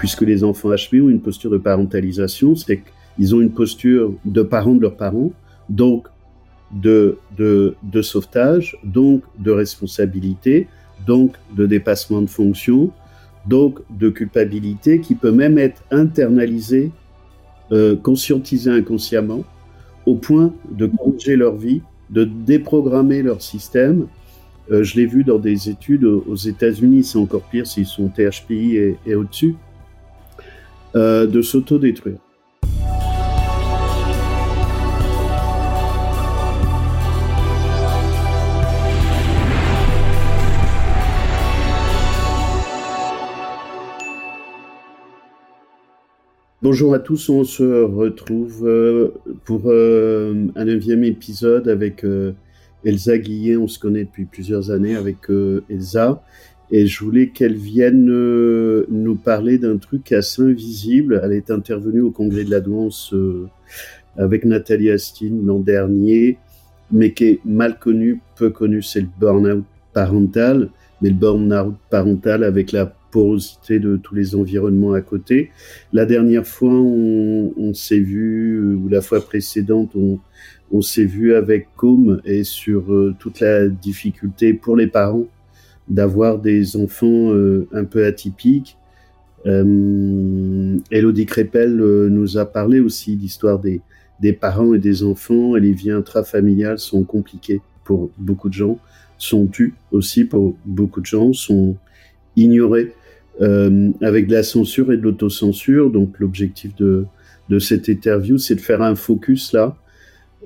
puisque 0.00 0.22
les 0.22 0.44
enfants 0.44 0.70
HP 0.70 1.02
ont 1.02 1.10
une 1.10 1.20
posture 1.20 1.50
de 1.50 1.58
parentalisation, 1.58 2.56
c'est 2.56 2.80
qu'ils 3.16 3.34
ont 3.34 3.42
une 3.42 3.50
posture 3.50 4.14
de 4.24 4.40
parents 4.40 4.74
de 4.74 4.80
leurs 4.80 4.96
parents, 4.96 5.30
donc 5.68 6.08
de, 6.72 7.18
de, 7.36 7.74
de 7.82 8.00
sauvetage, 8.00 8.78
donc 8.82 9.22
de 9.38 9.50
responsabilité, 9.50 10.68
donc 11.06 11.36
de 11.54 11.66
dépassement 11.66 12.22
de 12.22 12.30
fonction, 12.30 12.90
donc 13.46 13.80
de 13.90 14.08
culpabilité 14.08 15.02
qui 15.02 15.14
peut 15.14 15.32
même 15.32 15.58
être 15.58 15.82
internalisée, 15.90 16.92
euh, 17.70 17.94
conscientisée 17.94 18.70
inconsciemment, 18.70 19.44
au 20.06 20.14
point 20.14 20.54
de 20.70 20.86
corriger 20.86 21.36
leur 21.36 21.56
vie, 21.56 21.82
de 22.08 22.24
déprogrammer 22.24 23.20
leur 23.22 23.42
système. 23.42 24.06
Euh, 24.70 24.82
je 24.82 24.96
l'ai 24.96 25.04
vu 25.04 25.24
dans 25.24 25.38
des 25.38 25.68
études 25.68 26.04
aux 26.04 26.36
États-Unis, 26.36 27.04
c'est 27.04 27.18
encore 27.18 27.42
pire 27.42 27.66
s'ils 27.66 27.84
sont 27.84 28.08
THPI 28.08 28.96
et 29.04 29.14
au-dessus, 29.14 29.56
euh, 30.96 31.26
de 31.26 31.42
s'autodétruire. 31.42 32.18
Bonjour 46.62 46.92
à 46.92 46.98
tous, 46.98 47.30
on 47.30 47.42
se 47.42 47.82
retrouve 47.84 48.68
euh, 48.68 49.14
pour 49.46 49.62
euh, 49.70 50.46
un 50.54 50.64
neuvième 50.66 51.04
épisode 51.04 51.68
avec 51.68 52.04
euh, 52.04 52.32
Elsa 52.84 53.16
Guillet. 53.16 53.56
On 53.56 53.66
se 53.66 53.78
connaît 53.78 54.04
depuis 54.04 54.26
plusieurs 54.26 54.70
années 54.70 54.94
avec 54.94 55.16
Elsa 55.70 56.22
et 56.70 56.86
je 56.86 57.04
voulais 57.04 57.28
qu'elle 57.28 57.56
vienne 57.56 58.06
nous 58.06 59.16
parler 59.16 59.58
d'un 59.58 59.76
truc 59.76 60.12
assez 60.12 60.42
invisible. 60.42 61.20
Elle 61.24 61.32
est 61.32 61.50
intervenue 61.50 62.00
au 62.00 62.10
congrès 62.10 62.44
de 62.44 62.50
la 62.50 62.60
douance 62.60 63.14
avec 64.16 64.44
Nathalie 64.44 64.90
Astine 64.90 65.44
l'an 65.46 65.60
dernier, 65.60 66.38
mais 66.92 67.12
qui 67.12 67.24
est 67.24 67.40
mal 67.44 67.78
connu, 67.78 68.20
peu 68.36 68.50
connu, 68.50 68.82
c'est 68.82 69.00
le 69.00 69.08
burn-out 69.18 69.64
parental. 69.92 70.70
Mais 71.02 71.08
le 71.08 71.14
burn-out 71.14 71.74
parental 71.88 72.44
avec 72.44 72.72
la 72.72 72.86
porosité 73.10 73.78
de 73.78 73.96
tous 73.96 74.14
les 74.14 74.34
environnements 74.34 74.92
à 74.92 75.00
côté. 75.00 75.50
La 75.92 76.06
dernière 76.06 76.46
fois, 76.46 76.72
on, 76.72 77.72
s'est 77.74 77.98
vu, 77.98 78.74
ou 78.74 78.88
la 78.88 79.00
fois 79.00 79.20
précédente, 79.20 79.92
on, 79.96 80.82
s'est 80.82 81.04
vu 81.04 81.34
avec 81.34 81.68
Com 81.76 82.20
et 82.24 82.44
sur 82.44 82.92
euh, 82.92 83.14
toute 83.18 83.40
la 83.40 83.66
difficulté 83.68 84.54
pour 84.54 84.76
les 84.76 84.86
parents 84.86 85.26
d'avoir 85.90 86.38
des 86.38 86.76
enfants 86.76 87.34
euh, 87.34 87.68
un 87.72 87.84
peu 87.84 88.06
atypiques. 88.06 88.78
Euh, 89.46 90.78
Elodie 90.90 91.26
Crépel 91.26 91.76
nous 91.76 92.38
a 92.38 92.46
parlé 92.46 92.80
aussi 92.80 93.16
d'histoire 93.16 93.58
des, 93.58 93.82
des 94.20 94.32
parents 94.32 94.74
et 94.74 94.78
des 94.78 95.02
enfants 95.02 95.56
et 95.56 95.60
les 95.60 95.72
vies 95.72 95.90
intrafamiliales 95.90 96.78
sont 96.78 97.04
compliquées 97.04 97.60
pour 97.84 98.10
beaucoup 98.18 98.48
de 98.48 98.54
gens, 98.54 98.78
sont 99.18 99.46
tues 99.46 99.74
aussi 99.90 100.24
pour 100.24 100.56
beaucoup 100.64 101.00
de 101.00 101.06
gens, 101.06 101.32
sont 101.32 101.76
ignorées 102.36 102.92
euh, 103.40 103.90
avec 104.02 104.26
de 104.26 104.34
la 104.34 104.42
censure 104.42 104.92
et 104.92 104.96
de 104.96 105.02
l'autocensure. 105.02 105.90
Donc 105.90 106.18
l'objectif 106.18 106.74
de, 106.76 107.06
de 107.48 107.58
cette 107.58 107.88
interview, 107.88 108.38
c'est 108.38 108.54
de 108.54 108.60
faire 108.60 108.82
un 108.82 108.94
focus 108.94 109.52
là 109.52 109.76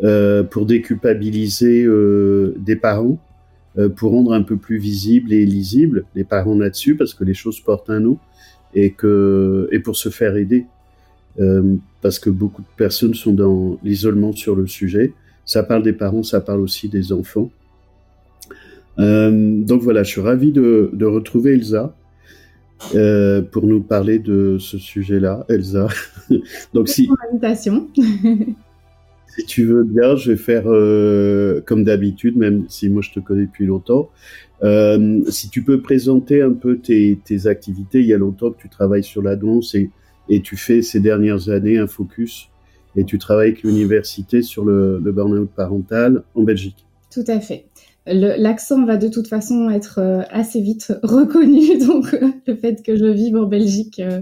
euh, 0.02 0.42
pour 0.42 0.66
déculpabiliser 0.66 1.84
euh, 1.84 2.54
des 2.58 2.76
parents, 2.76 3.18
euh, 3.18 3.33
pour 3.97 4.12
rendre 4.12 4.33
un 4.33 4.42
peu 4.42 4.56
plus 4.56 4.78
visible 4.78 5.33
et 5.33 5.44
lisible 5.44 6.05
les 6.14 6.25
parents 6.25 6.56
là-dessus, 6.56 6.97
parce 6.97 7.12
que 7.12 7.25
les 7.25 7.34
choses 7.34 7.61
portent 7.61 7.91
un 7.91 8.00
nom, 8.00 8.19
et, 8.75 8.92
que, 8.92 9.69
et 9.72 9.78
pour 9.78 9.97
se 9.97 10.08
faire 10.08 10.36
aider. 10.36 10.67
Euh, 11.41 11.75
parce 12.00 12.19
que 12.19 12.30
beaucoup 12.30 12.62
de 12.62 12.67
personnes 12.77 13.14
sont 13.14 13.33
dans 13.33 13.78
l'isolement 13.83 14.33
sur 14.33 14.55
le 14.55 14.67
sujet. 14.67 15.12
Ça 15.45 15.63
parle 15.63 15.83
des 15.83 15.92
parents, 15.92 16.23
ça 16.23 16.40
parle 16.40 16.61
aussi 16.61 16.89
des 16.89 17.13
enfants. 17.13 17.51
Euh, 18.98 19.63
donc 19.63 19.83
voilà, 19.83 20.05
je 20.05 20.11
suis 20.11 20.20
ravi 20.20 20.52
de, 20.52 20.90
de 20.92 21.07
retrouver 21.07 21.55
Elsa. 21.55 21.95
Euh, 22.95 23.40
pour 23.40 23.67
nous 23.67 23.80
parler 23.80 24.18
de 24.18 24.58
ce 24.58 24.77
sujet-là, 24.77 25.46
Elsa. 25.48 25.89
Donc 26.74 26.89
si, 26.89 27.08
si 29.36 29.45
tu 29.46 29.64
veux 29.64 29.83
bien, 29.83 30.14
je 30.17 30.33
vais 30.33 30.36
faire 30.36 30.64
euh, 30.67 31.61
comme 31.67 31.84
d'habitude, 31.84 32.36
même 32.36 32.67
si 32.68 32.89
moi 32.89 33.02
je 33.02 33.11
te 33.11 33.20
connais 33.20 33.46
depuis 33.46 33.67
longtemps. 33.67 34.11
Euh, 34.62 35.22
si 35.28 35.50
tu 35.50 35.62
peux 35.62 35.80
présenter 35.80 36.40
un 36.40 36.52
peu 36.52 36.78
tes, 36.78 37.18
tes, 37.24 37.46
activités, 37.46 38.00
il 38.00 38.06
y 38.06 38.14
a 38.14 38.18
longtemps 38.18 38.50
que 38.50 38.61
tu 38.61 38.68
travailles 38.68 39.02
sur 39.02 39.22
la 39.22 39.34
danse 39.34 39.74
et, 39.74 39.90
et 40.28 40.40
tu 40.40 40.56
fais 40.56 40.83
ces 40.83 41.00
dernières 41.00 41.48
années 41.48 41.78
un 41.78 41.89
focus 41.89 42.48
et 42.96 43.05
tu 43.05 43.18
travailles 43.18 43.48
avec 43.48 43.64
l'université 43.64 44.40
sur 44.40 44.64
le, 44.64 45.00
le 45.02 45.12
burn-out 45.12 45.51
parental 45.51 46.22
en 46.34 46.42
Belgique. 46.42 46.86
Tout 47.12 47.24
à 47.27 47.40
fait 47.40 47.66
l'accent 48.06 48.84
va 48.84 48.96
de 48.96 49.08
toute 49.08 49.28
façon 49.28 49.70
être 49.70 49.98
euh, 49.98 50.22
assez 50.30 50.60
vite 50.60 50.92
reconnu, 51.02 51.78
donc 51.86 52.12
euh, 52.14 52.28
le 52.46 52.54
fait 52.56 52.82
que 52.82 52.96
je 52.96 53.06
vive 53.06 53.36
en 53.36 53.46
Belgique 53.46 54.00
euh, 54.00 54.20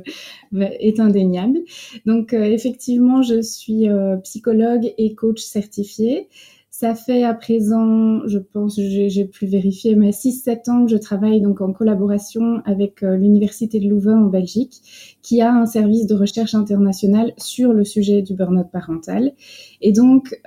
est 0.53 1.01
indéniable. 1.01 1.59
Donc 2.07 2.33
effectivement, 2.33 3.23
je 3.23 3.41
suis 3.41 3.87
psychologue 4.23 4.93
et 4.99 5.15
coach 5.15 5.41
certifié. 5.41 6.29
Ça 6.71 6.95
fait 6.95 7.23
à 7.23 7.33
présent, 7.33 8.27
je 8.27 8.39
pense, 8.39 8.77
j'ai 8.77 9.25
plus 9.25 9.47
vérifié, 9.47 9.95
mais 9.95 10.11
6-7 10.11 10.71
ans 10.71 10.85
que 10.85 10.91
je 10.91 10.97
travaille 10.97 11.41
donc 11.41 11.61
en 11.61 11.73
collaboration 11.73 12.61
avec 12.65 13.03
l'Université 13.03 13.79
de 13.79 13.89
Louvain 13.89 14.19
en 14.19 14.27
Belgique, 14.27 15.17
qui 15.23 15.41
a 15.41 15.55
un 15.55 15.67
service 15.67 16.07
de 16.07 16.15
recherche 16.15 16.55
international 16.55 17.33
sur 17.39 17.73
le 17.73 17.85
sujet 17.85 18.21
du 18.21 18.35
burn-out 18.35 18.69
parental. 18.73 19.33
Et 19.81 19.93
donc, 19.93 20.39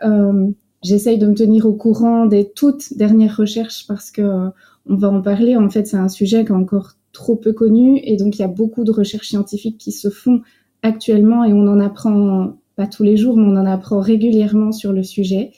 J'essaye 0.86 1.18
de 1.18 1.26
me 1.26 1.34
tenir 1.34 1.66
au 1.66 1.74
courant 1.74 2.28
des 2.28 2.48
toutes 2.48 2.96
dernières 2.96 3.38
recherches 3.38 3.88
parce 3.88 4.12
que 4.12 4.22
euh, 4.22 4.50
on 4.86 4.96
va 4.96 5.10
en 5.10 5.20
parler. 5.20 5.58
En 5.58 5.68
fait, 5.68 5.88
c'est 5.88 5.98
un 5.98 6.10
sujet 6.10 6.46
qui 6.46 6.52
est 6.52 6.56
encore 6.56 6.92
trop 7.12 7.36
peu 7.36 7.54
connu 7.54 8.00
et 8.04 8.18
donc 8.18 8.36
il 8.38 8.42
y 8.42 8.46
a 8.46 8.48
beaucoup 8.48 8.84
de 8.84 8.92
recherches 8.92 9.30
scientifiques 9.30 9.80
qui 9.80 9.92
se 9.92 10.12
font 10.12 10.42
actuellement 10.84 11.44
et 11.44 11.54
on 11.54 11.68
en 11.68 11.80
apprend 11.80 12.54
pas 12.76 12.86
tous 12.86 13.02
les 13.02 13.18
jours, 13.18 13.36
mais 13.36 13.48
on 13.48 13.58
en 13.58 13.66
apprend 13.66 14.00
régulièrement 14.00 14.72
sur 14.72 14.94
le 14.94 15.02
sujet. 15.02 15.54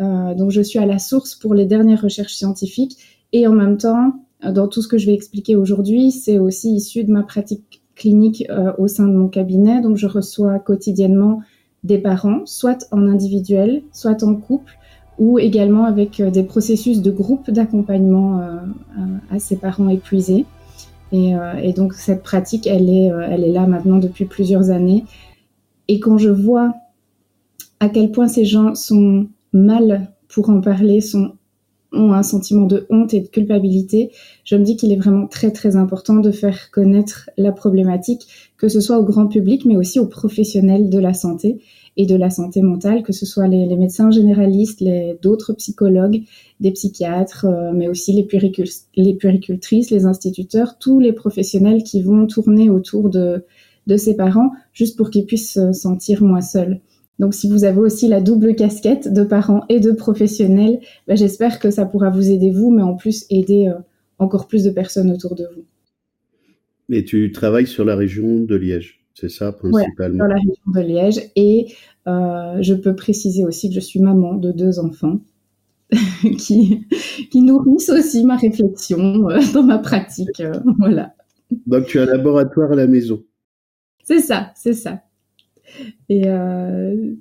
Euh, 0.00 0.34
donc 0.36 0.52
je 0.52 0.60
suis 0.60 0.78
à 0.78 0.86
la 0.86 1.00
source 1.00 1.34
pour 1.34 1.54
les 1.54 1.66
dernières 1.66 2.02
recherches 2.02 2.34
scientifiques 2.34 2.96
et 3.32 3.48
en 3.48 3.52
même 3.52 3.76
temps, 3.76 4.24
dans 4.44 4.68
tout 4.68 4.82
ce 4.82 4.88
que 4.88 4.98
je 4.98 5.06
vais 5.06 5.14
expliquer 5.14 5.56
aujourd'hui, 5.56 6.12
c'est 6.12 6.38
aussi 6.38 6.76
issu 6.76 7.02
de 7.02 7.10
ma 7.10 7.24
pratique 7.24 7.82
clinique 7.96 8.44
euh, 8.50 8.72
au 8.78 8.86
sein 8.86 9.08
de 9.08 9.14
mon 9.14 9.26
cabinet. 9.26 9.80
Donc 9.80 9.96
je 9.96 10.06
reçois 10.06 10.60
quotidiennement 10.60 11.40
des 11.84 11.98
parents, 11.98 12.44
soit 12.46 12.86
en 12.90 13.06
individuel, 13.08 13.82
soit 13.92 14.22
en 14.22 14.34
couple, 14.34 14.76
ou 15.18 15.38
également 15.38 15.84
avec 15.84 16.18
euh, 16.18 16.30
des 16.30 16.42
processus 16.42 17.02
de 17.02 17.10
groupe 17.10 17.50
d'accompagnement 17.50 18.40
euh, 18.40 18.58
à 19.30 19.38
ces 19.38 19.56
parents 19.56 19.88
épuisés. 19.88 20.46
Et, 21.12 21.36
euh, 21.36 21.54
et, 21.62 21.72
donc 21.72 21.94
cette 21.94 22.22
pratique, 22.22 22.66
elle 22.66 22.88
est, 22.88 23.06
elle 23.30 23.44
est 23.44 23.52
là 23.52 23.66
maintenant 23.66 23.98
depuis 23.98 24.24
plusieurs 24.24 24.70
années. 24.70 25.04
Et 25.88 26.00
quand 26.00 26.18
je 26.18 26.30
vois 26.30 26.72
à 27.80 27.88
quel 27.88 28.12
point 28.12 28.28
ces 28.28 28.44
gens 28.44 28.74
sont 28.74 29.26
mal 29.52 30.12
pour 30.28 30.50
en 30.50 30.60
parler, 30.60 31.00
sont 31.00 31.32
ont 31.92 32.12
un 32.12 32.22
sentiment 32.22 32.66
de 32.66 32.86
honte 32.90 33.14
et 33.14 33.20
de 33.20 33.28
culpabilité, 33.28 34.10
je 34.44 34.56
me 34.56 34.64
dis 34.64 34.76
qu'il 34.76 34.92
est 34.92 34.96
vraiment 34.96 35.26
très 35.26 35.50
très 35.50 35.76
important 35.76 36.16
de 36.16 36.30
faire 36.30 36.70
connaître 36.70 37.30
la 37.36 37.52
problématique, 37.52 38.26
que 38.56 38.68
ce 38.68 38.80
soit 38.80 38.98
au 38.98 39.04
grand 39.04 39.26
public, 39.26 39.64
mais 39.64 39.76
aussi 39.76 39.98
aux 39.98 40.06
professionnels 40.06 40.88
de 40.90 40.98
la 40.98 41.14
santé 41.14 41.60
et 41.96 42.06
de 42.06 42.16
la 42.16 42.30
santé 42.30 42.62
mentale, 42.62 43.02
que 43.02 43.12
ce 43.12 43.26
soit 43.26 43.48
les, 43.48 43.76
médecins 43.76 44.10
généralistes, 44.10 44.80
les 44.80 45.18
d'autres 45.20 45.52
psychologues, 45.54 46.22
des 46.60 46.70
psychiatres, 46.70 47.46
euh, 47.46 47.72
mais 47.74 47.88
aussi 47.88 48.12
les, 48.12 48.26
les 48.96 49.14
puéricultrices, 49.14 49.90
les 49.90 50.06
instituteurs, 50.06 50.78
tous 50.78 51.00
les 51.00 51.12
professionnels 51.12 51.82
qui 51.82 52.02
vont 52.02 52.26
tourner 52.26 52.70
autour 52.70 53.10
de, 53.10 53.44
de 53.86 53.96
ces 53.96 54.14
parents, 54.14 54.50
juste 54.72 54.96
pour 54.96 55.10
qu'ils 55.10 55.26
puissent 55.26 55.54
se 55.54 55.72
sentir 55.72 56.22
moins 56.22 56.40
seuls. 56.40 56.80
Donc, 57.20 57.34
si 57.34 57.50
vous 57.50 57.64
avez 57.64 57.78
aussi 57.78 58.08
la 58.08 58.22
double 58.22 58.54
casquette 58.54 59.12
de 59.12 59.22
parents 59.24 59.66
et 59.68 59.78
de 59.78 59.92
professionnels, 59.92 60.80
bah, 61.06 61.16
j'espère 61.16 61.58
que 61.58 61.70
ça 61.70 61.84
pourra 61.84 62.08
vous 62.08 62.30
aider 62.30 62.50
vous, 62.50 62.70
mais 62.70 62.82
en 62.82 62.96
plus 62.96 63.26
aider 63.28 63.68
euh, 63.68 63.78
encore 64.18 64.48
plus 64.48 64.64
de 64.64 64.70
personnes 64.70 65.10
autour 65.10 65.34
de 65.34 65.44
vous. 65.54 65.64
Mais 66.88 67.04
tu 67.04 67.30
travailles 67.30 67.66
sur 67.66 67.84
la 67.84 67.94
région 67.94 68.40
de 68.40 68.56
Liège, 68.56 69.04
c'est 69.12 69.28
ça 69.28 69.52
principalement 69.52 70.24
Sur 70.24 70.28
la 70.28 70.36
région 70.36 70.54
de 70.74 70.80
Liège. 70.80 71.30
Et 71.36 71.74
euh, 72.08 72.56
je 72.62 72.72
peux 72.72 72.96
préciser 72.96 73.44
aussi 73.44 73.68
que 73.68 73.74
je 73.74 73.80
suis 73.80 74.00
maman 74.00 74.32
de 74.32 74.50
deux 74.50 74.78
enfants 74.78 75.20
qui, 76.38 76.86
qui 77.30 77.42
nourrissent 77.42 77.90
aussi 77.90 78.24
ma 78.24 78.36
réflexion 78.36 79.28
euh, 79.28 79.40
dans 79.52 79.62
ma 79.62 79.76
pratique. 79.76 80.42
voilà. 80.78 81.12
Donc, 81.66 81.84
tu 81.84 81.98
as 81.98 82.04
un 82.04 82.06
laboratoire 82.06 82.72
à 82.72 82.76
la 82.76 82.86
maison? 82.86 83.22
C'est 84.04 84.20
ça, 84.20 84.52
c'est 84.54 84.72
ça. 84.72 85.02
Et 86.08 86.24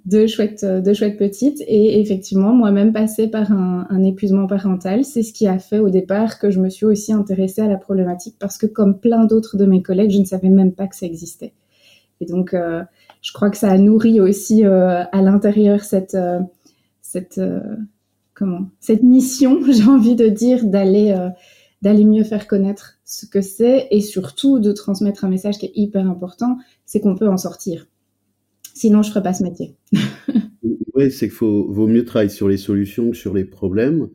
deux 0.05 0.27
chouettes, 0.27 0.65
deux 0.65 0.93
chouettes 0.93 1.17
petites. 1.17 1.61
Et 1.67 1.99
effectivement, 1.99 2.53
moi-même 2.53 2.93
passé 2.93 3.27
par 3.27 3.51
un, 3.51 4.03
épuisement 4.03 4.47
parental, 4.47 5.03
c'est 5.05 5.23
ce 5.23 5.33
qui 5.33 5.47
a 5.47 5.59
fait 5.59 5.79
au 5.79 5.89
départ 5.89 6.39
que 6.39 6.49
je 6.49 6.59
me 6.59 6.69
suis 6.69 6.85
aussi 6.85 7.13
intéressée 7.13 7.61
à 7.61 7.67
la 7.67 7.77
problématique 7.77 8.35
parce 8.39 8.57
que 8.57 8.65
comme 8.65 8.99
plein 8.99 9.25
d'autres 9.25 9.57
de 9.57 9.65
mes 9.65 9.81
collègues, 9.81 10.11
je 10.11 10.19
ne 10.19 10.25
savais 10.25 10.49
même 10.49 10.73
pas 10.73 10.87
que 10.87 10.95
ça 10.95 11.05
existait. 11.05 11.53
Et 12.21 12.25
donc, 12.25 12.55
je 13.21 13.33
crois 13.33 13.49
que 13.49 13.57
ça 13.57 13.69
a 13.69 13.77
nourri 13.77 14.19
aussi 14.19 14.63
à 14.63 15.21
l'intérieur 15.21 15.83
cette 15.83 16.17
cette 17.01 17.41
comment 18.33 18.67
cette 18.79 19.03
mission, 19.03 19.59
j'ai 19.71 19.83
envie 19.83 20.15
de 20.15 20.27
dire, 20.27 20.65
d'aller 20.65 21.15
d'aller 21.81 22.05
mieux 22.05 22.23
faire 22.23 22.47
connaître 22.47 22.99
ce 23.05 23.25
que 23.25 23.41
c'est 23.41 23.87
et 23.91 24.01
surtout 24.01 24.59
de 24.59 24.71
transmettre 24.71 25.25
un 25.25 25.29
message 25.29 25.57
qui 25.57 25.67
est 25.67 25.71
hyper 25.75 26.07
important, 26.07 26.57
c'est 26.85 26.99
qu'on 26.99 27.15
peut 27.15 27.29
en 27.29 27.37
sortir. 27.37 27.87
Sinon, 28.79 29.03
je 29.03 29.09
ferais 29.09 29.21
pas 29.21 29.33
ce 29.33 29.43
métier. 29.43 29.75
oui, 30.95 31.11
c'est 31.11 31.27
qu'il 31.27 31.37
vaut 31.37 31.87
mieux 31.87 32.05
travailler 32.05 32.29
sur 32.29 32.47
les 32.47 32.55
solutions 32.55 33.11
que 33.11 33.17
sur 33.17 33.33
les 33.33 33.43
problèmes. 33.43 34.07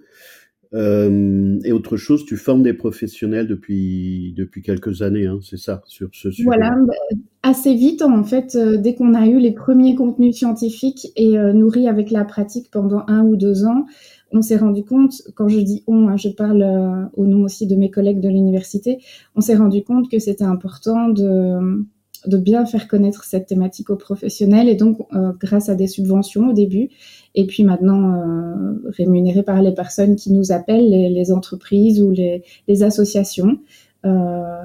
Euh, 0.73 1.59
et 1.65 1.73
autre 1.73 1.99
chose, 1.99 2.25
tu 2.25 2.39
formes 2.39 2.63
des 2.63 2.73
professionnels 2.73 3.47
depuis 3.47 4.33
depuis 4.39 4.63
quelques 4.63 5.03
années, 5.03 5.27
hein, 5.27 5.39
c'est 5.43 5.59
ça, 5.59 5.83
sur 5.85 6.09
ce 6.15 6.31
sujet. 6.31 6.45
Voilà, 6.45 6.75
bah, 6.87 6.95
assez 7.43 7.75
vite 7.75 8.01
en 8.01 8.25
fait, 8.25 8.57
euh, 8.57 8.79
dès 8.79 8.95
qu'on 8.95 9.13
a 9.13 9.27
eu 9.27 9.39
les 9.39 9.53
premiers 9.53 9.95
contenus 9.97 10.35
scientifiques 10.35 11.09
et 11.15 11.39
euh, 11.39 11.53
nourris 11.53 11.87
avec 11.87 12.11
la 12.11 12.25
pratique 12.25 12.71
pendant 12.71 13.05
un 13.07 13.23
ou 13.23 13.37
deux 13.37 13.67
ans, 13.67 13.85
on 14.33 14.41
s'est 14.41 14.57
rendu 14.57 14.83
compte, 14.83 15.13
quand 15.37 15.49
je 15.49 15.61
dis 15.61 15.85
on, 15.87 16.09
hein, 16.09 16.17
je 16.17 16.31
parle 16.31 16.63
euh, 16.63 17.05
au 17.19 17.27
nom 17.27 17.43
aussi 17.43 17.67
de 17.67 17.77
mes 17.77 17.91
collègues 17.91 18.21
de 18.21 18.31
l'université, 18.31 18.99
on 19.37 19.43
s'est 19.43 19.57
rendu 19.57 19.85
compte 19.85 20.11
que 20.11 20.19
c'était 20.19 20.45
important 20.45 21.11
de, 21.11 21.85
de 22.27 22.37
bien 22.37 22.67
faire 22.67 22.89
connaître 22.89 23.25
cette 23.25 23.47
thématique 23.47 23.91
aux 23.91 23.97
professionnels 23.97 24.69
et 24.69 24.75
donc 24.75 24.99
euh, 25.13 25.33
grâce 25.39 25.69
à 25.69 25.75
des 25.75 25.87
subventions 25.87 26.49
au 26.49 26.53
début 26.53 26.91
et 27.35 27.47
puis 27.47 27.65
maintenant 27.65 28.15
euh, 28.15 28.91
rémunérés 28.97 29.43
par 29.43 29.61
les 29.61 29.73
personnes 29.73 30.17
qui 30.17 30.33
nous 30.33 30.53
appellent, 30.53 30.91
les, 30.91 31.33
entreprises 31.33 32.03
ou 32.03 32.11
les, 32.11 32.43
les 32.69 32.83
associations. 32.83 33.59
Euh, 34.05 34.63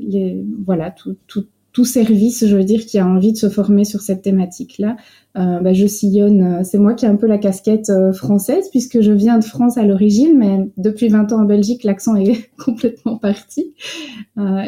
les, 0.00 0.44
voilà, 0.64 0.90
tout, 0.90 1.16
tout, 1.26 1.46
tout 1.72 1.86
service, 1.86 2.46
je 2.46 2.54
veux 2.54 2.64
dire, 2.64 2.84
qui 2.84 2.98
a 2.98 3.06
envie 3.06 3.32
de 3.32 3.38
se 3.38 3.48
former 3.48 3.84
sur 3.84 4.02
cette 4.02 4.22
thématique-là, 4.22 4.96
euh, 5.38 5.60
bah, 5.60 5.72
je 5.72 5.86
sillonne. 5.86 6.42
Euh, 6.42 6.64
c'est 6.64 6.78
moi 6.78 6.92
qui 6.92 7.06
ai 7.06 7.08
un 7.08 7.16
peu 7.16 7.26
la 7.26 7.38
casquette 7.38 7.88
euh, 7.88 8.12
française, 8.12 8.68
puisque 8.70 9.00
je 9.00 9.12
viens 9.12 9.38
de 9.38 9.44
France 9.44 9.78
à 9.78 9.86
l'origine, 9.86 10.36
mais 10.38 10.70
depuis 10.76 11.08
20 11.08 11.32
ans 11.32 11.42
en 11.42 11.44
Belgique, 11.44 11.84
l'accent 11.84 12.16
est 12.16 12.50
complètement 12.58 13.16
parti. 13.16 13.74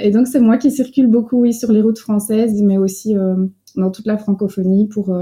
Et 0.02 0.10
donc, 0.10 0.26
c'est 0.26 0.40
moi 0.40 0.56
qui 0.56 0.70
circule 0.70 1.06
beaucoup, 1.06 1.42
oui, 1.42 1.52
sur 1.52 1.72
les 1.72 1.82
routes 1.82 1.98
françaises, 1.98 2.62
mais 2.62 2.78
aussi 2.78 3.14
dans 3.76 3.90
toute 3.90 4.06
la 4.06 4.18
francophonie 4.18 4.88
pour, 4.88 5.16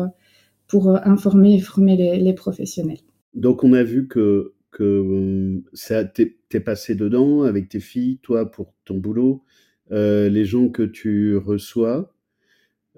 pour 0.66 0.88
informer 1.06 1.54
et 1.54 1.60
former 1.60 1.96
les, 1.96 2.18
les, 2.18 2.32
professionnels. 2.32 2.98
Donc, 3.34 3.62
on 3.62 3.72
a 3.72 3.82
vu 3.82 4.08
que, 4.08 4.52
que 4.72 5.62
ça 5.72 6.04
t'es 6.04 6.60
passé 6.60 6.94
dedans 6.94 7.42
avec 7.42 7.68
tes 7.68 7.80
filles, 7.80 8.18
toi, 8.22 8.50
pour 8.50 8.74
ton 8.84 8.98
boulot 8.98 9.42
euh, 9.92 10.28
les 10.28 10.44
gens 10.44 10.68
que 10.68 10.82
tu 10.82 11.36
reçois. 11.36 12.12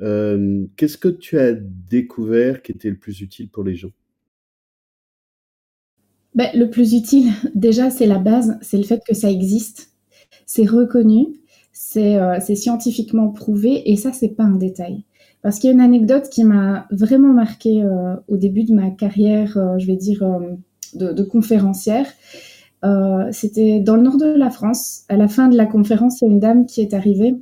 Euh, 0.01 0.67
qu'est-ce 0.77 0.99
que 0.99 1.09
tu 1.09 1.39
as 1.39 1.53
découvert 1.53 2.63
qui 2.63 2.73
était 2.73 2.91
le 2.91 2.97
plus 2.97 3.21
utile 3.21 3.49
pour 3.49 3.65
les 3.65 3.75
gens? 3.75 3.93
Ben, 6.35 6.49
Le 6.55 6.69
plus 6.71 6.95
utile, 6.95 7.31
déjà, 7.55 7.91
c'est 7.91 8.07
la 8.07 8.19
base, 8.19 8.59
c'est 8.63 8.79
le 8.79 8.85
fait 8.85 9.03
que 9.07 9.15
ça 9.15 9.31
existe, 9.31 9.93
c'est 10.47 10.67
reconnu, 10.67 11.27
c'est 11.73 12.17
euh, 12.17 12.41
scientifiquement 12.41 13.29
prouvé, 13.29 13.91
et 13.91 13.97
ça, 13.97 14.13
c'est 14.13 14.35
pas 14.37 14.45
un 14.45 14.57
détail. 14.57 15.05
Parce 15.43 15.59
qu'il 15.59 15.69
y 15.69 15.71
a 15.73 15.75
une 15.75 15.81
anecdote 15.81 16.29
qui 16.31 16.43
m'a 16.43 16.87
vraiment 16.91 17.33
marqué 17.35 17.85
au 18.29 18.39
début 18.39 18.65
de 18.65 18.73
ma 18.73 18.89
carrière, 18.91 19.79
je 19.79 19.87
vais 19.87 19.97
dire, 19.97 20.25
de, 20.95 21.23
conférencière. 21.23 22.07
Euh, 22.85 23.29
c'était 23.33 23.81
dans 23.81 23.97
le 23.97 24.03
nord 24.03 24.19
de 24.19 24.27
la 24.27 24.51
France. 24.51 25.05
À 25.09 25.17
la 25.17 25.29
fin 25.29 25.49
de 25.49 25.57
la 25.57 25.67
conférence, 25.67 26.21
il 26.21 26.27
y 26.27 26.29
a 26.29 26.33
une 26.33 26.41
dame 26.41 26.67
qui 26.67 26.81
est 26.81 26.95
arrivée. 26.95 27.35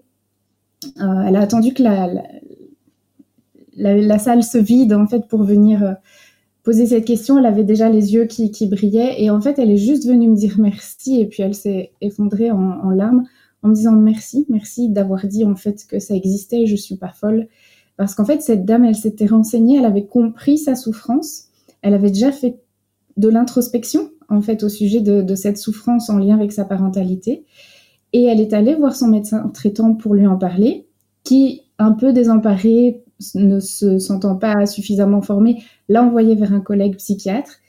Euh, 1.00 1.23
elle 1.27 1.37
a 1.37 1.41
attendu 1.41 1.75
que 1.75 1.83
la, 3.77 4.19
salle 4.19 4.43
se 4.43 4.59
vide 4.59 4.93
en 4.93 5.06
fait 5.06 5.27
pour 5.29 5.43
venir 5.43 5.83
euh, 5.83 5.93
poser 6.62 6.87
cette 6.87 7.05
question. 7.05 7.39
Elle 7.39 7.47
avait 7.47 7.65
déjà 7.65 7.89
les 7.91 8.15
yeux 8.15 8.27
qui, 8.27 8.67
brillaient 8.69 9.21
et 9.21 9.31
en 9.31 9.41
fait, 9.41 9.59
elle 9.59 9.71
est 9.71 9.77
juste 9.77 10.06
venue 10.06 10.29
me 10.29 10.37
dire 10.37 10.56
merci 10.59 11.21
et 11.21 11.27
puis 11.27 11.43
elle 11.43 11.55
s'est 11.55 11.93
effondrée 12.00 12.50
en, 12.50 12.91
larmes 12.91 13.25
en 13.62 13.69
me 13.69 13.75
disant 13.75 13.93
merci, 13.93 14.47
merci 14.49 14.88
d'avoir 14.88 15.27
dit 15.27 15.45
en 15.45 15.56
fait 15.56 15.87
que 15.88 15.99
ça 15.99 16.15
existait. 16.15 16.67
Je 16.67 16.77
suis 16.77 16.97
pas 16.97 17.12
folle 17.12 17.49
parce 17.97 18.15
qu'en 18.15 18.25
fait, 18.25 18.43
cette 18.43 18.65
dame, 18.65 18.85
elle 18.85 18.97
s'était 18.97 19.27
renseignée, 19.27 19.79
elle 19.79 19.85
avait 19.85 20.06
compris 20.06 20.59
sa 20.59 20.75
souffrance, 20.75 21.49
elle 21.83 21.95
avait 21.95 22.11
déjà 22.11 22.33
fait 22.33 22.59
de 23.17 23.29
l'introspection 23.29 24.12
en 24.32 24.40
fait 24.40 24.62
au 24.62 24.69
sujet 24.69 25.00
de, 25.00 25.34
cette 25.34 25.58
souffrance 25.58 26.11
en 26.11 26.19
lien 26.19 26.34
avec 26.34 26.52
sa 26.52 26.64
parentalité. 26.64 27.44
Et 28.12 28.25
elle 28.25 28.40
est 28.40 28.52
allée 28.52 28.75
voir 28.75 28.94
son 28.94 29.08
médecin 29.08 29.50
traitant 29.55 29.94
pour 29.94 30.14
lui 30.14 30.26
en 30.26 30.37
parler, 30.37 30.87
qui, 31.25 31.62
un 31.79 31.93
peu 31.93 32.12
désemparé, 32.12 33.05
ne 33.34 33.61
se 33.61 33.99
sentant 33.99 34.37
pas 34.37 34.67
suffisamment 34.67 35.23
formé, 35.23 35.62
l'a 35.88 36.02
envoyé 36.02 36.34
vers 36.34 36.52
un 36.52 36.61
collègue 36.61 36.96
psychiatre, 36.96 37.61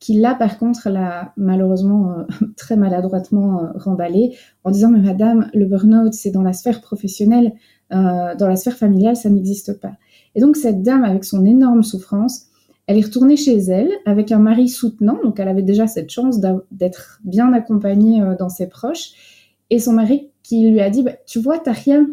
qui 0.00 0.14
là, 0.14 0.34
par 0.34 0.58
contre, 0.58 0.90
l'a 0.90 1.32
malheureusement 1.36 2.12
euh, 2.12 2.46
très 2.56 2.76
maladroitement 2.76 3.62
euh, 3.62 3.66
remballé 3.74 4.36
en 4.64 4.70
disant 4.70 4.90
Mais 4.90 5.00
madame, 5.00 5.50
le 5.54 5.66
burn-out, 5.66 6.12
c'est 6.12 6.30
dans 6.30 6.42
la 6.42 6.52
sphère 6.52 6.80
professionnelle, 6.80 7.54
euh, 7.92 8.34
dans 8.36 8.48
la 8.48 8.56
sphère 8.56 8.76
familiale, 8.76 9.16
ça 9.16 9.30
n'existe 9.30 9.80
pas. 9.80 9.92
Et 10.34 10.40
donc, 10.40 10.56
cette 10.56 10.82
dame, 10.82 11.04
avec 11.04 11.24
son 11.24 11.44
énorme 11.44 11.82
souffrance, 11.82 12.47
elle 12.88 12.96
est 12.96 13.04
retournée 13.04 13.36
chez 13.36 13.56
elle 13.58 13.90
avec 14.06 14.32
un 14.32 14.38
mari 14.38 14.66
soutenant, 14.66 15.18
donc 15.22 15.38
elle 15.38 15.48
avait 15.48 15.62
déjà 15.62 15.86
cette 15.86 16.10
chance 16.10 16.40
d'être 16.70 17.20
bien 17.22 17.52
accompagnée 17.52 18.22
euh, 18.22 18.34
dans 18.34 18.48
ses 18.48 18.66
proches, 18.66 19.10
et 19.68 19.78
son 19.78 19.92
mari 19.92 20.30
qui 20.42 20.68
lui 20.70 20.80
a 20.80 20.88
dit, 20.88 21.02
bah, 21.02 21.12
tu 21.26 21.38
vois, 21.38 21.58
t'as 21.58 21.72
rien. 21.72 22.08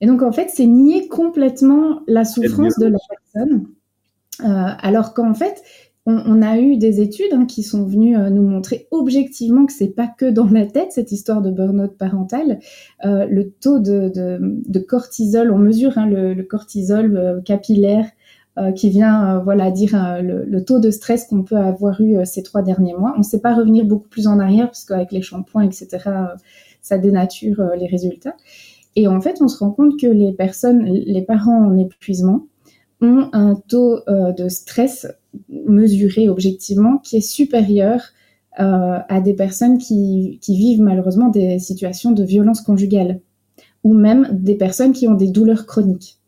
Et 0.00 0.06
donc 0.08 0.22
en 0.22 0.32
fait, 0.32 0.50
c'est 0.52 0.66
nier 0.66 1.06
complètement 1.06 2.00
la 2.08 2.24
souffrance 2.24 2.76
de 2.80 2.86
la 2.86 2.98
personne, 3.08 3.68
euh, 4.40 4.74
alors 4.80 5.14
qu'en 5.14 5.34
fait, 5.34 5.62
on, 6.06 6.42
a 6.42 6.58
eu 6.58 6.76
des 6.76 7.00
études 7.00 7.32
hein, 7.32 7.44
qui 7.44 7.62
sont 7.62 7.84
venues 7.84 8.16
euh, 8.16 8.30
nous 8.30 8.42
montrer 8.42 8.88
objectivement 8.90 9.66
que 9.66 9.72
c'est 9.72 9.94
pas 9.94 10.08
que 10.08 10.28
dans 10.28 10.48
la 10.48 10.66
tête 10.66 10.90
cette 10.90 11.12
histoire 11.12 11.42
de 11.42 11.52
burn-out 11.52 11.96
parental. 11.96 12.58
le 13.04 13.42
taux 13.44 13.78
de, 13.78 14.78
cortisol, 14.80 15.52
on 15.52 15.58
mesure 15.58 15.96
hein, 15.98 16.06
le, 16.06 16.42
cortisol 16.42 17.40
capillaire 17.44 18.06
qui 18.72 18.90
vient 18.90 19.36
euh, 19.36 19.40
voilà 19.40 19.70
dire 19.70 19.94
euh, 19.94 20.20
le, 20.22 20.64
taux 20.64 20.78
de 20.78 20.90
stress 20.90 21.26
qu'on 21.26 21.42
peut 21.42 21.56
avoir 21.56 22.00
eu 22.00 22.24
ces 22.24 22.42
trois 22.42 22.62
derniers 22.62 22.94
mois. 22.94 23.12
On 23.14 23.18
ne 23.18 23.24
sait 23.24 23.40
pas 23.40 23.54
revenir 23.54 23.84
beaucoup 23.84 24.08
plus 24.08 24.26
en 24.26 24.38
arrière 24.38 24.66
parce 24.66 24.84
qu'avec 24.84 25.12
les 25.12 25.22
shampoings, 25.22 25.62
etc., 25.62 25.88
ça 26.82 26.98
dénature 26.98 27.62
les 27.78 27.86
résultats. 27.86 28.36
Et 28.96 29.06
en 29.06 29.20
fait, 29.20 29.38
on 29.40 29.48
se 29.48 29.58
rend 29.58 29.70
compte 29.70 29.98
que 30.00 30.06
les 30.06 30.32
personnes, 30.32 30.84
les 30.84 31.22
parents 31.22 31.66
en 31.66 31.76
épuisement, 31.76 32.46
ont 33.00 33.28
un 33.32 33.54
taux 33.68 34.00
de 34.08 34.48
stress 34.48 35.06
mesuré 35.48 36.28
objectivement 36.28 36.98
qui 36.98 37.18
est 37.18 37.20
supérieur 37.20 38.00
à 38.56 39.20
des 39.20 39.34
personnes 39.34 39.78
qui, 39.78 40.38
vivent 40.48 40.82
malheureusement 40.82 41.28
des 41.28 41.58
situations 41.58 42.12
de 42.12 42.24
violence 42.24 42.62
conjugale 42.62 43.20
ou 43.84 43.94
même 43.94 44.28
des 44.32 44.56
personnes 44.56 44.92
qui 44.92 45.06
ont 45.06 45.14
des 45.14 45.28
douleurs 45.30 45.66
chroniques. 45.66 46.19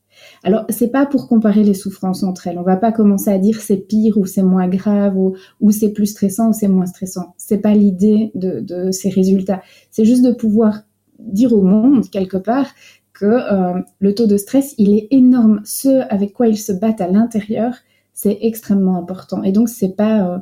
Alors, 0.45 0.65
c'est 0.71 0.89
pas 0.89 1.07
pour 1.07 1.29
comparer 1.29 1.63
les 1.63 1.75
souffrances 1.75 2.25
entre 2.25 2.49
elles. 2.49 2.59
On 2.59 2.63
va 2.63 2.77
pas 2.77 2.91
commencer 2.91 3.31
à 3.31 3.39
dire 3.39 3.61
c'est 3.61 3.77
pire 3.77 4.19
ou 4.19 4.27
c'est 4.27 4.43
moins 4.43 4.69
grave 4.69 5.17
ou, 5.17 5.71
c'est 5.71 5.93
plus 5.93 6.07
stressant 6.07 6.49
ou 6.49 6.53
c'est 6.53 6.69
moins 6.69 6.87
stressant. 6.87 7.35
C'est 7.37 7.59
pas 7.59 7.75
l'idée 7.75 8.33
de, 8.35 8.91
ces 8.91 9.09
résultats. 9.09 9.63
C'est 9.91 10.05
juste 10.05 10.25
de 10.25 10.33
pouvoir 10.33 10.83
dire 11.21 11.53
au 11.53 11.63
monde, 11.63 12.11
quelque 12.11 12.37
part, 12.37 12.67
que 13.13 13.27
euh, 13.27 13.81
le 14.01 14.15
taux 14.15 14.27
de 14.27 14.37
stress, 14.37 14.75
il 14.79 14.93
est 14.95 15.07
énorme. 15.13 15.61
Ce 15.65 16.03
avec 16.13 16.33
quoi 16.33 16.49
ils 16.49 16.59
se 16.59 16.73
battent 16.73 17.01
à 17.01 17.09
l'intérieur, 17.09 17.75
c'est 18.13 18.39
extrêmement 18.41 18.97
important. 18.97 19.45
Et 19.45 19.53
donc, 19.53 19.69
c'est 19.69 19.95
pas, 19.95 20.29
euh, 20.29 20.39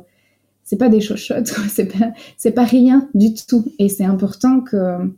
c'est 0.63 0.77
pas 0.77 0.89
des 0.89 1.01
chochottes, 1.01 1.53
c'est 1.69 1.85
pas, 1.85 2.11
c'est 2.37 2.51
pas 2.51 2.63
rien 2.63 3.07
du 3.13 3.35
tout. 3.35 3.65
Et 3.77 3.87
c'est 3.87 4.05
important 4.05 4.61
que, 4.61 5.11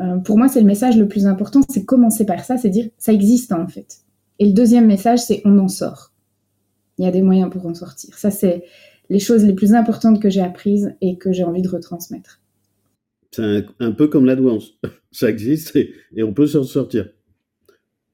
euh, 0.00 0.16
pour 0.18 0.38
moi, 0.38 0.46
c'est 0.46 0.60
le 0.60 0.66
message 0.66 0.96
le 0.96 1.08
plus 1.08 1.26
important, 1.26 1.60
c'est 1.68 1.84
commencer 1.84 2.24
par 2.24 2.44
ça, 2.44 2.56
c'est 2.56 2.70
dire 2.70 2.88
ça 2.98 3.12
existe 3.12 3.52
en 3.52 3.66
fait. 3.66 4.02
Et 4.42 4.46
le 4.46 4.54
deuxième 4.54 4.88
message, 4.88 5.20
c'est 5.20 5.40
on 5.44 5.56
en 5.60 5.68
sort. 5.68 6.12
Il 6.98 7.04
y 7.04 7.06
a 7.06 7.12
des 7.12 7.22
moyens 7.22 7.48
pour 7.48 7.64
en 7.64 7.74
sortir. 7.74 8.18
Ça, 8.18 8.32
c'est 8.32 8.64
les 9.08 9.20
choses 9.20 9.44
les 9.44 9.52
plus 9.52 9.72
importantes 9.72 10.20
que 10.20 10.30
j'ai 10.30 10.40
apprises 10.40 10.96
et 11.00 11.16
que 11.16 11.30
j'ai 11.32 11.44
envie 11.44 11.62
de 11.62 11.68
retransmettre. 11.68 12.40
C'est 13.30 13.64
un, 13.78 13.92
peu 13.92 14.08
comme 14.08 14.24
la 14.24 14.34
douance. 14.34 14.80
Ça 15.12 15.30
existe 15.30 15.76
et, 15.76 15.94
on 16.24 16.34
peut 16.34 16.48
s'en 16.48 16.64
sortir. 16.64 17.10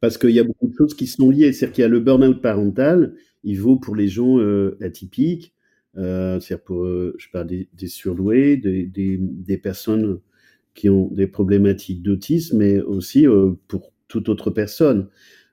Parce 0.00 0.18
qu'il 0.18 0.32
y 0.32 0.38
a 0.38 0.44
beaucoup 0.44 0.68
de 0.68 0.74
choses 0.76 0.92
qui 0.92 1.06
sont 1.06 1.30
liées. 1.30 1.50
C'est-à-dire 1.54 1.74
qu'il 1.74 1.82
y 1.82 1.86
a 1.86 1.88
le 1.88 2.00
burn-out 2.00 2.42
parental, 2.42 3.14
il 3.42 3.58
vaut 3.58 3.76
pour 3.76 3.96
les 3.96 4.08
gens 4.08 4.38
euh, 4.38 4.76
atypiques, 4.82 5.54
euh, 5.96 6.38
c'est-à-dire 6.40 6.62
pour, 6.62 6.84
euh, 6.84 7.14
je 7.16 7.30
parle 7.30 7.46
des, 7.46 7.70
des 7.72 7.88
surdoués, 7.88 8.58
des, 8.58 9.60
personnes 9.62 10.20
qui 10.74 10.90
ont 10.90 11.08
des 11.08 11.26
problématiques 11.26 12.02
d'autisme, 12.02 12.58
mais 12.58 12.82
aussi 12.82 13.24
pour 13.66 13.94
toute 14.08 14.28
autre 14.28 14.50
personne. 14.50 15.08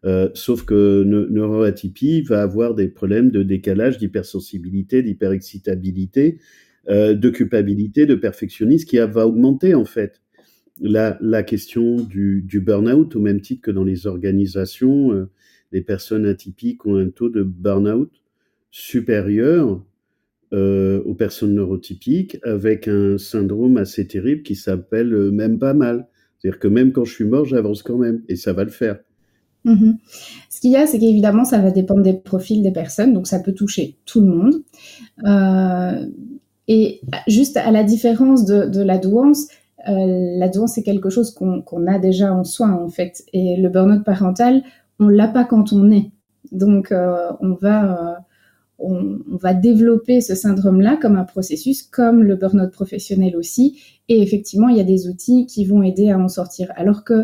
Euh, 0.05 0.29
sauf 0.33 0.63
que 0.65 1.03
neuroatypie 1.03 2.21
va 2.21 2.41
avoir 2.43 2.75
des 2.75 2.87
problèmes 2.87 3.31
de 3.31 3.43
décalage, 3.43 3.97
d'hypersensibilité, 3.97 5.01
d'hyperexcitabilité, 5.01 6.39
euh, 6.89 7.15
de 7.15 7.29
culpabilité, 7.29 8.05
de 8.05 8.15
perfectionnisme 8.15 8.87
qui 8.87 8.97
va 8.97 9.27
augmenter 9.27 9.73
en 9.73 9.85
fait 9.85 10.21
la, 10.79 11.43
question 11.43 11.95
du, 11.95 12.43
du 12.43 12.59
burn-out 12.59 13.15
au 13.15 13.19
même 13.19 13.41
titre 13.41 13.61
que 13.61 13.71
dans 13.71 13.83
les 13.83 14.07
organisations. 14.07 15.11
Euh, 15.13 15.29
les 15.71 15.81
personnes 15.81 16.25
atypiques 16.25 16.85
ont 16.85 16.95
un 16.95 17.09
taux 17.09 17.29
de 17.29 17.43
burn-out 17.43 18.11
supérieur 18.71 19.83
euh, 20.53 21.01
aux 21.03 21.15
personnes 21.15 21.55
neurotypiques 21.55 22.37
avec 22.43 22.87
un 22.87 23.17
syndrome 23.17 23.77
assez 23.77 24.07
terrible 24.07 24.43
qui 24.43 24.55
s'appelle 24.55 25.13
euh, 25.13 25.31
même 25.31 25.59
pas 25.59 25.73
mal. 25.73 26.07
C'est-à-dire 26.37 26.59
que 26.59 26.67
même 26.67 26.91
quand 26.91 27.03
je 27.03 27.13
suis 27.13 27.25
mort, 27.25 27.45
j'avance 27.45 27.83
quand 27.83 27.97
même 27.97 28.23
et 28.29 28.35
ça 28.35 28.53
va 28.53 28.63
le 28.63 28.69
faire. 28.69 28.99
Mhm. 29.65 29.97
Ce 30.49 30.61
qu'il 30.61 30.71
y 30.71 30.77
a, 30.77 30.85
c'est 30.85 30.99
qu'évidemment, 30.99 31.43
ça 31.43 31.57
va 31.57 31.71
dépendre 31.71 32.03
des 32.03 32.13
profils 32.13 32.61
des 32.61 32.71
personnes, 32.71 33.13
donc 33.13 33.27
ça 33.27 33.39
peut 33.39 33.53
toucher 33.53 33.97
tout 34.05 34.21
le 34.21 34.27
monde. 34.27 34.53
Euh, 35.25 36.05
et 36.67 37.01
juste 37.27 37.57
à 37.57 37.71
la 37.71 37.83
différence 37.83 38.45
de, 38.45 38.81
la 38.81 38.97
douance, 38.97 39.47
euh, 39.89 40.37
la 40.37 40.47
douance 40.47 40.73
c'est 40.73 40.83
quelque 40.83 41.09
chose 41.09 41.31
qu'on 41.31 41.87
a 41.87 41.99
déjà 41.99 42.33
en 42.33 42.43
soi 42.43 42.67
en 42.67 42.89
fait, 42.89 43.23
et 43.33 43.57
le 43.57 43.69
burn-out 43.69 44.03
parental, 44.03 44.63
on 44.99 45.07
l'a 45.07 45.27
pas 45.27 45.43
quand 45.43 45.73
on 45.73 45.91
est. 45.91 46.11
Donc 46.51 46.91
euh, 46.91 47.31
on 47.41 47.53
va 47.53 48.19
on, 48.77 49.19
va 49.29 49.53
développer 49.53 50.21
ce 50.21 50.35
syndrome-là 50.35 50.97
comme 51.01 51.15
un 51.15 51.23
processus, 51.23 51.81
comme 51.81 52.23
le 52.23 52.35
burn-out 52.35 52.71
professionnel 52.71 53.35
aussi. 53.35 53.79
Et 54.09 54.21
effectivement, 54.21 54.69
il 54.69 54.77
y 54.77 54.81
a 54.81 54.83
des 54.83 55.07
outils 55.07 55.45
qui 55.47 55.65
vont 55.65 55.81
aider 55.81 56.11
à 56.11 56.19
en 56.19 56.27
sortir. 56.27 56.71
Alors 56.75 57.03
que 57.03 57.23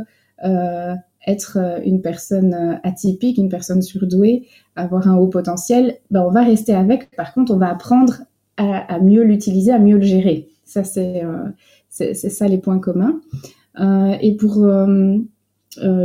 être 1.27 1.57
euh, 1.57 1.79
une 1.85 2.01
personne 2.01 2.53
euh, 2.53 2.75
atypique, 2.83 3.37
une 3.37 3.49
personne 3.49 3.81
surdouée, 3.81 4.47
avoir 4.75 5.07
un 5.07 5.17
haut 5.17 5.27
potentiel, 5.27 5.97
ben 6.09 6.21
on 6.21 6.31
va 6.31 6.43
rester 6.43 6.73
avec. 6.73 7.11
Par 7.15 7.33
contre, 7.33 7.53
on 7.53 7.57
va 7.57 7.69
apprendre 7.69 8.21
à, 8.57 8.93
à 8.93 8.99
mieux 8.99 9.23
l'utiliser, 9.23 9.71
à 9.71 9.79
mieux 9.79 9.97
le 9.97 10.03
gérer. 10.03 10.49
Ça, 10.63 10.83
c'est 10.83 11.23
euh, 11.23 12.13
ça 12.13 12.47
les 12.47 12.57
points 12.57 12.79
communs. 12.79 13.21
Euh, 13.79 14.15
et 14.21 14.35
pour 14.35 14.63
euh, 14.63 15.17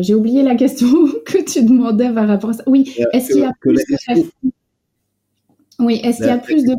j'ai 0.00 0.14
oublié 0.14 0.42
la 0.42 0.54
question 0.54 0.88
que 1.26 1.44
tu 1.44 1.64
demandais 1.64 2.12
par 2.12 2.26
rapport 2.28 2.50
à 2.50 2.54
ça. 2.54 2.64
Oui, 2.66 2.94
est-ce 3.12 3.32
qu'il 3.32 3.42
y 3.42 3.44
a 3.44 3.52
plus 3.60 3.74
de 3.74 4.24
oui, 5.78 6.00
est-ce 6.02 6.18
qu'il 6.18 6.26
y 6.26 6.30
a 6.30 6.38
plus 6.38 6.64
de 6.64 6.74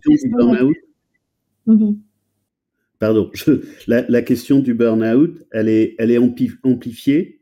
mmh 1.68 1.94
Pardon, 3.00 3.30
la, 3.88 4.04
la, 4.10 4.22
question 4.24 4.58
du 4.60 4.74
burn-out, 4.74 5.46
elle 5.52 5.70
est, 5.70 5.96
elle 6.00 6.10
est 6.10 6.18
amplifiée 6.18 7.37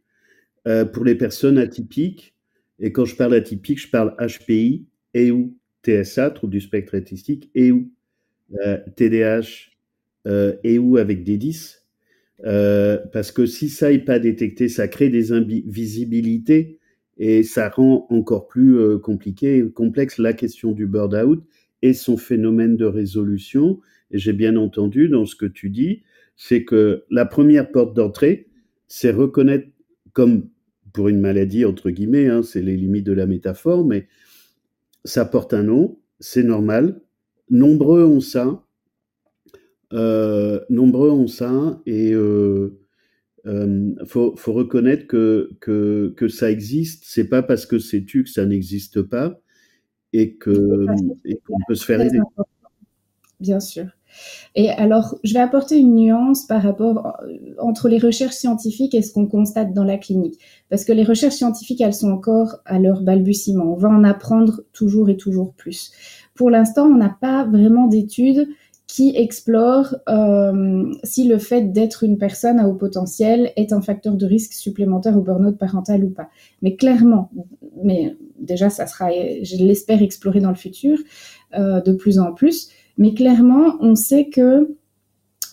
euh, 0.68 0.86
pour 0.86 1.04
les 1.06 1.16
personnes 1.16 1.58
atypiques. 1.58 2.36
Et 2.80 2.92
quand 2.92 3.06
je 3.06 3.16
parle 3.16 3.34
atypique, 3.36 3.80
je 3.80 3.90
parle 3.90 4.16
HPI 4.20 4.86
et 5.14 5.32
ou 5.32 5.56
TSA, 5.84 6.32
trouble 6.32 6.54
du 6.54 6.62
spectre 6.62 6.98
autistique, 6.98 7.50
et 7.56 7.72
ou 7.72 7.92
euh, 8.66 8.78
TDAH 8.96 9.72
euh, 10.28 10.56
et 10.64 10.80
ou 10.80 10.98
avec 10.98 11.24
des 11.24 11.38
10. 11.38 11.86
Euh, 12.46 12.98
parce 13.14 13.32
que 13.32 13.46
si 13.46 13.70
ça 13.70 13.92
n'est 13.92 14.00
pas 14.00 14.20
détecté, 14.20 14.68
ça 14.68 14.88
crée 14.88 15.10
des 15.10 15.32
invisibilités 15.32 16.80
et 17.18 17.44
ça 17.44 17.70
rend 17.70 18.08
encore 18.10 18.48
plus 18.48 18.78
euh, 18.78 18.98
compliqué 18.98 19.58
et 19.58 19.72
complexe 19.72 20.18
la 20.18 20.34
question 20.34 20.72
du 20.74 20.86
burn-out 20.86 21.44
et 21.82 21.94
son 21.94 22.18
phénomène 22.18 22.76
de 22.76 22.86
résolution. 22.86 23.80
Et 24.12 24.18
j'ai 24.18 24.34
bien 24.34 24.56
entendu 24.58 25.08
dans 25.08 25.26
ce 25.26 25.36
que 25.36 25.46
tu 25.46 25.70
dis, 25.70 26.04
c'est 26.36 26.66
que 26.66 27.06
la 27.10 27.26
première 27.26 27.72
porte 27.72 27.96
d'entrée, 27.96 28.48
c'est 28.88 29.12
reconnaître 29.12 29.68
comme 30.14 30.50
pour 30.96 31.10
une 31.10 31.20
maladie, 31.20 31.66
entre 31.66 31.92
guillemets, 31.92 32.30
hein, 32.30 32.42
c'est 32.42 32.62
les 32.62 32.78
limites 32.78 33.06
de 33.06 33.12
la 33.12 33.28
métaphore, 33.28 33.86
mais 33.86 34.08
ça 35.04 35.26
porte 35.26 35.54
un 35.54 35.64
nom, 35.64 36.00
c'est 36.20 36.42
normal. 36.42 37.02
Nombreux 37.50 38.06
ont 38.06 38.22
ça. 38.22 38.64
Euh, 39.94 40.60
nombreux 40.70 41.12
ont 41.12 41.28
ça 41.28 41.80
et 41.86 42.12
euh, 42.14 42.80
euh, 43.46 43.94
faut, 44.06 44.36
faut, 44.36 44.54
reconnaître 44.54 45.06
que, 45.06 45.52
que, 45.60 46.14
que 46.18 46.28
ça 46.28 46.50
existe. 46.50 47.04
C'est 47.06 47.28
pas 47.28 47.44
parce 47.44 47.66
que 47.66 47.78
c'est 47.78 48.04
tu 48.06 48.24
que 48.24 48.30
ça 48.30 48.46
n'existe 48.46 49.02
pas 49.04 49.40
et 50.14 50.38
qu'on 50.38 50.88
peut 51.68 51.76
se 51.76 51.86
faire 51.86 52.02
aider. 52.02 52.20
Bien 53.40 53.60
sûr. 53.60 53.86
Et 54.56 54.70
alors, 54.70 55.16
je 55.24 55.34
vais 55.34 55.40
apporter 55.40 55.78
une 55.78 55.96
nuance 55.96 56.46
par 56.46 56.62
rapport 56.62 57.08
euh, 57.24 57.34
entre 57.60 57.90
les 57.90 57.98
recherches 57.98 58.36
scientifiques 58.36 58.96
et 58.96 59.02
ce 59.02 59.14
qu'on 59.14 59.28
constate 59.28 59.74
dans 59.74 59.84
la 59.84 59.98
clinique. 59.98 60.40
Parce 60.70 60.86
que 60.86 60.94
les 60.94 61.04
recherches 61.04 61.36
scientifiques, 61.36 61.82
elles 61.82 61.94
sont 61.94 62.12
encore 62.12 62.58
à 62.66 62.80
leur 62.80 63.02
balbutiement. 63.02 63.66
On 63.66 63.78
va 63.78 63.90
en 63.90 64.04
apprendre 64.04 64.62
toujours 64.74 65.10
et 65.10 65.18
toujours 65.18 65.54
plus. 65.54 65.92
Pour 66.36 66.50
l'instant, 66.50 66.86
on 66.86 66.96
n'a 66.96 67.16
pas 67.20 67.46
vraiment 67.46 67.88
d'études 67.88 68.48
qui 68.88 69.16
explore 69.16 69.96
euh, 70.08 70.94
si 71.04 71.28
le 71.28 71.38
fait 71.38 71.74
d'être 71.74 72.04
une 72.04 72.18
personne 72.18 72.60
à 72.60 72.68
haut 72.68 72.76
potentiel 72.76 73.52
est 73.56 73.74
un 73.74 73.82
facteur 73.82 74.16
de 74.16 74.26
risque 74.26 74.54
supplémentaire 74.54 75.18
au 75.18 75.22
burn-out 75.22 75.58
parental 75.58 76.04
ou 76.04 76.10
pas. 76.10 76.30
Mais 76.62 76.76
clairement, 76.76 77.32
mais 77.84 78.16
déjà 78.40 78.70
ça 78.70 78.86
sera, 78.86 79.10
je 79.12 79.58
l'espère, 79.58 80.02
explorer 80.02 80.40
dans 80.40 80.50
le 80.50 80.56
futur 80.56 81.00
euh, 81.56 81.82
de 81.82 81.94
plus 81.94 82.20
en 82.20 82.32
plus. 82.32 82.70
Mais 82.98 83.14
clairement, 83.14 83.76
on 83.82 83.96
sait 83.96 84.30
que 84.30 84.76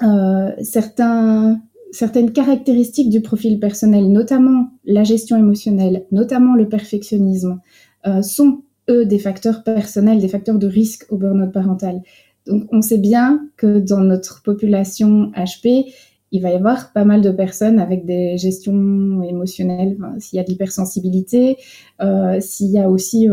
euh, 0.02 0.50
certaines 0.62 2.32
caractéristiques 2.32 3.11
du 3.11 3.20
profil 3.20 3.61
personnel, 3.61 4.11
notamment 4.11 4.70
la 4.84 5.04
gestion 5.04 5.37
émotionnelle, 5.37 6.06
notamment 6.11 6.54
le 6.54 6.68
perfectionnisme, 6.68 7.61
euh, 8.06 8.22
sont 8.22 8.62
eux 8.90 9.04
des 9.04 9.18
facteurs 9.18 9.62
personnels, 9.62 10.20
des 10.20 10.28
facteurs 10.28 10.58
de 10.58 10.66
risque 10.66 11.06
au 11.11 11.16
burn-out 11.16 11.52
parental. 11.52 12.02
Donc, 12.46 12.64
on 12.72 12.82
sait 12.82 12.99
bien 12.99 13.49
que 13.56 13.78
dans 13.78 14.00
notre 14.00 14.42
population 14.42 15.30
HP, 15.37 15.92
il 16.32 16.42
va 16.42 16.50
y 16.50 16.54
avoir 16.54 16.92
pas 16.92 17.04
mal 17.04 17.20
de 17.20 17.30
personnes 17.30 17.78
avec 17.78 18.06
des 18.06 18.38
gestions 18.38 19.22
émotionnelles, 19.22 19.99
s'il 20.18 20.38
y 20.38 20.40
a 20.40 20.44
de 20.44 20.49
l'hypersensibilité, 20.49 21.58
euh, 22.00 22.40
s'il 22.40 22.70
y 22.70 22.78
a 22.78 22.88
aussi 22.88 23.28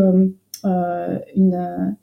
une, 0.64 1.96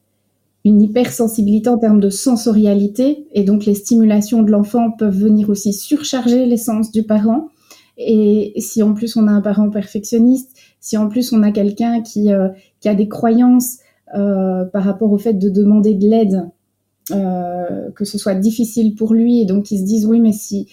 une 0.66 0.82
hypersensibilité 0.82 1.68
en 1.68 1.78
termes 1.78 2.00
de 2.00 2.10
sensorialité, 2.10 3.28
et 3.32 3.44
donc 3.44 3.66
les 3.66 3.74
stimulations 3.74 4.42
de 4.42 4.50
l'enfant 4.50 4.90
peuvent 4.90 5.16
venir 5.16 5.48
aussi 5.48 5.72
surcharger 5.72 6.44
les 6.44 6.56
sens 6.56 6.90
du 6.90 7.04
parent. 7.04 7.50
Et 7.98 8.52
si 8.58 8.82
en 8.82 8.92
plus 8.92 9.16
on 9.16 9.28
a 9.28 9.30
un 9.30 9.40
parent 9.40 9.70
perfectionniste, 9.70 10.50
si 10.80 10.96
en 10.96 11.08
plus 11.08 11.32
on 11.32 11.44
a 11.44 11.52
quelqu'un 11.52 12.02
qui, 12.02 12.32
euh, 12.32 12.48
qui 12.80 12.88
a 12.88 12.96
des 12.96 13.06
croyances 13.06 13.78
euh, 14.16 14.64
par 14.64 14.82
rapport 14.82 15.12
au 15.12 15.18
fait 15.18 15.34
de 15.34 15.48
demander 15.48 15.94
de 15.94 16.08
l'aide 16.08 16.48
euh, 17.12 17.92
que 17.92 18.04
ce 18.04 18.18
soit 18.18 18.34
difficile 18.34 18.96
pour 18.96 19.14
lui 19.14 19.40
et 19.40 19.44
donc 19.44 19.70
ils 19.70 19.78
se 19.78 19.84
disent 19.84 20.06
oui 20.06 20.18
mais 20.18 20.32
si 20.32 20.66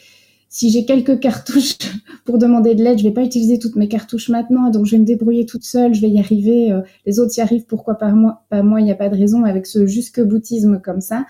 si 0.54 0.70
j'ai 0.70 0.86
quelques 0.86 1.20
cartouches 1.20 1.80
pour 2.26 2.38
demander 2.38 2.76
de 2.76 2.84
l'aide, 2.84 3.00
je 3.00 3.04
vais 3.04 3.12
pas 3.12 3.24
utiliser 3.24 3.58
toutes 3.58 3.76
mes 3.76 3.88
cartouches 3.88 4.30
maintenant, 4.30 4.70
donc 4.70 4.86
je 4.86 4.92
vais 4.92 5.00
me 5.00 5.06
débrouiller 5.06 5.48
toute 5.48 5.64
seule, 5.64 5.96
je 5.96 6.02
vais 6.02 6.10
y 6.10 6.20
arriver. 6.20 6.72
Euh, 6.72 6.82
les 7.08 7.20
autres 7.20 7.34
y 7.36 7.42
arrivent, 7.42 7.66
pourquoi 7.66 7.96
pas 7.96 8.12
moi 8.12 8.44
Pas 8.50 8.62
moi, 8.62 8.80
il 8.80 8.84
n'y 8.84 8.92
a 8.92 8.96
pas 8.96 9.10
de 9.10 9.18
raison. 9.18 9.46
Avec 9.46 9.66
ce 9.66 9.88
jusque 9.88 10.22
boutisme 10.22 10.80
comme 10.80 11.02
ça, 11.02 11.26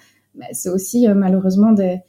c'est 0.52 0.68
aussi 0.68 1.08
euh, 1.08 1.14
malheureusement 1.14 1.72
des, 1.72 2.02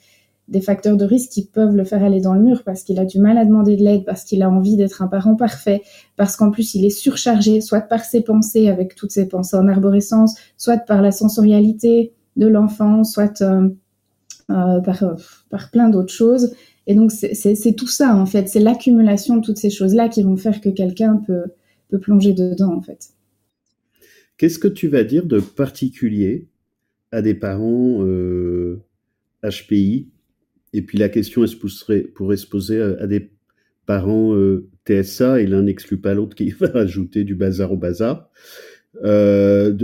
facteurs 0.60 0.96
de 0.96 1.04
risque 1.04 1.30
qui 1.30 1.46
peuvent 1.46 1.76
le 1.76 1.84
faire 1.84 2.02
aller 2.02 2.20
dans 2.20 2.34
le 2.34 2.40
mur 2.40 2.64
parce 2.64 2.82
qu'il 2.82 2.98
a 2.98 3.04
du 3.04 3.20
mal 3.20 3.38
à 3.38 3.44
demander 3.44 3.76
de 3.76 3.84
l'aide, 3.84 4.04
parce 4.04 4.24
qu'il 4.24 4.42
a 4.42 4.50
envie 4.50 4.76
d'être 4.76 5.00
un 5.00 5.06
parent 5.06 5.36
parfait, 5.36 5.82
parce 6.16 6.34
qu'en 6.34 6.50
plus 6.50 6.74
il 6.74 6.84
est 6.84 6.90
surchargé, 6.90 7.60
soit 7.60 7.82
par 7.82 8.04
ses 8.04 8.22
pensées 8.22 8.68
avec 8.68 8.96
toutes 8.96 9.12
ses 9.12 9.28
pensées 9.28 9.56
en 9.56 9.68
arborescence, 9.68 10.34
soit 10.56 10.78
par 10.78 11.00
la 11.00 11.12
sensorialité, 11.12 12.12
de 12.36 12.48
l'enfant, 12.48 13.04
soit 13.04 13.40
euh, 14.50 14.80
par 14.80 15.70
plein 15.70 15.88
d'autres 15.88 16.12
choses. 16.12 16.50
Et 16.86 16.94
donc, 16.94 17.10
c'est 17.12 17.76
tout 17.76 17.86
ça, 17.86 18.14
en 18.14 18.26
fait. 18.26 18.48
C'est 18.48 18.60
l'accumulation 18.60 19.36
de 19.36 19.42
toutes 19.44 19.56
ces 19.56 19.70
choses-là 19.70 20.08
qui 20.08 20.22
vont 20.22 20.36
faire 20.36 20.60
que 20.60 20.68
quelqu'un 20.68 21.16
peut, 21.16 21.44
peut 21.88 21.98
plonger 21.98 22.32
dedans, 22.32 22.74
en 22.74 22.82
fait. 22.82 23.10
Qu'est-ce 24.36 24.58
que 24.58 24.68
tu 24.68 24.88
vas 24.88 25.04
dire 25.04 25.24
de 25.24 25.40
particulier 25.40 26.48
à 27.10 27.22
des 27.22 27.34
parents 27.34 28.04
euh, 28.04 28.82
HPI 29.42 30.08
Et 30.72 30.82
puis 30.82 30.98
la 30.98 31.08
question 31.08 31.44
est 31.44 31.58
pourrait, 32.12 32.36
se 32.36 32.46
poser 32.46 32.82
à, 32.82 32.96
à 33.00 33.06
des 33.06 33.30
parents 33.86 34.34
euh, 34.34 34.68
TSA, 34.86 35.40
et 35.40 35.46
l'un 35.46 35.62
n'exclut 35.62 35.98
pas 35.98 36.14
l'autre 36.14 36.34
qui 36.34 36.50
va 36.60 36.70
ajouter 36.74 37.24
du 37.24 37.34
bazar 37.34 37.72
au 37.72 37.76
bazar. 37.76 38.30
Euh, 39.02 39.76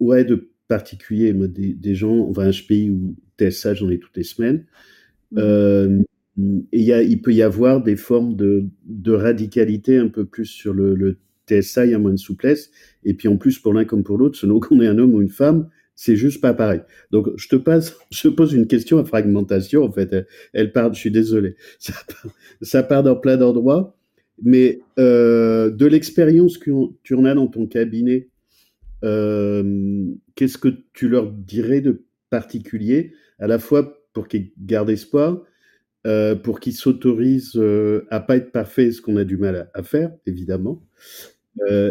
ouais, 0.00 0.24
de 0.24 0.50
particulier, 0.68 1.32
des, 1.32 1.72
des 1.72 1.94
gens, 1.94 2.28
enfin, 2.28 2.50
HPI 2.50 2.90
ou 2.90 3.16
TSA, 3.38 3.74
j'en 3.74 3.88
ai 3.88 3.98
toutes 3.98 4.16
les 4.16 4.24
semaines. 4.24 4.66
Euh, 5.36 6.02
il 6.36 7.20
peut 7.22 7.32
y 7.32 7.42
avoir 7.42 7.82
des 7.82 7.96
formes 7.96 8.36
de, 8.36 9.12
radicalité 9.12 9.98
un 9.98 10.08
peu 10.08 10.24
plus 10.24 10.46
sur 10.46 10.72
le, 10.72 11.18
TSA, 11.48 11.86
il 11.86 11.92
y 11.92 11.94
a 11.94 11.98
moins 11.98 12.12
de 12.12 12.18
souplesse. 12.18 12.70
Et 13.04 13.14
puis 13.14 13.26
en 13.26 13.38
plus, 13.38 13.58
pour 13.58 13.72
l'un 13.72 13.86
comme 13.86 14.04
pour 14.04 14.18
l'autre, 14.18 14.38
selon 14.38 14.60
qu'on 14.60 14.80
est 14.80 14.86
un 14.86 14.98
homme 14.98 15.14
ou 15.14 15.22
une 15.22 15.30
femme, 15.30 15.68
c'est 15.94 16.14
juste 16.14 16.40
pas 16.40 16.54
pareil. 16.54 16.80
Donc 17.10 17.28
je 17.36 17.48
te 17.48 17.56
pose 18.28 18.52
une 18.52 18.66
question 18.66 18.98
à 18.98 19.04
fragmentation. 19.04 19.82
En 19.82 19.92
fait, 19.92 20.14
elle, 20.52 20.72
part. 20.72 20.92
Je 20.94 21.00
suis 21.00 21.10
désolé. 21.10 21.56
Ça 22.62 22.82
part, 22.82 23.02
dans 23.02 23.16
plein 23.16 23.36
d'endroits. 23.36 23.96
Mais 24.40 24.80
de 24.96 25.86
l'expérience 25.86 26.58
que 26.58 26.70
tu 27.02 27.14
en 27.14 27.24
as 27.24 27.34
dans 27.34 27.48
ton 27.48 27.66
cabinet, 27.66 28.28
qu'est-ce 29.02 30.58
que 30.58 30.68
tu 30.92 31.08
leur 31.08 31.32
dirais 31.32 31.80
de 31.80 32.04
particulier, 32.30 33.14
à 33.40 33.46
la 33.48 33.58
fois 33.58 33.97
pour 34.12 34.28
qu'ils 34.28 34.52
gardent 34.58 34.90
espoir, 34.90 35.42
pour 36.42 36.60
qu'ils 36.60 36.74
s'autorisent 36.74 37.60
à 38.10 38.20
pas 38.20 38.36
être 38.36 38.50
parfaits, 38.50 38.92
ce 38.92 39.02
qu'on 39.02 39.16
a 39.16 39.24
du 39.24 39.36
mal 39.36 39.70
à, 39.74 39.82
faire, 39.82 40.10
évidemment, 40.26 40.82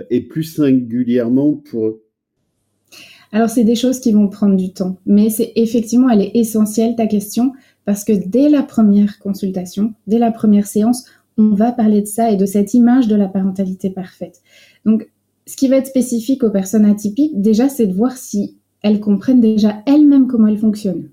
et 0.10 0.22
plus 0.22 0.44
singulièrement 0.44 1.54
pour 1.54 2.00
alors, 3.32 3.50
c'est 3.50 3.66
des 3.66 3.76
choses 3.76 4.00
qui 4.00 4.12
vont 4.14 4.30
prendre 4.30 4.56
du 4.56 4.72
temps, 4.72 4.98
mais 5.06 5.30
c'est 5.30 5.52
effectivement, 5.56 6.10
elle 6.10 6.22
est 6.22 6.32
essentielle, 6.36 6.96
ta 6.96 7.08
question, 7.08 7.52
parce 7.86 8.04
que 8.04 8.14
dès 8.14 8.50
la 8.50 8.64
première 8.64 9.20
consultation, 9.20 9.94
dès 10.08 10.20
la 10.20 10.32
première 10.32 10.68
séance, 10.68 11.06
on 11.38 11.50
va 11.50 11.72
parler 11.72 12.02
de 12.02 12.08
ça 12.08 12.32
et 12.32 12.36
de 12.36 12.46
cette 12.46 12.74
image 12.74 13.08
de 13.08 13.16
la 13.16 13.28
parentalité 13.28 13.90
parfaite. 13.90 14.42
Donc, 14.86 15.10
ce 15.46 15.56
qui 15.56 15.68
va 15.68 15.78
être 15.78 15.88
spécifique 15.88 16.44
aux 16.44 16.50
personnes 16.50 16.86
atypiques, 16.86 17.40
déjà, 17.40 17.70
c'est 17.70 17.88
de 17.88 17.94
voir 17.94 18.18
si 18.18 18.58
elles 18.82 19.00
comprennent 19.00 19.42
déjà 19.42 19.84
elles-mêmes 19.86 20.28
comment 20.28 20.48
elles 20.48 20.58
fonctionnent. 20.58 21.10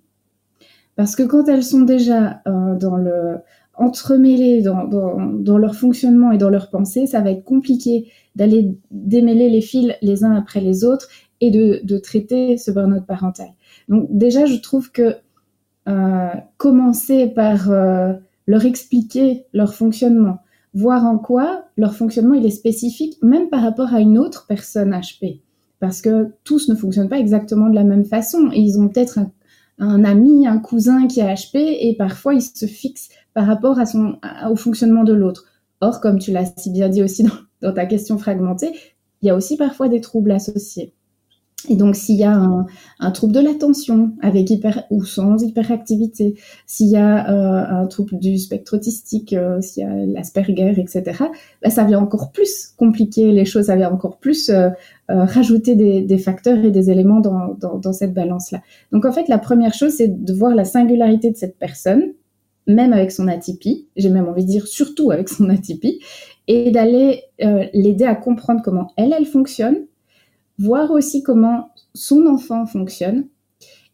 Parce 0.97 1.17
que 1.17 1.23
quand 1.23 1.49
elles 1.49 1.65
sont 1.65 1.83
déjà 1.83 2.41
euh, 2.47 2.77
dans 2.77 2.97
le 2.97 3.39
entremêlées 3.77 4.63
dans, 4.63 4.85
dans, 4.85 5.59
leur 5.59 5.75
fonctionnement 5.75 6.31
et 6.31 6.39
dans 6.39 6.49
leur 6.49 6.71
pensée, 6.71 7.07
ça 7.07 7.21
va 7.21 7.33
être 7.33 7.43
compliqué 7.43 8.09
d'aller 8.37 8.77
démêler 8.93 9.51
les 9.51 9.61
fils 9.61 9.93
les 10.01 10.23
uns 10.23 10.37
après 10.37 10.61
les 10.61 10.85
autres 10.85 11.09
et 11.41 11.51
de, 11.51 11.81
de 11.83 11.99
traiter 11.99 12.57
ce 12.57 12.71
burn-out 12.71 13.05
parental. 13.05 13.49
Donc 13.89 14.07
déjà, 14.11 14.47
je 14.47 14.55
trouve 14.57 14.93
que 14.93 15.17
euh, 15.89 16.31
commencer 16.57 17.27
par 17.27 17.71
euh, 17.71 18.15
leur 18.47 18.65
expliquer 18.65 19.45
leur 19.53 19.75
fonctionnement, 19.75 20.39
voir 20.73 21.05
en 21.05 21.19
quoi 21.19 21.65
leur 21.77 21.95
fonctionnement 21.95 22.35
il 22.35 22.47
est 22.47 22.51
spécifique, 22.51 23.19
même 23.23 23.49
par 23.49 23.63
rapport 23.63 23.93
à 23.93 24.01
une 24.01 24.19
autre 24.19 24.47
personne 24.49 24.93
HP. 24.93 25.41
Parce 25.81 26.01
que 26.01 26.29
tous 26.45 26.69
ne 26.71 26.75
fonctionnent 26.75 27.11
pas 27.11 27.19
exactement 27.19 27.69
de 27.69 27.75
la 27.75 27.85
même 27.85 28.07
façon. 28.07 28.51
Et 28.53 28.61
ils 28.61 28.79
ont 28.79 28.89
peut-être 28.89 29.19
un, 29.19 29.31
ami, 29.78 30.47
un 30.47 30.59
cousin 30.59 31.07
qui 31.07 31.21
a 31.21 31.35
HP, 31.35 31.57
et 31.57 31.95
parfois 31.97 32.35
ils 32.35 32.43
se 32.43 32.66
fixent 32.66 33.09
par 33.35 33.47
rapport 33.47 33.78
à 33.78 33.87
son, 33.87 34.19
au 34.49 34.57
fonctionnement 34.57 35.04
de 35.04 35.12
l'autre. 35.12 35.47
Or, 35.81 36.00
comme 36.00 36.19
tu 36.19 36.31
l'as 36.33 36.52
si 36.57 36.71
bien 36.71 36.88
dit 36.88 37.02
aussi 37.02 37.26
dans 37.61 37.73
ta 37.73 37.87
question 37.87 38.19
fragmentée, 38.19 38.73
il 39.23 39.26
y 39.26 39.31
a 39.31 39.37
aussi 39.37 39.57
parfois 39.57 39.88
des 39.88 40.00
troubles 40.00 40.33
associés. 40.33 40.95
Et 41.68 41.76
donc, 41.76 41.97
s'il 41.97 42.16
y 42.16 42.25
a 42.25 42.66
un, 43.00 43.11
trouble 43.12 43.33
de 43.33 43.40
l'attention 43.40 44.12
avec 44.21 44.50
hyper 44.50 44.85
ou 44.90 45.04
sans 45.04 45.42
hyperactivité, 45.42 46.35
s'il 46.66 46.88
y 46.88 46.97
a 46.97 47.30
euh, 47.30 47.83
un 47.83 47.87
trouble 47.87 48.18
du 48.18 48.38
spectre 48.38 48.76
autistique, 48.76 49.33
euh, 49.33 49.61
s'il 49.61 49.83
y 49.83 49.87
a 49.87 50.06
l'Asperger, 50.06 50.75
etc., 50.78 51.25
bah, 51.62 51.71
ça 51.71 51.85
vient 51.85 52.00
encore 52.00 52.33
plus 52.33 52.75
compliquer 52.76 53.33
les 53.33 53.47
choses, 53.47 53.66
ça 53.66 53.76
vient 53.76 53.90
encore 53.90 54.18
plus 54.18 54.50
euh, 54.50 54.68
rajouter 55.09 55.75
des, 55.75 56.18
facteurs 56.18 56.62
et 56.64 56.71
des 56.71 56.90
éléments 56.90 57.21
dans, 57.21 57.54
dans 57.54 57.92
cette 57.92 58.12
balance-là. 58.12 58.61
Donc, 58.92 59.06
en 59.06 59.12
fait, 59.12 59.28
la 59.28 59.38
première 59.38 59.73
chose, 59.73 59.92
c'est 59.92 60.25
de 60.25 60.33
voir 60.35 60.54
la 60.54 60.64
singularité 60.64 61.30
de 61.30 61.37
cette 61.37 61.59
personne, 61.59 62.12
même 62.66 62.92
avec 62.92 63.11
son 63.11 63.28
atypie, 63.28 63.88
j'ai 63.97 64.11
même 64.11 64.28
envie 64.28 64.44
de 64.44 64.50
dire 64.50 64.66
surtout 64.66 65.11
avec 65.11 65.28
son 65.28 65.49
atypie, 65.50 66.00
et 66.47 66.71
d'aller 66.71 67.23
l'aider 67.73 68.04
à 68.04 68.14
comprendre 68.14 68.61
comment 68.62 68.92
elle, 68.97 69.14
elle 69.16 69.26
fonctionne 69.26 69.76
voir 70.58 70.90
aussi 70.90 71.23
comment 71.23 71.70
son 71.94 72.26
enfant 72.26 72.66
fonctionne 72.66 73.26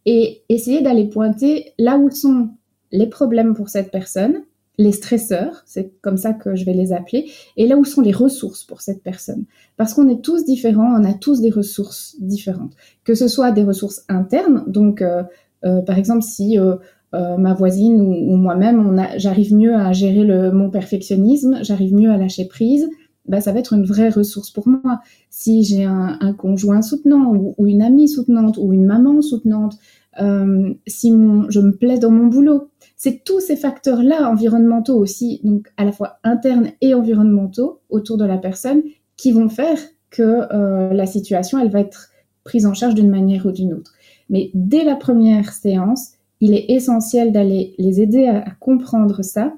et 0.06 0.42
essayer 0.48 0.82
d'aller 0.82 1.08
pointer 1.08 1.72
là 1.78 1.96
où 1.98 2.10
sont 2.10 2.50
les 2.92 3.06
problèmes 3.06 3.54
pour 3.54 3.68
cette 3.68 3.90
personne, 3.90 4.42
les 4.78 4.92
stresseurs, 4.92 5.62
c'est 5.66 5.92
comme 6.00 6.16
ça 6.16 6.32
que 6.32 6.56
je 6.56 6.64
vais 6.64 6.72
les 6.72 6.92
appeler, 6.92 7.30
et 7.58 7.66
là 7.66 7.76
où 7.76 7.84
sont 7.84 8.00
les 8.00 8.12
ressources 8.12 8.64
pour 8.64 8.80
cette 8.80 9.02
personne. 9.02 9.44
Parce 9.76 9.92
qu'on 9.92 10.08
est 10.08 10.22
tous 10.22 10.44
différents, 10.44 10.98
on 10.98 11.04
a 11.04 11.12
tous 11.12 11.42
des 11.42 11.50
ressources 11.50 12.16
différentes. 12.18 12.72
Que 13.04 13.14
ce 13.14 13.28
soit 13.28 13.50
des 13.50 13.62
ressources 13.62 14.04
internes, 14.08 14.64
donc 14.66 15.02
euh, 15.02 15.22
euh, 15.66 15.82
par 15.82 15.98
exemple 15.98 16.22
si 16.22 16.58
euh, 16.58 16.76
ma 17.12 17.52
voisine 17.52 18.00
ou, 18.00 18.36
moi-même, 18.36 19.06
j'arrive 19.16 19.54
mieux 19.54 19.74
à 19.74 19.92
gérer 19.92 20.24
le, 20.24 20.50
mon 20.50 20.70
perfectionnisme, 20.70 21.58
j'arrive 21.62 21.92
mieux 21.92 22.10
à 22.10 22.16
lâcher 22.16 22.46
prise, 22.46 22.88
bah, 23.30 23.40
ça 23.40 23.52
va 23.52 23.60
être 23.60 23.72
une 23.72 23.84
vraie 23.84 24.08
ressource 24.08 24.50
pour 24.50 24.66
moi. 24.66 25.00
Si 25.30 25.62
j'ai 25.62 25.84
un, 25.84 26.34
conjoint 26.36 26.82
soutenant 26.82 27.32
ou, 27.32 27.66
une 27.68 27.80
amie 27.80 28.08
soutenante 28.08 28.58
ou 28.58 28.72
une 28.72 28.84
maman 28.84 29.22
soutenante, 29.22 29.78
euh, 30.20 30.74
si 30.88 31.10
je 31.10 31.60
me 31.60 31.70
plais 31.70 31.98
dans 31.98 32.10
mon 32.10 32.26
boulot, 32.26 32.70
c'est 32.96 33.22
tous 33.22 33.38
ces 33.38 33.54
facteurs-là 33.54 34.28
environnementaux 34.28 34.98
aussi, 34.98 35.40
donc 35.44 35.68
à 35.76 35.84
la 35.84 35.92
fois 35.92 36.18
internes 36.24 36.72
et 36.80 36.92
environnementaux 36.92 37.78
autour 37.88 38.16
de 38.16 38.24
la 38.24 38.36
personne, 38.36 38.82
qui 39.16 39.30
vont 39.30 39.48
faire 39.48 39.78
que 40.10 40.52
euh, 40.52 40.92
la 40.92 41.06
situation, 41.06 41.60
elle 41.60 41.70
va 41.70 41.80
être 41.80 42.10
prise 42.42 42.66
en 42.66 42.74
charge 42.74 42.96
d'une 42.96 43.10
manière 43.10 43.46
ou 43.46 43.52
d'une 43.52 43.74
autre. 43.74 43.92
Mais 44.28 44.50
dès 44.54 44.82
la 44.82 44.96
première 44.96 45.52
séance, 45.52 46.14
il 46.40 46.52
est 46.52 46.68
essentiel 46.68 47.30
d'aller 47.30 47.74
les 47.78 48.00
aider 48.00 48.26
à 48.26 48.50
comprendre 48.58 49.22
ça 49.22 49.54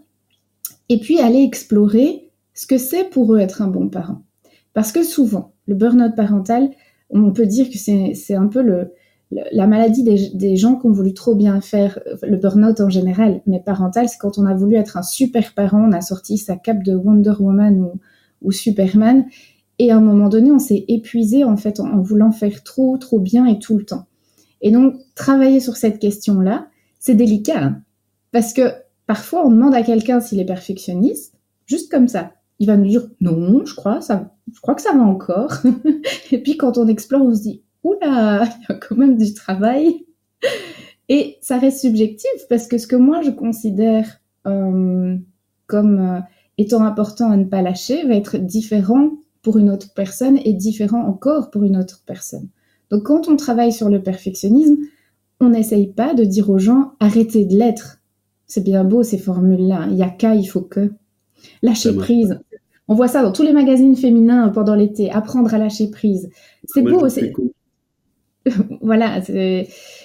et 0.90 0.98
puis 0.98 1.20
aller 1.20 1.42
explorer 1.42 2.28
ce 2.54 2.66
que 2.66 2.78
c'est 2.78 3.04
pour 3.04 3.34
eux 3.34 3.38
être 3.38 3.62
un 3.62 3.68
bon 3.68 3.88
parent. 3.88 4.22
Parce 4.74 4.92
que 4.92 5.02
souvent, 5.02 5.52
le 5.66 5.74
burn-out 5.74 6.14
parental, 6.16 6.70
on 7.10 7.32
peut 7.32 7.46
dire 7.46 7.68
que 7.70 7.78
c'est 7.78 8.34
un 8.34 8.46
peu 8.46 8.88
la 9.30 9.66
maladie 9.66 10.02
des, 10.02 10.56
gens 10.56 10.76
qui 10.76 10.86
ont 10.86 10.92
voulu 10.92 11.14
trop 11.14 11.34
bien 11.34 11.60
faire, 11.60 11.98
le 12.22 12.36
burn-out 12.36 12.80
en 12.80 12.88
général, 12.88 13.42
mais 13.46 13.60
parental, 13.60 14.08
c'est 14.08 14.18
quand 14.18 14.38
on 14.38 14.46
a 14.46 14.54
voulu 14.54 14.76
être 14.76 14.96
un 14.96 15.02
super 15.02 15.54
parent, 15.54 15.88
on 15.88 15.92
a 15.92 16.00
sorti 16.00 16.38
sa 16.38 16.56
cape 16.56 16.82
de 16.82 16.94
Wonder 16.94 17.34
Woman 17.38 17.80
ou, 17.80 18.00
ou 18.42 18.52
Superman, 18.52 19.26
et 19.78 19.90
à 19.90 19.96
un 19.96 20.00
moment 20.00 20.28
donné, 20.28 20.50
on 20.50 20.58
s'est 20.58 20.84
épuisé 20.88 21.44
en 21.44 21.56
fait 21.56 21.80
en, 21.80 22.00
voulant 22.00 22.32
faire 22.32 22.62
trop, 22.62 22.96
trop 22.98 23.18
bien 23.18 23.46
et 23.46 23.58
tout 23.58 23.76
le 23.76 23.84
temps. 23.84 24.06
Et 24.60 24.70
donc, 24.70 24.94
travailler 25.14 25.60
sur 25.60 25.76
cette 25.76 25.98
question-là, 25.98 26.68
c'est 26.98 27.14
délicat, 27.14 27.62
hein. 27.62 27.82
parce 28.30 28.52
que 28.52 28.70
parfois 29.06 29.44
on 29.44 29.50
demande 29.50 29.74
à 29.74 29.82
quelqu'un 29.82 30.20
s'il 30.20 30.40
est 30.40 30.44
perfectionniste, 30.44 31.34
juste 31.66 31.90
comme 31.90 32.08
ça 32.08 32.32
il 32.62 32.66
va 32.66 32.77
nous 32.77 32.87
dire 32.87 33.09
non, 33.20 33.66
je 33.66 33.75
crois, 33.75 34.01
ça, 34.01 34.33
je 34.55 34.61
crois 34.61 34.77
que 34.77 34.83
ça 34.83 34.92
va 34.92 35.03
encore. 35.03 35.53
et 36.31 36.38
puis 36.38 36.57
quand 36.57 36.79
on 36.79 36.87
explore, 36.87 37.22
on 37.22 37.35
se 37.35 37.42
dit 37.42 37.64
oula, 37.83 38.44
il 38.44 38.66
y 38.68 38.72
a 38.72 38.75
quand 38.77 38.94
même 38.94 39.16
du 39.16 39.35
travail. 39.35 40.07
Et 41.09 41.38
ça 41.40 41.59
reste 41.59 41.81
subjectif 41.81 42.31
parce 42.48 42.68
que 42.68 42.79
ce 42.79 42.87
que 42.87 42.94
moi 42.94 43.20
je 43.22 43.31
considère 43.31 44.20
euh, 44.46 45.16
comme 45.66 45.98
euh, 45.98 46.20
étant 46.57 46.85
important 46.85 47.33
à 47.33 47.37
ne 47.37 47.46
pas 47.46 47.62
lâcher 47.62 48.07
va 48.07 48.14
être 48.14 48.38
différent 48.38 49.11
pour 49.42 49.59
une 49.59 49.68
autre 49.68 49.92
personne 49.92 50.38
et 50.44 50.53
différent 50.53 51.05
encore 51.05 51.51
pour 51.51 51.64
une 51.64 51.77
autre 51.77 52.05
personne. 52.07 52.48
Donc 52.90 53.03
quand 53.03 53.27
on 53.27 53.35
travaille 53.35 53.72
sur 53.72 53.88
le 53.88 54.01
perfectionnisme, 54.01 54.77
on 55.40 55.48
n'essaye 55.48 55.88
pas 55.88 56.14
de 56.14 56.22
dire 56.22 56.48
aux 56.48 56.59
gens 56.59 56.92
arrêtez 57.01 57.44
de 57.44 57.57
l'être. 57.57 57.98
C'est 58.46 58.62
bien 58.62 58.85
beau 58.85 59.03
ces 59.03 59.18
formules-là. 59.18 59.88
Il 59.90 59.96
y 59.96 60.05
a 60.05 60.11
qu'à, 60.11 60.37
il 60.37 60.46
faut 60.46 60.62
que. 60.62 60.92
Lâcher 61.61 61.96
prise. 61.96 62.38
On 62.88 62.94
voit 62.94 63.08
ça 63.08 63.22
dans 63.22 63.32
tous 63.32 63.42
les 63.42 63.52
magazines 63.52 63.96
féminins 63.96 64.48
pendant 64.48 64.74
l'été. 64.74 65.10
Apprendre 65.10 65.52
à 65.54 65.58
lâcher 65.58 65.90
prise. 65.90 66.30
C'est 66.64 66.82
beau. 66.82 67.08
C'est 67.08 67.32
voilà. 68.80 69.20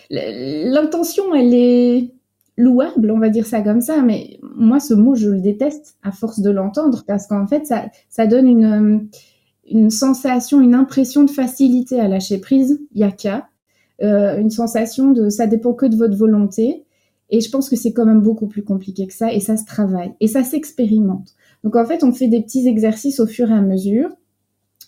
L'intention, 0.09 1.33
elle 1.33 1.53
est 1.53 2.13
louable, 2.57 3.11
on 3.11 3.19
va 3.19 3.29
dire 3.29 3.45
ça 3.45 3.61
comme 3.61 3.81
ça. 3.81 4.01
Mais 4.01 4.39
moi, 4.55 4.79
ce 4.79 4.93
mot, 4.93 5.15
je 5.15 5.29
le 5.29 5.39
déteste 5.39 5.97
à 6.03 6.11
force 6.11 6.39
de 6.39 6.51
l'entendre 6.51 7.03
parce 7.07 7.27
qu'en 7.27 7.47
fait, 7.47 7.65
ça, 7.65 7.85
ça 8.09 8.27
donne 8.27 8.47
une, 8.47 9.07
une 9.69 9.89
sensation, 9.89 10.61
une 10.61 10.75
impression 10.75 11.23
de 11.23 11.31
facilité 11.31 11.99
à 11.99 12.07
lâcher 12.07 12.39
prise. 12.39 12.79
Il 12.93 13.01
y 13.01 13.03
a 13.03 13.11
qu'à. 13.11 13.47
Euh, 14.03 14.39
une 14.39 14.51
sensation 14.51 15.11
de 15.11 15.29
ça 15.29 15.47
dépend 15.47 15.73
que 15.73 15.85
de 15.85 15.95
votre 15.95 16.15
volonté. 16.15 16.83
Et 17.29 17.41
je 17.41 17.49
pense 17.49 17.69
que 17.69 17.75
c'est 17.75 17.91
quand 17.91 18.05
même 18.05 18.21
beaucoup 18.21 18.47
plus 18.47 18.63
compliqué 18.63 19.07
que 19.07 19.13
ça 19.13 19.33
et 19.33 19.39
ça 19.39 19.57
se 19.57 19.65
travaille 19.65 20.13
et 20.21 20.27
ça 20.27 20.43
s'expérimente. 20.43 21.35
Donc 21.63 21.75
en 21.75 21.85
fait, 21.85 22.03
on 22.03 22.13
fait 22.13 22.27
des 22.27 22.41
petits 22.41 22.67
exercices 22.67 23.19
au 23.19 23.27
fur 23.27 23.49
et 23.49 23.53
à 23.53 23.61
mesure. 23.61 24.09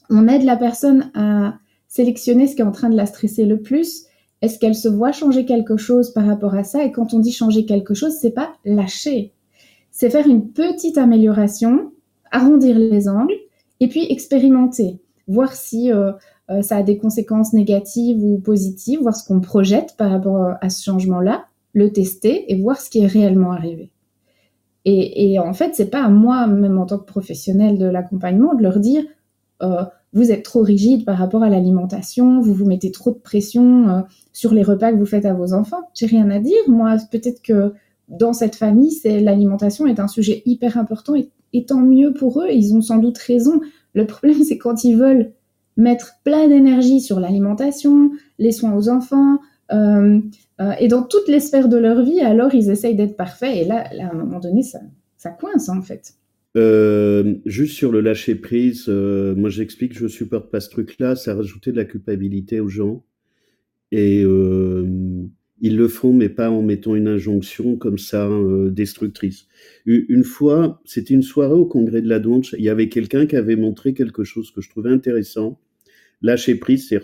On 0.10 0.28
aide 0.28 0.44
la 0.44 0.58
personne 0.58 1.12
à 1.14 1.56
sélectionner 1.88 2.48
ce 2.48 2.56
qui 2.56 2.62
est 2.62 2.66
en 2.66 2.72
train 2.72 2.90
de 2.90 2.96
la 2.96 3.06
stresser 3.06 3.46
le 3.46 3.62
plus. 3.62 4.06
Est-ce 4.42 4.60
qu'elle 4.60 4.76
se 4.76 4.88
voit 4.88 5.12
changer 5.12 5.46
quelque 5.46 5.78
chose 5.78 6.12
par 6.14 6.26
rapport 6.26 6.56
à 6.56 6.64
ça? 6.64 6.84
Et 6.84 6.92
quand 6.92 7.14
on 7.14 7.20
dit 7.20 7.32
changer 7.32 7.66
quelque 7.66 7.94
chose, 7.94 8.14
c'est 8.20 8.32
pas 8.32 8.54
lâcher. 8.64 9.34
C'est 9.92 10.10
faire 10.10 10.28
une 10.28 10.52
petite 10.52 10.98
amélioration, 10.98 11.92
arrondir 12.32 12.78
les 12.78 13.10
angles 13.10 13.36
et 13.80 13.88
puis 13.88 14.06
expérimenter, 14.10 15.00
voir 15.28 15.54
si 15.54 15.92
euh, 15.92 16.12
euh, 16.50 16.62
ça 16.62 16.78
a 16.78 16.84
des 16.84 16.98
conséquences 16.98 17.54
négatives 17.54 18.24
ou 18.24 18.40
positives, 18.40 19.02
voir 19.02 19.16
ce 19.16 19.28
qu'on 19.28 19.42
projette 19.42 19.96
par 19.98 20.12
rapport 20.12 20.54
à 20.62 20.70
ce 20.70 20.84
changement-là 20.84 21.46
le 21.74 21.92
tester 21.92 22.52
et 22.52 22.62
voir 22.62 22.80
ce 22.80 22.90
qui 22.90 23.00
est 23.00 23.08
réellement 23.08 23.52
arrivé. 23.52 23.92
Et, 24.86 25.38
en 25.40 25.54
fait, 25.54 25.76
c'est 25.76 25.90
pas 25.90 26.04
à 26.04 26.10
moi, 26.10 26.48
même 26.48 26.78
en 26.80 26.86
tant 26.86 26.98
que 26.98 27.06
professionnel 27.06 27.78
de 27.78 27.86
l'accompagnement, 27.86 28.56
de 28.56 28.64
leur 28.64 28.80
dire 28.80 29.04
euh, 29.62 29.84
vous 30.14 30.32
êtes 30.32 30.44
trop 30.44 30.62
rigide 30.62 31.06
par 31.06 31.18
rapport 31.18 31.44
à 31.44 31.50
l'alimentation, 31.50 32.40
vous 32.40 32.54
vous 32.54 32.66
mettez 32.66 32.92
trop 32.92 33.12
de 33.12 33.18
pression 33.18 33.90
euh, 33.90 34.02
sur 34.34 34.54
les 34.54 34.64
repas 34.64 34.92
que 34.92 34.98
vous 34.98 35.06
faites 35.06 35.26
à 35.26 35.34
vos 35.34 35.54
enfants. 35.54 35.90
J'ai 35.94 36.08
rien 36.08 36.30
à 36.32 36.40
dire. 36.40 36.58
Moi, 36.68 36.96
peut-être 37.12 37.42
que 37.42 37.74
dans 38.08 38.34
cette 38.34 38.56
famille, 38.56 38.92
c'est 38.92 39.20
l'alimentation 39.20 39.86
est 39.86 40.00
un 40.00 40.08
sujet 40.08 40.42
hyper 40.46 40.78
important 40.78 41.14
et 41.14 41.30
et 41.54 41.66
tant 41.66 41.80
mieux 41.80 42.14
pour 42.14 42.42
eux, 42.42 42.50
ils 42.52 42.74
ont 42.74 42.82
sans 42.82 42.98
doute 42.98 43.18
raison. 43.18 43.62
Le 43.94 44.06
problème, 44.06 44.44
c'est 44.48 44.58
quand 44.58 44.84
ils 44.84 44.96
veulent 44.96 45.34
mettre 45.78 46.16
plein 46.24 46.48
d'énergie 46.48 47.00
sur 47.00 47.20
l'alimentation, 47.20 48.12
les 48.38 48.52
soins 48.52 48.76
aux 48.76 48.90
enfants, 48.90 49.40
euh, 49.72 50.20
euh, 50.62 50.72
et 50.80 50.88
dans 50.88 51.04
toutes 51.04 51.28
les 51.28 51.40
sphères 51.40 51.70
de 51.70 51.78
leur 51.78 52.04
vie, 52.04 52.22
alors 52.22 52.54
ils 52.54 52.70
essayent 52.70 52.96
d'être 52.96 53.16
parfaits, 53.16 53.56
et 53.56 53.66
là, 53.66 53.86
à 54.00 54.12
un 54.12 54.14
moment 54.14 54.40
donné, 54.40 54.64
ça, 54.64 54.80
ça 55.18 55.30
coince 55.30 55.70
en 55.70 55.82
fait. 55.82 56.14
Euh, 56.58 57.36
juste 57.46 57.76
sur 57.76 57.92
le 57.92 58.02
lâcher 58.02 58.36
prise, 58.36 58.88
moi 58.88 59.50
j'explique 59.50 59.94
que 59.94 60.00
je 60.00 60.08
supporte 60.08 60.52
pas 60.52 60.60
ce 60.60 60.70
truc-là, 60.70 61.16
ça 61.16 61.36
rajoutait 61.36 61.72
de 61.72 61.78
la 61.78 61.86
culpabilité 61.86 62.60
aux 62.60 62.70
gens. 62.70 63.04
Et 63.92 64.22
ils 65.62 65.76
le 65.76 65.88
font, 65.88 66.14
mais 66.14 66.30
pas 66.30 66.50
en 66.50 66.62
mettant 66.62 66.96
une 66.96 67.08
injonction 67.08 67.76
comme 67.76 67.98
ça 67.98 68.30
destructrice. 68.72 69.48
Une 69.86 70.24
fois, 70.24 70.82
c'était 70.86 71.14
une 71.14 71.24
soirée 71.24 71.56
au 71.56 71.66
congrès 71.66 72.02
de 72.02 72.10
la 72.10 72.20
Donche, 72.20 72.56
il 72.58 72.64
y 72.64 72.70
avait 72.70 72.90
quelqu'un 72.90 73.26
qui 73.26 73.36
avait 73.36 73.56
montré 73.56 73.94
quelque 73.94 74.24
chose 74.24 74.52
que 74.52 74.62
je 74.62 74.70
trouvais 74.70 74.92
intéressant. 74.92 75.60
Lâcher 76.22 76.56
prise, 76.56 76.88
c'est 76.90 76.98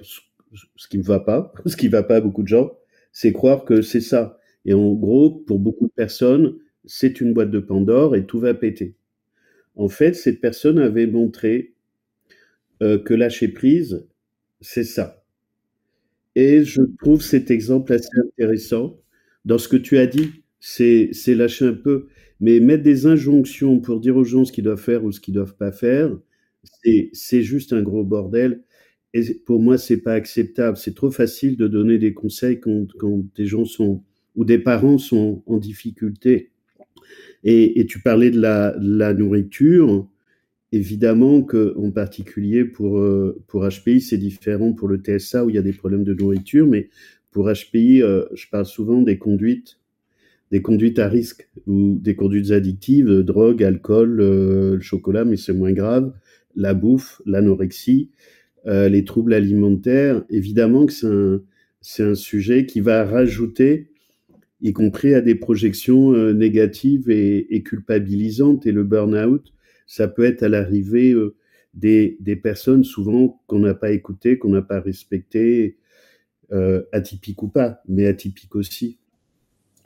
ce 0.75 0.87
qui 0.87 0.97
me 0.97 1.03
va 1.03 1.19
pas, 1.19 1.53
ce 1.65 1.75
qui 1.77 1.87
va 1.87 2.03
pas 2.03 2.17
à 2.17 2.21
beaucoup 2.21 2.43
de 2.43 2.47
gens, 2.47 2.77
c'est 3.11 3.33
croire 3.33 3.65
que 3.65 3.81
c'est 3.81 4.01
ça. 4.01 4.39
Et 4.65 4.73
en 4.73 4.93
gros, 4.93 5.31
pour 5.31 5.59
beaucoup 5.59 5.87
de 5.87 5.93
personnes, 5.93 6.55
c'est 6.85 7.21
une 7.21 7.33
boîte 7.33 7.51
de 7.51 7.59
Pandore 7.59 8.15
et 8.15 8.25
tout 8.25 8.39
va 8.39 8.53
péter. 8.53 8.95
En 9.75 9.89
fait, 9.89 10.13
cette 10.15 10.41
personne 10.41 10.79
avait 10.79 11.07
montré 11.07 11.73
euh, 12.83 12.97
que 12.99 13.13
lâcher 13.13 13.47
prise, 13.49 14.05
c'est 14.61 14.83
ça. 14.83 15.23
Et 16.35 16.63
je 16.63 16.81
trouve 16.99 17.21
cet 17.21 17.51
exemple 17.51 17.93
assez 17.93 18.09
intéressant. 18.27 18.99
Dans 19.45 19.57
ce 19.57 19.67
que 19.67 19.77
tu 19.77 19.97
as 19.97 20.07
dit, 20.07 20.43
c'est 20.59 21.11
lâcher 21.27 21.65
un 21.65 21.73
peu, 21.73 22.07
mais 22.39 22.59
mettre 22.59 22.83
des 22.83 23.05
injonctions 23.05 23.79
pour 23.79 23.99
dire 23.99 24.17
aux 24.17 24.23
gens 24.23 24.43
ce 24.45 24.51
qu'ils 24.51 24.63
doivent 24.63 24.81
faire 24.81 25.03
ou 25.03 25.11
ce 25.11 25.19
qu'ils 25.21 25.33
doivent 25.33 25.55
pas 25.55 25.71
faire, 25.71 26.11
c'est 27.13 27.41
juste 27.43 27.73
un 27.73 27.81
gros 27.81 28.03
bordel. 28.03 28.63
Et 29.15 29.33
pour 29.45 29.61
moi, 29.61 29.77
c'est 29.77 30.01
pas 30.01 30.11
acceptable. 30.11 30.75
C'est 30.75 30.93
trop 30.93 31.09
facile 31.09 31.55
de 31.55 31.69
donner 31.69 31.97
des 31.97 32.13
conseils 32.13 32.59
quand, 32.59 32.85
des 33.37 33.45
gens 33.45 33.63
sont 33.63 34.03
ou 34.35 34.43
des 34.43 34.59
parents 34.59 34.97
sont 34.97 35.41
en 35.45 35.57
difficulté. 35.57 36.51
Et, 37.45 37.85
tu 37.87 38.01
parlais 38.01 38.29
de 38.29 38.41
la, 38.41 39.13
nourriture. 39.13 40.05
Évidemment 40.73 41.43
que, 41.43 41.73
en 41.77 41.91
particulier 41.91 42.65
pour 42.65 42.99
euh, 42.99 43.41
HPI, 43.53 44.01
c'est 44.01 44.17
différent 44.17 44.73
pour 44.73 44.89
le 44.89 44.97
TSA 44.97 45.45
où 45.45 45.49
il 45.49 45.55
y 45.55 45.59
a 45.59 45.61
des 45.61 45.71
problèmes 45.71 46.03
de 46.03 46.13
nourriture, 46.13 46.67
mais 46.67 46.89
pour 47.31 47.49
HPI, 47.49 48.01
euh, 48.01 48.25
je 48.33 48.47
parle 48.51 48.65
souvent 48.65 49.01
des 49.01 49.17
conduites, 49.17 49.79
des 50.51 50.61
conduites 50.61 50.99
à 50.99 51.07
risque 51.07 51.47
ou 51.67 51.97
des 52.01 52.15
conduites 52.15 52.51
addictives, 52.51 53.21
drogue, 53.21 53.63
alcool, 53.63 54.19
euh, 54.19 54.77
chocolat, 54.81 55.23
mais 55.23 55.37
c'est 55.37 55.53
moins 55.53 55.71
grave, 55.71 56.11
la 56.57 56.73
bouffe, 56.73 57.21
l'anorexie, 57.25 58.09
euh, 58.67 58.89
les 58.89 59.03
troubles 59.05 59.33
alimentaires. 59.33 60.23
Évidemment 60.29 60.85
que 60.85 60.93
c'est 60.93 61.07
un 61.07 61.41
c'est 61.81 62.03
un 62.03 62.15
sujet 62.15 62.65
qui 62.65 62.79
va 62.79 63.05
rajouter 63.05 63.91
y 64.59 64.73
compris 64.73 65.13
à 65.13 65.21
des 65.21 65.35
projections 65.35 66.13
euh, 66.13 66.33
négatives 66.33 67.11
et, 67.11 67.61
culpabilisantes. 67.63 68.65
Et 68.65 68.71
le 68.71 68.83
burn-out, 68.83 69.53
ça 69.85 70.07
peut 70.07 70.23
être 70.23 70.41
à 70.41 70.49
l'arrivée 70.49 71.11
euh, 71.11 71.35
des, 71.75 72.17
des, 72.21 72.35
personnes 72.35 72.83
souvent 72.83 73.39
qu'on 73.45 73.59
n'a 73.59 73.75
pas 73.75 73.91
écoutées, 73.91 74.39
qu'on 74.39 74.49
n'a 74.49 74.63
pas 74.63 74.79
respectées, 74.79 75.77
atypiques 76.91 77.43
ou 77.43 77.49
pas, 77.49 77.81
mais 77.87 78.07
atypiques 78.07 78.55
aussi. 78.55 78.97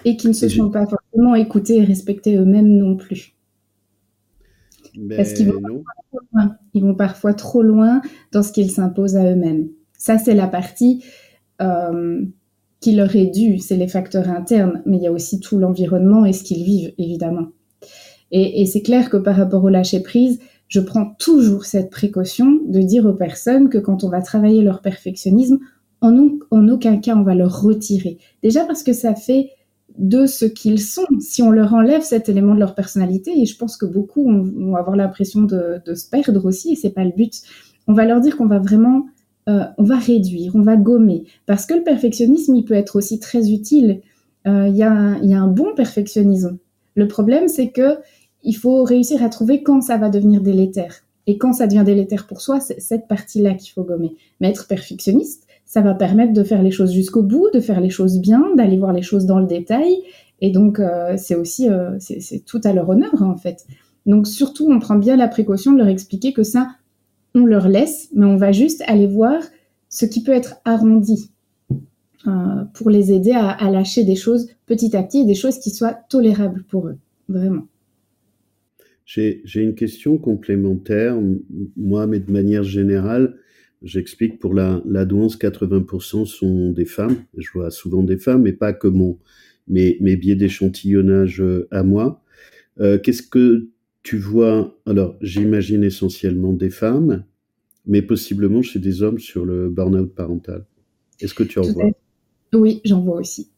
Et 0.06 0.15
qui 0.15 0.28
ne 0.28 0.34
se 0.34 0.48
sont 0.48 0.70
pas 0.70 0.86
forcément 0.86 1.36
écoutées 1.36 1.78
et 1.78 1.84
respectées 1.84 2.38
eux-mêmes 2.38 2.78
non 2.78 2.96
plus. 2.96 3.34
Parce 5.15 5.33
qu'ils 5.33 5.51
vont, 5.51 5.83
ils 6.73 6.83
vont 6.83 6.95
parfois 6.95 7.33
trop 7.33 7.62
loin 7.62 8.01
dans 8.31 8.43
ce 8.43 8.51
qu'ils 8.51 8.71
s'imposent 8.71 9.15
à 9.15 9.31
eux-mêmes. 9.31 9.69
Ça, 9.97 10.17
c'est 10.17 10.33
la 10.33 10.47
partie 10.47 11.03
euh, 11.62 12.23
qui 12.79 12.95
leur 12.95 13.15
est 13.15 13.27
dû, 13.27 13.59
c'est 13.59 13.75
les 13.75 13.88
facteurs 13.88 14.29
internes, 14.29 14.81
mais 14.85 14.97
il 14.97 15.03
y 15.03 15.07
a 15.07 15.12
aussi 15.12 15.39
tout 15.39 15.57
l'environnement 15.57 16.25
et 16.25 16.33
ce 16.33 16.43
qu'ils 16.43 16.63
vivent, 16.63 16.93
évidemment. 16.97 17.47
Et, 18.31 18.62
et 18.62 18.65
c'est 18.65 18.81
clair 18.81 19.09
que 19.09 19.17
par 19.17 19.35
rapport 19.35 19.63
au 19.63 19.69
lâcher-prise, 19.69 20.39
je 20.67 20.79
prends 20.79 21.15
toujours 21.17 21.65
cette 21.65 21.89
précaution 21.89 22.59
de 22.67 22.79
dire 22.79 23.05
aux 23.05 23.13
personnes 23.13 23.69
que 23.69 23.79
quand 23.79 24.03
on 24.03 24.09
va 24.09 24.21
travailler 24.21 24.62
leur 24.62 24.81
perfectionnisme, 24.81 25.59
en, 26.01 26.38
en 26.51 26.67
aucun 26.69 26.97
cas 26.97 27.15
on 27.15 27.23
va 27.23 27.35
leur 27.35 27.62
retirer. 27.62 28.19
Déjà 28.43 28.65
parce 28.65 28.83
que 28.83 28.93
ça 28.93 29.15
fait 29.15 29.49
de 29.97 30.25
ce 30.25 30.45
qu'ils 30.45 30.82
sont. 30.82 31.06
Si 31.19 31.41
on 31.41 31.52
leur 31.52 31.73
enlève 31.73 32.02
cet 32.02 32.30
élément 32.30 32.54
de 32.54 32.60
leur 32.60 32.75
personnalité, 32.75 33.32
et 33.39 33.45
je 33.45 33.58
pense 33.58 33.78
que 33.78 33.86
beaucoup 33.86 34.23
vont 34.23 34.75
avoir 34.75 34.95
l'impression 34.95 35.41
de, 35.41 35.82
se 35.93 36.10
perdre 36.10 36.45
aussi, 36.45 36.73
et 36.73 36.75
c'est 36.75 36.91
pas 36.91 37.04
le 37.04 37.12
but. 37.12 37.41
On 37.88 37.93
va 37.93 38.06
leur 38.06 38.21
dire 38.21 38.38
qu'on 38.38 38.47
va 38.47 38.60
vraiment 38.60 39.06
euh, 39.47 39.63
on 39.78 39.84
va 39.84 39.97
réduire, 39.97 40.56
on 40.56 40.62
va 40.62 40.78
gommer. 40.78 41.23
Parce 41.45 41.65
que 41.65 41.73
le 41.73 41.84
perfectionnisme, 41.84 42.54
il 42.56 42.65
peut 42.65 42.75
être 42.75 42.95
aussi 42.95 43.19
très 43.19 43.52
utile. 43.52 44.02
Euh, 44.47 44.67
il 44.67 44.75
y, 44.75 44.84
a 44.84 44.91
un 44.91 45.47
bon 45.47 45.73
perfectionnisme. 45.75 46.60
Le 46.95 47.08
problème, 47.08 47.47
c'est 47.47 47.69
que 47.69 47.97
il 48.43 48.54
faut 48.54 48.84
réussir 48.84 49.23
à 49.23 49.30
trouver 49.30 49.63
quand 49.63 49.82
ça 49.82 49.97
va 49.97 50.10
devenir 50.10 50.41
délétère. 50.41 51.04
Et 51.28 51.38
quand 51.38 51.54
ça 51.54 51.67
devient 51.67 51.84
délétère 51.86 52.25
pour 52.25 52.41
soi, 52.41 52.60
c'est 52.60 52.80
cette 52.80 53.08
partie-là 53.08 53.54
qu'il 53.54 53.71
faut 53.71 53.84
gommer. 53.84 54.15
Mais 54.39 54.49
être 54.49 54.67
perfectionniste, 54.67 55.47
ça 55.69 55.82
va 55.82 55.93
permettre 55.93 56.34
de 56.34 56.43
faire 56.43 56.63
les 56.63 56.71
choses 56.71 56.91
jusqu'au 56.91 57.21
bout, 57.21 57.47
de 57.53 57.60
faire 57.60 57.79
les 57.79 57.91
choses 57.91 58.19
bien, 58.19 58.43
d'aller 58.55 58.75
voir 58.75 58.91
les 58.91 59.03
choses 59.03 59.27
dans 59.27 59.39
le 59.39 59.45
détail. 59.45 59.97
Et 60.41 60.49
donc, 60.49 60.79
euh, 60.79 61.13
c'est 61.15 61.36
aussi, 61.36 61.67
c'est 61.99 62.43
tout 62.43 62.60
à 62.63 62.73
leur 62.73 62.89
honneur, 62.89 63.21
en 63.21 63.38
fait. 63.38 63.67
Donc, 64.08 64.25
surtout, 64.25 64.67
on 64.67 64.79
prend 64.79 64.95
bien 64.95 65.15
la 65.15 65.27
précaution 65.27 65.71
de 65.71 65.77
leur 65.77 65.88
expliquer 65.88 66.34
que 66.34 66.41
ça, 66.41 66.69
on 67.36 67.45
leur 67.45 67.69
laisse, 67.69 68.10
mais 68.15 68.25
on 68.25 68.36
va 68.36 68.51
juste 68.51 68.84
aller 68.88 69.05
voir 69.05 69.43
ce 69.89 70.08
qui 70.08 70.23
peut 70.23 70.32
être 70.32 70.55
arrondi 70.65 71.29
euh, 72.25 72.32
pour 72.73 72.89
les 72.89 73.13
aider 73.13 73.34
à, 73.34 73.49
à, 73.49 73.69
lâcher 73.69 74.03
des 74.03 74.15
choses 74.15 74.49
petit 74.65 74.97
à 74.97 75.03
petit, 75.03 75.23
des 75.23 75.36
choses 75.36 75.60
qui 75.60 75.69
soient 75.69 75.93
tolérables 76.10 76.63
pour 76.63 76.88
eux, 76.88 76.97
vraiment. 77.27 77.67
J'ai 79.05 79.41
une 79.55 79.75
question 79.75 80.17
complémentaire, 80.17 81.15
moi, 81.77 82.08
mais 82.08 82.19
de 82.19 82.32
manière 82.32 82.63
générale, 82.63 83.36
j'explique 83.82 84.39
pour 84.39 84.54
la, 84.54 84.82
la 84.86 85.06
douance, 85.06 85.38
80% 85.38 86.26
sont 86.26 86.72
des 86.72 86.86
femmes. 86.86 87.18
Je 87.38 87.48
vois 87.54 87.72
souvent 87.72 88.04
des 88.04 88.18
femmes, 88.18 88.44
mais 88.44 88.54
pas 88.54 88.74
que 88.74 88.88
mon, 88.88 89.18
mes, 89.68 89.98
mes 90.02 90.15
biais 90.15 90.36
d'échantillonnage 90.36 91.42
euh, 91.42 91.68
à 91.72 91.84
moi. 91.84 92.22
Euh, 92.80 92.98
Qu'est-ce 92.98 93.24
que 93.24 93.70
tu 94.04 94.18
vois, 94.18 94.78
alors 94.86 95.18
j'imagine 95.22 95.84
essentiellement 95.84 96.54
des 96.54 96.70
femmes, 96.70 97.24
mais 97.86 98.02
possiblement 98.02 98.62
chez 98.62 98.80
des 98.80 99.04
hommes 99.04 99.20
sur 99.20 99.46
le 99.46 99.70
burn-out 99.70 100.13
parental. 100.15 100.65
Est-ce 101.20 101.34
que 101.34 101.44
tu 101.44 101.60
en 101.60 101.63
vois? 101.63 101.92
Oui, 102.54 102.82
j'en 102.86 103.02
vois 103.02 103.18
aussi. 103.18 103.52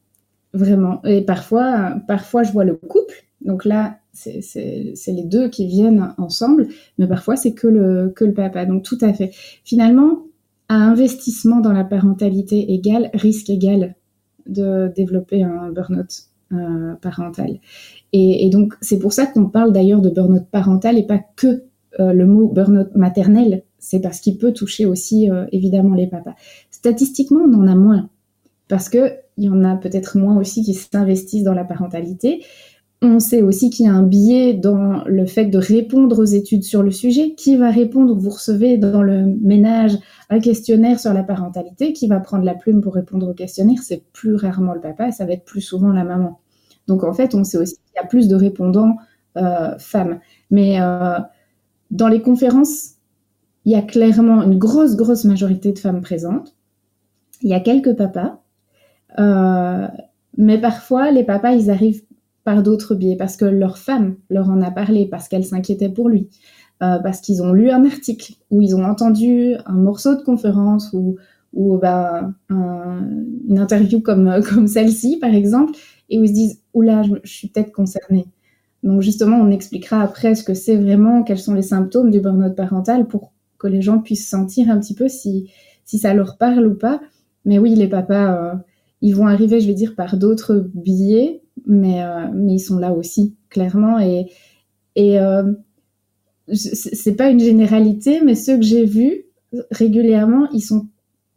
Vraiment. 0.53 1.01
Et 1.05 1.21
parfois, 1.21 2.01
parfois, 2.07 2.43
je 2.43 2.51
vois 2.51 2.65
le 2.65 2.75
couple. 2.75 3.13
Donc 3.41 3.65
là, 3.65 4.00
c'est 4.13 4.93
les 5.07 5.23
deux 5.23 5.49
qui 5.49 5.67
viennent 5.67 6.13
ensemble, 6.17 6.67
mais 6.97 7.07
parfois, 7.07 7.35
c'est 7.35 7.53
que 7.53 7.67
le, 7.67 8.11
que 8.15 8.25
le 8.25 8.33
papa. 8.33 8.65
Donc 8.65 8.83
tout 8.83 8.97
à 9.01 9.13
fait. 9.13 9.31
Finalement, 9.63 10.23
à 10.69 10.75
investissement 10.75 11.59
dans 11.59 11.73
la 11.73 11.83
parentalité 11.83 12.73
égal, 12.73 13.09
risque 13.13 13.49
égal 13.49 13.95
de 14.47 14.91
développer 14.95 15.43
un 15.43 15.69
burn-out 15.71 16.23
euh, 16.53 16.93
parental. 17.01 17.59
Et, 18.13 18.45
et 18.45 18.49
donc, 18.49 18.73
c'est 18.81 18.99
pour 18.99 19.13
ça 19.13 19.25
qu'on 19.25 19.45
parle 19.45 19.73
d'ailleurs 19.73 20.01
de 20.01 20.09
burn-out 20.09 20.45
parental 20.51 20.97
et 20.97 21.03
pas 21.03 21.19
que 21.35 21.63
euh, 21.99 22.13
le 22.13 22.25
mot 22.25 22.47
burn-out 22.47 22.95
maternel. 22.95 23.63
C'est 23.79 23.99
parce 23.99 24.19
qu'il 24.19 24.37
peut 24.37 24.53
toucher 24.53 24.85
aussi 24.85 25.29
euh, 25.29 25.45
évidemment 25.51 25.93
les 25.93 26.07
papas. 26.07 26.35
Statistiquement, 26.69 27.41
on 27.41 27.53
en 27.53 27.67
a 27.67 27.75
moins 27.75 28.09
parce 28.67 28.87
que 28.87 29.13
il 29.37 29.45
y 29.45 29.49
en 29.49 29.63
a 29.63 29.75
peut-être 29.75 30.17
moins 30.17 30.37
aussi 30.37 30.63
qui 30.63 30.73
s'investissent 30.73 31.43
dans 31.43 31.53
la 31.53 31.63
parentalité. 31.65 32.43
On 33.03 33.19
sait 33.19 33.41
aussi 33.41 33.71
qu'il 33.71 33.87
y 33.87 33.89
a 33.89 33.93
un 33.93 34.03
biais 34.03 34.53
dans 34.53 35.03
le 35.05 35.25
fait 35.25 35.45
de 35.45 35.57
répondre 35.57 36.19
aux 36.19 36.25
études 36.25 36.63
sur 36.63 36.83
le 36.83 36.91
sujet. 36.91 37.33
Qui 37.33 37.57
va 37.57 37.71
répondre? 37.71 38.13
Vous 38.15 38.29
recevez 38.29 38.77
dans 38.77 39.01
le 39.01 39.23
ménage 39.23 39.97
un 40.29 40.39
questionnaire 40.39 40.99
sur 40.99 41.11
la 41.11 41.23
parentalité. 41.23 41.93
Qui 41.93 42.07
va 42.07 42.19
prendre 42.19 42.43
la 42.43 42.53
plume 42.53 42.79
pour 42.81 42.93
répondre 42.93 43.27
au 43.27 43.33
questionnaire? 43.33 43.79
C'est 43.81 44.03
plus 44.13 44.35
rarement 44.35 44.73
le 44.73 44.81
papa, 44.81 45.11
ça 45.11 45.25
va 45.25 45.33
être 45.33 45.45
plus 45.45 45.61
souvent 45.61 45.91
la 45.91 46.03
maman. 46.03 46.39
Donc 46.87 47.03
en 47.03 47.13
fait, 47.13 47.33
on 47.33 47.43
sait 47.43 47.57
aussi 47.57 47.73
qu'il 47.73 47.95
y 47.95 48.05
a 48.05 48.07
plus 48.07 48.27
de 48.27 48.35
répondants 48.35 48.95
euh, 49.37 49.75
femmes. 49.79 50.19
Mais 50.51 50.79
euh, 50.79 51.17
dans 51.89 52.07
les 52.07 52.21
conférences, 52.21 52.97
il 53.65 53.71
y 53.71 53.75
a 53.75 53.81
clairement 53.81 54.43
une 54.43 54.59
grosse, 54.59 54.95
grosse 54.95 55.25
majorité 55.25 55.71
de 55.71 55.79
femmes 55.79 56.01
présentes. 56.01 56.55
Il 57.41 57.49
y 57.49 57.53
a 57.55 57.59
quelques 57.59 57.95
papas. 57.95 58.43
Euh, 59.17 59.87
mais 60.37 60.59
parfois, 60.59 61.09
les 61.09 61.23
papas, 61.23 61.53
ils 61.53 61.71
arrivent 61.71 62.03
par 62.43 62.63
d'autres 62.63 62.95
biais, 62.95 63.15
parce 63.15 63.37
que 63.37 63.45
leur 63.45 63.77
femme 63.77 64.15
leur 64.29 64.49
en 64.49 64.61
a 64.61 64.71
parlé, 64.71 65.07
parce 65.07 65.27
qu'elle 65.27 65.45
s'inquiétait 65.45 65.89
pour 65.89 66.09
lui, 66.09 66.29
euh, 66.81 66.99
parce 66.99 67.21
qu'ils 67.21 67.43
ont 67.43 67.53
lu 67.53 67.69
un 67.69 67.85
article, 67.85 68.33
ou 68.49 68.61
ils 68.61 68.75
ont 68.75 68.83
entendu 68.83 69.55
un 69.65 69.75
morceau 69.75 70.15
de 70.15 70.21
conférence, 70.21 70.91
ou, 70.93 71.17
ou 71.53 71.77
bah, 71.77 72.31
un, 72.49 73.07
une 73.47 73.59
interview 73.59 74.01
comme, 74.01 74.41
comme 74.49 74.67
celle-ci, 74.67 75.17
par 75.17 75.33
exemple, 75.33 75.73
et 76.09 76.19
où 76.19 76.23
ils 76.23 76.29
se 76.29 76.33
disent, 76.33 76.61
oula, 76.73 77.03
je, 77.03 77.13
suis 77.23 77.47
peut-être 77.47 77.71
concernée. 77.71 78.25
Donc 78.83 79.01
justement, 79.01 79.37
on 79.37 79.51
expliquera 79.51 80.01
après 80.01 80.35
ce 80.35 80.43
que 80.43 80.53
c'est 80.53 80.75
vraiment, 80.75 81.23
quels 81.23 81.39
sont 81.39 81.53
les 81.53 81.61
symptômes 81.61 82.09
du 82.09 82.19
burn-out 82.19 82.55
parental 82.55 83.07
pour 83.07 83.31
que 83.59 83.67
les 83.67 83.81
gens 83.81 83.99
puissent 83.99 84.27
sentir 84.27 84.71
un 84.71 84.79
petit 84.79 84.95
peu 84.95 85.07
si, 85.07 85.51
si 85.85 85.99
ça 85.99 86.13
leur 86.13 86.37
parle 86.37 86.65
ou 86.65 86.75
pas. 86.75 86.99
Mais 87.45 87.59
oui, 87.59 87.75
les 87.75 87.87
papas, 87.87 88.35
euh, 88.35 88.55
ils 89.01 89.15
vont 89.15 89.27
arriver, 89.27 89.61
je 89.61 89.67
vais 89.67 89.73
dire, 89.73 89.95
par 89.95 90.17
d'autres 90.17 90.67
billets, 90.73 91.40
mais, 91.65 92.03
euh, 92.03 92.27
mais 92.33 92.53
ils 92.53 92.59
sont 92.59 92.77
là 92.77 92.91
aussi, 92.93 93.35
clairement. 93.49 93.99
Et, 93.99 94.27
et 94.95 95.19
euh, 95.19 95.43
c'est 96.53 97.15
pas 97.15 97.29
une 97.29 97.39
généralité, 97.39 98.21
mais 98.23 98.35
ceux 98.35 98.57
que 98.57 98.63
j'ai 98.63 98.85
vus 98.85 99.25
régulièrement, 99.69 100.49
ils 100.51 100.61
sont 100.61 100.87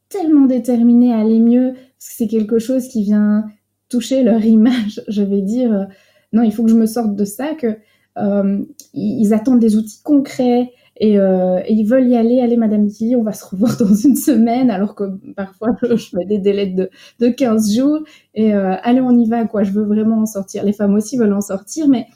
tellement 0.08 0.46
déterminés 0.46 1.12
à 1.12 1.18
aller 1.18 1.40
mieux, 1.40 1.72
parce 1.72 2.10
que 2.10 2.16
c'est 2.16 2.28
quelque 2.28 2.58
chose 2.58 2.88
qui 2.88 3.02
vient 3.02 3.44
toucher 3.88 4.22
leur 4.22 4.44
image, 4.44 5.02
je 5.08 5.22
vais 5.22 5.42
dire. 5.42 5.88
non, 6.32 6.42
il 6.42 6.52
faut 6.52 6.64
que 6.64 6.70
je 6.70 6.76
me 6.76 6.86
sorte 6.86 7.14
de 7.16 7.24
ça, 7.24 7.54
que 7.54 7.76
ils 8.94 9.34
attendent 9.34 9.58
des 9.58 9.76
outils 9.76 10.00
concrets, 10.02 10.70
euh, 11.02 11.60
et, 11.66 11.72
ils 11.72 11.84
veulent 11.84 12.08
y 12.08 12.16
aller. 12.16 12.40
Allez, 12.40 12.56
Madame 12.56 12.86
Tilly, 12.86 13.16
on 13.16 13.22
va 13.22 13.32
se 13.32 13.44
revoir 13.44 13.76
dans 13.78 13.94
une 13.94 14.16
semaine, 14.16 14.70
alors 14.70 14.94
que 14.94 15.04
parfois 15.34 15.76
je 15.82 16.16
mets 16.16 16.26
des 16.26 16.38
délais 16.38 16.66
de, 16.66 16.90
de 17.20 17.28
15 17.28 17.74
jours. 17.74 18.00
Et 18.34 18.54
euh, 18.54 18.74
allez, 18.82 19.00
on 19.00 19.16
y 19.16 19.28
va, 19.28 19.44
quoi. 19.46 19.62
Je 19.62 19.72
veux 19.72 19.84
vraiment 19.84 20.22
en 20.22 20.26
sortir. 20.26 20.64
Les 20.64 20.72
femmes 20.72 20.94
aussi 20.94 21.16
veulent 21.16 21.32
en 21.32 21.40
sortir, 21.40 21.88
mais 21.88 22.06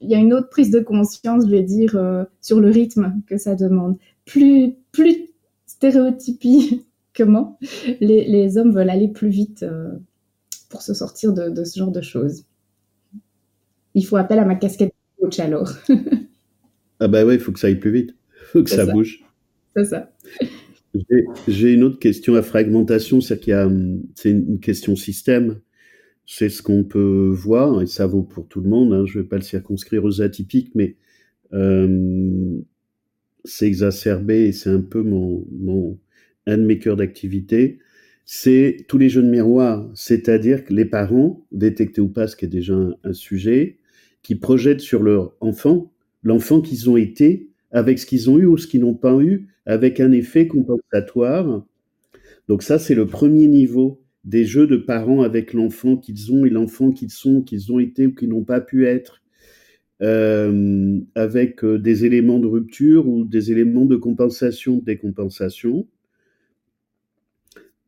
il 0.00 0.10
y 0.10 0.14
a 0.14 0.18
une 0.18 0.32
autre 0.32 0.48
prise 0.48 0.70
de 0.70 0.80
conscience, 0.80 1.44
je 1.44 1.50
vais 1.50 1.62
dire, 1.62 1.96
euh, 1.96 2.24
sur 2.40 2.60
le 2.60 2.70
rythme 2.70 3.20
que 3.26 3.36
ça 3.36 3.54
demande. 3.54 3.96
Plus, 4.24 4.74
plus 4.92 5.28
stéréotypie 5.66 6.86
comment 7.16 7.58
les, 8.00 8.24
les, 8.24 8.58
hommes 8.58 8.72
veulent 8.72 8.90
aller 8.90 9.08
plus 9.08 9.28
vite 9.28 9.64
pour 10.68 10.82
se 10.82 10.94
sortir 10.94 11.32
de, 11.32 11.48
de, 11.48 11.64
ce 11.64 11.78
genre 11.78 11.90
de 11.90 12.00
choses. 12.00 12.44
Il 13.94 14.06
faut 14.06 14.16
appel 14.16 14.38
à 14.38 14.44
ma 14.44 14.54
casquette 14.54 14.94
de 15.18 15.24
coach 15.24 15.40
alors. 15.40 15.72
ah 17.00 17.08
bah 17.08 17.24
ouais, 17.24 17.34
il 17.34 17.40
faut 17.40 17.50
que 17.50 17.58
ça 17.58 17.66
aille 17.66 17.80
plus 17.80 17.90
vite 17.90 18.14
faut 18.50 18.62
que 18.64 18.70
ça, 18.70 18.86
bouge. 18.86 19.24
C'est 19.76 19.84
ça. 19.84 20.12
J'ai 21.46 21.72
une 21.72 21.84
autre 21.84 21.98
question 21.98 22.34
à 22.34 22.42
fragmentation, 22.42 23.20
c'est 23.20 23.38
qu'il 23.38 23.52
y 23.52 23.54
a, 23.54 23.66
hum, 23.66 24.02
c'est 24.14 24.30
une 24.30 24.60
question 24.60 24.96
système. 24.96 25.60
C'est 26.26 26.48
ce 26.48 26.62
qu'on 26.62 26.84
peut 26.84 27.32
voir, 27.32 27.82
et 27.82 27.86
ça 27.86 28.06
vaut 28.06 28.22
pour 28.22 28.46
tout 28.46 28.60
le 28.60 28.68
monde. 28.68 28.92
Hein, 28.92 29.04
je 29.06 29.18
ne 29.18 29.22
vais 29.22 29.28
pas 29.28 29.36
le 29.36 29.42
circonscrire 29.42 30.04
aux 30.04 30.22
atypiques, 30.22 30.72
mais 30.74 30.96
euh, 31.52 32.60
c'est 33.44 33.66
exacerbé 33.66 34.44
et 34.44 34.52
c'est 34.52 34.70
un 34.70 34.80
peu 34.80 35.02
mon, 35.02 35.46
mon, 35.50 35.98
un 36.46 36.58
de 36.58 36.64
mes 36.64 36.78
cœurs 36.78 36.96
d'activité. 36.96 37.78
C'est 38.24 38.84
tous 38.86 38.98
les 38.98 39.08
jeux 39.08 39.22
de 39.22 39.30
miroir, 39.30 39.90
c'est-à-dire 39.94 40.64
que 40.64 40.72
les 40.72 40.84
parents, 40.84 41.44
détectés 41.50 42.00
ou 42.00 42.08
pas, 42.08 42.28
ce 42.28 42.36
qui 42.36 42.44
est 42.44 42.48
déjà 42.48 42.74
un, 42.74 42.94
un 43.02 43.12
sujet, 43.12 43.78
qui 44.22 44.36
projettent 44.36 44.80
sur 44.80 45.02
leur 45.02 45.34
enfant 45.40 45.90
l'enfant 46.22 46.60
qu'ils 46.60 46.90
ont 46.90 46.96
été 46.96 47.49
avec 47.72 47.98
ce 47.98 48.06
qu'ils 48.06 48.30
ont 48.30 48.38
eu 48.38 48.46
ou 48.46 48.56
ce 48.56 48.66
qu'ils 48.66 48.80
n'ont 48.80 48.94
pas 48.94 49.18
eu, 49.20 49.48
avec 49.66 50.00
un 50.00 50.12
effet 50.12 50.46
compensatoire. 50.46 51.64
Donc 52.48 52.62
ça, 52.62 52.78
c'est 52.78 52.94
le 52.94 53.06
premier 53.06 53.46
niveau 53.46 54.00
des 54.24 54.44
jeux 54.44 54.66
de 54.66 54.76
parents 54.76 55.22
avec 55.22 55.52
l'enfant 55.52 55.96
qu'ils 55.96 56.32
ont 56.32 56.44
et 56.44 56.50
l'enfant 56.50 56.90
qu'ils 56.90 57.10
sont, 57.10 57.42
qu'ils 57.42 57.72
ont 57.72 57.78
été 57.78 58.06
ou 58.06 58.14
qu'ils 58.14 58.28
n'ont 58.28 58.44
pas 58.44 58.60
pu 58.60 58.86
être, 58.86 59.22
euh, 60.02 60.98
avec 61.14 61.62
euh, 61.64 61.78
des 61.78 62.04
éléments 62.04 62.38
de 62.38 62.46
rupture 62.46 63.06
ou 63.08 63.24
des 63.24 63.52
éléments 63.52 63.84
de 63.84 63.96
compensation, 63.96 64.76
de 64.76 64.84
décompensation. 64.84 65.86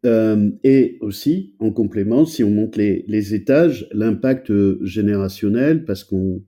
Euh, 0.05 0.51
et 0.65 0.99
aussi, 1.01 1.55
en 1.59 1.71
complément, 1.71 2.25
si 2.25 2.43
on 2.43 2.51
monte 2.51 2.77
les, 2.77 3.05
les 3.09 3.35
étages, 3.35 3.89
l'impact 3.93 4.53
générationnel, 4.83 5.85
parce 5.85 6.03
qu'on 6.05 6.43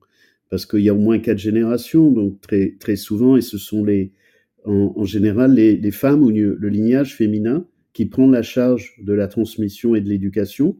parce 0.54 0.66
qu'il 0.66 0.82
y 0.82 0.88
a 0.88 0.94
au 0.94 0.98
moins 0.98 1.18
quatre 1.18 1.38
générations, 1.38 2.12
donc 2.12 2.38
très, 2.40 2.94
souvent, 2.94 3.36
et 3.36 3.40
ce 3.40 3.58
sont 3.58 3.84
en, 4.64 5.04
général 5.04 5.52
les, 5.52 5.76
les, 5.76 5.90
femmes 5.90 6.22
ou 6.22 6.30
le 6.30 6.68
lignage 6.68 7.16
féminin 7.16 7.66
qui 7.92 8.06
prend 8.06 8.30
la 8.30 8.42
charge 8.42 8.94
de 9.02 9.12
la 9.12 9.26
transmission 9.26 9.96
et 9.96 10.00
de 10.00 10.08
l'éducation. 10.08 10.76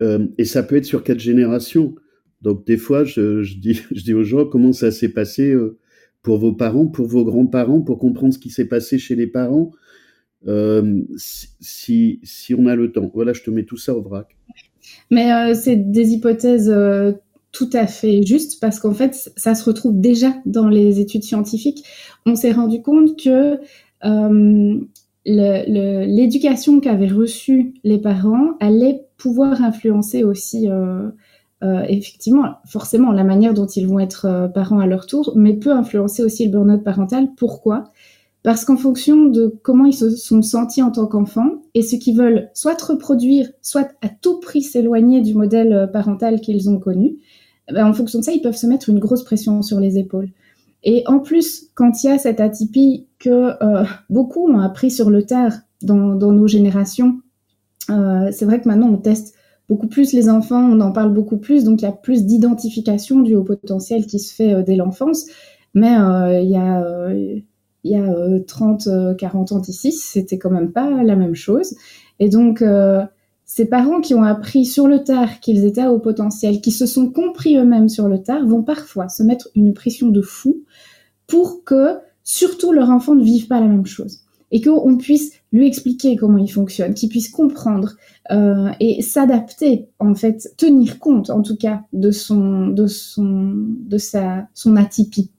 Euh, 0.00 0.26
et 0.38 0.46
ça 0.46 0.62
peut 0.62 0.76
être 0.76 0.86
sur 0.86 1.04
quatre 1.04 1.18
générations. 1.18 1.96
Donc 2.40 2.66
des 2.66 2.78
fois, 2.78 3.04
je, 3.04 3.58
dis, 3.58 4.14
aux 4.14 4.24
gens 4.24 4.46
comment 4.46 4.72
ça 4.72 4.90
s'est 4.90 5.12
passé 5.12 5.52
euh, 5.52 5.76
pour 6.22 6.38
vos 6.38 6.54
parents, 6.54 6.86
pour 6.86 7.06
vos 7.06 7.26
grands-parents, 7.26 7.82
pour 7.82 7.98
comprendre 7.98 8.32
ce 8.32 8.38
qui 8.38 8.48
s'est 8.48 8.68
passé 8.68 8.96
chez 8.96 9.16
les 9.16 9.26
parents, 9.26 9.72
euh, 10.48 11.02
si, 11.18 12.22
on 12.56 12.64
a 12.68 12.74
le 12.74 12.90
temps. 12.90 13.10
Voilà, 13.12 13.34
je 13.34 13.42
te 13.42 13.50
mets 13.50 13.64
tout 13.64 13.76
ça 13.76 13.94
au 13.94 14.00
vrac. 14.00 14.34
Mais 15.10 15.52
c'est 15.52 15.76
des 15.76 16.12
hypothèses 16.12 16.72
tout 17.52 17.70
à 17.74 17.86
fait 17.86 18.22
juste 18.22 18.60
parce 18.60 18.80
qu'en 18.80 18.94
fait, 18.94 19.30
ça 19.36 19.54
se 19.54 19.64
retrouve 19.64 20.00
déjà 20.00 20.32
dans 20.46 20.68
les 20.68 21.00
études 21.00 21.22
scientifiques. 21.22 21.84
On 22.24 22.34
s'est 22.34 22.52
rendu 22.52 22.80
compte 22.80 23.22
que 23.22 23.60
euh, 24.04 24.80
l'éducation 25.24 26.80
qu'avaient 26.80 27.06
reçue 27.06 27.74
les 27.84 27.98
parents 27.98 28.56
allait 28.58 29.06
pouvoir 29.18 29.62
influencer 29.62 30.24
aussi, 30.24 30.68
euh, 30.68 31.10
euh, 31.62 31.84
effectivement, 31.88 32.54
forcément, 32.66 33.12
la 33.12 33.22
manière 33.22 33.54
dont 33.54 33.66
ils 33.66 33.86
vont 33.86 34.00
être 34.00 34.50
parents 34.54 34.80
à 34.80 34.86
leur 34.86 35.06
tour, 35.06 35.34
mais 35.36 35.52
peut 35.52 35.72
influencer 35.72 36.24
aussi 36.24 36.46
le 36.46 36.50
burn-out 36.50 36.82
parental. 36.82 37.28
Pourquoi? 37.36 37.84
Parce 38.42 38.64
qu'en 38.64 38.76
fonction 38.76 39.26
de 39.26 39.54
comment 39.62 39.84
ils 39.84 39.94
se 39.94 40.16
sont 40.16 40.42
sentis 40.42 40.82
en 40.82 40.90
tant 40.90 41.06
qu'enfants 41.06 41.62
et 41.74 41.82
ce 41.82 41.94
qu'ils 41.94 42.16
veulent 42.16 42.50
soit 42.54 42.80
reproduire, 42.82 43.48
soit 43.60 43.92
à 44.00 44.08
tout 44.08 44.40
prix 44.40 44.62
s'éloigner 44.62 45.20
du 45.20 45.34
modèle 45.34 45.88
parental 45.92 46.40
qu'ils 46.40 46.68
ont 46.68 46.80
connu, 46.80 47.18
ben, 47.70 47.86
en 47.86 47.92
fonction 47.92 48.18
de 48.18 48.24
ça, 48.24 48.32
ils 48.32 48.42
peuvent 48.42 48.56
se 48.56 48.66
mettre 48.66 48.88
une 48.88 48.98
grosse 48.98 49.24
pression 49.24 49.62
sur 49.62 49.78
les 49.80 49.98
épaules. 49.98 50.28
Et 50.84 51.04
en 51.06 51.20
plus, 51.20 51.68
quand 51.74 52.02
il 52.02 52.08
y 52.08 52.10
a 52.10 52.18
cette 52.18 52.40
atypie 52.40 53.06
que 53.18 53.52
euh, 53.62 53.84
beaucoup 54.10 54.48
ont 54.48 54.58
appris 54.58 54.90
sur 54.90 55.10
le 55.10 55.22
tard 55.22 55.52
dans, 55.80 56.14
nos 56.14 56.48
générations, 56.48 57.20
euh, 57.90 58.30
c'est 58.32 58.44
vrai 58.44 58.60
que 58.60 58.68
maintenant 58.68 58.88
on 58.88 58.96
teste 58.96 59.34
beaucoup 59.68 59.86
plus 59.86 60.12
les 60.12 60.28
enfants, 60.28 60.62
on 60.62 60.80
en 60.80 60.92
parle 60.92 61.12
beaucoup 61.12 61.38
plus, 61.38 61.64
donc 61.64 61.82
il 61.82 61.84
y 61.84 61.88
a 61.88 61.92
plus 61.92 62.24
d'identification 62.24 63.20
du 63.20 63.36
haut 63.36 63.44
potentiel 63.44 64.06
qui 64.06 64.18
se 64.18 64.34
fait 64.34 64.54
euh, 64.54 64.62
dès 64.62 64.76
l'enfance. 64.76 65.26
Mais 65.74 65.92
il 66.42 66.50
y 66.50 66.56
a, 66.56 67.10
y 67.84 67.96
a 67.96 68.40
30, 68.46 69.16
40 69.16 69.52
ans 69.52 69.58
d'ici, 69.58 69.90
c'était 69.90 70.36
quand 70.36 70.50
même 70.50 70.70
pas 70.70 71.02
la 71.02 71.16
même 71.16 71.34
chose. 71.34 71.74
Et 72.18 72.28
donc, 72.28 72.62
ces 73.54 73.66
parents 73.66 74.00
qui 74.00 74.14
ont 74.14 74.22
appris 74.22 74.64
sur 74.64 74.88
le 74.88 75.04
tard 75.04 75.38
qu'ils 75.40 75.66
étaient 75.66 75.84
au 75.84 75.98
potentiel, 75.98 76.62
qui 76.62 76.70
se 76.70 76.86
sont 76.86 77.10
compris 77.10 77.58
eux-mêmes 77.58 77.90
sur 77.90 78.08
le 78.08 78.22
tard, 78.22 78.46
vont 78.46 78.62
parfois 78.62 79.10
se 79.10 79.22
mettre 79.22 79.50
une 79.54 79.74
pression 79.74 80.08
de 80.08 80.22
fou 80.22 80.62
pour 81.26 81.62
que 81.62 81.98
surtout 82.24 82.72
leur 82.72 82.88
enfant 82.88 83.14
ne 83.14 83.22
vive 83.22 83.48
pas 83.48 83.60
la 83.60 83.66
même 83.66 83.84
chose 83.84 84.20
et 84.52 84.62
qu'on 84.62 84.96
puisse 84.96 85.34
lui 85.52 85.66
expliquer 85.66 86.16
comment 86.16 86.38
il 86.38 86.50
fonctionne, 86.50 86.94
qu'il 86.94 87.10
puisse 87.10 87.28
comprendre 87.28 87.96
euh, 88.30 88.70
et 88.80 89.02
s'adapter, 89.02 89.86
en 89.98 90.14
fait, 90.14 90.54
tenir 90.56 90.98
compte, 90.98 91.28
en 91.28 91.42
tout 91.42 91.56
cas, 91.56 91.82
de 91.92 92.10
son, 92.10 92.68
de 92.68 92.86
son, 92.86 93.52
de 93.54 93.98
sa, 93.98 94.48
son 94.54 94.76
atypie. 94.76 95.30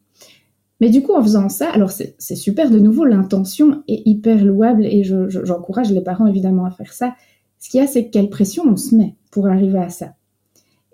Mais 0.82 0.92
du 0.92 1.02
coup, 1.02 1.14
en 1.14 1.24
faisant 1.24 1.50
ça, 1.50 1.72
alors 1.72 1.90
c'est 1.90 2.36
super 2.36 2.70
de 2.70 2.78
nouveau, 2.78 3.06
l'intention 3.06 3.82
est 3.88 4.04
hyper 4.06 4.46
louable 4.46 4.86
et 4.86 5.04
j'encourage 5.04 5.88
je, 5.88 5.94
les 5.96 6.02
parents 6.02 6.28
évidemment 6.28 6.66
à 6.66 6.72
faire 6.72 6.94
ça. 6.94 7.16
Ce 7.64 7.70
qu'il 7.70 7.80
y 7.80 7.84
a, 7.84 7.88
c'est 7.88 8.10
quelle 8.10 8.30
pression 8.30 8.66
on 8.68 8.76
se 8.76 8.94
met 8.94 9.16
pour 9.32 9.48
arriver 9.48 9.80
à 9.80 9.88
ça. 9.88 10.16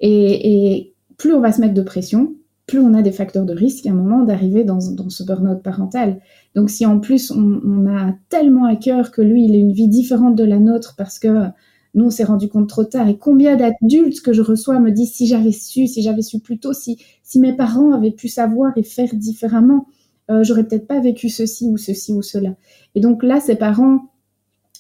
Et, 0.02 0.76
et, 0.76 0.94
plus 1.18 1.34
on 1.34 1.42
va 1.42 1.52
se 1.52 1.60
mettre 1.60 1.74
de 1.74 1.82
pression, 1.82 2.36
plus 2.68 2.78
on 2.78 2.94
a 2.94 3.02
des 3.02 3.12
facteurs 3.12 3.44
de 3.44 3.56
risque 3.56 3.88
à 3.88 3.90
un 3.90 3.96
moment 3.96 4.24
d'arriver 4.24 4.64
dans, 4.64 4.78
dans, 4.92 5.10
ce 5.10 5.24
burn-out 5.24 5.64
parental. 5.64 6.22
Donc 6.54 6.70
si 6.70 6.86
en 6.86 7.00
plus 7.00 7.32
on, 7.32 7.60
on, 7.66 7.88
a 7.88 8.14
tellement 8.30 8.66
à 8.66 8.76
cœur 8.76 9.12
que 9.12 9.24
lui, 9.24 9.46
il 9.46 9.56
a 9.56 9.58
une 9.58 9.74
vie 9.74 9.88
différente 9.88 10.36
de 10.36 10.44
la 10.44 10.60
nôtre 10.60 10.94
parce 10.96 11.18
que 11.18 11.48
nous, 11.96 12.06
on 12.06 12.10
s'est 12.12 12.24
rendu 12.24 12.50
compte 12.50 12.70
trop 12.70 12.84
tard. 12.84 13.10
Et 13.10 13.18
combien 13.18 13.56
d'adultes 13.56 14.22
que 14.22 14.32
je 14.32 14.44
reçois 14.44 14.80
me 14.80 14.92
disent 14.92 15.14
si 15.14 15.26
j'avais 15.26 15.52
su, 15.52 15.88
si 15.88 16.04
j'avais 16.04 16.22
su 16.22 16.40
plus 16.40 16.60
tôt, 16.60 16.74
si, 16.74 17.00
si 17.24 17.40
mes 17.40 17.54
parents 17.54 17.94
avaient 17.94 18.12
pu 18.12 18.28
savoir 18.28 18.74
et 18.78 18.84
faire 18.84 19.10
différemment, 19.16 19.88
euh, 20.30 20.44
j'aurais 20.44 20.66
peut-être 20.66 20.86
pas 20.86 21.00
vécu 21.00 21.30
ceci 21.30 21.68
ou 21.68 21.78
ceci 21.78 22.14
ou 22.14 22.22
cela. 22.22 22.56
Et 22.94 23.00
donc 23.00 23.24
là, 23.24 23.40
ces 23.40 23.56
parents 23.56 24.09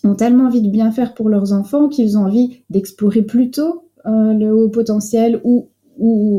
ont 0.04 0.16
tellement 0.16 0.46
envie 0.46 0.62
de 0.62 0.70
bien 0.70 0.92
faire 0.92 1.14
pour 1.14 1.30
leurs 1.30 1.54
enfants 1.54 1.90
qu'ils 1.90 2.18
ont 2.18 2.26
envie 2.26 2.62
d'explorer 2.70 3.22
plutôt 3.22 3.90
euh, 4.06 4.34
le 4.34 4.54
haut 4.54 4.70
potentiel 4.70 5.42
ou, 5.44 5.70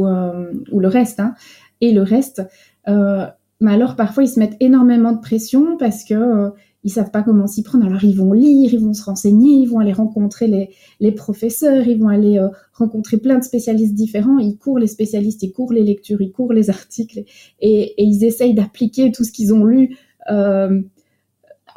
euh, 0.06 0.52
ou 0.72 0.80
le 0.80 0.88
reste. 0.88 1.20
Hein. 1.20 1.34
Et 1.80 1.92
le 1.92 2.02
reste, 2.02 2.42
euh, 2.88 3.26
mais 3.60 3.72
alors 3.72 3.96
parfois 3.96 4.22
ils 4.22 4.28
se 4.28 4.38
mettent 4.38 4.56
énormément 4.60 5.12
de 5.12 5.20
pression 5.20 5.76
parce 5.78 6.04
que 6.04 6.14
euh, 6.14 6.50
ils 6.84 6.90
savent 6.90 7.10
pas 7.10 7.22
comment 7.22 7.46
s'y 7.46 7.62
prendre. 7.62 7.84
Alors 7.84 8.02
ils 8.04 8.16
vont 8.16 8.32
lire, 8.32 8.72
ils 8.72 8.80
vont 8.80 8.94
se 8.94 9.02
renseigner, 9.02 9.54
ils 9.54 9.66
vont 9.66 9.80
aller 9.80 9.92
rencontrer 9.92 10.46
les, 10.46 10.70
les 11.00 11.12
professeurs, 11.12 11.86
ils 11.86 11.98
vont 11.98 12.08
aller 12.08 12.42
rencontrer 12.72 13.18
plein 13.18 13.38
de 13.38 13.44
spécialistes 13.44 13.94
différents. 13.94 14.38
Ils 14.38 14.56
courent 14.56 14.78
les 14.78 14.86
spécialistes, 14.86 15.42
ils 15.42 15.52
courent 15.52 15.74
les 15.74 15.84
lectures, 15.84 16.22
ils 16.22 16.32
courent 16.32 16.54
les 16.54 16.70
articles 16.70 17.24
et, 17.60 18.02
ils 18.02 18.24
essayent 18.24 18.54
d'appliquer 18.54 19.12
tout 19.12 19.24
ce 19.24 19.32
qu'ils 19.32 19.52
ont 19.52 19.64
lu. 19.64 19.98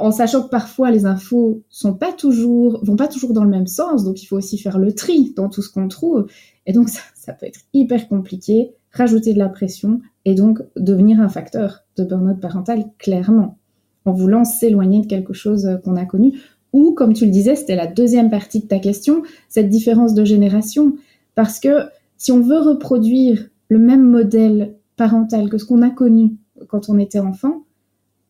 En 0.04 0.12
sachant 0.12 0.44
que 0.44 0.50
parfois 0.50 0.92
les 0.92 1.06
infos 1.06 1.63
sont 1.70 1.94
pas 1.94 2.12
toujours, 2.12 2.84
vont 2.84 2.98
pas 2.98 3.08
toujours 3.08 3.32
dans 3.32 3.46
le 3.46 3.50
même 3.50 3.68
sens, 3.68 4.04
donc 4.04 4.22
il 4.22 4.26
faut 4.26 4.36
aussi 4.36 4.58
faire 4.58 4.78
le 4.78 4.94
tri 4.94 5.34
dans 5.34 5.48
tout 5.48 5.62
ce 5.62 5.70
qu'on 5.70 5.88
trouve. 5.88 6.28
Et 6.66 6.74
donc 6.74 6.89
ça, 6.96 7.00
ça 7.16 7.32
peut 7.32 7.46
être 7.46 7.62
hyper 7.74 8.10
compliqué. 8.10 8.72
rajouter 8.92 9.34
de 9.34 9.39
la 9.39 9.48
pression 9.48 10.02
et 10.26 10.36
donc 10.36 10.62
devenir 10.76 11.22
un 11.22 11.30
facteur 11.30 11.86
de 11.96 12.04
burn-out 12.04 12.42
parental, 12.42 12.84
clairement, 12.98 13.58
en 14.04 14.12
voulant 14.12 14.44
s'éloigner 14.44 15.00
de 15.00 15.08
quelque 15.08 15.34
chose 15.34 15.80
qu'on 15.86 15.96
a 15.96 16.06
connu. 16.06 16.38
Ou, 16.74 16.92
comme 16.92 17.13
tu 17.13 17.24
le 17.24 17.32
disais, 17.32 17.56
c'était 17.56 17.78
la 17.78 17.88
deuxième 17.88 18.30
partie 18.30 18.60
de 18.60 18.68
ta 18.68 18.80
question, 18.80 19.24
cette 19.48 19.70
différence 19.70 20.13
de 20.13 20.26
génération. 20.26 20.98
Parce 21.34 21.62
que 21.62 21.88
si 22.18 22.34
on 22.34 22.42
veut 22.42 22.60
reproduire 22.60 23.48
le 23.70 23.80
même 23.80 24.04
modèle 24.04 24.76
parental 24.98 25.50
que 25.50 25.58
ce 25.58 25.66
qu'on 25.66 25.82
a 25.82 25.92
connu 25.92 26.36
quand 26.68 26.89
on 26.89 27.00
était 27.00 27.20
enfant, 27.20 27.63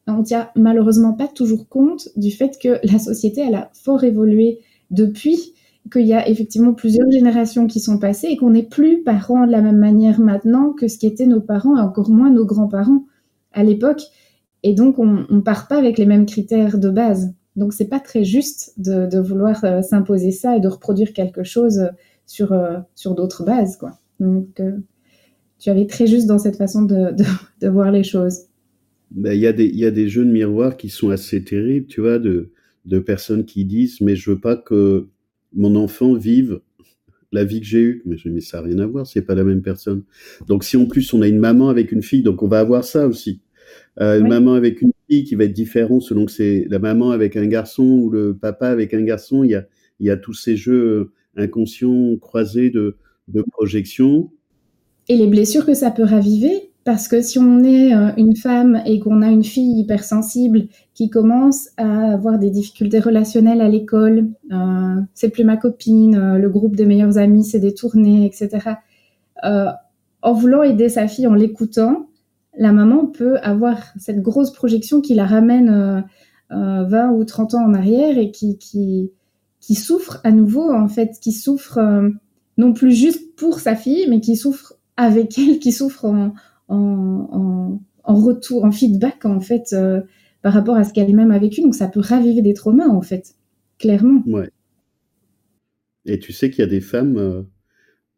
on 0.08 0.24
tient 0.24 0.50
malheureusement 0.56 1.14
pas 1.14 1.28
toujours 1.28 1.68
compte 1.68 2.10
du 2.16 2.32
fait 2.32 2.58
que 2.62 2.80
la 2.84 3.00
société, 3.00 3.42
elle 3.42 3.56
a 3.56 3.70
fort 3.74 4.04
évolué 4.04 4.60
depuis, 4.92 5.54
qu'il 5.92 6.06
y 6.06 6.14
a 6.14 6.28
effectivement 6.30 6.74
plusieurs 6.74 7.10
générations 7.12 7.68
qui 7.68 7.80
sont 7.80 8.00
passées 8.00 8.28
et 8.28 8.38
qu'on 8.38 8.52
n'est 8.52 8.64
plus 8.64 9.04
parents 9.04 9.46
de 9.46 9.52
la 9.52 9.62
même 9.62 9.78
manière 9.78 10.20
maintenant 10.20 10.72
que 10.72 10.88
ce 10.88 10.98
qu'étaient 10.98 11.26
nos 11.26 11.42
parents 11.42 11.78
et 11.78 11.82
encore 11.82 12.10
moins 12.10 12.30
nos 12.30 12.46
grands-parents 12.46 13.06
à 13.52 13.64
l'époque. 13.64 14.02
Et 14.64 14.74
donc, 14.74 14.98
on 14.98 15.26
ne 15.30 15.42
part 15.42 15.68
pas 15.68 15.78
avec 15.78 15.98
les 15.98 16.06
mêmes 16.06 16.26
critères 16.26 16.78
de 16.78 16.90
base. 16.90 17.34
Donc, 17.56 17.74
c'est 17.74 17.88
pas 17.88 18.00
très 18.00 18.24
juste 18.24 18.74
de, 18.78 19.20
vouloir 19.20 19.64
euh, 19.66 19.82
s'imposer 19.82 20.32
ça 20.32 20.56
et 20.56 20.60
de 20.60 20.68
reproduire 20.68 21.14
quelque 21.14 21.44
chose 21.44 21.90
sur, 22.26 22.54
euh, 22.54 22.80
sur 22.96 23.14
d'autres 23.14 23.44
bases, 23.44 23.78
quoi. 23.78 24.00
Donc, 24.20 24.60
euh, 24.60 24.78
tu 25.60 25.70
avais 25.70 25.86
très 25.86 26.08
juste 26.08 26.28
dans 26.28 26.40
cette 26.40 26.56
façon 26.56 26.84
de, 26.84 27.14
de, 27.62 27.68
voir 27.68 27.92
les 27.92 28.04
choses. 28.04 28.46
Ben, 29.14 29.34
il 29.34 29.40
y, 29.40 29.48
a 29.48 29.54
des, 29.54 29.68
y 29.68 29.86
a 29.86 29.92
des 29.92 30.10
jeux 30.10 30.26
de 30.26 30.32
miroir 30.32 30.76
qui 30.76 30.90
sont 30.90 31.10
assez 31.10 31.44
terribles, 31.44 31.88
tu 31.88 32.02
vois, 32.02 32.20
de, 32.20 32.52
de 32.86 33.00
personnes 33.00 33.46
qui 33.46 33.66
disent 33.66 34.02
Mais 34.02 34.16
je 34.16 34.32
veux 34.32 34.40
pas 34.40 34.56
que 34.56 35.08
mon 35.54 35.76
enfant 35.76 36.16
vive 36.16 36.60
la 37.32 37.44
vie 37.44 37.60
que 37.62 37.66
j'ai 37.66 37.82
eue. 37.82 38.02
Mais, 38.06 38.18
mais 38.26 38.42
ça 38.42 38.62
n'a 38.62 38.68
rien 38.68 38.80
à 38.80 38.88
voir, 38.88 39.08
c'est 39.08 39.22
pas 39.22 39.36
la 39.36 39.44
même 39.44 39.62
personne. 39.62 40.04
Donc, 40.48 40.64
si 40.64 40.78
en 40.78 40.86
plus 40.86 41.14
on 41.14 41.22
a 41.22 41.28
une 41.28 41.40
maman 41.40 41.70
avec 41.70 41.92
une 41.92 42.02
fille, 42.02 42.24
donc 42.24 42.44
on 42.44 42.48
va 42.48 42.60
avoir 42.60 42.84
ça 42.84 43.08
aussi. 43.08 43.42
Euh, 44.02 44.20
une 44.20 44.28
maman 44.28 44.54
avec 44.54 44.82
une 44.82 44.92
fille 45.10 45.24
qui 45.24 45.36
va 45.36 45.44
être 45.46 45.54
différente 45.54 46.02
selon 46.02 46.26
que 46.26 46.32
c'est 46.32 46.66
la 46.70 46.80
maman 46.80 47.12
avec 47.12 47.36
un 47.38 47.46
garçon 47.46 47.84
ou 47.84 48.10
le 48.10 48.36
papa 48.36 48.70
avec 48.70 48.94
un 48.94 49.04
garçon. 49.04 49.44
Il 49.44 49.52
y 49.52 49.56
a, 49.56 49.68
il 50.00 50.08
y 50.08 50.10
a 50.10 50.18
tous 50.18 50.34
ces 50.34 50.58
jeux 50.58 51.12
inconscients 51.36 52.18
croisés 52.18 52.70
de, 52.70 52.98
de 53.28 53.44
projection 53.52 54.32
et 55.10 55.18
les 55.18 55.28
blessures 55.28 55.66
que 55.66 55.74
ça 55.74 55.92
peut 55.92 56.04
raviver. 56.04 56.72
Parce 56.86 57.08
que 57.08 57.22
si 57.22 57.40
on 57.40 57.64
est 57.64 57.96
euh, 57.96 58.12
une 58.18 58.36
femme 58.36 58.82
et 58.86 59.00
qu'on 59.00 59.22
a 59.22 59.30
une 59.30 59.44
fille 59.44 59.80
hypersensible 59.80 60.68
qui 60.94 61.10
commence 61.10 61.70
à 61.78 62.12
avoir 62.12 62.38
des 62.40 62.50
difficultés 62.50 63.00
relationnelles 63.00 63.62
à 63.62 63.70
l'école, 63.70 64.32
euh, 64.52 65.00
c'est 65.14 65.30
plus 65.30 65.46
ma 65.46 65.56
copine, 65.56 66.16
euh, 66.16 66.38
le 66.38 66.50
groupe 66.50 66.76
des 66.76 66.86
meilleurs 66.86 67.18
amis 67.18 67.46
s'est 67.46 67.60
détourné, 67.60 68.26
etc. 68.26 68.76
En 70.22 70.32
voulant 70.34 70.64
aider 70.64 70.88
sa 70.88 71.10
fille, 71.10 71.28
en 71.28 71.34
l'écoutant, 71.34 72.08
la 72.58 72.72
maman 72.72 73.08
peut 73.08 73.38
avoir 73.40 73.78
cette 73.98 74.22
grosse 74.22 74.54
projection 74.54 75.02
qui 75.02 75.16
la 75.16 75.26
ramène 75.26 76.06
20 76.50 77.12
ou 77.12 77.26
30 77.26 77.56
ans 77.56 77.66
en 77.66 77.74
arrière 77.74 78.18
et 78.18 78.32
qui, 78.32 78.58
qui, 78.58 79.12
qui 79.60 79.76
souffre 79.76 80.22
à 80.24 80.32
nouveau, 80.32 80.72
en 80.72 80.88
fait, 80.88 81.18
qui 81.22 81.34
souffre 81.34 81.78
non 82.58 82.72
plus 82.72 82.94
juste 82.94 83.36
pour 83.36 83.60
sa 83.60 83.76
fille, 83.76 84.06
mais 84.10 84.22
qui 84.22 84.38
souffre 84.38 84.76
avec 84.96 85.38
elle 85.38 85.60
qui 85.60 85.74
souffre 85.74 86.06
en, 86.06 86.34
en, 86.74 87.80
en, 88.04 88.16
retour, 88.16 88.66
en 88.66 88.72
feedback 88.72 89.26
en 89.26 89.40
fait 89.40 89.74
euh, 89.74 90.02
par 90.42 90.54
rapport 90.54 90.76
à 90.76 90.84
ce 90.84 90.94
qu'elle-même 90.94 91.32
a 91.32 91.40
vécu. 91.40 91.62
Donc 91.62 91.76
ça 91.76 91.88
peut 91.88 92.00
raviver 92.00 92.42
des 92.42 92.54
traumas 92.54 92.88
en 92.88 93.02
fait, 93.02 93.36
clairement. 93.80 94.24
Ouais. 94.28 94.50
Et 96.06 96.20
tu 96.20 96.34
sais 96.34 96.50
qu'il 96.50 96.60
y 96.60 96.64
a 96.64 96.70
des 96.70 96.82
femmes 96.82 97.18
euh, 97.18 97.44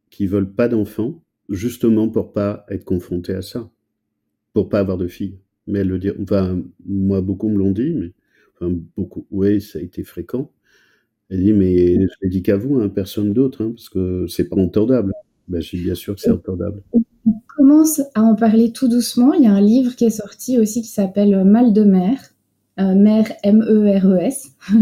qui 0.10 0.28
veulent 0.28 0.52
pas 0.52 0.68
d'enfants 0.68 1.22
justement 1.50 2.10
pour 2.10 2.34
pas 2.34 2.65
être 2.70 2.86
confrontées 2.86 3.36
à 3.36 3.41
ça, 3.41 3.70
pour 4.54 4.70
pas 4.70 4.80
avoir 4.80 4.98
de 4.98 5.08
filles. 5.08 5.38
Mais 5.68 5.80
elle 5.80 5.89
le 5.89 6.00
dit, 6.00 6.12
enfin 6.22 6.62
moi 6.86 7.22
beaucoup 7.22 7.50
me 7.50 7.58
l'ont 7.58 7.72
dit, 7.72 7.94
mais 7.94 8.12
enfin 8.56 8.76
beaucoup, 8.96 9.28
oui 9.32 9.62
ça 9.62 9.80
a 9.80 9.82
été 9.82 10.04
fréquent. 10.04 10.52
Elle 11.30 11.44
dit 11.44 11.54
mais 11.54 11.96
je 11.96 12.15
l'ai 12.22 12.30
dit 12.30 12.44
qu'à 12.44 12.58
vous, 12.58 12.80
hein, 12.80 12.89
personne 12.89 13.34
d'autre, 13.34 13.63
hein, 13.63 13.72
parce 13.72 13.89
que 13.89 14.26
c'est 14.28 14.48
pas 14.48 14.58
entendable. 14.58 15.13
Ben, 15.48 15.62
je 15.62 15.68
suis 15.68 15.82
bien 15.82 15.96
sûr 15.96 16.15
que 16.15 16.22
c'est 16.22 16.32
entendable. 16.32 16.82
On 17.26 17.34
commence 17.48 18.02
à 18.14 18.22
en 18.22 18.36
parler 18.36 18.72
tout 18.72 18.88
doucement. 18.88 19.34
Il 19.34 19.44
y 19.44 19.48
a 19.48 19.54
un 19.54 19.62
livre 19.62 19.96
qui 19.96 20.06
est 20.06 20.10
sorti 20.10 20.60
aussi 20.60 20.82
qui 20.82 20.90
s'appelle 20.90 21.44
Mal 21.44 21.74
de 21.74 21.84
mer. 21.84 22.18
Euh, 22.80 22.94
mère 22.94 23.32
M-E-R-E-S. 23.44 24.52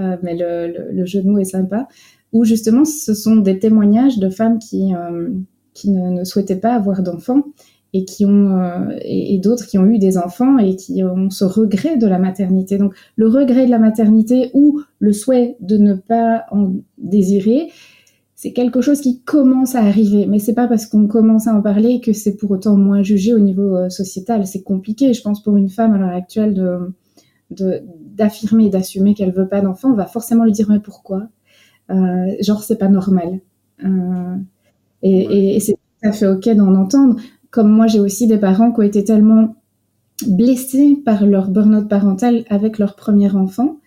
euh, 0.00 0.16
mais 0.22 0.36
le, 0.38 1.04
jeu 1.06 1.22
de 1.22 1.28
mots 1.28 1.38
est 1.38 1.44
sympa. 1.44 1.88
Où 2.32 2.44
justement, 2.44 2.84
ce 2.84 3.14
sont 3.14 3.36
des 3.36 3.58
témoignages 3.58 4.18
de 4.18 4.30
femmes 4.30 4.58
qui, 4.58 4.94
euh, 4.94 5.30
qui 5.74 5.90
ne, 5.90 6.22
souhaitaient 6.24 6.56
pas 6.56 6.74
avoir 6.74 7.02
d'enfants 7.02 7.42
euh, 7.94 8.98
et, 9.02 9.34
et 9.34 9.38
d'autres 9.38 9.66
qui 9.66 9.78
ont 9.78 9.86
eu 9.86 9.98
des 9.98 10.16
enfants 10.16 10.58
et 10.58 10.76
qui 10.76 11.02
ont 11.02 11.30
ce 11.30 11.44
regret 11.44 11.96
de 11.96 12.06
la 12.06 12.18
maternité. 12.18 12.78
Donc 12.78 12.94
le 13.16 13.28
regret 13.28 13.66
de 13.66 13.70
la 13.70 13.78
maternité 13.78 14.50
ou 14.54 14.80
le 15.00 15.12
souhait 15.12 15.56
de 15.60 15.76
ne 15.76 15.94
pas 15.94 16.44
en 16.52 16.72
désirer 16.98 17.70
c'est 18.42 18.54
quelque 18.54 18.80
chose 18.80 19.02
qui 19.02 19.20
commence 19.20 19.74
à 19.74 19.80
arriver, 19.80 20.24
mais 20.24 20.38
c'est 20.38 20.54
pas 20.54 20.66
parce 20.66 20.86
qu'on 20.86 21.06
commence 21.08 21.46
à 21.46 21.54
en 21.54 21.60
parler 21.60 22.00
que 22.00 22.14
c'est 22.14 22.36
pour 22.38 22.50
autant 22.52 22.74
moins 22.74 23.02
jugé 23.02 23.34
au 23.34 23.38
niveau 23.38 23.76
euh, 23.76 23.90
sociétal. 23.90 24.46
C'est 24.46 24.62
compliqué, 24.62 25.12
je 25.12 25.20
pense, 25.20 25.42
pour 25.42 25.58
une 25.58 25.68
femme 25.68 25.92
à 25.92 25.98
l'heure 25.98 26.08
actuelle 26.14 26.54
de 27.50 27.82
d'affirmer 28.16 28.66
et 28.66 28.70
d'assumer 28.70 29.12
qu'elle 29.12 29.32
veut 29.32 29.46
pas 29.46 29.60
d'enfant. 29.60 29.90
On 29.90 29.94
va 29.94 30.06
forcément 30.06 30.44
lui 30.44 30.52
dire 30.52 30.70
mais 30.70 30.80
pourquoi? 30.80 31.28
Euh, 31.90 32.28
Genre 32.40 32.62
c'est 32.62 32.78
pas 32.78 32.88
normal. 32.88 33.40
Euh, 33.84 34.36
et, 35.02 35.56
et 35.56 35.60
c'est 35.60 35.74
tout 35.74 36.08
à 36.08 36.12
fait 36.12 36.26
ok 36.26 36.48
d'en 36.54 36.74
entendre. 36.76 37.20
Comme 37.50 37.70
moi, 37.70 37.88
j'ai 37.88 38.00
aussi 38.00 38.26
des 38.26 38.38
parents 38.38 38.72
qui 38.72 38.80
ont 38.80 38.84
été 38.84 39.04
tellement 39.04 39.54
blessés 40.26 40.96
par 41.04 41.26
leur 41.26 41.50
burn-out 41.50 41.90
parental 41.90 42.44
avec 42.48 42.78
leur 42.78 42.96
premier 42.96 43.30
enfant, 43.32 43.80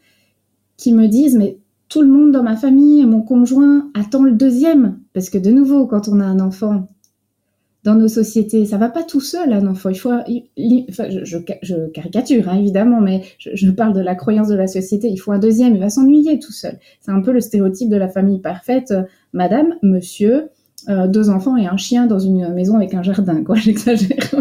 qui 0.77 0.93
me 0.93 1.07
disent 1.07 1.37
mais 1.37 1.57
tout 1.93 2.01
le 2.01 2.07
monde 2.07 2.31
dans 2.31 2.41
ma 2.41 2.55
famille 2.55 3.01
et 3.01 3.05
mon 3.05 3.21
conjoint 3.21 3.91
attend 3.93 4.23
le 4.23 4.31
deuxième. 4.31 4.97
Parce 5.13 5.29
que 5.29 5.37
de 5.37 5.51
nouveau, 5.51 5.85
quand 5.85 6.07
on 6.07 6.19
a 6.19 6.25
un 6.25 6.39
enfant 6.39 6.87
dans 7.83 7.93
nos 7.93 8.07
sociétés, 8.07 8.65
ça 8.65 8.79
va 8.79 8.89
pas 8.89 9.03
tout 9.03 9.21
seul 9.21 9.53
un 9.53 9.67
enfant. 9.67 9.89
Il 9.89 9.99
faut, 9.99 10.11
enfin, 10.11 11.05
je, 11.09 11.85
caricature 11.89 12.49
hein, 12.49 12.57
évidemment, 12.57 12.99
mais 12.99 13.21
je, 13.37 13.69
parle 13.69 13.93
de 13.93 14.01
la 14.01 14.15
croyance 14.15 14.47
de 14.47 14.55
la 14.55 14.65
société. 14.65 15.07
Il 15.07 15.17
faut 15.17 15.33
un 15.33 15.37
deuxième, 15.37 15.75
il 15.75 15.81
va 15.81 15.89
s'ennuyer 15.89 16.39
tout 16.39 16.51
seul. 16.51 16.79
C'est 16.99 17.11
un 17.11 17.21
peu 17.21 17.31
le 17.31 17.41
stéréotype 17.41 17.89
de 17.89 17.97
la 17.97 18.07
famille 18.07 18.39
parfaite. 18.39 18.89
Euh, 18.89 19.03
madame, 19.31 19.75
monsieur, 19.83 20.49
euh, 20.89 21.07
deux 21.07 21.29
enfants 21.29 21.57
et 21.57 21.67
un 21.67 21.77
chien 21.77 22.07
dans 22.07 22.19
une 22.19 22.51
maison 22.55 22.75
avec 22.75 22.95
un 22.95 23.03
jardin, 23.03 23.43
quoi. 23.43 23.55
J'exagère, 23.57 24.33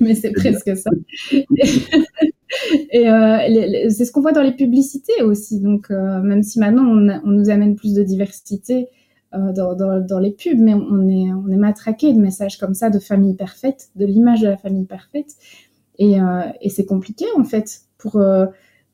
mais 0.00 0.16
c'est 0.16 0.32
presque 0.32 0.76
ça. 0.76 0.90
Et 2.90 3.08
euh, 3.08 3.88
c'est 3.90 4.04
ce 4.04 4.12
qu'on 4.12 4.20
voit 4.20 4.32
dans 4.32 4.42
les 4.42 4.52
publicités 4.52 5.22
aussi. 5.22 5.60
Donc, 5.60 5.90
euh, 5.90 6.20
même 6.20 6.42
si 6.42 6.58
maintenant 6.58 6.84
on, 6.84 7.30
nous 7.30 7.50
amène 7.50 7.76
plus 7.76 7.94
de 7.94 8.02
diversité 8.02 8.88
euh, 9.34 9.52
dans, 9.52 10.18
les 10.18 10.32
pubs, 10.32 10.58
mais 10.58 10.74
on 10.74 11.08
est, 11.08 11.32
on 11.32 11.58
matraqué 11.58 12.12
de 12.12 12.18
messages 12.18 12.58
comme 12.58 12.74
ça 12.74 12.90
de 12.90 12.98
famille 12.98 13.34
parfaite, 13.34 13.90
de 13.96 14.06
l'image 14.06 14.40
de 14.40 14.48
la 14.48 14.56
famille 14.56 14.86
parfaite. 14.86 15.36
Et, 15.98 16.16
c'est 16.70 16.86
compliqué 16.86 17.26
en 17.36 17.44
fait 17.44 17.82
pour, 17.98 18.22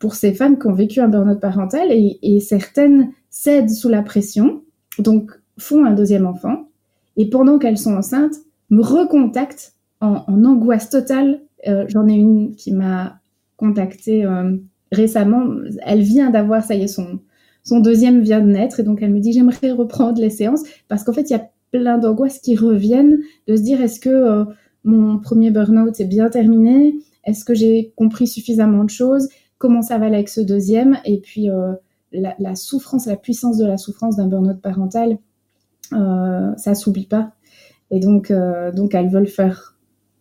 pour 0.01 0.15
ces 0.15 0.35
femmes 0.35 0.59
qui 0.59 0.67
ont 0.67 0.73
vécu 0.73 1.01
un 1.01 1.07
burn-out 1.07 1.39
parental 1.39 1.89
et, 1.91 2.41
certaines 2.41 3.13
cèdent 3.31 3.71
sous 3.71 3.89
la 3.89 4.03
pression, 4.03 4.63
donc 4.99 5.31
font 5.57 5.85
un 5.85 5.93
deuxième 5.93 6.27
enfant. 6.27 6.69
Et 7.17 7.31
pendant 7.31 7.59
qu'elles 7.59 7.79
sont 7.79 7.95
enceintes, 7.95 8.35
me 8.71 8.83
recontactent 8.83 9.75
en, 10.01 10.25
en 10.27 10.45
angoisse 10.45 10.91
totale. 10.91 11.41
J'en 11.89 12.07
ai 12.09 12.15
une 12.15 12.55
qui 12.57 12.73
m'a 12.73 13.21
contactée 13.57 14.25
euh, 14.25 14.57
récemment. 14.93 15.47
Elle 15.83 16.03
vient 16.03 16.31
d'avoir, 16.31 16.65
ça 16.65 16.75
y 16.75 16.83
est, 16.83 16.89
son, 16.89 17.21
son 17.63 17.81
deuxième 17.81 18.21
vient 18.21 18.41
de 18.41 18.51
naître. 18.51 18.81
Et 18.81 18.83
donc, 18.83 19.03
elle 19.03 19.13
me 19.13 19.21
dit, 19.21 19.33
j'aimerais 19.33 19.73
reprendre 19.73 20.21
les 20.21 20.31
séances 20.31 20.63
parce 20.89 21.05
qu'en 21.05 21.13
fait, 21.13 21.31
il 21.31 21.33
y 21.33 21.37
a 21.37 21.51
plein 21.73 21.99
d'angoisses 21.99 22.39
qui 22.39 22.57
reviennent 22.57 23.19
de 23.49 23.57
se 23.57 23.63
dire, 23.63 23.81
est-ce 23.81 24.01
que 24.01 24.11
euh, 24.11 24.45
mon 24.85 25.19
premier 25.19 25.51
burn-out 25.51 25.99
est 26.01 26.07
bien 26.07 26.29
terminé? 26.29 26.95
Est-ce 27.25 27.45
que 27.45 27.55
j'ai 27.55 27.93
compris 27.97 28.27
suffisamment 28.27 28.85
de 28.85 28.91
choses? 28.91 29.29
Comment 29.59 29.83
ça 29.83 29.99
va 29.99 30.07
avec 30.07 30.29
ce 30.29 30.41
deuxième? 30.41 30.99
Et 31.05 31.19
puis, 31.21 31.51
euh, 31.51 31.73
la, 32.13 32.35
la, 32.39 32.55
souffrance, 32.55 33.07
la 33.07 33.17
puissance 33.17 33.59
de 33.59 33.67
la 33.67 33.77
souffrance 33.77 34.17
d'un 34.17 34.29
burn-out 34.29 34.61
parental, 34.61 35.19
ça 35.91 36.75
s'oublie 36.75 37.07
pas. 37.07 37.33
Et 37.91 38.01
donc, 38.01 38.33
donc, 38.75 38.95
elles 38.95 39.09
veulent 39.09 39.29
faire 39.29 39.77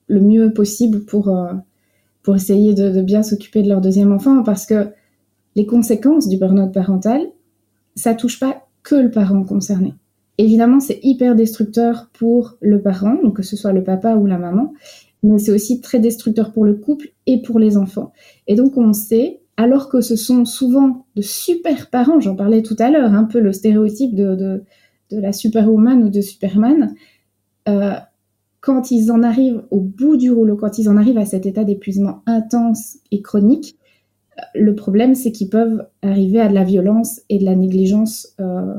le 0.08 0.22
mieux 0.22 0.54
possible 0.54 1.06
pour, 1.06 1.30
pour 2.26 2.36
essayer 2.36 2.74
de, 2.74 3.02
bien 3.04 3.22
s'occuper 3.22 3.62
de 3.62 3.70
leur 3.70 3.82
deuxième 3.82 4.12
enfant 4.12 4.42
parce 4.42 4.66
que 4.66 4.88
les 5.56 5.68
conséquences 5.68 6.28
du 6.28 6.38
burn-out 6.38 6.74
parental, 6.74 7.22
ça 7.96 8.16
touche 8.16 8.40
pas 8.40 8.66
que 8.82 8.96
le 8.96 9.12
parent 9.12 9.44
concerné. 9.44 9.94
Évidemment, 10.40 10.80
c'est 10.80 11.00
hyper 11.04 11.36
destructeur 11.36 12.10
pour 12.14 12.58
le 12.62 12.82
parent, 12.82 13.16
donc 13.24 13.38
que 13.38 13.44
ce 13.44 13.56
soit 13.56 13.74
le 13.74 13.84
papa 13.84 14.16
ou 14.16 14.26
la 14.26 14.40
maman, 14.40 14.74
mais 15.22 15.38
c'est 15.38 15.52
aussi 15.52 15.82
très 15.82 16.00
destructeur 16.00 16.52
pour 16.52 16.66
le 16.66 16.74
couple 16.74 17.10
et 17.28 17.44
pour 17.44 17.60
les 17.60 17.78
enfants. 17.78 18.12
Et 18.48 18.56
donc, 18.56 18.76
on 18.76 18.92
sait, 18.92 19.42
alors 19.56 19.88
que 19.88 20.02
ce 20.02 20.16
sont 20.16 20.46
souvent 20.46 21.06
de 21.16 21.22
super 21.22 21.92
parents, 21.92 22.20
j'en 22.20 22.36
parlais 22.36 22.64
tout 22.64 22.76
à 22.80 22.90
l'heure, 22.90 23.14
un 23.14 23.26
peu 23.26 23.40
le 23.40 23.54
stéréotype 23.54 24.16
de, 24.16 24.36
de, 24.36 24.64
de 25.12 25.20
la 25.20 25.32
superwoman 25.32 26.04
ou 26.04 26.10
de 26.10 26.22
Superman, 26.22 26.96
euh, 27.70 27.94
quand 28.66 28.90
ils 28.90 29.12
en 29.12 29.22
arrivent 29.22 29.62
au 29.70 29.80
bout 29.80 30.18
du 30.18 30.32
rouleau, 30.32 30.56
quand 30.56 30.80
ils 30.80 30.90
en 30.90 30.98
arrivent 30.98 31.20
à 31.20 31.26
cet 31.26 31.46
état 31.46 31.64
d'épuisement 31.64 32.24
intense 32.26 32.98
et 33.12 33.22
chronique, 33.22 33.78
le 34.56 34.74
problème, 34.74 35.14
c'est 35.14 35.32
qu'ils 35.32 35.52
peuvent 35.52 35.86
arriver 36.02 36.42
à 36.42 36.50
de 36.50 36.56
la 36.56 36.64
violence 36.64 37.22
et 37.30 37.38
de 37.38 37.46
la 37.46 37.56
négligence 37.56 38.34
euh, 38.40 38.74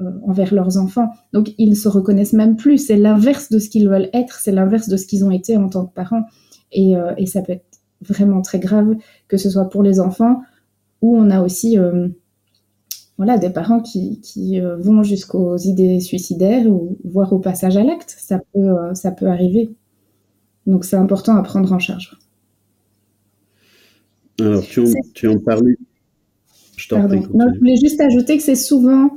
euh, 0.00 0.10
envers 0.26 0.52
leurs 0.52 0.78
enfants. 0.78 1.10
Donc, 1.32 1.54
ils 1.58 1.70
ne 1.70 1.76
se 1.76 1.86
reconnaissent 1.86 2.32
même 2.32 2.56
plus. 2.56 2.78
C'est 2.78 2.96
l'inverse 2.96 3.50
de 3.50 3.60
ce 3.60 3.70
qu'ils 3.70 3.88
veulent 3.88 4.10
être, 4.12 4.40
c'est 4.40 4.50
l'inverse 4.50 4.88
de 4.88 4.96
ce 4.96 5.06
qu'ils 5.06 5.24
ont 5.24 5.30
été 5.30 5.56
en 5.56 5.68
tant 5.68 5.86
que 5.86 5.94
parents. 5.94 6.24
Et, 6.72 6.96
euh, 6.96 7.14
et, 7.16 7.26
ça 7.26 7.40
peut 7.40 7.52
être 7.52 7.78
vraiment 8.00 8.42
très 8.42 8.58
grave, 8.58 8.96
que 9.28 9.36
ce 9.36 9.48
soit 9.48 9.68
pour 9.68 9.84
les 9.84 10.00
enfants, 10.00 10.42
ou 11.02 11.16
on 11.16 11.30
a 11.30 11.40
aussi 11.40 11.78
voilà, 13.20 13.36
des 13.36 13.50
parents 13.50 13.80
qui, 13.80 14.18
qui 14.22 14.58
vont 14.60 15.02
jusqu'aux 15.02 15.58
idées 15.58 16.00
suicidaires, 16.00 16.66
ou 16.66 16.96
voire 17.04 17.30
au 17.34 17.38
passage 17.38 17.76
à 17.76 17.84
l'acte. 17.84 18.16
Ça 18.18 18.40
peut, 18.54 18.94
ça 18.94 19.10
peut 19.10 19.26
arriver. 19.26 19.74
Donc, 20.66 20.86
c'est 20.86 20.96
important 20.96 21.36
à 21.36 21.42
prendre 21.42 21.70
en 21.70 21.78
charge. 21.78 22.18
Alors, 24.40 24.62
tu 24.62 24.80
en, 24.80 24.84
tu 25.12 25.28
en 25.28 25.38
parlais. 25.38 25.76
Je 26.76 26.88
t'en 26.88 27.06
prie. 27.06 27.20
je 27.20 27.58
voulais 27.58 27.76
juste 27.76 28.00
ajouter 28.00 28.38
que 28.38 28.42
c'est 28.42 28.54
souvent 28.54 29.10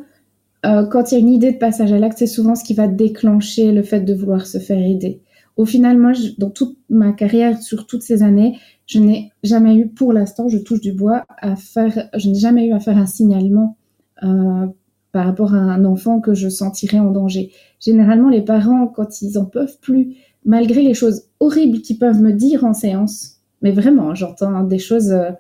euh, 0.66 0.86
quand 0.86 1.12
il 1.12 1.16
y 1.16 1.18
a 1.18 1.20
une 1.20 1.30
idée 1.30 1.52
de 1.52 1.58
passage 1.58 1.92
à 1.92 2.00
l'acte, 2.00 2.18
c'est 2.18 2.28
souvent 2.28 2.56
ce 2.56 2.64
qui 2.64 2.74
va 2.74 2.88
déclencher 2.88 3.72
le 3.72 3.84
fait 3.84 4.02
de 4.02 4.14
vouloir 4.14 4.46
se 4.46 4.60
faire 4.60 4.80
aider. 4.80 5.22
Au 5.58 5.66
final, 5.66 5.98
moi, 5.98 6.14
dans 6.38 6.50
toute 6.50 6.78
ma 6.90 7.12
carrière, 7.12 7.62
sur 7.62 7.86
toutes 7.86 8.02
ces 8.02 8.24
années, 8.24 8.58
je 8.88 9.00
n'ai 9.00 9.32
jamais 9.44 9.76
eu, 9.76 9.88
pour 9.88 10.14
l'instant, 10.14 10.48
je 10.48 10.58
touche 10.58 10.82
du 10.82 10.94
bois, 10.94 11.26
à 11.38 11.56
faire, 11.56 12.10
je 12.16 12.30
n'ai 12.30 12.40
jamais 12.40 12.68
eu 12.68 12.74
à 12.74 12.80
faire 12.80 12.98
un 12.98 13.06
signalement 13.06 13.78
euh, 14.24 14.68
par 15.12 15.26
rapport 15.26 15.54
à 15.54 15.58
un 15.58 15.86
enfant 15.86 16.20
que 16.20 16.34
je 16.34 16.50
sentirais 16.50 17.00
en 17.00 17.12
danger. 17.12 17.52
Généralement, 17.80 18.30
les 18.30 18.42
parents, 18.42 18.88
quand 18.88 19.22
ils 19.22 19.38
en 19.38 19.46
peuvent 19.46 19.78
plus, 19.80 20.16
malgré 20.44 20.82
les 20.82 20.94
choses 20.94 21.26
horribles 21.40 21.82
qu'ils 21.82 22.00
peuvent 22.00 22.22
me 22.22 22.34
dire 22.34 22.66
en 22.66 22.74
séance, 22.74 23.38
mais 23.62 23.72
vraiment, 23.72 24.16
j'entends 24.16 24.64
des 24.64 24.80
choses 24.80 25.12
euh, 25.12 25.32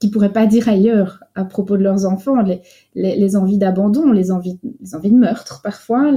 qu'ils 0.00 0.10
pourraient 0.10 0.32
pas 0.32 0.46
dire 0.46 0.68
ailleurs 0.68 1.22
à 1.36 1.44
propos 1.44 1.76
de 1.76 1.84
leurs 1.84 2.04
enfants, 2.04 2.42
les, 2.96 3.36
envies 3.36 3.58
d'abandon, 3.58 4.10
les 4.10 4.32
envies, 4.32 4.58
les 4.80 4.94
envies 4.96 5.12
de 5.12 5.16
meurtre 5.16 5.60
parfois, 5.62 6.10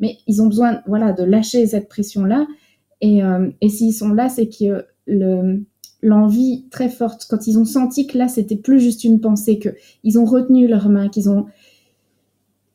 mais 0.00 0.18
ils 0.26 0.42
ont 0.42 0.46
besoin 0.46 0.80
voilà, 0.86 1.12
de 1.12 1.22
lâcher 1.22 1.64
cette 1.68 1.88
pression-là. 1.88 2.46
Et, 3.00 3.22
euh, 3.22 3.48
et 3.60 3.68
s'ils 3.68 3.94
sont 3.94 4.12
là, 4.12 4.28
c'est 4.28 4.48
que 4.48 4.84
le, 5.06 5.62
l'envie 6.02 6.66
très 6.70 6.88
forte, 6.88 7.26
quand 7.28 7.46
ils 7.46 7.58
ont 7.58 7.64
senti 7.64 8.06
que 8.06 8.18
là, 8.18 8.28
c'était 8.28 8.56
plus 8.56 8.80
juste 8.80 9.04
une 9.04 9.20
pensée, 9.20 9.58
qu'ils 9.58 10.18
ont 10.18 10.24
retenu 10.24 10.68
leurs 10.68 10.88
mains, 10.88 11.08
qu'ils 11.08 11.28
ont 11.28 11.46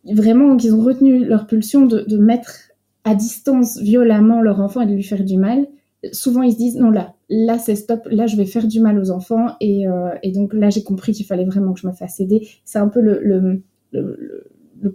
vraiment, 0.05 0.57
qu'ils 0.57 0.73
ont 0.73 0.81
retenu 0.81 1.25
leur 1.25 1.47
pulsion 1.47 1.85
de, 1.85 2.17
mettre 2.17 2.71
à 3.03 3.15
distance 3.15 3.79
violemment 3.79 4.41
leur 4.41 4.59
enfant 4.59 4.81
et 4.81 4.85
de 4.85 4.93
lui 4.93 5.03
faire 5.03 5.23
du 5.23 5.37
mal, 5.37 5.67
souvent 6.11 6.41
ils 6.41 6.53
se 6.53 6.57
disent 6.57 6.75
non 6.75 6.89
là, 6.89 7.15
là 7.29 7.57
c'est 7.57 7.75
stop, 7.75 8.07
là 8.11 8.27
je 8.27 8.35
vais 8.35 8.45
faire 8.45 8.67
du 8.67 8.79
mal 8.79 8.99
aux 8.99 9.11
enfants 9.11 9.55
et, 9.61 9.87
euh, 9.87 10.09
donc 10.33 10.53
là 10.53 10.69
j'ai 10.69 10.83
compris 10.83 11.13
qu'il 11.13 11.25
fallait 11.25 11.45
vraiment 11.45 11.73
que 11.73 11.79
je 11.79 11.87
me 11.87 11.93
fasse 11.93 12.19
aider. 12.19 12.47
C'est 12.65 12.79
un 12.79 12.89
peu 12.89 13.01
le, 13.01 13.61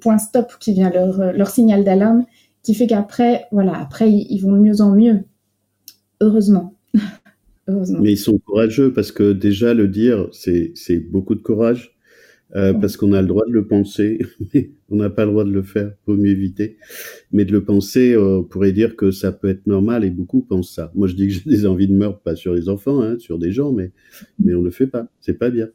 point 0.00 0.18
stop 0.18 0.52
qui 0.60 0.74
vient 0.74 0.90
leur, 0.90 1.48
signal 1.48 1.84
d'alarme 1.84 2.26
qui 2.62 2.74
fait 2.74 2.86
qu'après 2.86 3.46
voilà 3.52 3.78
après 3.78 4.10
ils, 4.10 4.38
vont 4.40 4.52
de 4.52 4.58
mieux 4.58 4.80
en 4.80 4.94
mieux. 4.94 5.20
Heureusement. 6.20 6.74
Mais 8.00 8.12
ils 8.12 8.18
sont 8.18 8.38
courageux 8.38 8.92
parce 8.94 9.12
que 9.12 9.32
déjà 9.32 9.74
le 9.74 9.88
dire 9.88 10.28
c'est 10.32 10.98
beaucoup 11.10 11.34
de 11.34 11.42
courage. 11.42 11.97
Euh, 12.56 12.72
parce 12.72 12.96
qu'on 12.96 13.12
a 13.12 13.20
le 13.20 13.28
droit 13.28 13.44
de 13.46 13.52
le 13.52 13.66
penser, 13.66 14.18
mais 14.54 14.70
on 14.88 14.96
n'a 14.96 15.10
pas 15.10 15.26
le 15.26 15.32
droit 15.32 15.44
de 15.44 15.50
le 15.50 15.62
faire, 15.62 15.92
faut 16.06 16.16
mieux 16.16 16.30
éviter. 16.30 16.78
Mais 17.30 17.44
de 17.44 17.52
le 17.52 17.62
penser, 17.62 18.14
euh, 18.14 18.38
on 18.38 18.42
pourrait 18.42 18.72
dire 18.72 18.96
que 18.96 19.10
ça 19.10 19.32
peut 19.32 19.48
être 19.48 19.66
normal 19.66 20.02
et 20.02 20.10
beaucoup 20.10 20.40
pensent 20.40 20.74
ça. 20.74 20.90
Moi, 20.94 21.08
je 21.08 21.14
dis 21.14 21.28
que 21.28 21.34
j'ai 21.34 21.42
des 21.44 21.66
envies 21.66 21.88
de 21.88 21.94
meurtre, 21.94 22.20
pas 22.20 22.36
sur 22.36 22.54
les 22.54 22.70
enfants, 22.70 23.02
hein, 23.02 23.18
sur 23.18 23.38
des 23.38 23.52
gens, 23.52 23.72
mais 23.72 23.92
mais 24.38 24.54
on 24.54 24.62
le 24.62 24.70
fait 24.70 24.86
pas, 24.86 25.08
c'est 25.20 25.38
pas 25.38 25.50
bien. 25.50 25.68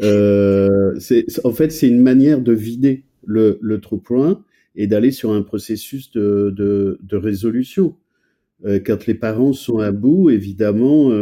Euh, 0.00 0.98
en 1.44 1.52
fait 1.52 1.70
c'est 1.70 1.86
une 1.86 2.00
manière 2.00 2.40
de 2.40 2.52
vider 2.54 3.04
le, 3.26 3.58
le 3.60 3.78
trop 3.78 3.98
point 3.98 4.42
et 4.74 4.86
d'aller 4.86 5.10
sur 5.10 5.32
un 5.32 5.42
processus 5.42 6.10
de, 6.12 6.50
de, 6.56 6.98
de 7.02 7.16
résolution. 7.18 7.94
Euh, 8.64 8.80
quand 8.82 9.06
les 9.06 9.12
parents 9.12 9.52
sont 9.52 9.78
à 9.80 9.92
bout, 9.92 10.30
évidemment, 10.30 11.12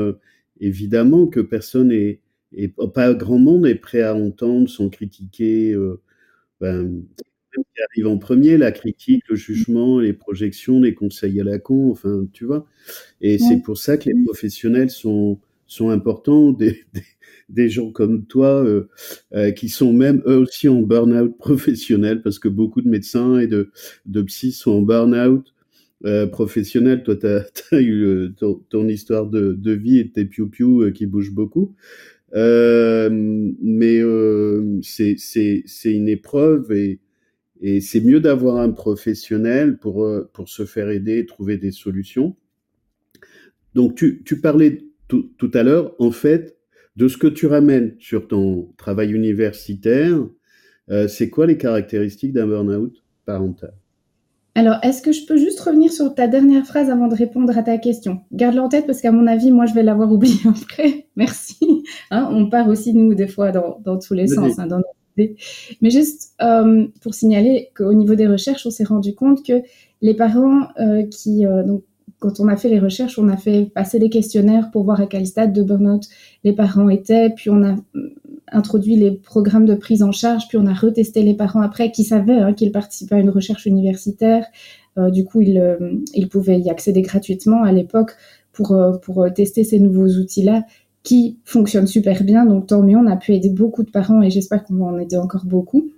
évidemment 0.61 1.27
que 1.27 1.41
personne 1.41 1.91
est 1.91 2.21
et 2.53 2.69
pas 2.69 3.15
grand 3.15 3.39
monde 3.39 3.67
est 3.67 3.75
prêt 3.75 4.03
à 4.03 4.15
entendre, 4.15 4.69
sans 4.69 4.89
critiquer. 4.89 5.73
Euh, 5.73 6.01
ben, 6.61 7.05
qui 7.75 7.83
arrive 7.83 8.07
en 8.09 8.19
premier, 8.19 8.57
la 8.57 8.73
critique, 8.73 9.25
le 9.29 9.37
jugement, 9.37 10.01
les 10.01 10.13
projections, 10.13 10.81
les 10.81 10.95
conseils 10.95 11.41
à 11.41 11.45
la 11.45 11.59
con, 11.59 11.91
enfin, 11.91 12.27
tu 12.33 12.45
vois. 12.45 12.67
Et 13.21 13.39
c'est 13.39 13.63
pour 13.63 13.79
ça 13.79 13.97
que 13.97 14.09
les 14.09 14.25
professionnels 14.25 14.91
sont, 14.91 15.41
sont 15.67 15.91
importants, 15.91 16.53
des, 16.53 16.85
des, 16.93 17.03
des 17.49 17.69
gens 17.69 17.91
comme 17.91 18.27
toi, 18.27 18.65
euh, 18.65 18.89
euh, 19.35 19.51
qui 19.51 19.69
sont 19.69 19.93
même 19.93 20.23
eux 20.27 20.39
aussi 20.39 20.69
en 20.69 20.83
burn-out 20.83 21.37
professionnel, 21.39 22.23
parce 22.23 22.39
que 22.39 22.49
beaucoup 22.49 22.83
de 22.83 22.89
médecins 22.89 23.39
et 23.39 23.47
de, 23.47 23.71
de 24.07 24.23
psy 24.23 24.53
sont 24.53 24.73
en 24.73 24.83
burn-out 24.83 25.55
euh, 26.05 26.27
professionnel. 26.27 27.03
Toi, 27.03 27.17
tu 27.17 27.27
as, 27.27 27.47
as, 27.73 27.81
eu 27.81 28.33
ton, 28.37 28.55
ton, 28.69 28.89
histoire 28.89 29.27
de, 29.27 29.53
de 29.53 29.73
vie 29.73 29.99
et 29.99 30.11
tes 30.11 30.25
piou-piou 30.25 30.91
qui 30.93 31.07
bougent 31.07 31.35
beaucoup. 31.35 31.75
Euh, 32.35 33.09
mais 33.11 34.01
euh, 34.01 34.81
c'est 34.83 35.17
une 35.85 36.09
épreuve 36.09 36.73
et, 36.73 37.01
et 37.61 37.81
c'est 37.81 38.01
mieux 38.01 38.21
d'avoir 38.21 38.59
un 38.59 38.71
professionnel 38.71 39.79
pour, 39.79 40.05
euh, 40.05 40.29
pour 40.33 40.49
se 40.49 40.67
faire 40.67 40.91
aider 40.91 41.25
trouver 41.27 41.57
des 41.57 41.71
solutions. 41.73 42.37
Donc 43.75 43.97
tu, 43.97 44.23
tu 44.25 44.41
parlais 44.41 44.85
tout, 45.09 45.33
tout 45.39 45.51
à 45.55 45.63
l'heure, 45.63 45.95
en 45.99 46.11
fait, 46.11 46.57
de 46.97 47.09
ce 47.09 47.17
que 47.17 47.29
tu 47.29 47.47
ramènes 47.47 47.97
sur 47.99 48.29
ton 48.29 48.73
travail 48.77 49.13
universitaire. 49.13 50.19
Euh, 50.91 51.09
c'est 51.09 51.31
quoi 51.31 51.47
les 51.47 51.57
caractéristiques 51.57 52.33
d'un 52.33 52.47
burn-out 52.47 53.03
parental? 53.25 53.75
Alors, 54.59 54.79
est-ce 54.83 55.03
que 55.03 55.13
je 55.13 55.25
peux 55.25 55.37
juste 55.37 55.61
revenir 55.61 55.93
sur 55.93 56.13
ta 56.13 56.27
dernière 56.27 56.67
phrase 56.67 56.91
avant 56.91 57.07
de 57.07 57.15
répondre 57.15 57.57
à 57.57 57.63
ta 57.63 57.79
question? 57.79 58.23
Garde-la 58.33 58.65
en 58.65 58.69
tête 58.69 58.89
parce 58.89 59.01
qu'à 59.01 59.13
mon 59.13 59.29
avis, 59.29 59.53
moi, 59.53 59.67
je 59.67 59.73
vais 59.73 59.85
l'avoir 59.85 60.11
oublié 60.13 60.41
après. 60.49 61.07
Merci. 61.15 61.85
Hein, 62.11 62.29
on 62.33 62.51
part 62.51 62.67
aussi, 62.67 62.93
nous, 62.93 63.15
des 63.15 63.29
fois, 63.29 63.53
dans, 63.53 63.79
dans 63.85 64.01
tous 64.01 64.15
les 64.15 64.27
sens, 64.27 64.59
hein, 64.59 64.67
dans 64.67 64.79
nos 64.79 64.85
idées. 65.17 65.37
Mais 65.81 65.91
juste 65.91 66.33
euh, 66.43 66.89
pour 67.03 67.15
signaler 67.15 67.71
qu'au 67.77 67.95
niveau 67.95 68.17
des 68.17 68.27
recherches, 68.27 68.67
on 68.67 68.73
s'est 68.73 68.83
rendu 68.83 69.15
compte 69.15 69.47
que 69.47 69.63
les 70.03 70.15
parents 70.15 70.67
euh, 70.81 71.05
qui... 71.05 71.47
Euh, 71.47 71.63
donc, 71.63 71.85
quand 72.19 72.41
on 72.41 72.49
a 72.49 72.57
fait 72.57 72.69
les 72.69 72.79
recherches, 72.81 73.19
on 73.19 73.29
a 73.29 73.37
fait 73.37 73.65
passer 73.65 73.99
des 73.99 74.11
questionnaires 74.11 74.71
pour 74.73 74.85
voir 74.85 75.01
à 75.01 75.07
quel 75.07 75.27
stade 75.27 75.53
de 75.53 75.63
burn-out 75.63 76.03
les 76.45 76.53
parents 76.53 76.89
étaient, 76.89 77.31
puis 77.31 77.51
on 77.51 77.63
a 77.63 77.77
introduit 78.51 78.97
les 78.97 79.13
programmes 79.13 79.67
de 79.67 79.75
prise 79.75 80.03
en 80.03 80.13
charge, 80.13 80.49
puis 80.49 80.59
on 80.59 80.67
a 80.67 80.75
retesté 80.75 81.23
les 81.23 81.35
parents 81.35 81.61
après 81.61 81.93
qui 81.93 82.05
savaient 82.05 82.39
hein, 82.39 82.53
qu'ils 82.55 82.73
participaient 82.73 83.17
à 83.17 83.21
une 83.21 83.31
recherche 83.31 83.67
universitaire. 83.67 84.47
Euh, 84.99 85.11
du 85.11 85.25
coup, 85.25 85.43
ils, 85.43 85.59
euh, 85.59 85.77
ils, 86.15 86.29
pouvaient 86.29 86.59
y 86.59 86.71
accéder 86.71 87.03
gratuitement 87.03 87.63
à 87.63 87.73
l'époque 87.73 88.13
pour, 88.53 88.73
euh, 88.73 88.97
pour 88.97 89.27
tester 89.35 89.65
ces 89.65 89.79
nouveaux 89.79 90.09
outils-là 90.09 90.65
qui 91.05 91.39
fonctionnent 91.45 91.87
super 91.87 92.25
bien. 92.25 92.47
Donc, 92.47 92.67
tant 92.67 92.83
mieux, 92.83 92.97
on 92.97 93.07
a 93.07 93.17
pu 93.17 93.35
aider 93.35 93.51
beaucoup 93.51 93.85
de 93.85 93.91
parents 93.91 94.23
et 94.23 94.31
j'espère 94.31 94.65
qu'on 94.65 94.75
va 94.75 94.87
en 94.87 94.99
aider 94.99 95.17
encore 95.17 95.45
beaucoup. 95.45 95.91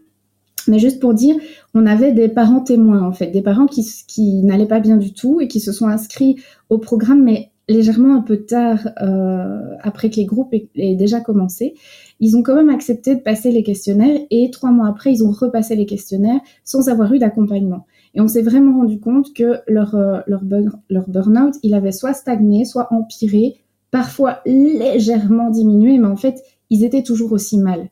Mais 0.69 0.79
juste 0.79 1.01
pour 1.01 1.15
dire, 1.15 1.37
on 1.75 1.87
avait 1.87 2.13
des 2.13 2.29
parents 2.29 2.61
témoins, 2.61 3.03
en 3.03 3.13
fait, 3.13 3.29
des 3.29 3.43
parents 3.43 3.67
qui, 3.67 3.87
qui 4.07 4.43
n'allaient 4.43 4.67
pas 4.67 4.81
bien 4.81 4.97
du 4.97 5.13
tout 5.13 5.41
et 5.41 5.49
qui 5.49 5.61
se 5.61 5.73
sont 5.73 5.89
inscrits 5.89 6.37
au 6.69 6.79
programme, 6.79 7.23
mais 7.23 7.51
légèrement 7.71 8.17
un 8.17 8.21
peu 8.21 8.39
tard, 8.39 8.89
euh, 9.01 9.77
après 9.83 10.11
que 10.11 10.17
les 10.17 10.25
groupes 10.25 10.53
aient, 10.53 10.95
déjà 10.97 11.21
commencé, 11.21 11.75
ils 12.19 12.37
ont 12.37 12.43
quand 12.43 12.57
même 12.57 12.69
accepté 12.69 13.15
de 13.15 13.21
passer 13.21 13.53
les 13.53 13.63
questionnaires 13.63 14.19
et 14.31 14.51
trois 14.51 14.73
mois 14.73 14.89
après, 14.89 15.13
ils 15.13 15.25
ont 15.25 15.31
repassé 15.31 15.77
les 15.77 15.87
questionnaires 15.87 16.41
sans 16.65 16.89
avoir 16.89 17.13
eu 17.15 17.19
d'accompagnement. 17.19 17.87
Et 18.15 18.21
on 18.21 18.29
s'est 18.29 18.43
vraiment 18.43 18.79
rendu 18.79 18.99
compte 18.99 19.33
que 19.33 19.61
leur, 19.69 19.95
euh, 19.95 20.19
leur, 20.27 20.43
leur 20.91 21.09
burn-out, 21.09 21.55
il 21.63 21.75
avait 21.75 21.93
soit 21.93 22.13
stagné, 22.13 22.65
soit 22.65 22.93
empiré, 22.93 23.55
parfois 23.91 24.41
légèrement 24.45 25.51
diminué, 25.51 25.99
mais 25.99 26.09
en 26.09 26.17
fait, 26.17 26.43
ils 26.71 26.85
étaient 26.85 27.03
toujours 27.03 27.33
aussi 27.33 27.59
mal. 27.59 27.89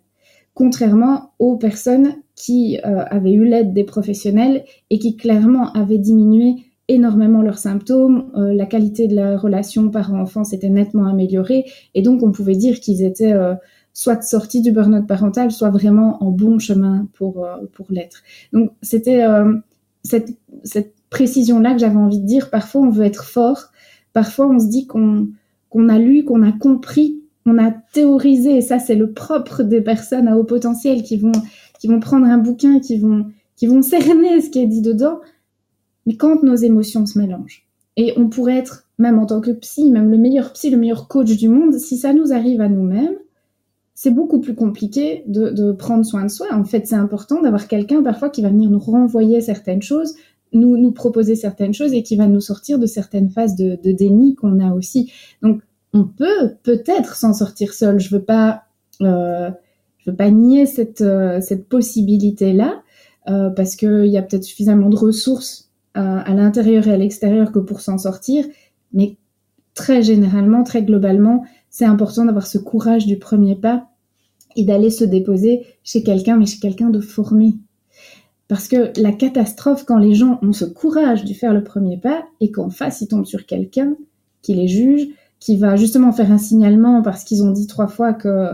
Contrairement 0.54 1.30
aux 1.38 1.56
personnes 1.56 2.14
qui 2.38 2.78
euh, 2.86 3.04
avaient 3.10 3.32
eu 3.32 3.44
l'aide 3.44 3.72
des 3.72 3.82
professionnels 3.82 4.64
et 4.90 4.98
qui 4.98 5.16
clairement 5.16 5.72
avaient 5.72 5.98
diminué 5.98 6.54
énormément 6.86 7.42
leurs 7.42 7.58
symptômes, 7.58 8.30
euh, 8.36 8.54
la 8.54 8.64
qualité 8.64 9.08
de 9.08 9.16
la 9.16 9.36
relation 9.36 9.90
parent-enfant 9.90 10.44
s'était 10.44 10.70
nettement 10.70 11.06
améliorée, 11.06 11.64
et 11.94 12.00
donc 12.00 12.22
on 12.22 12.30
pouvait 12.30 12.54
dire 12.54 12.78
qu'ils 12.80 13.02
étaient 13.02 13.32
euh, 13.32 13.54
soit 13.92 14.22
sortis 14.22 14.62
du 14.62 14.70
burn-out 14.70 15.06
parental, 15.06 15.50
soit 15.50 15.70
vraiment 15.70 16.22
en 16.22 16.30
bon 16.30 16.60
chemin 16.60 17.08
pour, 17.14 17.44
pour 17.72 17.86
l'être. 17.90 18.22
Donc 18.52 18.70
c'était 18.80 19.24
cette, 20.04 20.30
cette 20.62 20.94
précision-là 21.10 21.72
que 21.72 21.80
j'avais 21.80 21.96
envie 21.96 22.20
de 22.20 22.26
dire. 22.26 22.48
Parfois 22.48 22.82
on 22.82 22.90
veut 22.90 23.04
être 23.04 23.24
fort, 23.24 23.72
parfois 24.12 24.48
on 24.48 24.60
se 24.60 24.68
dit 24.68 24.86
qu'on 24.86 25.28
qu'on 25.68 25.88
a 25.88 25.98
lu, 25.98 26.24
qu'on 26.24 26.42
a 26.42 26.52
compris, 26.52 27.20
on 27.44 27.58
a 27.58 27.70
théorisé, 27.92 28.58
et 28.58 28.60
ça 28.60 28.78
c'est 28.78 28.94
le 28.94 29.12
propre 29.12 29.62
des 29.62 29.80
personnes 29.80 30.28
à 30.28 30.36
haut 30.36 30.44
potentiel 30.44 31.02
qui 31.02 31.16
vont, 31.16 31.32
qui 31.78 31.88
vont 31.88 32.00
prendre 32.00 32.26
un 32.26 32.38
bouquin 32.38 32.76
et 32.76 32.80
qui 32.80 32.98
vont, 32.98 33.26
qui 33.56 33.66
vont 33.66 33.82
cerner 33.82 34.40
ce 34.40 34.50
qui 34.50 34.60
est 34.60 34.66
dit 34.66 34.82
dedans, 34.82 35.20
mais 36.06 36.16
quand 36.16 36.42
nos 36.42 36.56
émotions 36.56 37.06
se 37.06 37.18
mélangent 37.18 37.66
Et 37.96 38.14
on 38.16 38.28
pourrait 38.28 38.56
être, 38.56 38.86
même 38.98 39.18
en 39.18 39.26
tant 39.26 39.40
que 39.40 39.50
psy, 39.50 39.90
même 39.90 40.10
le 40.10 40.18
meilleur 40.18 40.52
psy, 40.52 40.70
le 40.70 40.78
meilleur 40.78 41.06
coach 41.08 41.36
du 41.36 41.48
monde, 41.48 41.74
si 41.74 41.96
ça 41.96 42.12
nous 42.12 42.32
arrive 42.32 42.60
à 42.60 42.68
nous-mêmes, 42.68 43.16
c'est 44.00 44.12
beaucoup 44.12 44.40
plus 44.40 44.54
compliqué 44.54 45.24
de, 45.26 45.72
prendre 45.72 46.06
soin 46.06 46.22
de 46.24 46.30
soi. 46.30 46.46
En 46.52 46.62
fait, 46.62 46.86
c'est 46.86 46.94
important 46.94 47.42
d'avoir 47.42 47.66
quelqu'un 47.66 48.00
parfois 48.00 48.30
qui 48.30 48.42
va 48.42 48.48
venir 48.48 48.70
nous 48.70 48.78
renvoyer 48.78 49.40
certaines 49.40 49.82
choses, 49.82 50.14
nous, 50.52 50.76
nous 50.76 50.92
proposer 50.92 51.34
certaines 51.34 51.74
choses 51.74 51.92
et 51.92 52.04
qui 52.04 52.14
va 52.14 52.28
nous 52.28 52.40
sortir 52.40 52.78
de 52.78 52.86
certaines 52.86 53.28
phases 53.28 53.56
de, 53.56 53.76
déni 53.84 54.36
qu'on 54.36 54.60
a 54.60 54.72
aussi. 54.72 55.12
Donc, 55.42 55.62
on 55.92 56.04
peut 56.04 56.54
peut-être 56.62 57.16
s'en 57.16 57.32
sortir 57.34 57.74
seul. 57.74 57.98
Je 57.98 58.14
veux 58.14 58.22
pas, 58.22 58.62
euh, 59.02 59.50
pas 60.12 60.30
nier 60.30 60.66
cette, 60.66 61.00
euh, 61.00 61.40
cette 61.40 61.68
possibilité-là 61.68 62.82
euh, 63.28 63.50
parce 63.50 63.76
qu'il 63.76 64.06
y 64.06 64.18
a 64.18 64.22
peut-être 64.22 64.44
suffisamment 64.44 64.88
de 64.88 64.96
ressources 64.96 65.66
à 65.94 66.32
l'intérieur 66.32 66.86
et 66.86 66.92
à 66.92 66.96
l'extérieur 66.96 67.50
que 67.50 67.58
pour 67.58 67.80
s'en 67.80 67.98
sortir. 67.98 68.44
Mais 68.92 69.16
très 69.74 70.00
généralement, 70.00 70.62
très 70.62 70.84
globalement, 70.84 71.44
c'est 71.70 71.86
important 71.86 72.24
d'avoir 72.24 72.46
ce 72.46 72.58
courage 72.58 73.04
du 73.04 73.18
premier 73.18 73.56
pas 73.56 73.88
et 74.54 74.64
d'aller 74.64 74.90
se 74.90 75.02
déposer 75.02 75.66
chez 75.82 76.04
quelqu'un, 76.04 76.36
mais 76.36 76.46
chez 76.46 76.60
quelqu'un 76.60 76.90
de 76.90 77.00
formé. 77.00 77.54
Parce 78.48 78.66
que 78.66 78.92
la 79.00 79.12
catastrophe, 79.12 79.84
quand 79.84 79.98
les 79.98 80.14
gens 80.14 80.38
ont 80.42 80.52
ce 80.52 80.64
courage 80.64 81.24
de 81.24 81.34
faire 81.34 81.52
le 81.52 81.62
premier 81.62 81.98
pas 81.98 82.24
et 82.40 82.50
qu'en 82.50 82.70
face, 82.70 83.02
ils 83.02 83.08
tombent 83.08 83.26
sur 83.26 83.44
quelqu'un 83.44 83.94
qui 84.40 84.54
les 84.54 84.68
juge, 84.68 85.08
qui 85.38 85.56
va 85.56 85.76
justement 85.76 86.12
faire 86.12 86.32
un 86.32 86.38
signalement 86.38 87.02
parce 87.02 87.24
qu'ils 87.24 87.42
ont 87.42 87.52
dit 87.52 87.66
trois 87.66 87.86
fois 87.86 88.14
que 88.14 88.52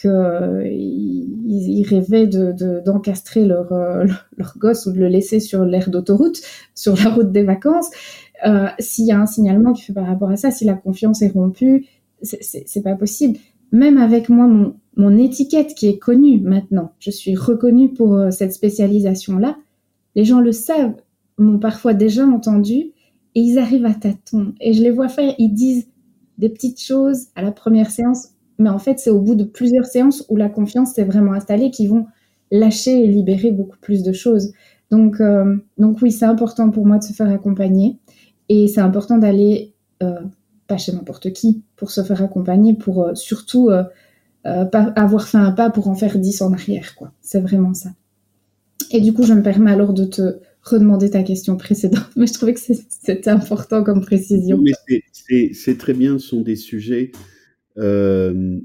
qu'ils 0.00 1.86
rêvaient 1.88 2.26
d'encastrer 2.26 3.44
leur, 3.44 3.72
euh, 3.72 4.06
leur 4.36 4.56
gosse 4.58 4.86
ou 4.86 4.92
de 4.92 4.98
le 4.98 5.08
laisser 5.08 5.40
sur 5.40 5.64
l'aire 5.64 5.90
d'autoroute, 5.90 6.40
sur 6.74 6.96
la 6.96 7.10
route 7.10 7.32
des 7.32 7.42
vacances. 7.42 7.90
Euh, 8.46 8.68
s'il 8.78 9.06
y 9.06 9.12
a 9.12 9.20
un 9.20 9.26
signalement 9.26 9.72
qui 9.72 9.82
fait 9.82 9.92
par 9.92 10.06
rapport 10.06 10.30
à 10.30 10.36
ça, 10.36 10.50
si 10.50 10.64
la 10.64 10.74
confiance 10.74 11.22
est 11.22 11.28
rompue, 11.28 11.86
c'est 12.22 12.82
pas 12.82 12.96
possible. 12.96 13.38
Même 13.72 13.98
avec 13.98 14.28
moi, 14.28 14.46
mon, 14.46 14.74
mon, 14.96 15.16
étiquette 15.16 15.74
qui 15.74 15.88
est 15.88 15.98
connue 15.98 16.40
maintenant, 16.40 16.92
je 16.98 17.10
suis 17.10 17.36
reconnue 17.36 17.92
pour 17.92 18.14
euh, 18.14 18.30
cette 18.30 18.52
spécialisation-là. 18.52 19.56
Les 20.16 20.24
gens 20.24 20.40
le 20.40 20.52
savent, 20.52 20.96
m'ont 21.38 21.58
parfois 21.58 21.94
déjà 21.94 22.26
entendu 22.26 22.92
et 23.34 23.40
ils 23.40 23.58
arrivent 23.58 23.86
à 23.86 23.94
tâtons. 23.94 24.54
Et 24.60 24.72
je 24.72 24.82
les 24.82 24.90
vois 24.90 25.08
faire, 25.08 25.34
ils 25.38 25.52
disent 25.52 25.86
des 26.38 26.48
petites 26.48 26.80
choses 26.80 27.26
à 27.36 27.42
la 27.42 27.52
première 27.52 27.90
séance, 27.90 28.30
mais 28.60 28.68
en 28.68 28.78
fait, 28.78 28.98
c'est 28.98 29.10
au 29.10 29.20
bout 29.20 29.34
de 29.34 29.44
plusieurs 29.44 29.86
séances 29.86 30.24
où 30.28 30.36
la 30.36 30.50
confiance 30.50 30.92
s'est 30.92 31.04
vraiment 31.04 31.32
installée 31.32 31.70
qu'ils 31.70 31.88
vont 31.88 32.06
lâcher 32.52 33.02
et 33.02 33.06
libérer 33.06 33.50
beaucoup 33.50 33.78
plus 33.80 34.02
de 34.02 34.12
choses. 34.12 34.52
Donc, 34.90 35.20
euh, 35.20 35.56
donc 35.78 36.02
oui, 36.02 36.12
c'est 36.12 36.26
important 36.26 36.70
pour 36.70 36.84
moi 36.84 36.98
de 36.98 37.02
se 37.02 37.14
faire 37.14 37.30
accompagner 37.30 37.96
et 38.50 38.68
c'est 38.68 38.82
important 38.82 39.16
d'aller 39.16 39.72
euh, 40.02 40.20
pas 40.66 40.76
chez 40.76 40.92
n'importe 40.92 41.32
qui, 41.32 41.62
pour 41.76 41.90
se 41.90 42.02
faire 42.02 42.22
accompagner, 42.22 42.74
pour 42.74 43.02
euh, 43.02 43.14
surtout 43.14 43.70
pas 44.42 44.92
avoir 44.96 45.26
fait 45.26 45.38
un 45.38 45.52
pas 45.52 45.70
pour 45.70 45.88
en 45.88 45.94
faire 45.94 46.18
dix 46.18 46.42
en 46.42 46.52
arrière, 46.52 46.94
quoi. 46.96 47.12
C'est 47.22 47.40
vraiment 47.40 47.72
ça. 47.72 47.90
Et 48.90 49.00
du 49.00 49.14
coup, 49.14 49.22
je 49.22 49.32
me 49.32 49.42
permets 49.42 49.70
alors 49.70 49.94
de 49.94 50.04
te 50.04 50.38
redemander 50.62 51.08
ta 51.08 51.22
question 51.22 51.56
précédente, 51.56 52.10
mais 52.16 52.26
je 52.26 52.34
trouvais 52.34 52.52
que 52.52 52.60
c'était 52.60 53.30
important 53.30 53.82
comme 53.82 54.02
précision. 54.02 54.62
C'est 55.52 55.78
très 55.78 55.94
bien, 55.94 56.18
ce 56.18 56.28
sont 56.28 56.42
des 56.42 56.56
sujets 56.56 57.12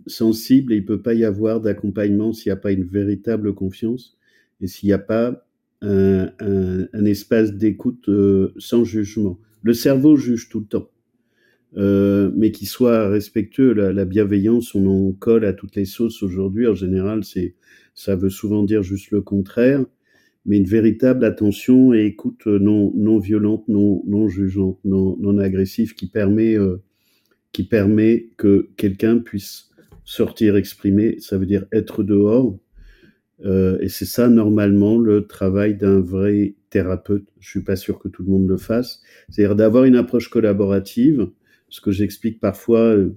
sensibles 0.07 0.74
et 0.74 0.78
il 0.78 0.82
ne 0.82 0.88
peut 0.88 1.01
pas 1.01 1.13
y 1.13 1.24
avoir 1.24 1.61
d'accompagnement 1.61 2.34
s'il 2.34 2.49
n'y 2.51 2.53
a 2.53 2.61
pas 2.61 2.72
une 2.72 2.84
véritable 2.84 3.53
confiance 3.53 4.18
et 4.61 4.68
s'il 4.68 4.88
n'y 4.88 4.93
a 4.93 4.99
pas 4.99 5.47
un, 5.82 6.32
un 6.39 7.05
espace 7.05 7.53
d'écoute 7.53 8.09
sans 8.57 8.84
jugement. 8.84 9.39
Le 9.63 9.74
cerveau 9.74 10.16
juge 10.16 10.49
tout 10.49 10.59
le 10.59 10.66
temps. 10.66 10.89
Euh, 11.78 12.32
mais 12.36 12.51
qui 12.51 12.66
soit 12.66 13.09
respectueux. 13.09 13.74
La, 13.74 13.91
la, 13.91 14.05
bienveillance, 14.05 14.76
on 14.76 14.86
en 14.88 15.11
colle 15.11 15.43
à 15.43 15.51
toutes 15.51 15.76
les 15.76 15.86
sauces 15.86 16.24
aujourd'hui. 16.24 16.68
En 16.68 16.76
général, 16.76 17.24
c'est, 17.26 17.55
ça 17.93 18.16
veut 18.16 18.30
souvent 18.30 18.63
dire 18.63 18.82
juste 18.82 19.11
le 19.11 19.22
contraire. 19.22 19.84
Mais 20.45 20.57
une 20.57 20.68
véritable 20.68 21.26
attention 21.26 21.93
et 21.93 22.05
écoute 22.05 22.45
non, 22.45 22.93
non 22.95 23.18
violente, 23.18 23.68
non, 23.68 24.03
non 24.05 24.30
jugeante, 24.30 24.80
non, 24.86 25.18
non 25.20 25.38
agressive, 25.39 25.95
qui 25.95 26.07
permet, 26.07 26.55
euh, 26.55 26.82
qui 27.56 27.64
permet 27.64 28.32
que 28.36 28.68
quelqu'un 28.76 29.20
puisse 29.20 29.70
sortir, 30.03 30.58
exprimer. 30.58 31.22
Ça 31.22 31.38
veut 31.38 31.45
dire 31.45 31.66
être 31.72 32.03
dehors. 32.03 32.60
Euh, 33.45 33.78
et 33.80 33.88
c'est 33.88 34.03
ça 34.03 34.28
normalement 34.28 34.97
le 34.97 35.26
travail 35.26 35.78
d'un 35.78 36.01
vrai 36.01 36.56
thérapeute. 36.70 37.26
Je 37.39 37.49
suis 37.49 37.64
pas 37.64 37.78
sûr 37.78 37.97
que 37.97 38.10
tout 38.10 38.24
le 38.24 38.30
monde 38.30 38.49
le 38.49 38.58
fasse. 38.58 38.99
C'est-à-dire 39.30 39.56
d'avoir 39.56 39.86
une 39.86 39.95
approche 39.95 40.28
collaborative 40.28 41.30
ce 41.70 41.80
que 41.80 41.91
j'explique 41.91 42.41
parfois. 42.41 42.93
Il 42.97 43.14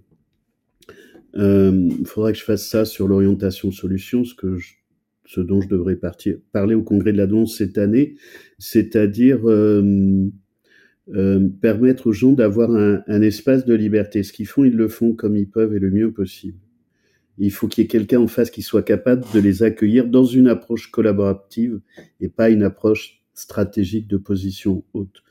euh, 1.40 1.88
euh, 1.88 1.90
faudrait 2.04 2.32
que 2.32 2.38
je 2.38 2.44
fasse 2.44 2.64
ça 2.64 2.84
sur 2.84 3.08
l'orientation 3.08 3.72
solution, 3.72 4.24
ce 4.24 4.36
que 4.36 4.56
ce 5.26 5.40
dont 5.40 5.60
je 5.60 5.68
devrais 5.68 5.96
partir, 5.96 6.36
parler 6.52 6.76
au 6.76 6.84
congrès 6.84 7.12
de 7.12 7.18
la 7.18 7.26
danse 7.26 7.56
cette 7.58 7.76
année, 7.76 8.14
c'est-à-dire 8.60 9.40
euh, 9.50 10.30
permettre 11.60 12.08
aux 12.08 12.12
gens 12.12 12.32
d'avoir 12.32 12.70
un, 12.70 13.02
un, 13.06 13.22
espace 13.22 13.64
de 13.64 13.74
liberté. 13.74 14.22
Ce 14.22 14.32
qu'ils 14.32 14.46
font, 14.46 14.64
ils 14.64 14.76
le 14.76 14.88
font 14.88 15.14
comme 15.14 15.36
ils 15.36 15.48
peuvent 15.48 15.74
et 15.74 15.78
le 15.78 15.90
mieux 15.90 16.12
possible. 16.12 16.58
Il 17.38 17.52
faut 17.52 17.68
qu'il 17.68 17.82
y 17.82 17.84
ait 17.84 17.88
quelqu'un 17.88 18.20
en 18.20 18.26
face 18.26 18.50
qui 18.50 18.62
soit 18.62 18.82
capable 18.82 19.24
de 19.32 19.40
les 19.40 19.62
accueillir 19.62 20.06
dans 20.06 20.24
une 20.24 20.48
approche 20.48 20.90
collaborative 20.90 21.80
et 22.20 22.28
pas 22.28 22.50
une 22.50 22.62
approche 22.62 23.22
stratégique 23.34 24.08
de 24.08 24.16
position 24.16 24.82
haute. 24.92 25.22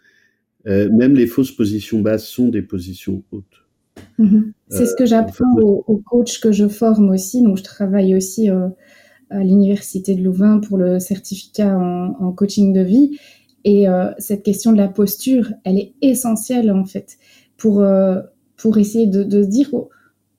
Euh, 0.67 0.89
même 0.91 1.13
les 1.13 1.27
fausses 1.27 1.51
positions 1.51 2.01
basses 2.01 2.27
sont 2.27 2.47
des 2.47 2.61
positions 2.61 3.23
hautes. 3.31 3.65
Mhm. 4.17 4.53
C'est 4.69 4.85
ce 4.85 4.95
que 4.95 5.03
euh, 5.03 5.07
j'apprends 5.07 5.55
aux, 5.59 6.01
coachs 6.05 6.39
que 6.41 6.51
je 6.51 6.67
forme 6.67 7.09
aussi. 7.09 7.41
Donc, 7.41 7.57
je 7.57 7.63
travaille 7.63 8.15
aussi 8.15 8.49
euh, 8.49 8.69
à 9.29 9.43
l'université 9.43 10.15
de 10.15 10.23
Louvain 10.23 10.59
pour 10.59 10.77
le 10.77 10.99
certificat 10.99 11.77
en, 11.77 12.31
coaching 12.31 12.73
de 12.73 12.81
vie. 12.81 13.19
Et 13.69 13.85
cette 14.17 14.43
question 14.43 14.71
de 14.71 14.77
la 14.77 14.87
posture, 14.87 15.51
elle 15.65 15.77
est 15.77 15.93
essentielle 16.01 16.71
en 16.71 16.85
fait 16.85 17.17
pour 17.57 17.85
pour 18.55 18.77
essayer 18.77 19.07
de, 19.07 19.23
de 19.23 19.43
dire 19.43 19.69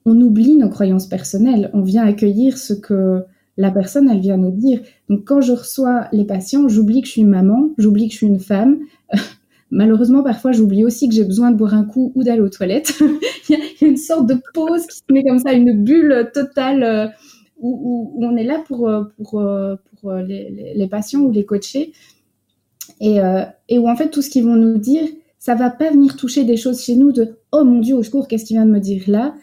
on 0.06 0.18
oublie 0.22 0.56
nos 0.56 0.70
croyances 0.70 1.06
personnelles. 1.06 1.68
On 1.74 1.82
vient 1.82 2.06
accueillir 2.06 2.56
ce 2.56 2.72
que 2.72 3.24
la 3.58 3.70
personne 3.70 4.08
elle 4.08 4.20
vient 4.20 4.38
nous 4.38 4.50
dire. 4.50 4.80
Donc 5.10 5.26
quand 5.26 5.42
je 5.42 5.52
reçois 5.52 6.08
les 6.10 6.24
patients, 6.24 6.68
j'oublie 6.68 7.02
que 7.02 7.06
je 7.06 7.12
suis 7.12 7.24
maman, 7.24 7.68
j'oublie 7.76 8.06
que 8.06 8.12
je 8.12 8.16
suis 8.16 8.26
une 8.26 8.40
femme, 8.40 8.78
Malheureusement, 9.70 10.22
parfois, 10.22 10.52
j'oublie 10.52 10.84
aussi 10.84 11.08
que 11.08 11.14
j'ai 11.14 11.24
besoin 11.24 11.50
de 11.50 11.56
boire 11.56 11.74
un 11.74 11.84
coup 11.84 12.12
ou 12.14 12.24
d'aller 12.24 12.40
aux 12.40 12.48
toilettes. 12.48 12.94
il, 13.48 13.56
y 13.56 13.84
a, 13.84 13.88
une 13.88 13.98
sorte 13.98 14.26
de 14.26 14.36
pause 14.54 14.86
qui 14.86 14.96
se 14.96 15.02
met 15.10 15.22
comme 15.22 15.38
ça, 15.38 15.52
une 15.52 15.84
bulle 15.84 16.30
totale 16.32 16.82
euh, 16.82 17.06
où, 17.60 18.18
on 18.22 18.36
est 18.36 18.44
là 18.44 18.62
pour, 18.66 18.88
euh, 18.88 19.04
pour, 19.16 19.40
euh, 19.40 19.76
pour 20.00 20.12
les, 20.14 20.74
les, 20.74 20.86
patients 20.88 21.20
ou 21.20 21.30
les 21.30 21.44
coachés. 21.44 21.92
Et, 23.00 23.18
et, 23.68 23.78
où 23.78 23.88
en 23.88 23.96
fait, 23.96 24.10
tout 24.10 24.22
ce 24.22 24.30
qu'ils 24.30 24.44
vont 24.44 24.56
nous 24.56 24.78
dire, 24.78 25.06
ça 25.38 25.54
va 25.54 25.70
pas 25.70 25.90
venir 25.90 26.16
toucher 26.16 26.44
des 26.44 26.56
choses 26.56 26.82
chez 26.82 26.96
nous 26.96 27.12
de 27.12 27.36
oh 27.52 27.64
mon 27.64 27.80
Dieu, 27.80 27.96
au 27.96 28.02
secours, 28.02 28.28
qu'est-ce 28.28 28.44
qu'il 28.44 28.56
vient 28.56 28.66
de 28.66 28.70
me 28.70 28.80
dire 28.80 29.04
là? 29.06 29.34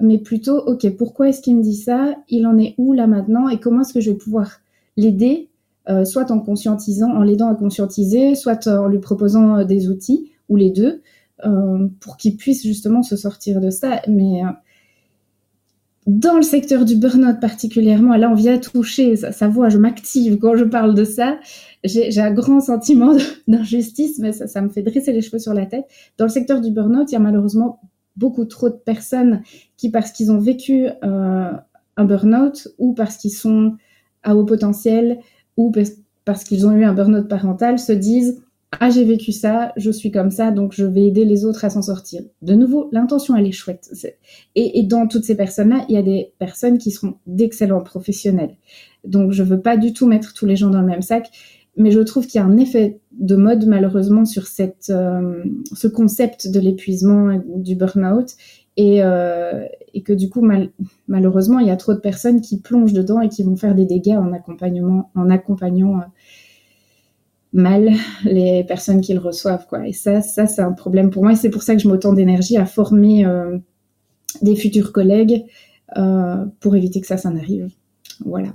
Mais 0.00 0.18
plutôt, 0.18 0.58
ok, 0.58 0.88
pourquoi 0.96 1.28
est-ce 1.28 1.42
qu'il 1.42 1.56
me 1.56 1.62
dit 1.62 1.76
ça? 1.76 2.14
Il 2.28 2.46
en 2.46 2.56
est 2.58 2.74
où 2.78 2.92
là 2.92 3.06
maintenant? 3.06 3.48
Et 3.48 3.58
comment 3.58 3.82
est-ce 3.82 3.92
que 3.92 4.00
je 4.00 4.10
vais 4.10 4.16
pouvoir 4.16 4.60
l'aider 4.96 5.48
euh, 5.88 6.04
soit 6.04 6.30
en 6.30 6.38
conscientisant, 6.38 7.10
en 7.10 7.22
l'aidant 7.22 7.48
à 7.48 7.54
conscientiser, 7.54 8.34
soit 8.34 8.66
en 8.66 8.88
lui 8.88 8.98
proposant 8.98 9.58
euh, 9.58 9.64
des 9.64 9.88
outils, 9.88 10.32
ou 10.50 10.56
les 10.56 10.68
deux, 10.68 11.00
euh, 11.46 11.88
pour 12.00 12.18
qu'il 12.18 12.36
puisse 12.36 12.62
justement 12.62 13.02
se 13.02 13.16
sortir 13.16 13.60
de 13.62 13.70
ça? 13.70 14.02
Mais 14.06 14.42
dans 16.08 16.36
le 16.36 16.42
secteur 16.42 16.86
du 16.86 16.96
burn-out 16.96 17.38
particulièrement, 17.38 18.16
là 18.16 18.30
on 18.30 18.34
vient 18.34 18.56
toucher 18.56 19.14
sa, 19.14 19.46
voix, 19.46 19.68
je 19.68 19.76
m'active 19.76 20.38
quand 20.38 20.56
je 20.56 20.64
parle 20.64 20.94
de 20.94 21.04
ça. 21.04 21.38
J'ai 21.84 22.20
un 22.20 22.32
grand 22.32 22.60
sentiment 22.60 23.14
d'injustice, 23.48 24.18
mais 24.18 24.32
ça, 24.32 24.46
ça, 24.46 24.62
me 24.62 24.70
fait 24.70 24.82
dresser 24.82 25.12
les 25.12 25.20
cheveux 25.20 25.38
sur 25.38 25.52
la 25.52 25.66
tête. 25.66 25.84
Dans 26.16 26.24
le 26.24 26.30
secteur 26.30 26.62
du 26.62 26.70
burn-out, 26.70 27.10
il 27.10 27.12
y 27.12 27.16
a 27.16 27.20
malheureusement 27.20 27.80
beaucoup 28.16 28.46
trop 28.46 28.70
de 28.70 28.74
personnes 28.74 29.42
qui, 29.76 29.90
parce 29.90 30.10
qu'ils 30.10 30.32
ont 30.32 30.38
vécu 30.38 30.88
un 31.02 32.04
burn-out 32.04 32.68
ou 32.78 32.94
parce 32.94 33.18
qu'ils 33.18 33.32
sont 33.32 33.76
à 34.22 34.34
haut 34.34 34.44
potentiel, 34.44 35.18
ou 35.58 35.70
parce 36.24 36.44
qu'ils 36.44 36.66
ont 36.66 36.72
eu 36.72 36.84
un 36.84 36.94
burn-out 36.94 37.28
parental, 37.28 37.78
se 37.78 37.92
disent 37.92 38.42
ah 38.80 38.90
j'ai 38.90 39.04
vécu 39.04 39.32
ça, 39.32 39.72
je 39.76 39.90
suis 39.90 40.10
comme 40.10 40.30
ça, 40.30 40.50
donc 40.50 40.72
je 40.74 40.84
vais 40.84 41.06
aider 41.06 41.24
les 41.24 41.46
autres 41.46 41.64
à 41.64 41.70
s'en 41.70 41.80
sortir. 41.80 42.22
De 42.42 42.54
nouveau, 42.54 42.90
l'intention 42.92 43.34
elle 43.34 43.46
est 43.46 43.52
chouette. 43.52 43.90
Et, 44.54 44.82
dans 44.82 45.06
toutes 45.06 45.24
ces 45.24 45.36
personnes-là, 45.36 45.86
il 45.88 45.94
y 45.94 45.98
a 45.98 46.02
des 46.02 46.32
personnes 46.38 46.76
qui 46.76 46.90
seront 46.90 47.14
d'excellents 47.26 47.82
professionnels. 47.82 48.56
Donc 49.04 49.32
je 49.32 49.42
veux 49.42 49.60
pas 49.60 49.78
du 49.78 49.94
tout 49.94 50.06
mettre 50.06 50.34
tous 50.34 50.44
les 50.44 50.54
gens 50.54 50.68
dans 50.68 50.82
le 50.82 50.86
même 50.86 51.02
sac, 51.02 51.30
mais 51.76 51.90
je 51.90 52.00
trouve 52.00 52.26
qu'il 52.26 52.40
y 52.40 52.44
a 52.44 52.46
un 52.46 52.58
effet 52.58 53.00
de 53.12 53.36
mode 53.36 53.66
malheureusement 53.66 54.26
sur 54.26 54.46
cette, 54.46 54.90
euh, 54.90 55.42
ce 55.72 55.88
concept 55.88 56.50
de 56.50 56.60
l'épuisement 56.60 57.40
du 57.46 57.74
burn-out 57.74 58.32
et, 58.76 59.02
euh, 59.02 59.64
et 59.94 60.02
que 60.02 60.12
du 60.12 60.28
coup, 60.28 60.46
malheureusement, 61.08 61.58
il 61.58 61.68
y 61.68 61.70
a 61.70 61.76
trop 61.76 61.94
de 61.94 62.00
personnes 62.00 62.42
qui 62.42 62.60
plongent 62.60 62.92
dedans 62.92 63.20
et 63.20 63.28
qui 63.28 63.42
vont 63.44 63.56
faire 63.56 63.74
des 63.74 63.86
dégâts 63.86 64.18
en 64.18 64.32
accompagnement, 64.32 65.10
en 65.14 65.30
accompagnant 65.30 66.00
mal 67.58 67.90
les 68.24 68.64
personnes 68.64 69.00
qui 69.00 69.12
le 69.12 69.20
reçoivent. 69.20 69.66
Quoi. 69.66 69.86
Et 69.86 69.92
ça, 69.92 70.22
ça 70.22 70.46
c'est 70.46 70.62
un 70.62 70.72
problème 70.72 71.10
pour 71.10 71.22
moi. 71.22 71.32
Et 71.32 71.36
c'est 71.36 71.50
pour 71.50 71.62
ça 71.62 71.74
que 71.74 71.82
je 71.82 71.88
mets 71.88 71.94
autant 71.94 72.12
d'énergie 72.12 72.56
à 72.56 72.64
former 72.64 73.26
euh, 73.26 73.58
des 74.40 74.56
futurs 74.56 74.92
collègues 74.92 75.44
euh, 75.96 76.44
pour 76.60 76.76
éviter 76.76 77.00
que 77.00 77.06
ça, 77.06 77.16
s'en 77.16 77.36
arrive. 77.36 77.68
Voilà. 78.24 78.52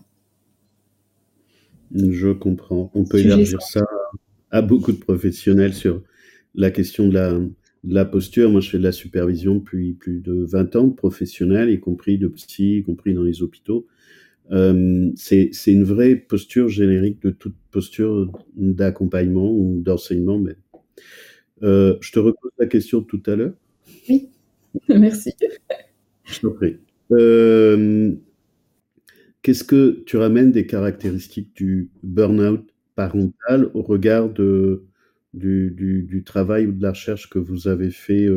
Je 1.93 2.31
comprends. 2.31 2.91
On 2.95 3.03
peut 3.03 3.19
élargir 3.19 3.61
ça 3.61 3.81
à 4.49 4.61
beaucoup 4.61 4.91
de 4.91 4.97
professionnels 4.97 5.73
sur 5.73 6.01
la 6.55 6.71
question 6.71 7.07
de 7.07 7.13
la, 7.13 7.39
la 7.83 8.05
posture. 8.05 8.49
Moi, 8.49 8.61
je 8.61 8.69
fais 8.69 8.77
de 8.77 8.83
la 8.83 8.91
supervision 8.91 9.55
depuis 9.55 9.93
plus 9.93 10.19
de 10.21 10.45
20 10.49 10.75
ans 10.75 10.87
de 10.87 10.93
professionnels, 10.93 11.69
y 11.69 11.79
compris 11.79 12.17
de 12.17 12.27
psy, 12.27 12.77
y 12.77 12.83
compris 12.83 13.13
dans 13.13 13.23
les 13.23 13.41
hôpitaux. 13.41 13.87
Euh, 14.51 15.11
c'est 15.15 15.51
une 15.67 15.83
vraie 15.83 16.15
posture 16.15 16.69
générique 16.69 17.21
de 17.21 17.31
toute 17.31 17.55
posture 17.71 18.31
d'accompagnement 18.55 19.51
ou 19.51 19.81
d'enseignement. 19.81 20.37
Mais 20.37 20.55
euh, 21.63 21.97
je 22.01 22.11
te 22.11 22.19
repose 22.19 22.51
la 22.57 22.67
question 22.67 23.01
tout 23.01 23.21
à 23.25 23.35
l'heure. 23.35 23.53
Oui, 24.09 24.29
merci. 24.89 25.31
Je 26.25 26.39
t'en 26.41 26.51
prie. 26.51 26.77
Euh, 27.11 28.13
qu'est-ce 29.41 29.63
que 29.63 30.03
tu 30.05 30.17
ramènes 30.17 30.51
des 30.51 30.65
caractéristiques 30.65 31.55
du 31.55 31.89
burn-out 32.01 32.67
parental 32.95 33.69
au 33.73 33.81
regard 33.81 34.29
de, 34.29 34.83
du, 35.33 35.71
du, 35.71 36.03
du, 36.03 36.23
travail 36.23 36.67
ou 36.67 36.71
de 36.71 36.81
la 36.81 36.91
recherche 36.91 37.29
que 37.29 37.39
vous 37.39 37.67
avez 37.67 37.91
fait 37.91 38.27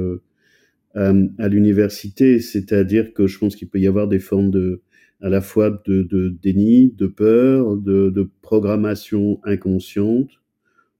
à, 0.94 1.12
à 1.38 1.48
l'université? 1.48 2.38
C'est-à-dire 2.38 3.12
que 3.12 3.26
je 3.26 3.38
pense 3.38 3.56
qu'il 3.56 3.68
peut 3.68 3.80
y 3.80 3.86
avoir 3.86 4.08
des 4.08 4.18
formes 4.18 4.50
de 4.50 4.82
à 5.20 5.28
la 5.28 5.40
fois 5.40 5.70
de, 5.86 6.36
déni, 6.42 6.92
de 6.96 7.06
peur, 7.06 7.76
de, 7.76 8.30
programmation 8.42 9.40
inconsciente 9.44 10.30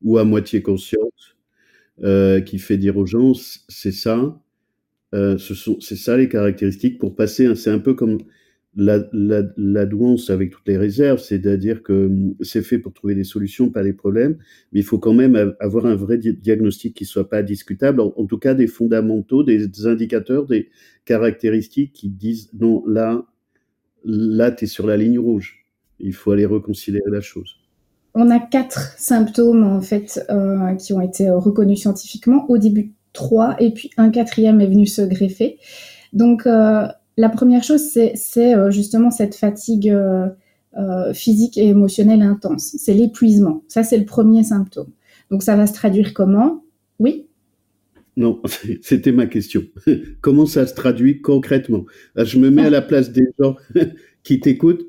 ou 0.03 0.19
à 0.19 0.25
moitié 0.25 0.63
consciente, 0.63 1.37
euh, 2.03 2.41
qui 2.41 2.59
fait 2.59 2.77
dire 2.77 2.97
aux 2.97 3.07
gens 3.07 3.33
c'est 3.69 3.93
ça, 3.93 4.39
euh, 5.15 5.39
c'est 5.39 5.97
ça 5.97 6.17
les 6.17 6.29
caractéristiques 6.29 6.99
pour 6.99 7.15
passer. 7.15 7.55
C'est 7.55 7.71
un 7.71 7.79
peu 7.79 7.95
comme 7.95 8.19
la, 8.77 9.09
la, 9.13 9.43
la, 9.57 9.87
douance 9.87 10.29
avec 10.29 10.51
toutes 10.51 10.69
les 10.69 10.77
réserves, 10.77 11.19
c'est-à-dire 11.19 11.83
que 11.83 12.07
hum, 12.07 12.35
c'est 12.41 12.63
fait 12.63 12.79
pour 12.79 12.93
trouver 12.93 13.15
des 13.15 13.25
solutions, 13.25 13.71
pas 13.71 13.83
les 13.83 13.95
problèmes, 13.95 14.37
mais 14.73 14.81
il 14.81 14.83
faut 14.83 14.99
quand 14.99 15.15
même 15.15 15.55
avoir 15.61 15.87
un 15.87 15.97
vrai 15.97 16.19
diagnostic 16.19 16.95
qui 16.95 17.07
soit 17.07 17.31
pas 17.31 17.43
discutable, 17.43 18.01
en 18.01 18.27
tout 18.27 18.39
cas 18.39 18.55
des 18.55 18.67
fondamentaux, 18.67 19.43
des 19.45 19.87
indicateurs, 19.87 20.47
des 20.47 20.69
caractéristiques 21.07 21.93
qui 21.95 22.11
disent 22.11 22.51
non 22.53 22.85
là 22.87 23.27
là, 24.07 24.51
tu 24.51 24.65
es 24.65 24.67
sur 24.67 24.87
la 24.87 24.97
ligne 24.97 25.19
rouge. 25.19 25.67
Il 25.99 26.15
faut 26.15 26.33
aller 26.33 26.47
reconsidérer 26.47 27.11
la 27.11 27.21
chose. 27.21 27.57
On 28.15 28.31
a 28.31 28.39
quatre 28.39 28.95
symptômes 28.99 29.65
en 29.65 29.81
fait 29.81 30.25
euh, 30.31 30.75
qui 30.77 30.93
ont 30.93 31.01
été 31.01 31.29
reconnus 31.29 31.81
scientifiquement. 31.81 32.47
Au 32.49 32.57
début, 32.57 32.95
trois, 33.13 33.57
et 33.59 33.73
puis 33.73 33.91
un 33.97 34.11
quatrième 34.11 34.61
est 34.61 34.67
venu 34.67 34.87
se 34.87 35.03
greffer. 35.03 35.59
Donc, 36.13 36.47
euh, 36.47 36.87
la 37.19 37.29
première 37.29 37.63
chose, 37.63 37.83
c'est 37.83 38.55
euh, 38.55 38.71
justement 38.71 39.11
cette 39.11 39.35
fatigue 39.35 39.95
physique 41.15 41.57
et 41.57 41.69
émotionnelle 41.69 42.21
intense. 42.21 42.77
C'est 42.79 42.93
l'épuisement. 42.93 43.63
Ça, 43.67 43.83
c'est 43.83 43.97
le 43.97 44.05
premier 44.05 44.43
symptôme. 44.45 44.91
Donc, 45.31 45.43
ça 45.43 45.57
va 45.57 45.67
se 45.67 45.73
traduire 45.73 46.13
comment? 46.13 46.63
Oui 46.99 47.26
non, 48.17 48.41
c'était 48.83 49.13
ma 49.13 49.27
question. 49.27 49.63
Comment 50.21 50.47
ça 50.47 50.67
se 50.67 50.75
traduit 50.75 51.21
concrètement? 51.21 51.85
Je 52.17 52.39
me 52.39 52.51
mets 52.51 52.65
à 52.65 52.71
la 52.71 52.83
place 52.83 53.13
des 53.13 53.27
gens 53.39 53.57
qui 54.23 54.41
t'écoutent, 54.41 54.87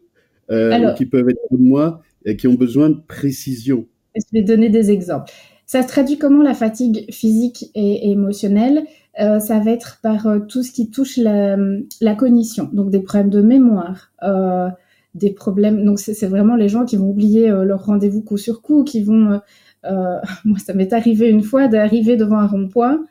euh, 0.50 0.94
qui 0.94 1.06
peuvent 1.06 1.30
être 1.30 1.42
comme 1.50 1.64
moi, 1.64 2.02
et 2.26 2.38
qui 2.38 2.48
ont 2.48 2.56
besoin 2.56 2.90
de 2.90 3.00
précision. 3.08 3.86
Je 4.16 4.22
vais 4.34 4.42
donner 4.44 4.70
des 4.70 4.92
exemples. 4.92 5.32
Ça 5.66 5.84
se 5.84 5.88
traduit 5.88 6.18
comment 6.18 6.42
la 6.42 6.54
fatigue 6.54 7.12
physique 7.12 7.70
et, 7.76 8.10
émotionnelle? 8.10 8.86
Euh, 9.20 9.40
Ça 9.40 9.60
va 9.60 9.72
être 9.72 10.00
par 10.02 10.28
euh, 10.28 10.40
tout 10.40 10.64
ce 10.64 10.72
qui 10.72 10.90
touche 10.90 11.18
la, 11.18 12.16
cognition, 12.18 12.70
donc 12.72 12.90
des 12.90 13.02
problèmes 13.02 13.30
de 13.30 13.42
mémoire, 13.42 14.14
des 15.14 15.32
problèmes. 15.32 15.84
Donc 15.84 16.00
c'est 16.00 16.28
vraiment 16.28 16.56
les 16.56 16.70
gens 16.70 16.86
qui 16.86 16.96
vont 16.96 17.10
oublier 17.10 17.50
leur 17.50 17.86
rendez-vous 17.86 18.22
coup 18.22 18.38
sur 18.38 18.62
coup, 18.62 18.86
qui 18.86 19.04
vont. 19.04 19.42
moi, 19.84 20.60
ça 20.66 20.74
m'est 20.74 20.94
arrivé 20.94 21.28
une 21.28 21.44
fois 21.44 21.68
d'arriver 21.68 22.16
devant 22.16 22.38
un 22.38 22.48
rond-point 22.48 23.04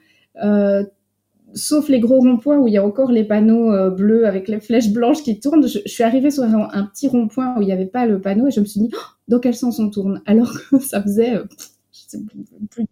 sauf 1.57 1.89
les 1.89 2.01
gros 2.01 2.21
ronds-points 2.21 2.59
où 2.59 2.69
il 2.69 2.75
y 2.75 2.77
a 2.77 2.85
encore 2.85 3.11
les 3.11 3.25
panneaux 3.25 3.73
euh, 3.73 3.91
bleus 3.91 4.27
avec 4.27 4.49
les 4.49 4.61
flèches 4.61 4.93
blanches 4.93 5.23
qui 5.23 5.41
tournent. 5.41 5.67
Je, 5.67 5.79
suis 5.87 6.05
arrivée 6.05 6.31
sur 6.31 6.45
un, 6.45 6.85
petit 6.87 7.09
rond-point 7.09 7.57
où 7.57 7.63
il 7.63 7.67
n'y 7.67 7.73
avait 7.73 7.87
pas 7.87 8.07
le 8.07 8.21
panneau 8.21 8.49
et 8.49 8.51
je 8.51 8.61
me 8.61 8.67
suis 8.67 8.81
dit 8.81 8.91
oh, 8.95 9.01
dans 9.29 9.41
quel 9.41 9.55
sens 9.55 9.79
on 9.79 9.91
tourne? 9.91 10.23
Alors 10.27 10.53
que 10.71 10.79
ça 10.79 11.03
faisait 11.03 11.37
euh, 11.37 11.45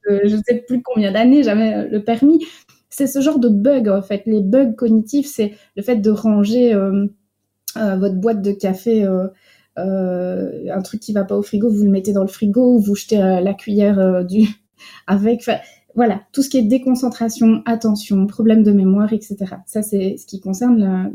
je 0.09 0.29
je 0.29 0.37
sais 0.47 0.65
plus 0.67 0.83
combien 0.83 1.13
d'années 1.13 1.43
j'avais 1.43 1.89
le 1.89 2.03
permis. 2.03 2.45
C'est 2.89 3.07
ce 3.07 3.21
genre 3.21 3.39
de 3.39 3.49
bug 3.49 3.89
en 3.89 4.03
fait. 4.03 4.23
Les 4.27 4.41
bugs 4.41 4.73
cognitifs, 4.73 5.27
c'est 5.27 5.53
le 5.77 5.83
fait 5.83 5.97
de 5.97 6.11
ranger 6.11 6.75
votre 7.75 8.15
boîte 8.15 8.41
de 8.41 8.53
café. 8.53 9.05
un 9.77 10.83
truc 10.83 11.01
qui 11.01 11.13
va 11.13 11.25
pas 11.25 11.37
au 11.37 11.43
frigo, 11.43 11.69
vous 11.69 11.85
le 11.85 11.91
mettez 11.91 12.13
dans 12.13 12.23
le 12.23 12.29
frigo, 12.29 12.79
vous 12.79 12.95
jetez 12.95 13.17
la 13.17 13.55
cuillère 13.55 14.25
du 14.25 14.49
avec 15.07 15.45
voilà, 15.95 16.23
tout 16.33 16.43
ce 16.43 16.49
qui 16.49 16.59
est 16.59 16.63
déconcentration, 16.63 17.63
attention, 17.67 18.27
problème 18.27 18.63
de 18.63 18.73
mémoire, 18.73 19.13
etc. 19.13 19.37
Ça, 19.67 19.83
c'est 19.83 20.17
ce 20.17 20.27
qui 20.27 20.41
concerne 20.41 21.13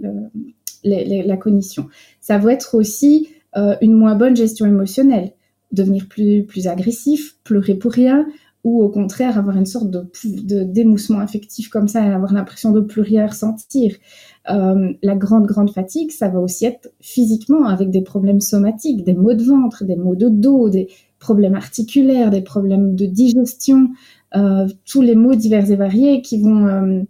la, 0.84 1.38
cognition. 1.38 1.88
Ça 2.22 2.38
va 2.38 2.54
être 2.54 2.76
aussi 2.76 3.30
euh, 3.58 3.76
une 3.82 3.94
moins 3.94 4.16
bonne 4.16 4.36
gestion 4.36 4.66
émotionnelle, 4.66 5.34
devenir 5.72 6.08
plus, 6.08 6.44
plus 6.44 6.68
agressif, 6.68 7.38
pleurer 7.44 7.76
pour 7.76 7.92
rien, 7.92 8.26
ou 8.64 8.84
au 8.84 8.90
contraire 8.90 9.38
avoir 9.38 9.56
une 9.56 9.66
sorte 9.66 9.90
de, 9.90 10.64
d'émoussement 10.64 11.20
affectif 11.20 11.70
comme 11.70 11.88
ça, 11.88 12.04
avoir 12.04 12.34
l'impression 12.34 12.72
de 12.72 12.82
plus 12.82 13.02
rien 13.02 13.28
ressentir. 13.28 13.96
Euh, 14.50 14.94
la 15.02 15.16
grande, 15.16 15.46
grande 15.46 15.72
fatigue, 15.72 16.12
ça 16.12 16.28
va 16.28 16.40
aussi 16.40 16.66
être 16.66 16.90
physiquement 17.00 17.66
avec 17.66 17.90
des 17.90 18.02
problèmes 18.02 18.42
somatiques, 18.42 19.04
des 19.04 19.14
maux 19.14 19.34
de 19.34 19.44
ventre, 19.44 19.86
des 19.86 19.96
maux 19.96 20.16
de 20.16 20.28
dos, 20.30 20.70
des 20.70 20.90
problèmes 21.20 21.56
articulaires, 21.56 22.32
des 22.32 22.42
problèmes 22.42 22.96
de 22.96 23.06
digestion, 23.06 23.90
tous 24.86 25.02
les 25.02 25.16
mots 25.16 25.36
divers 25.36 25.70
et 25.72 25.76
variés 25.76 26.22
qui 26.22 26.42
vont 26.42 26.68
euh, 26.68 27.02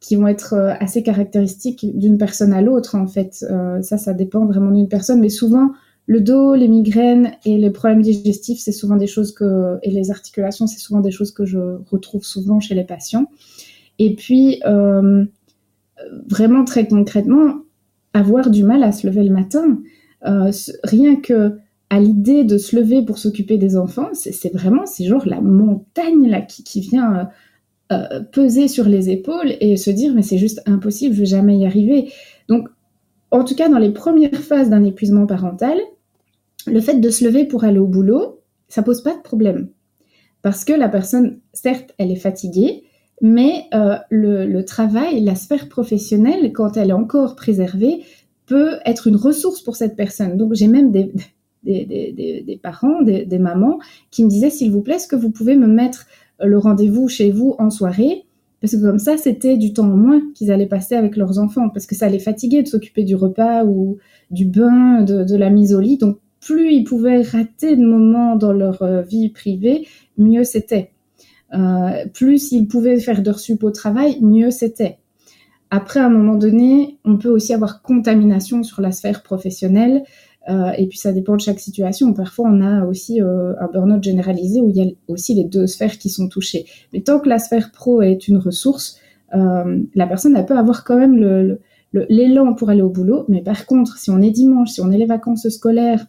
qui 0.00 0.16
vont 0.16 0.28
être 0.28 0.54
euh, 0.54 0.74
assez 0.78 1.02
caractéristiques 1.02 1.86
d'une 1.98 2.18
personne 2.18 2.52
à 2.52 2.60
l'autre 2.62 2.94
en 2.94 3.06
fait. 3.06 3.44
ça, 3.82 3.98
ça 3.98 4.14
dépend 4.14 4.44
vraiment 4.46 4.70
d'une 4.70 4.88
personne, 4.88 5.20
mais 5.20 5.28
souvent 5.28 5.72
le 6.08 6.20
dos, 6.20 6.54
les 6.54 6.68
migraines 6.68 7.32
et 7.44 7.58
les 7.58 7.70
problèmes 7.70 8.02
digestifs, 8.02 8.60
c'est 8.60 8.72
souvent 8.72 8.96
des 8.96 9.08
choses 9.08 9.32
que 9.32 9.78
et 9.82 9.90
les 9.90 10.10
articulations, 10.12 10.68
c'est 10.68 10.78
souvent 10.78 11.00
des 11.00 11.10
choses 11.10 11.32
que 11.32 11.44
je 11.44 11.58
retrouve 11.90 12.24
souvent 12.24 12.60
chez 12.60 12.76
les 12.76 12.84
patients. 12.84 13.26
Et 13.98 14.14
puis 14.14 14.60
vraiment 16.28 16.64
très 16.64 16.86
concrètement, 16.86 17.56
avoir 18.12 18.50
du 18.50 18.62
mal 18.62 18.84
à 18.84 18.92
se 18.92 19.06
lever 19.06 19.24
le 19.24 19.34
matin, 19.34 19.80
rien 20.84 21.16
que 21.16 21.58
à 21.90 22.00
l'idée 22.00 22.44
de 22.44 22.58
se 22.58 22.76
lever 22.76 23.02
pour 23.02 23.18
s'occuper 23.18 23.58
des 23.58 23.76
enfants, 23.76 24.08
c'est 24.12 24.52
vraiment, 24.52 24.86
c'est 24.86 25.04
genre 25.04 25.26
la 25.26 25.40
montagne 25.40 26.28
là 26.28 26.40
qui, 26.40 26.80
vient 26.80 27.30
euh, 27.92 27.92
euh, 27.92 28.20
peser 28.20 28.68
sur 28.68 28.86
les 28.86 29.10
épaules 29.10 29.54
et 29.60 29.76
se 29.76 29.90
dire 29.90 30.12
mais 30.14 30.22
c'est 30.22 30.38
juste 30.38 30.62
impossible, 30.66 31.14
je 31.14 31.20
vais 31.20 31.26
jamais 31.26 31.56
y 31.58 31.66
arriver. 31.66 32.10
Donc, 32.48 32.68
en 33.30 33.44
tout 33.44 33.54
cas, 33.54 33.68
dans 33.68 33.78
les 33.78 33.92
premières 33.92 34.40
phases 34.40 34.70
d'un 34.70 34.84
épuisement 34.84 35.26
parental, 35.26 35.78
le 36.66 36.80
fait 36.80 36.98
de 36.98 37.10
se 37.10 37.24
lever 37.24 37.44
pour 37.44 37.64
aller 37.64 37.78
au 37.78 37.86
boulot, 37.86 38.40
ça 38.68 38.82
pose 38.82 39.02
pas 39.02 39.14
de 39.14 39.22
problème. 39.22 39.68
Parce 40.42 40.64
que 40.64 40.72
la 40.72 40.88
personne, 40.88 41.38
certes, 41.52 41.94
elle 41.98 42.10
est 42.10 42.16
fatiguée, 42.16 42.84
mais 43.20 43.66
euh, 43.74 43.96
le, 44.10 44.46
le, 44.46 44.64
travail, 44.64 45.20
la 45.20 45.34
sphère 45.34 45.68
professionnelle, 45.68 46.52
quand 46.52 46.76
elle 46.76 46.90
est 46.90 46.94
encore 46.94 47.36
préservée, 47.36 48.02
peut 48.46 48.78
être 48.84 49.06
une 49.06 49.16
ressource 49.16 49.60
pour 49.62 49.76
cette 49.76 49.96
personne. 49.96 50.36
Donc 50.36 50.54
j'ai 50.54 50.68
même 50.68 50.90
des, 50.90 51.12
des, 51.66 52.60
parents, 52.62 53.02
des, 53.02 53.38
mamans, 53.38 53.78
qui 54.10 54.24
me 54.24 54.28
disaient, 54.28 54.50
s'il 54.50 54.70
vous 54.70 54.82
plaît, 54.82 54.96
est-ce 54.96 55.08
que 55.08 55.16
vous 55.16 55.30
pouvez 55.30 55.56
me 55.56 55.66
mettre 55.66 56.06
euh, 56.40 56.46
le 56.46 56.58
rendez-vous 56.58 57.08
chez 57.08 57.30
vous 57.30 57.54
en 57.58 57.70
soirée? 57.70 58.24
Parce 58.60 58.74
que 58.74 58.80
comme 58.80 58.98
ça, 58.98 59.16
c'était 59.16 59.56
du 59.56 59.72
temps 59.72 59.84
en 59.90 59.96
moins 59.96 60.22
qu'ils 60.34 60.50
allaient 60.50 60.66
passer 60.66 60.94
avec 60.94 61.16
leurs 61.16 61.38
enfants, 61.38 61.68
parce 61.68 61.86
que 61.86 61.94
ça 61.94 62.08
les 62.08 62.18
fatiguait 62.18 62.62
de 62.62 62.68
s'occuper 62.68 63.04
du 63.04 63.14
repas 63.14 63.64
ou 63.64 63.98
du 64.30 64.46
bain, 64.46 65.02
de, 65.02 65.36
la 65.36 65.50
mise 65.50 65.74
au 65.74 65.80
lit. 65.80 65.98
Donc, 65.98 66.18
plus 66.40 66.72
ils 66.72 66.84
pouvaient 66.84 67.22
rater 67.22 67.76
de 67.76 67.84
moments 67.84 68.36
dans 68.36 68.52
leur 68.52 68.82
euh, 68.82 69.02
vie 69.02 69.28
privée, 69.28 69.86
mieux 70.16 70.44
c'était. 70.44 70.90
Euh, 71.54 72.06
plus 72.12 72.52
ils 72.52 72.66
pouvaient 72.66 72.98
faire 72.98 73.22
d'heures 73.22 73.38
sup 73.38 73.62
au 73.62 73.70
travail, 73.70 74.18
mieux 74.20 74.50
c'était. 74.50 74.98
Après, 75.70 76.00
à 76.00 76.06
un 76.06 76.10
moment 76.10 76.36
donné, 76.36 76.98
on 77.04 77.18
peut 77.18 77.28
aussi 77.28 77.52
avoir 77.52 77.82
contamination 77.82 78.62
sur 78.62 78.80
la 78.80 78.92
sphère 78.92 79.22
professionnelle. 79.22 80.04
Euh, 80.48 80.70
et 80.78 80.86
puis 80.86 80.98
ça 80.98 81.12
dépend 81.12 81.34
de 81.34 81.40
chaque 81.40 81.58
situation. 81.58 82.12
Parfois, 82.12 82.48
on 82.48 82.60
a 82.60 82.84
aussi 82.84 83.20
euh, 83.20 83.54
un 83.60 83.66
burn-out 83.66 84.02
généralisé 84.02 84.60
où 84.60 84.70
il 84.70 84.76
y 84.76 84.82
a 84.82 84.86
aussi 85.08 85.34
les 85.34 85.44
deux 85.44 85.66
sphères 85.66 85.98
qui 85.98 86.08
sont 86.08 86.28
touchées. 86.28 86.66
Mais 86.92 87.00
tant 87.00 87.18
que 87.18 87.28
la 87.28 87.38
sphère 87.38 87.72
pro 87.72 88.02
est 88.02 88.28
une 88.28 88.38
ressource, 88.38 88.98
euh, 89.34 89.80
la 89.94 90.06
personne 90.06 90.36
elle 90.36 90.46
peut 90.46 90.56
avoir 90.56 90.84
quand 90.84 90.96
même 90.96 91.58
l'élan 91.92 92.54
pour 92.54 92.70
aller 92.70 92.82
au 92.82 92.90
boulot. 92.90 93.24
Mais 93.28 93.42
par 93.42 93.66
contre, 93.66 93.98
si 93.98 94.10
on 94.10 94.20
est 94.22 94.30
dimanche, 94.30 94.70
si 94.70 94.80
on 94.80 94.92
est 94.92 94.98
les 94.98 95.06
vacances 95.06 95.48
scolaires, 95.48 96.06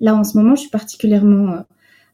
là 0.00 0.14
en 0.14 0.22
ce 0.22 0.38
moment, 0.38 0.54
je 0.54 0.62
suis 0.62 0.70
particulièrement 0.70 1.64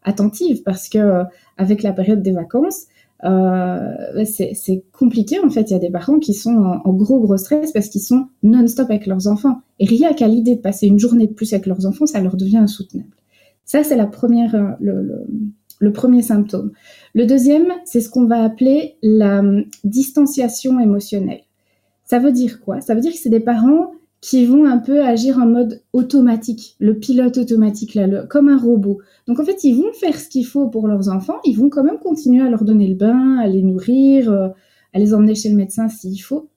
attentive 0.02 0.62
parce 0.62 0.88
que 0.88 1.24
avec 1.58 1.82
la 1.82 1.92
période 1.92 2.22
des 2.22 2.32
vacances, 2.32 2.86
euh, 3.24 4.24
c'est 4.24 4.84
compliqué 4.92 5.38
en 5.40 5.50
fait. 5.50 5.70
Il 5.70 5.72
y 5.72 5.76
a 5.76 5.78
des 5.78 5.90
parents 5.90 6.18
qui 6.18 6.34
sont 6.34 6.54
en, 6.84 6.92
gros 6.92 7.20
gros 7.20 7.36
stress 7.36 7.72
parce 7.72 7.88
qu'ils 7.88 8.02
sont 8.02 8.26
non-stop 8.42 8.90
avec 8.90 9.06
leurs 9.06 9.26
enfants. 9.28 9.60
Et 9.78 9.86
rien 9.86 10.12
qu'à 10.12 10.28
l'idée 10.28 10.56
de 10.56 10.60
passer 10.60 10.86
une 10.86 10.98
journée 10.98 11.26
de 11.26 11.32
plus 11.32 11.52
avec 11.52 11.66
leurs 11.66 11.86
enfants, 11.86 12.06
ça 12.06 12.20
leur 12.20 12.36
devient 12.36 12.58
insoutenable. 12.58 13.10
Ça, 13.64 13.82
c'est 13.82 13.96
la 13.96 14.06
première, 14.06 14.54
euh, 14.54 14.70
le, 14.80 15.26
le, 15.78 15.92
premier 15.92 16.20
symptôme. 16.20 16.72
Le 17.14 17.24
deuxième, 17.24 17.68
c'est 17.86 18.00
ce 18.00 18.10
qu'on 18.10 18.26
va 18.26 18.44
appeler 18.44 18.96
la 19.02 19.38
hum, 19.38 19.64
distanciation 19.84 20.78
émotionnelle. 20.78 21.40
Ça 22.04 22.18
veut 22.18 22.32
dire 22.32 22.60
quoi? 22.60 22.82
Ça 22.82 22.94
veut 22.94 23.00
dire 23.00 23.12
que 23.12 23.18
c'est 23.18 23.30
des 23.30 23.40
parents 23.40 23.92
qui 24.24 24.46
vont 24.46 24.64
un 24.64 24.78
peu 24.78 25.04
agir 25.04 25.36
en 25.36 25.44
mode 25.44 25.82
automatique, 25.92 26.76
le 26.78 26.98
pilote 26.98 27.36
automatique, 27.36 27.94
là, 27.94 28.24
comme 28.24 28.48
un 28.48 28.56
robot. 28.56 29.02
Donc 29.26 29.38
en 29.38 29.44
fait, 29.44 29.62
ils 29.64 29.76
vont 29.76 29.92
faire 29.92 30.18
ce 30.18 30.30
qu'il 30.30 30.46
faut 30.46 30.68
pour 30.68 30.88
leurs 30.88 31.10
enfants, 31.10 31.40
ils 31.44 31.58
vont 31.58 31.68
quand 31.68 31.84
même 31.84 31.98
continuer 31.98 32.42
à 32.42 32.48
leur 32.48 32.64
donner 32.64 32.88
le 32.88 32.94
bain, 32.94 33.36
à 33.36 33.46
les 33.46 33.60
nourrir, 33.60 34.32
euh, 34.32 34.48
à 34.94 34.98
les 34.98 35.12
emmener 35.12 35.34
chez 35.34 35.50
le 35.50 35.56
médecin 35.56 35.90
s'il 35.90 36.16
faut, 36.22 36.48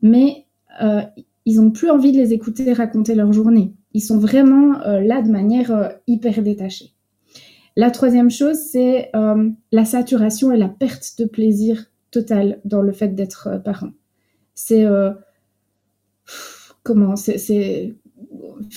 mais 0.00 0.46
euh, 0.80 1.00
ils 1.44 1.56
n'ont 1.56 1.72
plus 1.72 1.90
envie 1.90 2.12
de 2.12 2.18
les 2.18 2.32
écouter 2.32 2.72
raconter 2.72 3.16
leur 3.16 3.32
journée. 3.32 3.72
Ils 3.94 4.00
sont 4.00 4.18
vraiment 4.18 4.80
euh, 4.82 5.00
là 5.00 5.20
de 5.20 5.28
manière 5.28 5.96
hyper 6.06 6.40
détachée. 6.40 6.92
La 7.74 7.90
troisième 7.90 8.30
chose, 8.30 8.58
c'est 8.58 9.10
la 9.72 9.84
saturation 9.84 10.52
et 10.52 10.56
la 10.56 10.68
perte 10.68 11.14
de 11.18 11.24
plaisir 11.24 11.86
total 12.12 12.60
dans 12.64 12.82
le 12.82 12.92
fait 12.92 13.08
d'être 13.08 13.60
parent. 13.64 13.90
C'est 14.54 14.84
comment 16.82 17.16
c'est 17.16 17.94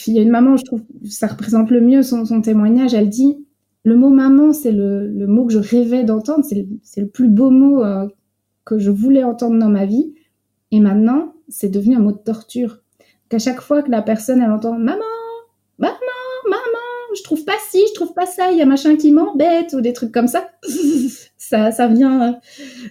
il 0.07 0.13
y 0.13 0.19
a 0.19 0.21
une 0.21 0.29
maman, 0.29 0.57
je 0.57 0.63
trouve, 0.63 0.81
ça 1.09 1.27
représente 1.27 1.69
le 1.69 1.81
mieux 1.81 2.03
son, 2.03 2.41
témoignage. 2.41 2.93
Elle 2.93 3.09
dit 3.09 3.45
le 3.83 3.95
mot 3.95 4.09
maman, 4.09 4.53
c'est 4.53 4.71
le, 4.71 5.25
mot 5.27 5.45
que 5.45 5.53
je 5.53 5.59
rêvais 5.59 6.03
d'entendre, 6.03 6.45
c'est 6.45 7.01
le, 7.01 7.07
plus 7.07 7.27
beau 7.27 7.49
mot 7.49 7.83
euh, 7.83 8.07
que 8.65 8.77
je 8.77 8.91
voulais 8.91 9.23
entendre 9.23 9.57
dans 9.57 9.69
ma 9.69 9.85
vie. 9.85 10.13
Et 10.71 10.79
maintenant, 10.79 11.33
c'est 11.49 11.69
devenu 11.69 11.95
un 11.95 11.99
mot 11.99 12.11
de 12.11 12.17
torture. 12.17 12.79
Qu'à 13.29 13.39
chaque 13.39 13.61
fois 13.61 13.81
que 13.81 13.89
la 13.89 14.01
personne, 14.01 14.41
elle 14.41 14.51
entend 14.51 14.73
maman, 14.73 15.01
maman, 15.79 15.95
maman, 16.47 17.15
je 17.15 17.23
trouve 17.23 17.43
pas 17.43 17.57
ci, 17.69 17.79
je 17.89 17.93
trouve 17.93 18.13
pas 18.13 18.25
ça, 18.25 18.51
il 18.51 18.57
y 18.57 18.61
a 18.61 18.65
machin 18.65 18.95
qui 18.95 19.11
m'embête 19.11 19.73
ou 19.73 19.81
des 19.81 19.93
trucs 19.93 20.11
comme 20.11 20.27
ça, 20.27 20.49
ça, 21.37 21.71
ça 21.71 21.87
vient, 21.87 22.39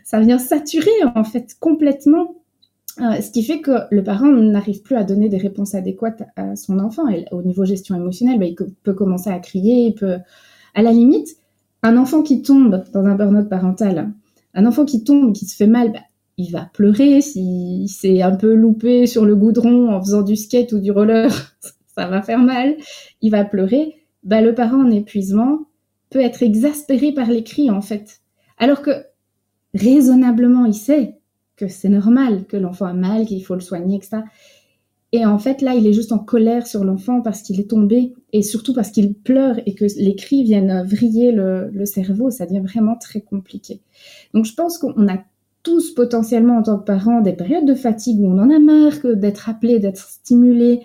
ça 0.04 0.20
vient 0.20 0.38
saturer 0.38 0.90
en 1.14 1.24
fait 1.24 1.56
complètement 1.60 2.39
euh, 3.00 3.20
ce 3.20 3.30
qui 3.30 3.42
fait 3.42 3.60
que 3.60 3.72
le 3.90 4.02
parent 4.02 4.26
n'arrive 4.26 4.82
plus 4.82 4.96
à 4.96 5.04
donner 5.04 5.28
des 5.28 5.38
réponses 5.38 5.74
adéquates 5.74 6.22
à 6.36 6.56
son 6.56 6.78
enfant. 6.78 7.04
Au 7.32 7.42
niveau 7.42 7.64
gestion 7.64 7.96
émotionnelle, 7.96 8.38
bah, 8.38 8.46
il 8.46 8.54
peut 8.54 8.94
commencer 8.94 9.30
à 9.30 9.38
crier, 9.38 9.92
peut... 9.92 10.16
À 10.74 10.82
la 10.82 10.92
limite, 10.92 11.36
un 11.82 11.96
enfant 11.96 12.22
qui 12.22 12.42
tombe 12.42 12.84
dans 12.92 13.04
un 13.04 13.16
burn-out 13.16 13.48
parental, 13.48 14.12
un 14.54 14.66
enfant 14.66 14.84
qui 14.84 15.02
tombe, 15.02 15.32
qui 15.32 15.46
se 15.46 15.56
fait 15.56 15.66
mal, 15.66 15.92
bah, 15.92 16.00
il 16.36 16.50
va 16.50 16.70
pleurer. 16.72 17.20
S'il 17.20 17.88
s'est 17.88 18.22
un 18.22 18.34
peu 18.34 18.54
loupé 18.54 19.06
sur 19.06 19.24
le 19.24 19.36
goudron 19.36 19.92
en 19.92 20.00
faisant 20.00 20.22
du 20.22 20.36
skate 20.36 20.72
ou 20.72 20.78
du 20.80 20.90
roller, 20.90 21.30
ça 21.94 22.06
va 22.06 22.22
faire 22.22 22.38
mal. 22.38 22.76
Il 23.20 23.30
va 23.30 23.44
pleurer. 23.44 23.96
Bah, 24.22 24.40
le 24.40 24.54
parent 24.54 24.84
en 24.84 24.90
épuisement 24.90 25.60
peut 26.10 26.20
être 26.20 26.42
exaspéré 26.42 27.12
par 27.12 27.28
les 27.28 27.44
cris, 27.44 27.70
en 27.70 27.80
fait. 27.80 28.20
Alors 28.58 28.82
que 28.82 28.90
raisonnablement, 29.74 30.66
il 30.66 30.74
sait 30.74 31.19
que 31.60 31.68
c'est 31.68 31.90
normal, 31.90 32.46
que 32.46 32.56
l'enfant 32.56 32.86
a 32.86 32.94
mal, 32.94 33.26
qu'il 33.26 33.44
faut 33.44 33.54
le 33.54 33.60
soigner, 33.60 33.96
etc. 33.96 34.22
Et 35.12 35.26
en 35.26 35.38
fait, 35.38 35.60
là, 35.60 35.74
il 35.74 35.86
est 35.86 35.92
juste 35.92 36.12
en 36.12 36.18
colère 36.18 36.66
sur 36.66 36.84
l'enfant 36.84 37.20
parce 37.20 37.42
qu'il 37.42 37.60
est 37.60 37.68
tombé 37.68 38.14
et 38.32 38.42
surtout 38.42 38.72
parce 38.72 38.90
qu'il 38.90 39.12
pleure 39.12 39.56
et 39.66 39.74
que 39.74 39.84
les 39.98 40.14
cris 40.14 40.44
viennent 40.44 40.84
vriller 40.84 41.32
le, 41.32 41.84
cerveau. 41.84 42.30
Ça 42.30 42.46
devient 42.46 42.60
vraiment 42.60 42.96
très 42.96 43.20
compliqué. 43.20 43.80
Donc, 44.32 44.44
je 44.44 44.54
pense 44.54 44.78
qu'on 44.78 45.08
a 45.08 45.18
tous 45.62 45.90
potentiellement 45.94 46.58
en 46.58 46.62
tant 46.62 46.78
que 46.78 46.84
parents 46.84 47.20
des 47.20 47.34
périodes 47.34 47.66
de 47.66 47.74
fatigue 47.74 48.20
où 48.20 48.26
on 48.26 48.38
en 48.38 48.50
a 48.50 48.58
marre 48.58 49.14
d'être 49.16 49.48
appelé, 49.48 49.78
d'être 49.78 49.98
stimulé, 49.98 50.80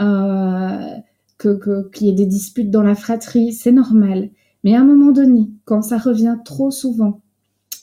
euh, 0.00 0.96
que 1.38 1.88
qu'il 1.90 2.08
y 2.08 2.10
ait 2.10 2.14
des 2.14 2.26
disputes 2.26 2.70
dans 2.70 2.82
la 2.82 2.94
fratrie. 2.94 3.52
C'est 3.52 3.72
normal. 3.72 4.30
Mais 4.64 4.74
à 4.74 4.80
un 4.80 4.84
moment 4.84 5.12
donné, 5.12 5.50
quand 5.64 5.82
ça 5.82 5.98
revient 5.98 6.38
trop 6.44 6.70
souvent, 6.70 7.20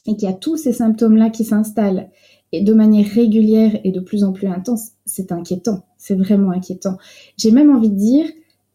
et 0.08 0.16
qu'il 0.16 0.28
y 0.28 0.32
a 0.32 0.36
tous 0.36 0.58
ces 0.58 0.74
symptômes-là 0.74 1.30
qui 1.30 1.44
s'installent 1.44 2.10
et 2.52 2.62
de 2.62 2.74
manière 2.74 3.06
régulière 3.08 3.80
et 3.84 3.92
de 3.92 4.00
plus 4.00 4.24
en 4.24 4.32
plus 4.32 4.48
intense, 4.48 4.92
c'est 5.06 5.32
inquiétant. 5.32 5.84
C'est 5.98 6.16
vraiment 6.16 6.52
inquiétant. 6.52 6.98
J'ai 7.38 7.52
même 7.52 7.76
envie 7.76 7.90
de 7.90 7.96
dire, 7.96 8.26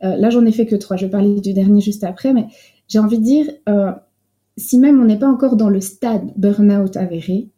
euh, 0.05 0.17
là 0.17 0.31
j'en 0.31 0.45
ai 0.45 0.53
fait 0.53 0.67
que 0.67 0.77
trois, 0.77 0.97
je 0.97 1.07
vais 1.07 1.11
parler 1.11 1.41
du 1.41 1.55
dernier 1.55 1.81
juste 1.81 2.05
après, 2.05 2.35
mais 2.35 2.47
j'ai 2.89 2.99
envie 2.99 3.19
de 3.19 3.25
dire, 3.25 3.51
euh, 3.69 3.93
si 4.57 4.79
même 4.79 5.01
on 5.01 5.05
n'est 5.05 5.19
pas 5.19 5.29
encore 5.29 5.57
dans 5.57 5.71
le 5.71 5.81
stade 5.81 6.33
burn-out 6.37 6.97
avéré, 6.97 7.49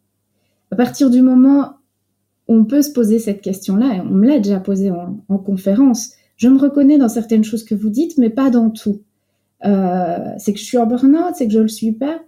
à 0.71 0.75
partir 0.75 1.09
du 1.09 1.21
moment 1.21 1.73
où 2.47 2.55
on 2.55 2.65
peut 2.65 2.81
se 2.81 2.91
poser 2.91 3.19
cette 3.19 3.41
question-là, 3.41 3.95
et 3.95 4.01
on 4.01 4.05
me 4.05 4.27
l'a 4.27 4.39
déjà 4.39 4.59
posée 4.59 4.91
en, 4.91 5.37
conférence, 5.37 6.11
je 6.37 6.47
me 6.47 6.57
reconnais 6.57 6.97
dans 6.97 7.09
certaines 7.09 7.43
choses 7.43 7.63
que 7.63 7.75
vous 7.75 7.89
dites, 7.89 8.17
mais 8.17 8.29
pas 8.29 8.49
dans 8.49 8.69
tout. 8.69 9.01
Euh, 9.65 10.29
c'est 10.37 10.53
que 10.53 10.59
je 10.59 10.65
suis 10.65 10.77
en 10.77 10.85
burn-out, 10.85 11.33
c'est 11.35 11.47
que 11.47 11.53
je 11.53 11.57
ne 11.57 11.63
le 11.63 11.69
suis 11.69 11.91
pas 11.91 12.21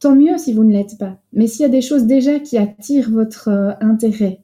tant 0.00 0.14
mieux 0.14 0.38
si 0.38 0.52
vous 0.52 0.64
ne 0.64 0.72
l'êtes 0.72 0.98
pas. 0.98 1.18
Mais 1.32 1.46
s'il 1.46 1.62
y 1.62 1.66
a 1.66 1.70
des 1.70 1.80
choses 1.80 2.04
déjà 2.04 2.38
qui 2.40 2.58
attirent 2.58 3.10
votre 3.10 3.48
euh, 3.48 3.72
intérêt, 3.80 4.40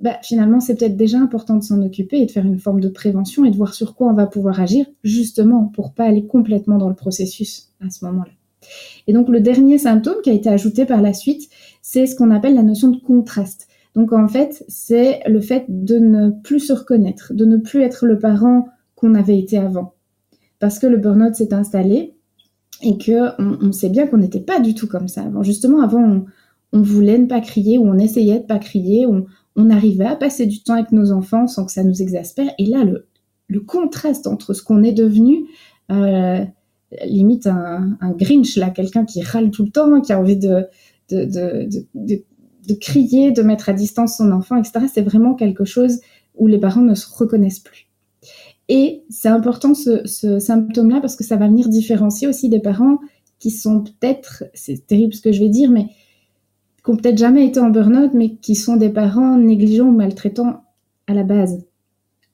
bah, 0.00 0.18
finalement, 0.22 0.58
c'est 0.58 0.74
peut-être 0.74 0.96
déjà 0.96 1.18
important 1.18 1.56
de 1.56 1.62
s'en 1.62 1.80
occuper 1.80 2.18
et 2.18 2.26
de 2.26 2.30
faire 2.30 2.44
une 2.44 2.58
forme 2.58 2.80
de 2.80 2.88
prévention 2.88 3.44
et 3.44 3.50
de 3.50 3.56
voir 3.56 3.72
sur 3.72 3.94
quoi 3.94 4.08
on 4.08 4.14
va 4.14 4.26
pouvoir 4.26 4.60
agir, 4.60 4.84
justement, 5.04 5.66
pour 5.66 5.94
pas 5.94 6.04
aller 6.04 6.26
complètement 6.26 6.76
dans 6.76 6.88
le 6.88 6.96
processus 6.96 7.68
à 7.80 7.88
ce 7.88 8.04
moment-là. 8.06 8.32
Et 9.06 9.12
donc, 9.12 9.28
le 9.28 9.40
dernier 9.40 9.78
symptôme 9.78 10.20
qui 10.22 10.30
a 10.30 10.32
été 10.32 10.48
ajouté 10.48 10.86
par 10.86 11.02
la 11.02 11.12
suite, 11.12 11.48
c'est 11.82 12.06
ce 12.06 12.16
qu'on 12.16 12.30
appelle 12.30 12.54
la 12.54 12.64
notion 12.64 12.88
de 12.88 13.00
contraste. 13.00 13.68
Donc, 13.94 14.12
en 14.12 14.26
fait, 14.26 14.64
c'est 14.68 15.20
le 15.26 15.40
fait 15.40 15.66
de 15.68 15.98
ne 15.98 16.30
plus 16.30 16.60
se 16.60 16.72
reconnaître, 16.72 17.32
de 17.32 17.44
ne 17.44 17.56
plus 17.56 17.82
être 17.82 18.06
le 18.06 18.18
parent 18.18 18.68
qu'on 18.96 19.14
avait 19.14 19.38
été 19.38 19.56
avant. 19.58 19.94
Parce 20.58 20.78
que 20.78 20.86
le 20.86 20.96
burn-out 20.96 21.34
s'est 21.34 21.54
installé, 21.54 22.11
et 22.82 22.98
que 22.98 23.40
on, 23.40 23.72
sait 23.72 23.88
bien 23.88 24.06
qu'on 24.06 24.18
n'était 24.18 24.40
pas 24.40 24.60
du 24.60 24.74
tout 24.74 24.86
comme 24.86 25.08
ça 25.08 25.22
avant. 25.22 25.42
Justement, 25.42 25.82
avant, 25.82 26.24
on, 26.72 26.82
voulait 26.82 27.18
ne 27.18 27.26
pas 27.26 27.40
crier 27.40 27.78
ou 27.78 27.86
on 27.86 27.98
essayait 27.98 28.40
de 28.40 28.44
pas 28.44 28.58
crier, 28.58 29.06
on, 29.06 29.26
on 29.56 29.70
arrivait 29.70 30.06
à 30.06 30.16
passer 30.16 30.46
du 30.46 30.62
temps 30.62 30.74
avec 30.74 30.92
nos 30.92 31.12
enfants 31.12 31.46
sans 31.46 31.64
que 31.64 31.72
ça 31.72 31.84
nous 31.84 32.02
exaspère. 32.02 32.50
Et 32.58 32.66
là, 32.66 32.84
le, 32.84 33.06
le 33.48 33.60
contraste 33.60 34.26
entre 34.26 34.54
ce 34.54 34.62
qu'on 34.62 34.82
est 34.82 34.92
devenu, 34.92 35.46
euh, 35.90 36.44
limite 37.04 37.46
un, 37.46 37.96
Grinch, 38.16 38.56
là, 38.56 38.70
quelqu'un 38.70 39.04
qui 39.04 39.22
râle 39.22 39.50
tout 39.50 39.64
le 39.64 39.70
temps, 39.70 40.00
qui 40.00 40.12
a 40.12 40.18
envie 40.18 40.36
de, 40.36 40.66
de, 41.10 41.24
de, 41.24 41.68
de, 41.94 42.24
de 42.68 42.74
crier, 42.74 43.32
de 43.32 43.42
mettre 43.42 43.68
à 43.68 43.72
distance 43.72 44.16
son 44.16 44.32
enfant, 44.32 44.56
etc. 44.56 44.86
C'est 44.92 45.02
vraiment 45.02 45.34
quelque 45.34 45.64
chose 45.64 46.00
où 46.34 46.46
les 46.46 46.58
parents 46.58 46.82
ne 46.82 46.94
se 46.94 47.06
reconnaissent 47.12 47.60
plus. 47.60 47.91
Et 48.68 49.04
c'est 49.10 49.28
important 49.28 49.74
ce, 49.74 50.38
symptôme-là 50.38 51.00
parce 51.00 51.16
que 51.16 51.24
ça 51.24 51.36
va 51.36 51.48
venir 51.48 51.68
différencier 51.68 52.28
aussi 52.28 52.48
des 52.48 52.60
parents 52.60 52.98
qui 53.38 53.50
sont 53.50 53.82
peut-être, 53.82 54.44
c'est 54.54 54.86
terrible 54.86 55.14
ce 55.14 55.20
que 55.20 55.32
je 55.32 55.40
vais 55.40 55.48
dire, 55.48 55.70
mais 55.70 55.88
qui 56.84 56.90
ont 56.90 56.96
peut-être 56.96 57.18
jamais 57.18 57.46
été 57.46 57.60
en 57.60 57.70
burn-out, 57.70 58.12
mais 58.14 58.36
qui 58.36 58.54
sont 58.54 58.76
des 58.76 58.90
parents 58.90 59.36
négligents 59.36 59.86
ou 59.86 59.92
maltraitants 59.92 60.62
à 61.06 61.14
la 61.14 61.24
base. 61.24 61.64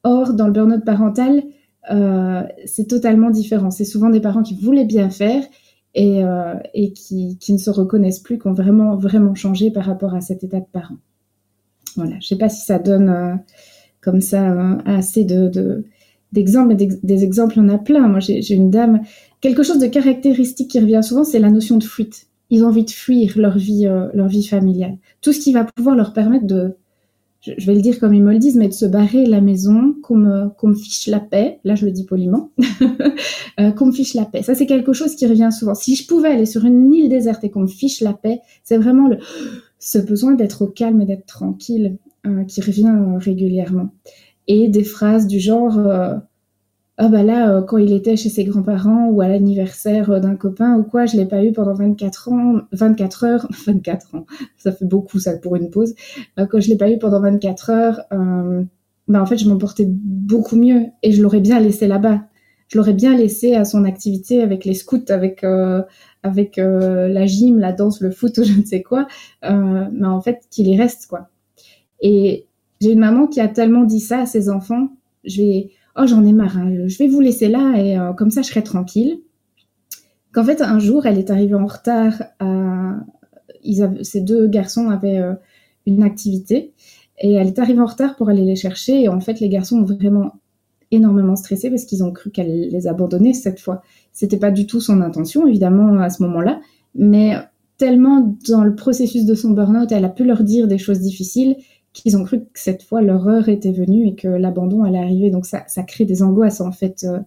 Or, 0.05 0.35
dans 0.35 0.47
le 0.47 0.53
burn-out 0.53 0.85
parental, 0.85 1.43
euh, 1.91 2.43
c'est 2.67 2.87
totalement 2.87 3.31
différent. 3.31 3.71
C'est 3.71 3.85
souvent 3.85 4.11
des 4.11 4.21
parents 4.21 4.43
qui 4.43 4.55
voulaient 4.55 4.85
bien 4.85 5.11
faire 5.11 5.43
et, 5.95 6.23
euh, 6.25 6.55
qui, 6.95 7.39
ne 7.49 7.59
se 7.59 7.71
reconnaissent 7.71 8.21
plus, 8.21 8.39
qui 8.39 8.47
ont 8.47 8.53
vraiment, 8.53 8.97
vraiment 8.97 9.35
changé 9.35 9.71
par 9.71 9.85
rapport 9.85 10.15
à 10.15 10.21
cet 10.21 10.45
état 10.45 10.61
de 10.61 10.67
parent. 10.71 10.97
Voilà, 11.97 12.13
je 12.13 12.17
ne 12.17 12.23
sais 12.23 12.39
pas 12.39 12.49
si 12.49 12.65
ça 12.65 12.79
donne 12.79 13.09
euh, 13.09 13.35
comme 14.01 14.21
ça 14.21 14.79
assez 14.85 15.25
de 15.25 15.85
d'exemples, 16.33 16.75
des 16.77 17.25
exemples, 17.25 17.55
il 17.57 17.63
y 17.63 17.67
en 17.67 17.69
a 17.69 17.79
plein. 17.79 18.09
Moi, 18.09 18.21
j'ai 18.21 18.55
une 18.55 18.71
dame, 18.71 19.01
quelque 19.41 19.63
chose 19.63 19.79
de 19.79 19.87
caractéristique 19.87 20.71
qui 20.71 20.81
revient 20.81 21.01
souvent, 21.03 21.25
c'est 21.25 21.39
la 21.39 21.51
notion 21.51 21.77
de 21.77 21.85
fuite. 21.85 22.27
Ils 22.51 22.65
ont 22.65 22.69
envie 22.69 22.85
de 22.85 22.91
fuir 22.91 23.33
leur 23.37 23.59
vie, 23.59 23.87
euh, 23.87 24.09
leur 24.15 24.29
vie 24.29 24.45
familiale. 24.45 24.97
Tout 25.21 25.33
ce 25.33 25.41
qui 25.41 25.53
va 25.53 25.65
pouvoir 25.65 25.95
leur 25.95 26.13
permettre 26.13 26.47
de, 26.47 26.75
je, 27.41 27.67
vais 27.67 27.75
le 27.75 27.81
dire 27.81 27.99
comme 28.01 28.15
ils 28.15 28.23
me 28.23 28.33
le 28.33 28.39
disent, 28.39 28.57
mais 28.57 28.69
de 28.69 28.73
se 28.73 28.87
barrer 28.87 29.27
la 29.27 29.41
maison, 29.41 29.95
qu'on 30.03 30.17
me, 30.17 30.75
fiche 30.75 31.07
la 31.07 31.21
paix. 31.21 31.61
Là, 31.65 31.75
je 31.75 31.85
le 31.85 31.93
dis 31.93 32.05
poliment, 32.05 32.51
euh, 33.61 33.71
qu'on 33.71 33.87
me 33.87 33.93
fiche 33.93 34.15
la 34.15 34.25
paix. 34.25 34.43
Ça, 34.43 34.55
c'est 34.55 34.67
quelque 34.67 34.93
chose 34.93 35.15
qui 35.15 35.27
revient 35.27 35.51
souvent. 35.53 35.75
Si 35.75 35.95
je 35.95 36.07
pouvais 36.07 36.29
aller 36.29 36.47
sur 36.47 36.65
une 36.65 36.93
île 36.93 37.09
déserte 37.09 37.45
et 37.45 37.51
qu'on 37.51 37.61
me 37.61 37.67
fiche 37.67 38.01
la 38.01 38.15
paix, 38.15 38.41
c'est 38.65 38.79
vraiment 38.79 39.09
le, 39.09 39.19
ce 39.79 39.99
besoin 39.99 40.35
d'être 40.35 40.63
au 40.63 40.67
calme 40.67 41.01
et 41.01 41.07
d'être 41.07 41.27
tranquille 41.27 41.97
euh, 42.27 42.45
qui 42.45 42.61
revient 42.61 42.93
régulièrement 43.19 43.91
et 44.49 44.69
des 44.69 44.83
phrases 44.83 45.27
du 45.27 45.39
genre 45.39 45.79
euh, 45.79 46.15
ah 46.97 47.09
bah 47.09 47.23
là 47.23 47.51
euh, 47.55 47.63
quand 47.63 47.77
il 47.77 47.93
était 47.93 48.17
chez 48.17 48.31
ses 48.31 48.45
grands-parents 48.45 49.09
ou 49.11 49.21
à 49.21 49.29
l'anniversaire 49.29 50.11
euh, 50.11 50.21
d'un 50.21 50.35
copain 50.35 50.77
ou 50.77 50.83
quoi, 50.83 51.07
je 51.07 51.17
l'ai 51.17 51.27
pas 51.27 51.45
eu 51.45 51.53
pendant 51.53 51.75
24 51.75 52.33
ans, 52.33 52.61
24 52.73 53.25
heures, 53.25 53.49
24 53.67 54.15
ans, 54.17 54.27
ça 54.57 54.73
fait 54.73 54.87
beaucoup 54.87 55.21
ça 55.21 55.37
pour 55.37 55.55
une 55.55 55.71
pause. 55.71 55.95
quand 56.37 56.61
je 56.61 56.69
l'ai 56.69 56.77
pas 56.77 56.91
eu 56.91 56.99
pendant 56.99 57.21
24 57.21 57.71
heures, 57.71 58.01
bah 59.07 59.23
en 59.23 59.27
fait 59.27 59.39
je 59.39 59.49
m'en 59.49 59.59
portais 59.59 59.87
beaucoup 59.89 60.57
mieux 60.57 60.87
et 61.03 61.13
je 61.13 61.23
l'aurais 61.23 61.41
bien 61.41 61.61
laissé 61.61 61.87
là-bas. 61.87 62.23
je 62.69 62.79
l'aurais 62.79 62.95
bien 62.95 63.17
laissé 63.17 63.55
à 63.55 63.65
son 63.65 63.85
activité 63.85 64.43
avec 64.43 64.65
les 64.65 64.75
scouts, 64.75 65.05
avec 65.09 65.45
avec 66.23 66.57
la 66.57 67.27
gym, 67.27 67.59
la 67.59 67.73
danse, 67.73 68.01
le 68.01 68.11
foot 68.11 68.39
ou 68.39 68.45
je 68.45 68.59
ne 68.59 68.65
sais 68.65 68.83
quoi, 68.83 69.07
mais 69.43 70.07
en 70.07 70.21
fait 70.21 70.41
qu'il 70.51 70.69
y 70.69 70.77
reste 70.77 71.07
quoi. 71.07 71.29
Et 72.01 72.48
j'ai 72.81 72.93
une 72.93 73.01
maman 73.01 73.27
qui 73.27 73.41
a 73.41 73.49
tellement 73.49 73.85
dit 73.85 74.01
ça 74.01 74.21
à 74.21 74.27
ses 74.27 74.49
enfants, 74.49 74.89
je 75.25 75.43
vais 75.43 75.71
oh 75.97 76.07
j'en 76.07 76.25
ai 76.25 76.33
marre, 76.33 76.59
hein, 76.59 76.87
je 76.87 76.99
vais 76.99 77.09
vous 77.09 77.21
laisser 77.21 77.49
là 77.49 77.75
et 77.77 77.99
comme 78.17 78.31
ça 78.31 78.43
je 78.43 78.49
serai 78.49 78.63
tranquille. 78.63 79.21
Qu'en 80.33 80.45
fait 80.45 80.63
un 80.63 80.79
jour 80.79 81.07
elle 81.07 81.19
est 81.19 81.31
arrivée 81.31 81.55
en 81.55 81.67
retard 81.67 82.23
à 82.39 82.95
ces 84.03 84.21
deux 84.21 84.47
garçons 84.47 84.91
avaient 84.91 85.21
une 85.87 86.03
activité 86.03 86.73
et 87.21 87.33
elle 87.35 87.49
est 87.49 87.59
arrivée 87.59 87.81
en 87.81 87.87
retard 87.87 88.17
pour 88.17 88.29
aller 88.29 88.45
les 88.45 88.57
chercher. 88.57 89.03
Et 89.03 89.09
en 89.09 89.21
fait, 89.21 89.41
les 89.41 89.49
garçons 89.49 89.79
ont 89.79 89.85
vraiment 89.85 90.33
énormément 90.91 91.37
stressé 91.37 91.69
parce 91.71 91.85
qu'ils 91.85 92.05
ont 92.05 92.13
cru 92.13 92.31
qu'elle 92.31 92.69
les 92.71 92.87
abandonnait 92.87 93.35
cette 93.35 93.61
fois. 93.61 93.83
C'était 94.13 94.39
pas 94.39 94.51
du 94.51 94.67
tout 94.67 94.81
son 94.81 95.01
intention, 95.01 95.47
évidemment, 95.47 96.01
à 96.01 96.11
ce 96.11 96.23
moment-là. 96.23 96.61
Mais 96.95 97.35
tellement 97.77 98.37
dans 98.49 98.65
le 98.65 98.75
processus 98.75 99.25
de 99.25 99.35
son 99.35 99.51
burn-out, 99.51 99.93
elle 99.93 100.05
a 100.05 100.09
pu 100.09 100.25
leur 100.25 100.43
dire 100.45 100.69
des 100.69 100.79
choses 100.79 101.01
difficiles 101.01 101.57
qu'ils 102.03 102.17
ont 102.17 102.25
cru 102.25 102.41
que 102.41 102.47
cette 102.55 102.83
fois 102.83 103.03
leur 103.03 103.27
heure 103.29 103.49
était 103.49 103.73
venue 103.73 104.07
et 104.07 104.15
que 104.15 104.29
l'abandon 104.29 104.83
allait 104.85 104.99
arriver. 104.99 105.31
Donc 105.31 105.47
ça, 105.47 105.65
crée 105.87 106.05
des 106.05 106.23
angoisses 106.23 106.61
en 106.61 106.73
fait 106.73 107.05
euh, 107.05 107.21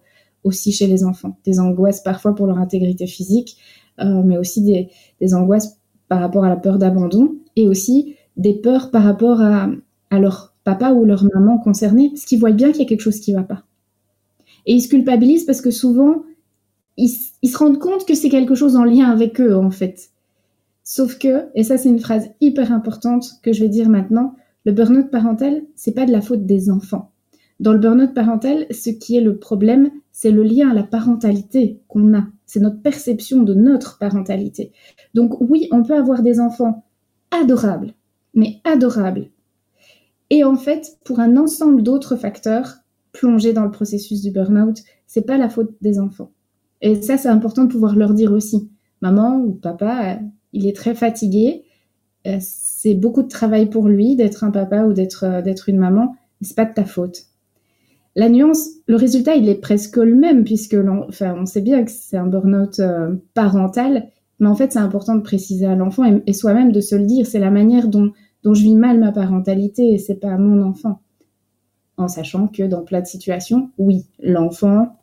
aussi 0.44 0.72
chez 0.72 0.88
les 0.88 1.04
enfants. 1.04 1.38
Des 1.46 1.60
angoisses 1.60 2.02
parfois 2.02 2.36
pour 2.36 2.48
leur 2.48 2.58
intégrité 2.58 3.08
physique, 3.08 3.58
euh, 4.00 4.22
mais 4.24 4.38
aussi 4.38 4.90
des, 5.20 5.34
angoisses 5.34 5.78
par 6.08 6.20
rapport 6.20 6.44
à 6.44 6.50
la 6.50 6.56
peur 6.56 6.78
d'abandon 6.78 7.36
et 7.56 7.68
aussi 7.68 8.16
des 8.38 8.54
peurs 8.54 8.92
par 8.92 9.04
rapport 9.04 9.42
à, 9.42 9.70
leur 10.12 10.54
papa 10.64 10.92
ou 10.92 11.06
leur 11.06 11.24
maman 11.34 11.58
concernés, 11.58 12.10
parce 12.10 12.26
qu'ils 12.26 12.40
voient 12.40 12.52
bien 12.52 12.72
qu'il 12.72 12.82
y 12.82 12.86
a 12.86 12.88
quelque 12.88 13.02
chose 13.02 13.20
qui 13.20 13.32
ne 13.32 13.38
va 13.38 13.44
pas. 13.44 13.64
Et 14.66 14.74
ils 14.74 14.82
se 14.82 14.90
culpabilisent 14.90 15.46
parce 15.46 15.62
que 15.62 15.72
souvent, 15.72 16.24
ils, 16.98 17.10
se 17.10 17.58
rendent 17.58 17.80
compte 17.80 18.06
que 18.06 18.14
c'est 18.14 18.30
quelque 18.30 18.56
chose 18.56 18.76
en 18.76 18.84
lien 18.84 19.10
avec 19.10 19.40
eux, 19.40 19.56
en 19.56 19.72
fait. 19.72 20.10
Sauf 20.84 21.18
que, 21.18 21.48
et 21.56 21.64
ça 21.64 21.78
c'est 21.78 21.90
une 21.90 22.00
phrase 22.00 22.30
hyper 22.42 22.72
importante 22.72 23.32
que 23.42 23.54
je 23.54 23.62
vais 23.62 23.70
dire 23.70 23.90
maintenant, 23.90 24.36
le 24.66 24.72
burn-out 24.72 25.10
parental, 25.10 25.64
c'est 25.76 25.94
pas 25.94 26.06
de 26.06 26.12
la 26.12 26.22
faute 26.22 26.46
des 26.46 26.70
enfants. 26.70 27.12
Dans 27.60 27.74
le 27.74 27.80
burn-out 27.80 28.14
parental, 28.14 28.66
ce 28.72 28.90
qui 28.90 29.16
est 29.16 29.22
le 29.22 29.38
problème, 29.38 29.92
c'est 30.12 30.32
le 30.32 30.44
lien 30.44 30.70
à 30.70 30.74
la 30.74 30.84
parentalité 30.84 31.80
qu'on 31.88 32.14
a. 32.16 32.26
C'est 32.46 32.60
notre 32.60 32.82
perception 32.82 33.44
de 33.44 33.54
notre 33.54 33.98
parentalité. 33.98 34.72
Donc 35.14 35.40
oui, 35.42 35.68
on 35.72 35.84
peut 35.84 35.96
avoir 35.96 36.22
des 36.22 36.40
enfants 36.40 36.86
adorables, 37.32 37.94
mais 38.34 38.62
adorable. 38.64 39.30
Et 40.30 40.44
en 40.44 40.56
fait, 40.56 40.98
pour 41.04 41.20
un 41.20 41.38
ensemble 41.38 41.84
d'autres 41.84 42.16
facteurs, 42.16 42.78
plonger 43.12 43.54
dans 43.54 43.66
le 43.66 43.72
processus 43.72 44.22
du 44.22 44.32
burn-out, 44.32 44.78
c'est 45.06 45.26
pas 45.26 45.38
la 45.38 45.50
faute 45.50 45.72
des 45.82 46.00
enfants. 46.00 46.32
Et 46.82 47.02
ça, 47.02 47.18
c'est 47.18 47.30
important 47.30 47.66
de 47.66 47.72
pouvoir 47.72 47.96
leur 47.96 48.14
dire 48.14 48.32
aussi. 48.32 48.70
Maman 49.02 49.38
ou 49.38 49.52
papa, 49.54 50.14
euh, 50.14 50.26
il 50.54 50.68
est 50.68 50.76
très 50.76 50.96
fatigué. 50.96 51.64
Euh, 52.28 52.40
c'est 52.82 52.96
beaucoup 52.96 53.24
de 53.24 53.28
travail 53.28 53.70
pour 53.70 53.88
lui 53.88 54.16
d'être 54.16 54.44
un 54.44 54.52
papa 54.52 54.84
ou 54.84 54.94
d'être 54.94 55.26
euh, 55.26 55.42
d'être 55.42 55.70
une 55.70 55.78
maman. 55.78 56.16
C'est 56.42 56.56
pas 56.56 56.66
de 56.66 56.74
ta 56.74 56.86
faute. 56.86 57.26
La 58.16 58.28
nuance, 58.28 58.68
le 58.88 58.96
résultat, 58.96 59.36
il 59.36 59.48
est 59.48 59.62
presque 59.62 59.98
le 59.98 60.16
même 60.16 60.44
puisque 60.44 60.76
enfin, 61.08 61.36
on 61.40 61.46
sait 61.46 61.62
bien 61.62 61.84
que 61.86 61.92
c'est 61.92 62.18
un 62.18 62.26
burn-out 62.26 62.82
parental 63.34 64.10
mais 64.42 64.48
en 64.48 64.56
fait, 64.56 64.74
c'est 64.74 64.80
important 64.80 65.16
de 65.16 65.22
préciser 65.22 65.68
à 65.68 65.76
l'enfant 65.76 66.04
et, 66.26 66.34
soi-même 66.34 66.72
de 66.72 66.82
se 66.82 66.96
le 66.96 67.06
dire. 67.06 67.28
C'est 67.28 67.40
la 67.40 67.52
manière 67.52 67.88
dont, 67.88 68.12
dont 68.44 68.56
je 68.56 68.64
vis 68.64 68.76
mal 68.76 69.00
ma 69.00 69.12
parentalité 69.12 69.94
et 69.94 70.00
c'est 70.00 70.16
pas 70.16 70.36
mon 70.38 70.64
enfant. 70.64 71.00
En 71.96 72.08
sachant 72.08 72.48
que 72.48 72.64
dans 72.64 72.82
plein 72.82 73.02
de 73.02 73.06
situations, 73.06 73.70
oui, 73.78 74.08
l'enfant, 74.20 74.98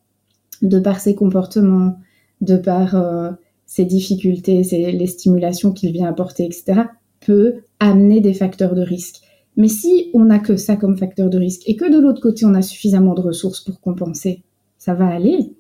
de 0.60 0.80
par 0.80 0.98
ses 0.98 1.14
comportements, 1.14 1.96
de 2.40 2.56
par 2.56 2.96
euh, 2.96 3.30
ses 3.64 3.84
difficultés, 3.84 4.62
les 4.72 5.06
stimulations 5.06 5.70
qu'il 5.70 5.92
vient 5.92 6.08
apporter, 6.08 6.44
etc., 6.44 6.82
peut 7.20 7.60
amener 7.80 8.20
des 8.20 8.34
facteurs 8.34 8.74
de 8.74 8.82
risque. 8.82 9.20
Mais 9.56 9.68
si 9.68 10.10
on 10.14 10.24
n'a 10.24 10.38
que 10.38 10.56
ça 10.56 10.76
comme 10.76 10.96
facteur 10.96 11.30
de 11.30 11.38
risque 11.38 11.62
et 11.66 11.76
que 11.76 11.90
de 11.90 11.98
l'autre 11.98 12.20
côté, 12.20 12.44
on 12.44 12.54
a 12.54 12.62
suffisamment 12.62 13.14
de 13.14 13.20
ressources 13.20 13.60
pour 13.60 13.80
compenser, 13.80 14.42
ça 14.78 14.94
va 14.94 15.08
aller. 15.08 15.52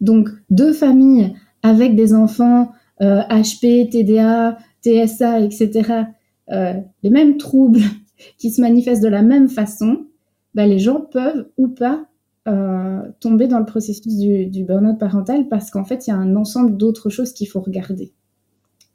Donc, 0.00 0.28
deux 0.50 0.72
familles 0.72 1.34
avec 1.62 1.96
des 1.96 2.14
enfants 2.14 2.72
HP, 3.00 3.88
TDA, 3.90 4.58
TSA, 4.82 5.40
etc., 5.40 6.04
les 6.48 7.10
mêmes 7.10 7.38
troubles 7.38 7.80
qui 8.38 8.50
se 8.50 8.60
manifestent 8.60 9.02
de 9.02 9.08
la 9.08 9.22
même 9.22 9.48
façon, 9.48 10.06
bah, 10.54 10.66
les 10.66 10.78
gens 10.78 11.00
peuvent 11.00 11.48
ou 11.56 11.68
pas 11.68 12.06
euh, 12.46 13.00
tomber 13.20 13.48
dans 13.48 13.58
le 13.58 13.64
processus 13.64 14.18
du, 14.18 14.46
du 14.46 14.64
burn-out 14.64 14.98
parental 14.98 15.48
parce 15.48 15.70
qu'en 15.70 15.84
fait, 15.84 16.06
il 16.06 16.10
y 16.10 16.12
a 16.12 16.16
un 16.16 16.36
ensemble 16.36 16.76
d'autres 16.76 17.08
choses 17.08 17.32
qu'il 17.32 17.48
faut 17.48 17.60
regarder. 17.60 18.12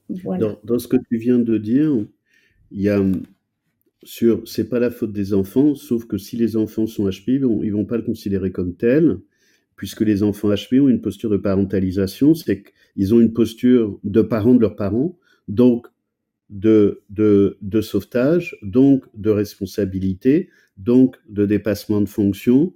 Dans, 0.09 0.79
ce 0.79 0.87
que 0.87 0.97
tu 0.97 1.17
viens 1.17 1.39
de 1.39 1.57
dire, 1.57 2.05
il 2.71 2.81
y 2.81 2.89
a 2.89 3.01
sur 4.03 4.47
c'est 4.47 4.69
pas 4.69 4.79
la 4.79 4.91
faute 4.91 5.11
des 5.11 5.33
enfants, 5.33 5.75
sauf 5.75 6.05
que 6.05 6.17
si 6.17 6.37
les 6.37 6.55
enfants 6.55 6.87
sont 6.87 7.07
HP, 7.07 7.33
ils 7.35 7.45
vont, 7.45 7.61
vont 7.71 7.85
pas 7.85 7.97
le 7.97 8.03
considérer 8.03 8.51
comme 8.51 8.75
tel, 8.75 9.19
puisque 9.75 10.01
les 10.01 10.23
enfants 10.23 10.49
HP 10.49 10.79
ont 10.81 10.89
une 10.89 11.01
posture 11.01 11.29
de 11.29 11.37
parentalisation, 11.37 12.33
c'est 12.33 12.63
ils 12.95 13.13
ont 13.13 13.19
une 13.21 13.33
posture 13.33 13.99
de 14.03 14.21
parents 14.21 14.55
de 14.55 14.61
leurs 14.61 14.75
parents, 14.75 15.17
donc 15.47 15.87
de, 16.49 17.01
de, 17.09 17.57
de 17.61 17.81
sauvetage, 17.81 18.57
donc 18.63 19.05
de 19.15 19.29
responsabilité, 19.29 20.49
donc 20.77 21.17
de 21.29 21.45
dépassement 21.45 22.01
de 22.01 22.09
fonction, 22.09 22.73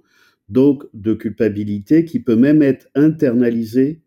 donc 0.48 0.84
de 0.94 1.14
culpabilité 1.14 2.04
qui 2.04 2.20
peut 2.20 2.36
même 2.36 2.62
être 2.62 2.88
internalisée, 2.94 4.02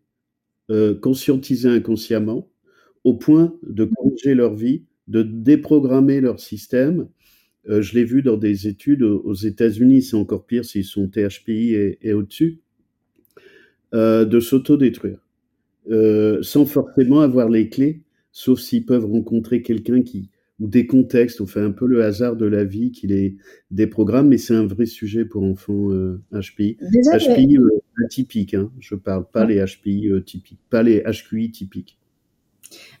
euh, 0.70 0.94
conscientisée 0.94 1.68
inconsciemment, 1.68 2.48
au 3.04 3.14
point 3.14 3.54
de 3.62 3.84
corriger 3.84 4.34
leur 4.34 4.54
vie, 4.54 4.84
de 5.08 5.22
déprogrammer 5.22 6.20
leur 6.20 6.38
système. 6.38 7.08
Euh, 7.68 7.82
je 7.82 7.94
l'ai 7.94 8.04
vu 8.04 8.22
dans 8.22 8.36
des 8.36 8.68
études 8.68 9.02
aux 9.02 9.34
États-Unis, 9.34 10.02
c'est 10.02 10.16
encore 10.16 10.46
pire 10.46 10.64
s'ils 10.64 10.84
sont 10.84 11.08
THPI 11.08 11.74
et, 11.74 11.98
et 12.02 12.12
au-dessus, 12.12 12.60
euh, 13.94 14.24
de 14.24 14.38
s'autodétruire. 14.38 15.18
Euh, 15.90 16.42
sans 16.42 16.66
forcément 16.66 17.20
avoir 17.20 17.48
les 17.48 17.70
clés, 17.70 18.02
sauf 18.32 18.60
s'ils 18.60 18.84
peuvent 18.84 19.06
rencontrer 19.06 19.62
quelqu'un 19.62 20.02
qui 20.02 20.30
ou 20.60 20.66
des 20.66 20.88
contextes, 20.88 21.40
on 21.40 21.46
fait 21.46 21.60
un 21.60 21.70
peu 21.70 21.86
le 21.86 22.02
hasard 22.02 22.34
de 22.34 22.44
la 22.44 22.64
vie 22.64 22.90
qui 22.90 23.06
les 23.06 23.36
déprogramme, 23.70 24.28
mais 24.28 24.38
c'est 24.38 24.56
un 24.56 24.66
vrai 24.66 24.86
sujet 24.86 25.24
pour 25.24 25.44
enfants 25.44 25.88
HPI. 26.32 26.76
Euh, 26.82 27.18
HPI 27.18 27.58
atypiques, 28.04 28.54
hein, 28.54 28.70
je 28.80 28.96
parle 28.96 29.24
pas 29.30 29.46
les 29.46 29.64
HPI 29.64 30.10
typiques, 30.26 30.58
pas 30.68 30.82
les 30.82 31.02
HQI 31.02 31.52
typiques. 31.52 31.98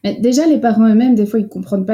Déjà, 0.04 0.46
les 0.46 0.58
parents 0.58 0.88
eux-mêmes, 0.88 1.14
des 1.14 1.26
fois, 1.26 1.40
ils 1.40 1.48
comprennent 1.48 1.86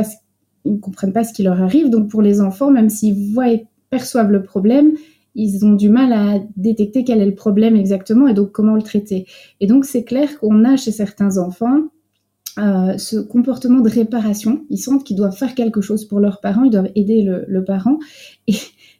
comprennent 0.80 1.12
pas 1.12 1.24
ce 1.24 1.32
qui 1.32 1.42
leur 1.42 1.60
arrive. 1.60 1.90
Donc, 1.90 2.10
pour 2.10 2.22
les 2.22 2.40
enfants, 2.40 2.70
même 2.70 2.88
s'ils 2.88 3.32
voient 3.32 3.50
et 3.50 3.66
perçoivent 3.90 4.30
le 4.30 4.42
problème, 4.42 4.92
ils 5.34 5.64
ont 5.64 5.72
du 5.72 5.88
mal 5.88 6.12
à 6.12 6.40
détecter 6.56 7.04
quel 7.04 7.20
est 7.20 7.26
le 7.26 7.34
problème 7.34 7.76
exactement 7.76 8.28
et 8.28 8.34
donc 8.34 8.52
comment 8.52 8.74
le 8.74 8.82
traiter. 8.82 9.26
Et 9.60 9.66
donc 9.66 9.84
c'est 9.84 10.04
clair 10.04 10.38
qu'on 10.38 10.64
a 10.64 10.76
chez 10.76 10.92
certains 10.92 11.38
enfants 11.38 11.88
euh, 12.58 12.96
ce 12.98 13.16
comportement 13.16 13.80
de 13.80 13.90
réparation. 13.90 14.64
Ils 14.70 14.78
sentent 14.78 15.02
qu'ils 15.02 15.16
doivent 15.16 15.36
faire 15.36 15.56
quelque 15.56 15.80
chose 15.80 16.04
pour 16.04 16.20
leurs 16.20 16.40
parents, 16.40 16.62
ils 16.62 16.70
doivent 16.70 16.90
aider 16.94 17.22
le, 17.22 17.64
parent. 17.64 17.98
Et 18.46 18.54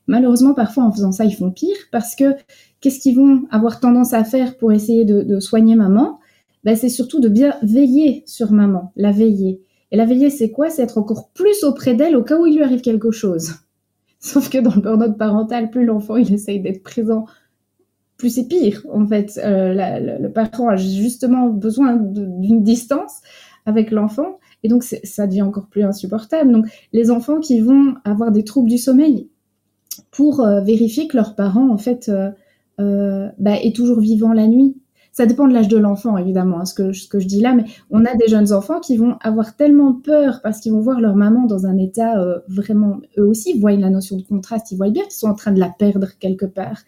malheureusement, 0.09 0.55
parfois 0.55 0.85
en 0.85 0.93
faisant 0.93 1.13
ça, 1.13 1.25
ils 1.25 1.37
font 1.37 1.53
pire 1.53 1.77
parce 1.93 2.17
que 2.17 2.35
qu'est-ce 2.81 2.99
qu'ils 2.99 3.17
vont 3.17 3.45
avoir 3.51 3.79
tendance 3.79 4.13
à 4.13 4.25
faire 4.25 4.57
pour 4.57 4.73
essayer 4.73 5.05
de, 5.05 5.39
soigner 5.39 5.77
maman? 5.77 6.19
Ben, 6.65 6.77
C'est 6.77 6.89
surtout 6.89 7.21
de 7.21 7.29
bien 7.29 7.55
veiller 7.63 8.23
sur 8.27 8.53
maman, 8.53 8.93
la 8.97 9.13
veiller. 9.13 9.61
Et 9.91 9.97
la 9.97 10.07
veiller, 10.07 10.31
c'est 10.31 10.51
quoi? 10.51 10.71
C'est 10.71 10.83
être 10.83 10.99
encore 10.99 11.31
plus 11.31 11.63
auprès 11.63 11.95
d'elle 11.95 12.17
au 12.17 12.23
cas 12.23 12.39
où 12.39 12.47
il 12.47 12.57
lui 12.57 12.63
arrive 12.65 12.81
quelque 12.81 13.11
chose. 13.11 13.53
Sauf 14.19 14.49
que 14.49 14.59
dans 14.59 14.75
le 14.75 14.81
burn-out 14.81 15.19
parental, 15.19 15.71
plus 15.71 15.85
l'enfant 15.85 16.17
il 16.17 16.33
essaye 16.33 16.61
d'être 16.61 16.83
présent, 16.83 17.27
plus 18.17 18.31
c'est 18.31 18.49
pire. 18.49 18.83
En 18.93 19.07
fait, 19.07 19.39
euh, 19.45 20.19
le 20.19 20.33
parent 20.33 20.69
a 20.69 20.77
justement 20.77 21.49
besoin 21.49 21.97
d'une 21.97 22.63
distance 22.63 23.21
avec 23.67 23.91
l'enfant, 23.91 24.39
et 24.63 24.69
donc 24.69 24.83
ça 24.83 25.27
devient 25.27 25.43
encore 25.43 25.69
plus 25.69 25.83
insupportable. 25.83 26.51
Donc 26.51 26.67
les 26.93 27.11
enfants 27.11 27.41
qui 27.41 27.61
vont 27.61 27.95
avoir 28.05 28.33
des 28.33 28.45
troubles 28.45 28.71
du 28.71 28.79
sommeil 28.79 29.29
pour 30.11 30.41
euh, 30.41 30.61
vérifier 30.61 31.07
que 31.07 31.17
leur 31.17 31.35
parent 31.35 31.69
en 31.69 31.79
fait 31.79 32.11
euh, 32.81 33.29
bah, 33.39 33.61
est 33.63 33.77
toujours 33.77 34.01
vivant 34.01 34.33
la 34.33 34.47
nuit, 34.47 34.77
ça 35.15 35.27
dépend 35.27 35.47
de 35.47 35.55
l'âge 35.55 35.69
de 35.69 35.79
l'enfant, 35.79 36.19
évidemment, 36.19 36.61
hein, 36.61 36.65
ce, 36.65 36.75
que, 36.75 36.93
ce 36.93 37.07
que 37.07 37.21
je 37.21 37.29
dis 37.29 37.41
là, 37.41 37.55
mais 37.55 37.65
on 37.89 38.05
a 38.05 38.17
des 38.17 38.27
jeunes 38.27 38.53
enfants 38.53 38.81
qui 38.81 38.97
vont 38.97 39.17
avoir 39.21 39.55
tellement 39.55 39.93
peur 39.93 40.41
parce 40.43 40.59
qu'ils 40.59 40.73
vont 40.73 40.81
voir 40.81 41.01
leur 41.01 41.15
maman 41.15 41.47
dans 41.47 41.67
un 41.67 41.79
état 41.79 42.21
euh, 42.21 42.41
vraiment, 42.49 42.99
eux 43.17 43.27
aussi 43.27 43.59
voient 43.59 43.73
la 43.77 43.91
notion 43.91 44.17
de 44.17 44.23
contraste, 44.23 44.73
ils 44.73 44.77
voient 44.77 44.91
bien 44.91 45.05
qu'ils 45.05 45.13
sont 45.13 45.29
en 45.29 45.35
train 45.35 45.53
de 45.53 45.61
la 45.61 45.69
perdre 45.69 46.09
quelque 46.19 46.47
part. 46.47 46.83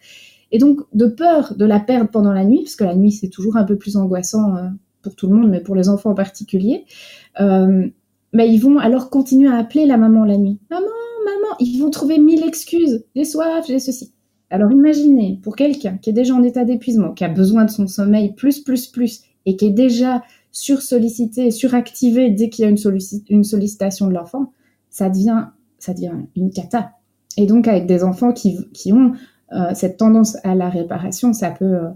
Et 0.51 0.57
donc, 0.57 0.81
de 0.93 1.05
peur 1.05 1.55
de 1.55 1.63
la 1.63 1.79
perdre 1.79 2.09
pendant 2.11 2.33
la 2.33 2.43
nuit, 2.43 2.59
parce 2.63 2.75
que 2.75 2.83
la 2.83 2.95
nuit, 2.95 3.13
c'est 3.13 3.29
toujours 3.29 3.55
un 3.55 3.63
peu 3.63 3.77
plus 3.77 3.95
angoissant 3.95 4.57
euh, 4.57 4.67
pour 5.01 5.15
tout 5.15 5.27
le 5.27 5.35
monde, 5.35 5.49
mais 5.49 5.61
pour 5.61 5.75
les 5.75 5.87
enfants 5.87 6.09
en 6.11 6.15
particulier, 6.15 6.83
euh, 7.39 7.87
mais 8.33 8.49
ils 8.49 8.59
vont 8.59 8.77
alors 8.77 9.09
continuer 9.09 9.47
à 9.49 9.55
appeler 9.55 9.85
la 9.85 9.95
maman 9.95 10.25
la 10.25 10.37
nuit. 10.37 10.59
Maman, 10.69 10.85
maman, 11.25 11.55
ils 11.61 11.79
vont 11.79 11.91
trouver 11.91 12.19
mille 12.19 12.43
excuses. 12.45 13.05
J'ai 13.15 13.23
soif, 13.23 13.65
j'ai 13.67 13.79
ceci. 13.79 14.11
Alors 14.49 14.71
imaginez, 14.71 15.39
pour 15.43 15.55
quelqu'un 15.55 15.97
qui 15.97 16.09
est 16.09 16.13
déjà 16.13 16.33
en 16.33 16.43
état 16.43 16.63
d'épuisement, 16.63 17.13
qui 17.13 17.23
a 17.23 17.29
besoin 17.29 17.65
de 17.65 17.69
son 17.69 17.87
sommeil 17.87 18.33
plus, 18.33 18.61
plus, 18.61 18.87
plus, 18.87 19.23
et 19.45 19.55
qui 19.55 19.65
est 19.65 19.71
déjà 19.71 20.23
sursollicité, 20.51 21.51
suractivé 21.51 22.29
dès 22.29 22.49
qu'il 22.49 22.63
y 22.63 22.65
a 22.65 22.69
une, 22.69 23.43
sollicitation 23.43 24.07
de 24.07 24.13
l'enfant, 24.13 24.53
ça 24.89 25.09
devient, 25.09 25.47
ça 25.79 25.93
devient 25.93 26.13
une 26.35 26.51
cata. 26.51 26.91
Et 27.37 27.45
donc 27.45 27.67
avec 27.67 27.85
des 27.85 28.03
enfants 28.03 28.31
qui, 28.31 28.57
qui 28.73 28.91
ont 28.93 29.13
euh, 29.53 29.73
cette 29.73 29.97
tendance 29.97 30.37
à 30.43 30.55
la 30.55 30.69
réparation, 30.69 31.33
ça 31.33 31.51
peut, 31.51 31.65
euh, 31.65 31.89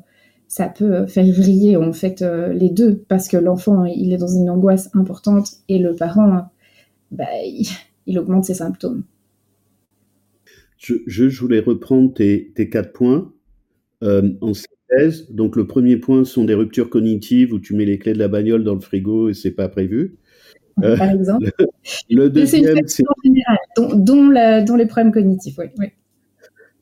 ça 0.48 0.68
peut 0.68 1.08
faire 1.08 1.26
vriller 1.26 1.78
en 1.78 1.92
fait 1.92 2.22
euh, 2.22 2.54
les 2.54 2.70
deux, 2.70 3.04
parce 3.08 3.28
que 3.28 3.38
l'enfant, 3.38 3.86
il 3.86 4.14
est 4.14 4.18
dans 4.18 4.28
une 4.28 4.50
angoisse 4.50 4.90
importante 4.94 5.50
et 5.68 5.80
le 5.80 5.96
parent, 5.96 6.46
bah, 7.12 7.26
il, 8.06 8.20
augmente 8.20 8.46
ses 8.46 8.56
symptômes. 8.56 9.04
Je, 10.82 10.96
je, 11.06 11.40
voulais 11.40 11.60
reprendre 11.60 12.14
tes, 12.14 12.52
tes 12.56 12.70
quatre 12.70 12.92
points 12.92 13.32
en 14.02 14.54
synthèse. 14.54 15.32
Donc 15.32 15.56
le 15.56 15.68
premier 15.68 15.98
point 15.98 16.26
sont 16.26 16.44
des 16.44 16.56
ruptures 16.56 16.90
cognitives 16.90 17.54
où 17.54 17.60
tu 17.60 17.76
mets 17.76 17.86
les 17.86 18.00
clés 18.00 18.14
de 18.14 18.20
la 18.20 18.28
bagnole 18.28 18.64
dans 18.64 18.74
le 18.74 18.80
frigo 18.80 19.30
et 19.30 19.34
c'est 19.34 19.52
pas 19.52 19.70
prévu. 19.70 20.18
Par 20.82 21.12
exemple. 21.12 21.52
Le, 22.10 22.30
deuxième, 22.30 22.88
c'est 22.88 23.04
dont, 23.78 23.90
dont, 23.96 24.64
dont, 24.66 24.76
les 24.76 24.86
problèmes 24.88 25.12
cognitifs. 25.12 25.58
Oui, 25.58 25.66
oui. 25.78 25.88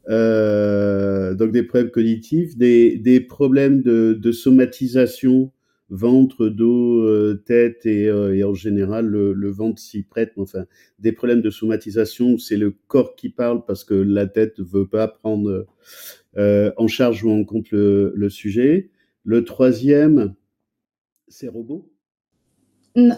Euh, 0.10 1.36
donc 1.36 1.52
des 1.52 1.64
problèmes 1.64 1.92
cognitifs, 1.92 2.58
des, 2.58 2.98
des 2.98 3.20
problèmes 3.20 3.82
de, 3.82 4.18
de, 4.20 4.32
somatisation, 4.32 5.52
ventre, 5.90 6.48
dos, 6.48 7.02
euh, 7.02 7.42
tête 7.46 7.86
et, 7.86 8.08
euh, 8.08 8.36
et, 8.36 8.44
en 8.44 8.54
général 8.54 9.08
le, 9.08 9.50
ventre 9.50 9.82
s'y 9.82 10.04
prête. 10.04 10.34
Enfin, 10.38 10.66
des 11.00 11.12
problèmes 11.12 11.42
de 11.42 11.50
somatisation, 11.50 12.38
c'est 12.38 12.58
le 12.58 12.76
corps 12.88 13.16
qui 13.16 13.30
parle 13.30 13.66
parce 13.66 13.84
que 13.84 13.94
la 13.94 14.28
tête 14.28 14.60
veut 14.60 14.88
pas 14.88 15.08
prendre 15.08 15.66
en 16.38 16.88
charge 16.88 17.24
ou 17.24 17.32
en 17.32 17.44
compte 17.44 17.72
le, 17.72 18.30
sujet. 18.30 18.90
Le 19.24 19.44
troisième, 19.44 20.36
c'est 21.28 21.48
robot? 21.48 21.90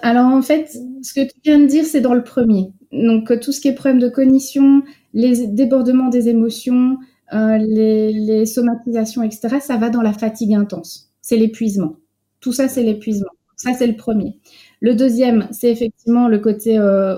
Alors 0.02 0.28
en 0.28 0.42
fait, 0.42 0.78
ce 1.02 1.14
que 1.14 1.26
tu 1.26 1.40
viens 1.44 1.60
de 1.60 1.66
dire, 1.66 1.86
c'est 1.86 2.02
dans 2.02 2.14
le 2.14 2.24
premier. 2.24 2.72
Donc 2.92 3.40
tout 3.40 3.52
ce 3.52 3.62
qui 3.62 3.68
est 3.68 3.74
problème 3.74 4.00
de 4.00 4.10
cognition, 4.10 4.84
les 5.14 5.48
débordements 5.48 6.10
des 6.10 6.30
émotions, 6.30 6.98
euh, 7.34 7.58
les, 7.58 8.46
somatisations, 8.46 9.24
etc., 9.24 9.58
ça 9.62 9.78
va 9.78 9.90
dans 9.90 10.02
la 10.02 10.14
fatigue 10.14 10.54
intense. 10.54 11.14
C'est 11.22 11.38
l'épuisement. 11.38 11.96
Tout 12.42 12.52
ça, 12.52 12.68
c'est 12.68 12.84
l'épuisement. 12.84 13.30
Ça, 13.56 13.74
c'est 13.74 13.88
le 13.88 13.96
premier. 13.96 14.38
Le 14.80 14.96
deuxième, 14.96 15.48
c'est 15.52 15.72
effectivement 15.72 16.28
le 16.28 16.40
côté 16.40 16.78
euh, 16.78 17.16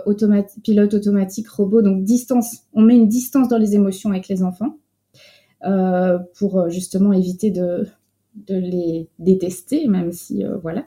pilote 0.64 0.94
automatique, 0.94 1.50
robot, 1.50 1.82
donc 1.82 2.04
distance. 2.04 2.64
On 2.74 2.82
met 2.82 2.96
une 2.96 3.08
distance 3.08 3.48
dans 3.48 3.58
les 3.58 3.76
émotions 3.76 4.12
avec 4.12 4.28
les 4.28 4.44
enfants 4.44 4.78
euh, 5.66 6.20
pour 6.38 6.70
justement 6.70 7.14
éviter 7.14 7.50
de, 7.50 7.88
de 8.36 8.56
les 8.56 9.08
détester, 9.20 9.88
même 9.88 10.12
si 10.12 10.44
voilà. 10.62 10.86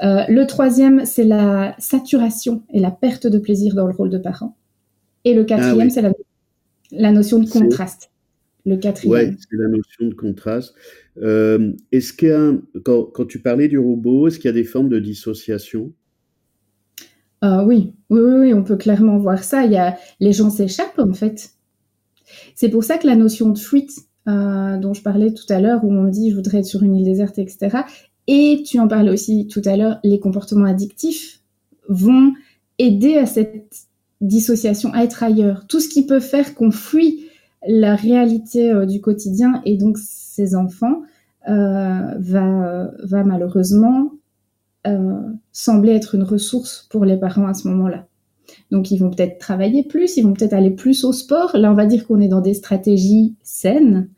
le 0.00 0.44
troisième, 0.44 1.04
c'est 1.04 1.24
la 1.24 1.76
saturation 1.78 2.62
et 2.70 2.80
la 2.80 2.90
perte 2.90 3.26
de 3.26 3.38
plaisir 3.38 3.74
dans 3.74 3.86
le 3.86 3.92
rôle 3.92 4.10
de 4.10 4.18
parent. 4.18 4.56
Et 5.24 5.34
le 5.34 5.44
quatrième, 5.44 5.88
ah 5.88 5.90
c'est 5.90 6.12
la, 6.92 7.12
notion 7.12 7.38
de 7.38 7.48
contraste. 7.48 8.10
Le 8.66 8.76
quatrième. 8.76 9.30
Oui, 9.30 9.36
c'est 9.38 9.56
la 9.56 9.68
notion 9.68 10.06
de 10.06 10.14
contraste. 10.14 10.74
Euh, 11.22 11.72
est-ce 11.92 12.12
qu'il 12.12 12.28
y 12.28 12.32
a, 12.32 12.52
quand, 12.84 13.04
quand, 13.04 13.26
tu 13.26 13.40
parlais 13.40 13.68
du 13.68 13.78
robot, 13.78 14.28
est-ce 14.28 14.38
qu'il 14.38 14.46
y 14.46 14.50
a 14.50 14.54
des 14.54 14.64
formes 14.64 14.88
de 14.88 14.98
dissociation? 14.98 15.92
Euh, 17.42 17.64
oui. 17.64 17.94
oui, 18.10 18.20
oui, 18.20 18.54
on 18.54 18.62
peut 18.62 18.76
clairement 18.76 19.18
voir 19.18 19.42
ça. 19.42 19.64
Il 19.64 19.72
y 19.72 19.76
a, 19.76 19.96
les 20.20 20.32
gens 20.32 20.50
s'échappent 20.50 20.98
en 20.98 21.12
fait. 21.14 21.50
C'est 22.54 22.68
pour 22.68 22.84
ça 22.84 22.98
que 22.98 23.06
la 23.06 23.16
notion 23.16 23.48
de 23.48 23.58
fuite, 23.58 23.92
euh, 24.28 24.76
dont 24.76 24.92
je 24.92 25.02
parlais 25.02 25.32
tout 25.32 25.50
à 25.50 25.60
l'heure, 25.60 25.84
où 25.84 25.92
on 25.92 26.04
dit 26.04 26.30
je 26.30 26.36
voudrais 26.36 26.58
être 26.58 26.66
sur 26.66 26.82
une 26.82 26.96
île 26.96 27.04
déserte, 27.04 27.38
etc. 27.38 27.78
Et 28.26 28.62
tu 28.66 28.78
en 28.78 28.88
parlais 28.88 29.10
aussi 29.10 29.46
tout 29.46 29.62
à 29.64 29.76
l'heure, 29.76 29.98
les 30.04 30.20
comportements 30.20 30.66
addictifs 30.66 31.40
vont 31.88 32.34
aider 32.78 33.16
à 33.16 33.26
cette 33.26 33.86
dissociation, 34.20 34.92
à 34.92 35.02
être 35.02 35.22
ailleurs, 35.22 35.66
tout 35.66 35.80
ce 35.80 35.88
qui 35.88 36.06
peut 36.06 36.20
faire 36.20 36.54
qu'on 36.54 36.70
fuit 36.70 37.26
la 37.66 37.94
réalité 37.94 38.70
euh, 38.72 38.86
du 38.86 39.00
quotidien 39.00 39.60
et 39.64 39.76
donc 39.76 39.98
ces 39.98 40.54
enfants 40.54 41.02
euh, 41.48 42.14
va, 42.18 42.90
va 43.02 43.24
malheureusement 43.24 44.12
euh, 44.86 45.20
sembler 45.52 45.92
être 45.92 46.14
une 46.14 46.22
ressource 46.22 46.86
pour 46.90 47.04
les 47.04 47.16
parents 47.16 47.46
à 47.46 47.54
ce 47.54 47.68
moment-là. 47.68 48.06
Donc 48.70 48.90
ils 48.90 48.96
vont 48.96 49.10
peut-être 49.10 49.38
travailler 49.38 49.82
plus, 49.82 50.16
ils 50.16 50.22
vont 50.22 50.32
peut-être 50.32 50.54
aller 50.54 50.70
plus 50.70 51.04
au 51.04 51.12
sport. 51.12 51.56
Là, 51.56 51.70
on 51.70 51.74
va 51.74 51.86
dire 51.86 52.06
qu'on 52.06 52.20
est 52.20 52.28
dans 52.28 52.40
des 52.40 52.54
stratégies 52.54 53.34
saines, 53.42 54.08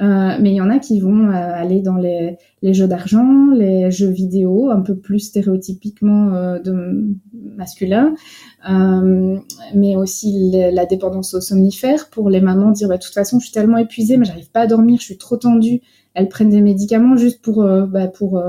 euh, 0.00 0.36
mais 0.40 0.50
il 0.52 0.54
y 0.54 0.60
en 0.60 0.70
a 0.70 0.78
qui 0.78 0.98
vont 0.98 1.28
euh, 1.28 1.32
aller 1.32 1.82
dans 1.82 1.96
les, 1.96 2.38
jeux 2.62 2.88
d'argent, 2.88 3.50
les 3.54 3.90
jeux 3.90 4.08
vidéo, 4.08 4.70
un 4.70 4.80
peu 4.80 4.96
plus 4.96 5.20
stéréotypiquement 5.20 6.32
euh, 6.34 6.58
masculin, 7.34 8.14
mais 9.74 9.96
aussi 9.96 10.52
la 10.52 10.86
dépendance 10.86 11.34
aux 11.34 11.40
somnifères 11.40 12.08
pour 12.10 12.30
les 12.30 12.40
mamans 12.40 12.70
dire 12.70 12.88
bah, 12.88 12.96
de 12.96 13.02
toute 13.02 13.14
façon 13.14 13.38
je 13.38 13.46
suis 13.46 13.54
tellement 13.54 13.78
épuisée, 13.78 14.16
mais 14.16 14.24
j'arrive 14.24 14.50
pas 14.50 14.60
à 14.60 14.66
dormir, 14.66 14.98
je 15.00 15.04
suis 15.04 15.18
trop 15.18 15.36
tendue. 15.36 15.80
Elles 16.14 16.28
prennent 16.28 16.50
des 16.50 16.62
médicaments 16.62 17.16
juste 17.16 17.42
pour 17.42 17.62
bah, 17.64 18.08
pour 18.08 18.42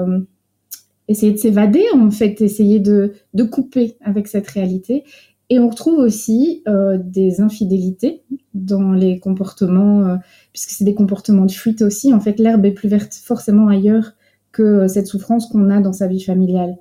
essayer 1.08 1.34
de 1.34 1.38
s'évader 1.38 1.84
en 1.94 2.10
fait, 2.12 2.42
essayer 2.42 2.80
de, 2.80 3.14
de 3.34 3.44
couper 3.44 3.98
avec 4.02 4.28
cette 4.28 4.48
réalité. 4.48 5.04
Et 5.52 5.60
on 5.60 5.68
retrouve 5.68 6.00
aussi 6.00 6.64
euh, 6.66 6.98
des 6.98 7.42
infidélités 7.42 8.24
dans 8.54 8.94
les 8.94 9.20
comportements, 9.20 10.08
euh, 10.08 10.16
puisque 10.54 10.70
c'est 10.70 10.86
des 10.86 10.96
comportements 10.96 11.46
de 11.46 11.52
fuite 11.52 11.82
aussi. 11.82 12.14
En 12.14 12.22
fait, 12.22 12.40
l'herbe 12.40 12.66
est 12.66 12.72
plus 12.72 12.88
verte 12.88 13.14
forcément 13.14 13.68
ailleurs 13.68 14.14
que 14.54 14.64
euh, 14.64 14.88
cette 14.88 15.08
souffrance 15.08 15.48
qu'on 15.48 15.70
a 15.70 15.82
dans 15.82 15.92
sa 15.92 16.08
vie 16.08 16.24
familiale. 16.24 16.78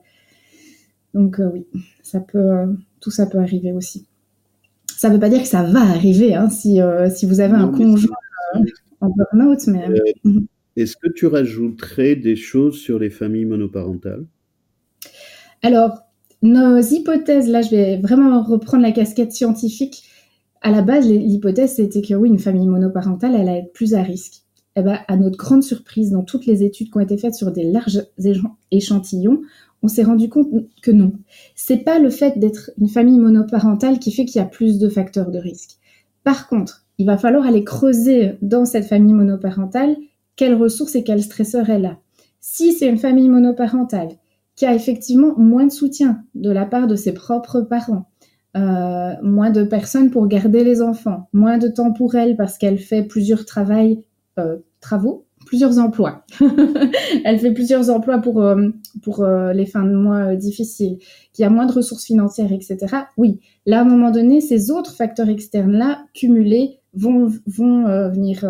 Donc 1.14 1.40
oui, 1.52 1.66
ça 2.04 2.20
peut, 2.20 2.72
tout 3.00 3.10
ça 3.10 3.26
peut 3.26 3.38
arriver 3.38 3.72
aussi. 3.72 4.06
Ça 4.86 5.08
ne 5.08 5.14
veut 5.14 5.20
pas 5.20 5.30
dire 5.30 5.42
que 5.42 5.48
ça 5.48 5.64
va 5.64 5.80
arriver 5.80 6.36
hein, 6.36 6.48
si, 6.48 6.78
si 7.16 7.26
vous 7.26 7.40
avez 7.40 7.56
un 7.56 7.66
conjoint 7.66 8.14
en 9.00 9.08
burn-out, 9.08 9.66
mais... 9.66 9.88
Mhm. 10.22 10.46
Est-ce 10.76 10.96
que 10.96 11.08
tu 11.08 11.26
rajouterais 11.26 12.14
des 12.14 12.36
choses 12.36 12.78
sur 12.78 13.00
les 13.00 13.10
familles 13.10 13.46
monoparentales? 13.46 14.24
Alors, 15.62 16.04
nos 16.42 16.80
hypothèses, 16.80 17.48
là 17.48 17.62
je 17.62 17.70
vais 17.70 17.96
vraiment 17.98 18.42
reprendre 18.42 18.82
la 18.82 18.92
casquette 18.92 19.32
scientifique. 19.32 20.04
À 20.62 20.70
la 20.70 20.82
base, 20.82 21.08
l'hypothèse 21.08 21.74
c'était 21.76 22.02
que 22.02 22.14
oui, 22.14 22.28
une 22.28 22.38
famille 22.38 22.66
monoparentale, 22.66 23.34
elle 23.34 23.48
allait 23.48 23.58
être 23.60 23.72
plus 23.72 23.94
à 23.94 24.02
risque. 24.02 24.42
Eh 24.76 24.82
ben, 24.82 24.98
à 25.08 25.16
notre 25.16 25.36
grande 25.36 25.62
surprise, 25.62 26.12
dans 26.12 26.22
toutes 26.22 26.46
les 26.46 26.62
études 26.62 26.90
qui 26.90 26.96
ont 26.96 27.00
été 27.00 27.18
faites 27.18 27.34
sur 27.34 27.50
des 27.50 27.64
larges 27.64 28.06
échantillons, 28.70 29.42
on 29.82 29.88
s'est 29.88 30.04
rendu 30.04 30.28
compte 30.28 30.48
que 30.82 30.90
non. 30.90 31.12
C'est 31.54 31.78
pas 31.78 31.98
le 31.98 32.10
fait 32.10 32.38
d'être 32.38 32.70
une 32.78 32.88
famille 32.88 33.18
monoparentale 33.18 33.98
qui 33.98 34.12
fait 34.12 34.24
qu'il 34.24 34.40
y 34.40 34.44
a 34.44 34.48
plus 34.48 34.78
de 34.78 34.88
facteurs 34.88 35.30
de 35.30 35.38
risque. 35.38 35.78
Par 36.22 36.48
contre, 36.48 36.84
il 36.98 37.06
va 37.06 37.18
falloir 37.18 37.46
aller 37.46 37.64
creuser 37.64 38.32
dans 38.42 38.64
cette 38.64 38.84
famille 38.84 39.14
monoparentale 39.14 39.96
quelles 40.36 40.54
ressources 40.54 40.94
et 40.94 41.02
quels 41.02 41.22
stresseurs 41.22 41.70
elle 41.70 41.86
a. 41.86 41.98
Si 42.40 42.72
c'est 42.72 42.88
une 42.88 42.98
famille 42.98 43.28
monoparentale 43.28 44.10
qui 44.60 44.66
a 44.66 44.74
effectivement 44.74 45.32
moins 45.38 45.64
de 45.64 45.72
soutien 45.72 46.22
de 46.34 46.50
la 46.50 46.66
part 46.66 46.86
de 46.86 46.94
ses 46.94 47.14
propres 47.14 47.62
parents, 47.62 48.04
euh, 48.58 49.14
moins 49.22 49.48
de 49.48 49.62
personnes 49.62 50.10
pour 50.10 50.28
garder 50.28 50.64
les 50.64 50.82
enfants, 50.82 51.30
moins 51.32 51.56
de 51.56 51.66
temps 51.66 51.94
pour 51.94 52.14
elle 52.14 52.36
parce 52.36 52.58
qu'elle 52.58 52.76
fait 52.76 53.02
plusieurs 53.02 53.46
euh, 54.38 54.58
travaux, 54.82 55.24
plusieurs 55.46 55.78
emplois. 55.78 56.26
elle 57.24 57.38
fait 57.38 57.54
plusieurs 57.54 57.88
emplois 57.88 58.18
pour, 58.18 58.42
euh, 58.42 58.68
pour 59.02 59.24
les 59.24 59.64
fins 59.64 59.86
de 59.86 59.96
mois 59.96 60.36
difficiles, 60.36 60.98
qui 61.32 61.42
a 61.42 61.48
moins 61.48 61.64
de 61.64 61.72
ressources 61.72 62.04
financières, 62.04 62.52
etc. 62.52 62.76
Oui, 63.16 63.40
là, 63.64 63.78
à 63.78 63.80
un 63.80 63.86
moment 63.86 64.10
donné, 64.10 64.42
ces 64.42 64.70
autres 64.70 64.92
facteurs 64.92 65.30
externes-là, 65.30 66.04
cumulés, 66.12 66.80
vont, 66.92 67.32
vont 67.46 68.10
venir 68.10 68.44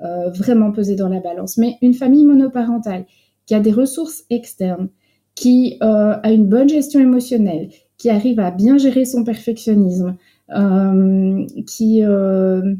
vraiment 0.00 0.72
peser 0.72 0.96
dans 0.96 1.10
la 1.10 1.20
balance. 1.20 1.58
Mais 1.58 1.76
une 1.82 1.92
famille 1.92 2.24
monoparentale 2.24 3.04
qui 3.44 3.54
a 3.54 3.60
des 3.60 3.72
ressources 3.72 4.24
externes, 4.30 4.88
qui 5.36 5.76
euh, 5.82 6.16
a 6.20 6.32
une 6.32 6.46
bonne 6.46 6.68
gestion 6.68 6.98
émotionnelle, 6.98 7.68
qui 7.98 8.10
arrive 8.10 8.40
à 8.40 8.50
bien 8.50 8.78
gérer 8.78 9.04
son 9.04 9.22
perfectionnisme, 9.22 10.16
euh, 10.56 11.46
qui 11.66 12.02
euh, 12.02 12.74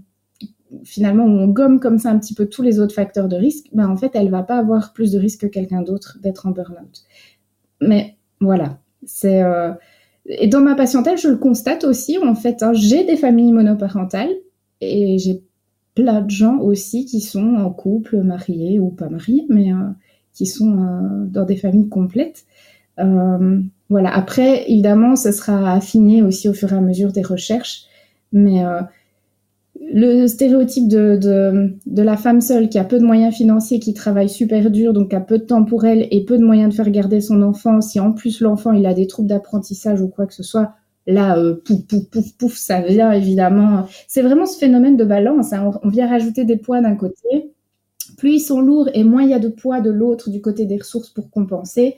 finalement 0.83 1.25
on 1.25 1.47
gomme 1.49 1.79
comme 1.79 1.99
ça 1.99 2.11
un 2.11 2.19
petit 2.19 2.35
peu 2.35 2.47
tous 2.47 2.63
les 2.63 2.81
autres 2.81 2.95
facteurs 2.95 3.29
de 3.29 3.37
risque, 3.37 3.67
ben 3.73 3.89
en 3.89 3.97
fait 3.97 4.11
elle 4.15 4.31
va 4.31 4.43
pas 4.43 4.59
avoir 4.59 4.93
plus 4.95 5.13
de 5.13 5.19
risque 5.19 5.43
que 5.43 5.47
quelqu'un 5.47 5.83
d'autre 5.83 6.19
d'être 6.23 6.47
en 6.47 6.51
burn-out. 6.51 7.05
Mais 7.81 8.17
voilà, 8.41 8.79
c'est 9.05 9.43
et 10.27 10.49
dans 10.49 10.61
ma 10.61 10.75
patientèle 10.75 11.19
je 11.19 11.29
le 11.29 11.37
constate 11.37 11.85
aussi 11.85 12.19
en 12.19 12.35
fait, 12.35 12.63
hein, 12.63 12.73
j'ai 12.73 13.05
des 13.05 13.17
familles 13.17 13.53
monoparentales 13.53 14.35
et 14.81 15.19
j'ai 15.19 15.43
plein 15.95 16.21
de 16.23 16.31
gens 16.31 16.59
aussi 16.59 17.05
qui 17.05 17.21
sont 17.21 17.55
en 17.55 17.71
couple, 17.71 18.23
mariés 18.23 18.79
ou 18.79 18.91
pas 18.91 19.09
mariés, 19.09 19.45
mais 19.49 19.71
qui 20.37 20.47
sont 20.47 20.79
euh, 20.79 21.25
dans 21.27 21.45
des 21.45 21.57
familles 21.57 21.89
complètes. 21.89 22.45
Euh, 23.01 23.61
voilà. 23.89 24.15
Après, 24.15 24.71
évidemment, 24.71 25.17
ça 25.17 25.33
sera 25.33 25.73
affiné 25.73 26.23
aussi 26.23 26.49
au 26.49 26.53
fur 26.53 26.73
et 26.73 26.77
à 26.77 26.81
mesure 26.81 27.13
des 27.13 27.23
recherches, 27.23 27.87
mais 28.33 28.65
euh, 28.65 28.81
le 29.93 30.27
stéréotype 30.27 30.89
de, 30.89 31.19
de, 31.87 32.03
la 32.03 32.17
femme 32.17 32.41
seule 32.41 32.69
qui 32.69 32.79
a 32.79 32.85
peu 32.85 32.99
de 32.99 33.05
moyens 33.05 33.35
financiers, 33.35 33.81
qui 33.81 33.95
travaille 33.95 34.29
super 34.29 34.71
dur, 34.71 34.93
donc 34.93 35.13
a 35.15 35.21
peu 35.21 35.39
de 35.39 35.45
temps 35.45 35.65
pour 35.65 35.85
elle 35.85 36.07
et 36.11 36.25
peu 36.25 36.39
de 36.39 36.45
moyens 36.45 36.71
de 36.71 36.75
faire 36.75 36.91
garder 36.91 37.21
son 37.21 37.43
enfant, 37.43 37.81
si 37.81 37.99
en 38.01 38.13
plus 38.13 38.41
l'enfant 38.41 38.73
il 38.73 38.87
a 38.87 38.95
des 38.95 39.07
troubles 39.07 39.29
d'apprentissage 39.29 40.01
ou 40.01 40.09
quoi 40.09 40.27
que 40.27 40.35
ce 40.35 40.43
soit, 40.43 40.75
là, 41.07 41.39
euh, 41.39 41.55
pouf, 41.65 41.87
pouf, 41.87 42.09
pouf, 42.11 42.33
pouf, 42.37 42.57
ça 42.57 42.81
vient 42.81 43.13
évidemment. 43.13 43.87
C'est 44.09 44.23
vraiment 44.23 44.47
ce 44.47 44.59
phénomène 44.59 44.97
de 44.97 45.05
balance. 45.05 45.53
Hein. 45.53 45.71
On, 45.83 45.89
vient 45.89 46.09
rajouter 46.09 46.45
des 46.45 46.57
poids 46.57 46.81
d'un 46.81 46.97
côté. 46.97 47.55
Plus 48.17 48.35
ils 48.35 48.41
sont 48.41 48.61
lourds 48.61 48.89
et 48.95 49.05
moins 49.05 49.23
il 49.23 49.31
y 49.31 49.35
a 49.35 49.39
de 49.39 49.49
poids 49.49 49.81
de 49.81 49.91
l'autre 49.91 50.31
du 50.31 50.41
côté 50.41 50.65
des 50.65 50.79
ressources 50.79 51.11
pour 51.11 51.31
compenser. 51.31 51.97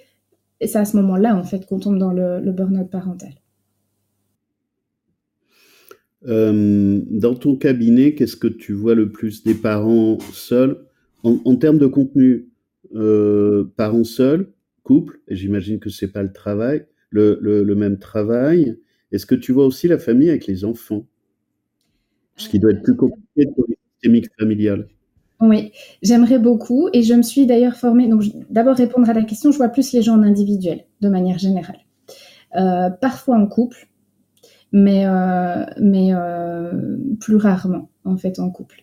Et 0.60 0.66
c'est 0.66 0.78
à 0.78 0.84
ce 0.84 0.96
moment-là, 0.96 1.36
en 1.36 1.44
fait, 1.44 1.66
qu'on 1.66 1.78
tombe 1.78 1.98
dans 1.98 2.12
le, 2.12 2.50
burn-out 2.50 2.90
parental. 2.90 3.32
Euh, 6.26 7.00
dans 7.10 7.34
ton 7.34 7.56
cabinet, 7.56 8.14
qu'est-ce 8.14 8.36
que 8.36 8.48
tu 8.48 8.72
vois 8.72 8.96
le 8.96 9.12
plus 9.12 9.44
des 9.44 9.54
parents 9.54 10.18
seuls? 10.32 10.84
En, 11.22 11.56
termes 11.56 11.78
de 11.78 11.86
contenu 11.86 12.48
euh, 12.94 13.64
Parents 13.76 14.04
seuls, 14.04 14.52
couple, 14.82 15.20
et 15.28 15.36
j'imagine 15.36 15.78
que 15.78 15.90
c'est 15.90 16.10
pas 16.10 16.22
le 16.22 16.32
travail, 16.32 16.86
le, 17.10 17.74
même 17.74 17.98
travail. 17.98 18.78
Est-ce 19.12 19.26
que 19.26 19.34
tu 19.34 19.52
vois 19.52 19.66
aussi 19.66 19.88
la 19.88 19.98
famille 19.98 20.30
avec 20.30 20.46
les 20.46 20.64
enfants? 20.64 21.06
Ce 22.36 22.48
qui 22.48 22.58
doit 22.58 22.70
être 22.70 22.82
plus 22.82 22.96
compliqué 22.96 23.46
pour 23.54 23.66
les 23.68 23.76
systémiques 23.92 24.30
familiales. 24.38 24.88
Oui, 25.40 25.72
j'aimerais 26.02 26.38
beaucoup 26.38 26.88
et 26.92 27.02
je 27.02 27.14
me 27.14 27.22
suis 27.22 27.46
d'ailleurs 27.46 27.76
formée. 27.76 28.08
Donc, 28.08 28.24
d'abord 28.50 28.76
répondre 28.76 29.08
à 29.08 29.12
la 29.12 29.22
question, 29.22 29.52
je 29.52 29.56
vois 29.56 29.68
plus 29.68 29.92
les 29.92 30.02
gens 30.02 30.14
en 30.14 30.22
individuel, 30.22 30.84
de 31.00 31.08
manière 31.08 31.38
générale. 31.38 31.78
Euh, 32.56 32.90
parfois 32.90 33.36
en 33.36 33.46
couple, 33.46 33.88
mais, 34.72 35.06
euh, 35.06 35.64
mais 35.80 36.08
euh, 36.12 36.96
plus 37.20 37.36
rarement, 37.36 37.88
en 38.04 38.16
fait, 38.16 38.40
en 38.40 38.50
couple. 38.50 38.82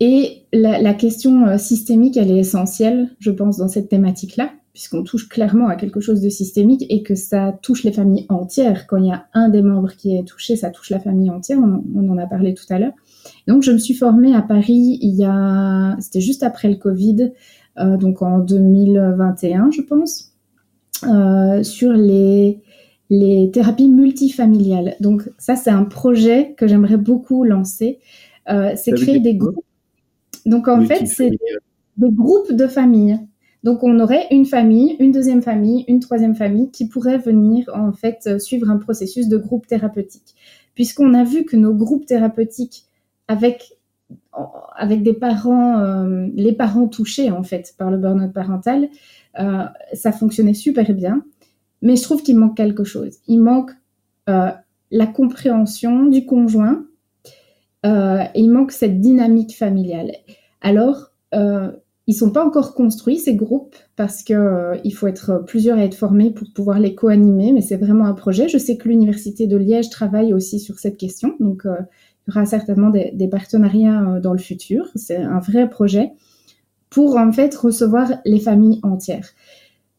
Et 0.00 0.42
la, 0.52 0.94
question 0.94 1.56
systémique, 1.56 2.16
elle 2.16 2.30
est 2.30 2.38
essentielle, 2.38 3.08
je 3.18 3.30
pense, 3.30 3.56
dans 3.56 3.68
cette 3.68 3.88
thématique-là, 3.88 4.50
puisqu'on 4.74 5.04
touche 5.04 5.26
clairement 5.28 5.68
à 5.68 5.76
quelque 5.76 6.00
chose 6.00 6.20
de 6.20 6.28
systémique 6.28 6.84
et 6.90 7.02
que 7.02 7.14
ça 7.14 7.58
touche 7.62 7.82
les 7.82 7.92
familles 7.92 8.26
entières. 8.28 8.86
Quand 8.86 8.98
il 8.98 9.06
y 9.06 9.12
a 9.12 9.26
un 9.32 9.48
des 9.48 9.62
membres 9.62 9.92
qui 9.92 10.14
est 10.14 10.24
touché, 10.24 10.56
ça 10.56 10.70
touche 10.70 10.90
la 10.90 11.00
famille 11.00 11.30
entière. 11.30 11.58
On 11.60 12.08
en 12.10 12.18
a 12.18 12.26
parlé 12.26 12.52
tout 12.52 12.66
à 12.68 12.78
l'heure. 12.78 12.92
Donc, 13.46 13.62
je 13.62 13.72
me 13.72 13.78
suis 13.78 13.94
formée 13.94 14.34
à 14.34 14.42
Paris 14.42 14.98
il 15.00 15.14
y 15.14 15.24
a, 15.24 15.96
c'était 16.00 16.20
juste 16.20 16.42
après 16.42 16.68
le 16.68 16.76
Covid, 16.76 17.32
euh, 17.78 17.96
donc 17.96 18.22
en 18.22 18.38
2021, 18.38 19.70
je 19.70 19.82
pense, 19.82 20.32
euh, 21.04 21.62
sur 21.62 21.92
les 21.92 22.60
les 23.08 23.50
thérapies 23.52 23.88
multifamiliales. 23.88 24.96
Donc 25.00 25.30
ça, 25.38 25.54
c'est 25.54 25.70
un 25.70 25.84
projet 25.84 26.54
que 26.56 26.66
j'aimerais 26.66 26.96
beaucoup 26.96 27.44
lancer. 27.44 28.00
Euh, 28.50 28.72
c'est 28.76 28.92
créer 28.92 29.20
des 29.20 29.36
groupes. 29.36 29.64
Donc 30.44 30.66
en 30.66 30.84
fait, 30.84 31.06
c'est 31.06 31.30
des 31.30 32.10
groupes 32.10 32.52
de 32.52 32.66
familles. 32.66 33.20
Donc 33.62 33.84
on 33.84 34.00
aurait 34.00 34.26
une 34.32 34.44
famille, 34.44 34.96
une 34.98 35.12
deuxième 35.12 35.42
famille, 35.42 35.84
une 35.86 36.00
troisième 36.00 36.34
famille 36.34 36.70
qui 36.70 36.88
pourrait 36.88 37.18
venir 37.18 37.70
en 37.74 37.92
fait 37.92 38.40
suivre 38.40 38.70
un 38.70 38.76
processus 38.76 39.28
de 39.28 39.36
groupe 39.36 39.66
thérapeutique. 39.66 40.34
Puisqu'on 40.74 41.14
a 41.14 41.22
vu 41.22 41.44
que 41.44 41.56
nos 41.56 41.74
groupes 41.74 42.06
thérapeutiques 42.06 42.86
avec 43.28 43.76
avec 44.76 45.02
des 45.02 45.14
parents, 45.14 45.78
euh, 45.80 46.28
les 46.34 46.52
parents 46.52 46.86
touchés 46.86 47.30
en 47.30 47.42
fait 47.42 47.74
par 47.78 47.90
le 47.90 47.96
burn-out 47.96 48.32
parental, 48.32 48.88
euh, 49.40 49.64
ça 49.94 50.12
fonctionnait 50.12 50.54
super 50.54 50.92
bien. 50.92 51.24
Mais 51.82 51.96
je 51.96 52.02
trouve 52.02 52.22
qu'il 52.22 52.36
manque 52.36 52.56
quelque 52.56 52.84
chose. 52.84 53.16
Il 53.26 53.38
manque 53.40 53.72
euh, 54.28 54.50
la 54.90 55.06
compréhension 55.06 56.06
du 56.06 56.24
conjoint 56.24 56.84
euh, 57.84 58.22
et 58.34 58.40
il 58.40 58.50
manque 58.50 58.72
cette 58.72 59.00
dynamique 59.00 59.56
familiale. 59.56 60.12
Alors, 60.60 61.10
euh, 61.34 61.70
ils 62.06 62.14
sont 62.14 62.30
pas 62.30 62.44
encore 62.44 62.74
construits 62.74 63.18
ces 63.18 63.34
groupes 63.34 63.74
parce 63.96 64.22
que 64.22 64.32
euh, 64.32 64.76
il 64.84 64.92
faut 64.92 65.08
être 65.08 65.42
plusieurs 65.46 65.78
à 65.78 65.84
être 65.84 65.96
formés 65.96 66.30
pour 66.30 66.46
pouvoir 66.54 66.78
les 66.78 66.94
co-animer, 66.94 67.52
mais 67.52 67.62
c'est 67.62 67.76
vraiment 67.76 68.06
un 68.06 68.14
projet. 68.14 68.48
Je 68.48 68.58
sais 68.58 68.76
que 68.76 68.88
l'université 68.88 69.46
de 69.46 69.56
Liège 69.56 69.90
travaille 69.90 70.32
aussi 70.32 70.60
sur 70.60 70.78
cette 70.78 70.96
question, 70.96 71.34
donc 71.40 71.66
il 72.26 72.34
y 72.34 72.36
aura 72.36 72.46
certainement 72.46 72.90
des, 72.90 73.28
partenariats 73.28 74.20
dans 74.20 74.32
le 74.32 74.38
futur. 74.38 74.90
C'est 74.94 75.16
un 75.16 75.38
vrai 75.38 75.68
projet 75.68 76.12
pour 76.90 77.16
en 77.16 77.32
fait 77.32 77.54
recevoir 77.54 78.10
les 78.24 78.40
familles 78.40 78.80
entières. 78.82 79.28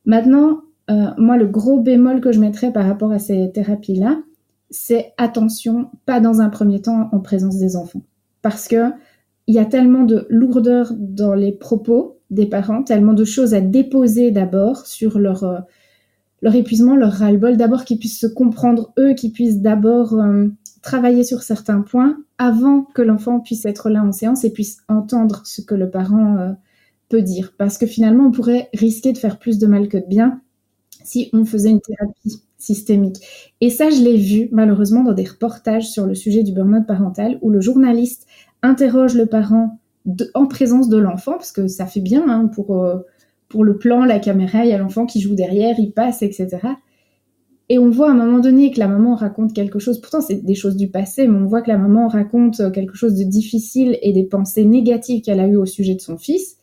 Maintenant, 0.06 0.62
euh, 0.90 1.08
moi, 1.18 1.38
le 1.38 1.48
gros 1.48 1.80
bémol 1.80 2.22
que 2.22 2.32
je 2.32 2.40
mettrais 2.40 2.72
par 2.72 2.86
rapport 2.86 3.12
à 3.12 3.20
ces 3.20 3.52
thérapies-là, 3.54 4.20
c'est 4.70 5.14
attention, 5.18 5.90
pas 6.06 6.20
dans 6.20 6.42
un 6.42 6.50
premier 6.50 6.82
temps 6.82 7.10
en 7.12 7.20
présence 7.20 7.58
des 7.58 7.76
enfants. 7.76 8.02
Parce 8.42 8.68
que 8.68 8.92
il 9.48 9.56
y 9.56 9.60
a 9.60 9.66
tellement 9.66 10.04
de 10.04 10.28
lourdeur 10.30 10.94
dans 10.98 11.34
les 11.34 11.54
propos 11.54 12.20
des 12.30 12.46
parents, 12.46 12.84
tellement 12.84 13.14
de 13.14 13.24
choses 13.24 13.54
à 13.54 13.62
déposer 13.62 14.32
d'abord 14.32 14.86
sur 14.86 15.20
leur, 15.20 15.44
euh, 15.46 16.52
épuisement, 16.54 16.98
leur 16.98 17.14
ras-le-bol. 17.14 17.56
D'abord 17.56 17.86
qu'ils 17.86 18.00
puissent 18.00 18.20
se 18.20 18.28
comprendre 18.28 18.94
eux, 19.00 19.14
qu'ils 19.14 19.32
puissent 19.32 19.62
d'abord 19.62 20.14
euh, 20.14 20.48
travailler 20.82 21.24
sur 21.24 21.44
certains 21.44 21.82
points 21.82 22.18
avant 22.38 22.84
que 22.84 23.02
l'enfant 23.02 23.40
puisse 23.40 23.66
être 23.66 23.90
là 23.90 24.04
en 24.04 24.12
séance 24.12 24.44
et 24.44 24.52
puisse 24.52 24.80
entendre 24.88 25.42
ce 25.46 25.62
que 25.62 25.76
le 25.76 25.90
parent 25.90 26.56
peut 27.10 27.22
dire. 27.22 27.54
Parce 27.58 27.78
que 27.78 27.86
finalement, 27.86 28.28
on 28.28 28.32
pourrait 28.32 28.70
risquer 28.74 29.14
de 29.14 29.18
faire 29.18 29.40
plus 29.40 29.58
de 29.60 29.68
mal 29.68 29.88
que 29.88 29.98
de 29.98 30.06
bien 30.08 30.42
si 31.04 31.30
on 31.34 31.46
faisait 31.46 31.70
une 31.70 31.82
thérapie 31.82 32.44
systémique. 32.58 33.18
Et 33.62 33.70
ça, 33.70 33.90
je 33.90 34.02
l'ai 34.02 34.18
vu 34.18 34.50
malheureusement 34.52 35.04
dans 35.04 35.14
des 35.14 35.24
reportages 35.24 35.90
sur 35.90 36.06
le 36.06 36.16
sujet 36.16 36.44
du 36.44 36.52
burn-out 36.52 36.86
parental 36.86 37.38
où 37.42 37.50
le 37.50 37.62
journaliste 37.62 38.28
interroge 38.62 39.16
le 39.16 39.26
parent 39.26 39.80
en 40.34 40.48
présence 40.48 40.90
de 40.90 40.98
l'enfant, 40.98 41.34
parce 41.34 41.52
que 41.52 41.68
ça 41.68 41.86
fait 41.86 42.00
bien 42.00 42.28
hein, 42.30 42.48
pour, 42.48 42.84
euh, 42.84 42.98
pour 43.50 43.64
le 43.64 43.78
plan, 43.78 44.06
la 44.06 44.20
caméra, 44.20 44.64
il 44.64 44.70
y 44.70 44.74
a 44.74 44.78
l'enfant 44.78 45.06
qui 45.06 45.22
joue 45.22 45.36
derrière, 45.36 45.80
il 45.80 45.92
passe, 45.92 46.22
etc. 46.22 46.60
Et 47.70 47.80
on 47.80 47.90
voit 47.90 48.10
à 48.10 48.12
un 48.12 48.16
moment 48.16 48.40
donné 48.40 48.72
que 48.72 48.80
la 48.80 48.88
maman 48.88 49.16
raconte 49.16 49.54
quelque 49.54 49.80
chose, 49.80 50.00
pourtant 50.00 50.22
c'est 50.22 50.46
des 50.46 50.56
choses 50.56 50.78
du 50.78 50.88
passé, 50.88 51.28
mais 51.28 51.38
on 51.38 51.48
voit 51.48 51.62
que 51.62 51.70
la 51.70 51.78
maman 51.78 52.08
raconte 52.08 52.72
quelque 52.72 52.96
chose 52.96 53.16
de 53.16 53.24
difficile 53.24 53.98
et 54.02 54.14
des 54.14 54.24
pensées 54.24 54.64
négatives 54.64 55.22
qu'elle 55.22 55.42
a 55.42 55.48
eues 55.48 55.58
au 55.58 55.66
sujet 55.66 55.96
de 55.96 56.02
son 56.02 56.18
fils. 56.18 56.58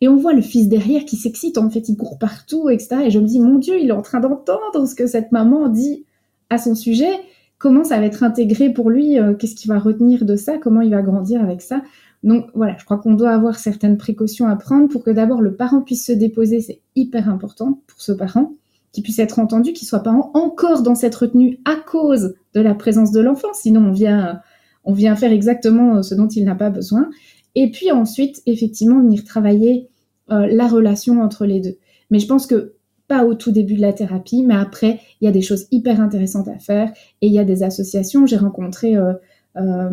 Et 0.00 0.08
on 0.08 0.16
voit 0.16 0.32
le 0.32 0.42
fils 0.42 0.68
derrière 0.68 1.04
qui 1.04 1.16
s'excite, 1.16 1.58
en 1.58 1.68
fait, 1.70 1.88
il 1.88 1.96
court 1.96 2.18
partout, 2.18 2.70
etc. 2.70 3.02
Et 3.06 3.10
je 3.10 3.18
me 3.18 3.26
dis, 3.26 3.40
mon 3.40 3.58
Dieu, 3.58 3.78
il 3.80 3.88
est 3.88 3.92
en 3.92 4.02
train 4.02 4.20
d'entendre 4.20 4.86
ce 4.86 4.94
que 4.94 5.06
cette 5.06 5.32
maman 5.32 5.68
dit 5.68 6.04
à 6.50 6.58
son 6.58 6.74
sujet. 6.74 7.10
Comment 7.58 7.82
ça 7.82 7.98
va 7.98 8.06
être 8.06 8.22
intégré 8.22 8.72
pour 8.72 8.90
lui 8.90 9.18
euh, 9.18 9.34
Qu'est-ce 9.34 9.56
qu'il 9.56 9.68
va 9.68 9.80
retenir 9.80 10.24
de 10.24 10.36
ça 10.36 10.58
Comment 10.58 10.80
il 10.80 10.90
va 10.90 11.02
grandir 11.02 11.42
avec 11.42 11.60
ça 11.60 11.82
Donc 12.22 12.46
voilà, 12.54 12.76
je 12.78 12.84
crois 12.84 12.98
qu'on 12.98 13.14
doit 13.14 13.30
avoir 13.30 13.58
certaines 13.58 13.98
précautions 13.98 14.46
à 14.46 14.54
prendre 14.54 14.88
pour 14.88 15.02
que 15.02 15.10
d'abord 15.10 15.42
le 15.42 15.54
parent 15.54 15.80
puisse 15.80 16.06
se 16.06 16.12
déposer. 16.12 16.60
C'est 16.60 16.80
hyper 16.94 17.28
important 17.28 17.80
pour 17.88 18.00
ce 18.00 18.12
parent, 18.12 18.54
qu'il 18.92 19.02
puisse 19.02 19.18
être 19.18 19.38
entendu, 19.38 19.72
qu'il 19.72 19.86
soit 19.86 20.02
pas 20.02 20.14
encore 20.34 20.82
dans 20.82 20.94
cette 20.94 21.14
retenue 21.14 21.58
à 21.64 21.76
cause 21.76 22.34
de 22.54 22.60
la 22.60 22.74
présence 22.74 23.12
de 23.12 23.20
l'enfant. 23.20 23.52
Sinon, 23.52 23.88
on 23.88 23.92
vient, 23.92 24.40
on 24.84 24.92
vient 24.92 25.14
faire 25.16 25.32
exactement 25.32 26.02
ce 26.02 26.14
dont 26.14 26.28
il 26.28 26.44
n'a 26.44 26.54
pas 26.54 26.70
besoin. 26.70 27.08
Et 27.54 27.70
puis 27.70 27.90
ensuite, 27.90 28.42
effectivement, 28.46 29.00
venir 29.00 29.24
travailler 29.24 29.88
euh, 30.30 30.46
la 30.50 30.68
relation 30.68 31.20
entre 31.22 31.46
les 31.46 31.60
deux. 31.60 31.76
Mais 32.10 32.18
je 32.18 32.26
pense 32.26 32.46
que 32.46 32.74
pas 33.08 33.24
au 33.24 33.34
tout 33.34 33.50
début 33.50 33.74
de 33.74 33.80
la 33.80 33.94
thérapie, 33.94 34.44
mais 34.44 34.54
après, 34.54 35.00
il 35.20 35.24
y 35.24 35.28
a 35.28 35.32
des 35.32 35.40
choses 35.40 35.66
hyper 35.70 36.00
intéressantes 36.00 36.48
à 36.48 36.58
faire 36.58 36.92
et 37.22 37.26
il 37.26 37.32
y 37.32 37.38
a 37.38 37.44
des 37.44 37.62
associations. 37.62 38.26
J'ai 38.26 38.36
rencontré 38.36 38.96
euh, 38.96 39.14
euh, 39.56 39.90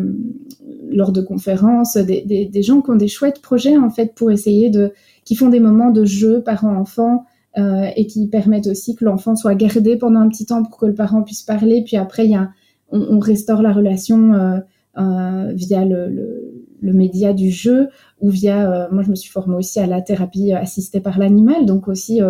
lors 0.90 1.12
de 1.12 1.22
conférences 1.22 1.96
des, 1.96 2.22
des, 2.22 2.62
gens 2.62 2.82
qui 2.82 2.90
ont 2.90 2.96
des 2.96 3.08
chouettes 3.08 3.40
projets 3.40 3.78
en 3.78 3.90
fait 3.90 4.14
pour 4.14 4.30
essayer 4.30 4.68
de, 4.68 4.92
qui 5.24 5.34
font 5.34 5.48
des 5.48 5.60
moments 5.60 5.90
de 5.90 6.04
jeu 6.04 6.42
parent-enfant 6.42 7.24
euh, 7.58 7.88
et 7.96 8.06
qui 8.06 8.28
permettent 8.28 8.66
aussi 8.66 8.94
que 8.94 9.04
l'enfant 9.06 9.34
soit 9.34 9.54
gardé 9.54 9.96
pendant 9.96 10.20
un 10.20 10.28
petit 10.28 10.44
temps 10.44 10.62
pour 10.62 10.76
que 10.76 10.84
le 10.84 10.92
parent 10.92 11.22
puisse 11.22 11.40
parler. 11.40 11.82
Puis 11.82 11.96
après, 11.96 12.26
y 12.26 12.34
a, 12.34 12.50
on, 12.90 13.18
restaure 13.18 13.62
la 13.62 13.72
relation 13.72 14.34
euh, 14.34 14.58
euh, 14.98 15.52
via 15.54 15.86
le, 15.86 16.52
média 16.82 17.32
du 17.32 17.50
jeu 17.50 17.88
ou 18.20 18.28
via, 18.28 18.88
moi 18.92 19.02
je 19.02 19.08
me 19.08 19.14
suis 19.14 19.30
formée 19.30 19.56
aussi 19.56 19.80
à 19.80 19.86
la 19.86 20.02
thérapie 20.02 20.52
assistée 20.52 21.00
par 21.00 21.18
l'animal, 21.18 21.64
donc 21.64 21.88
aussi, 21.88 22.20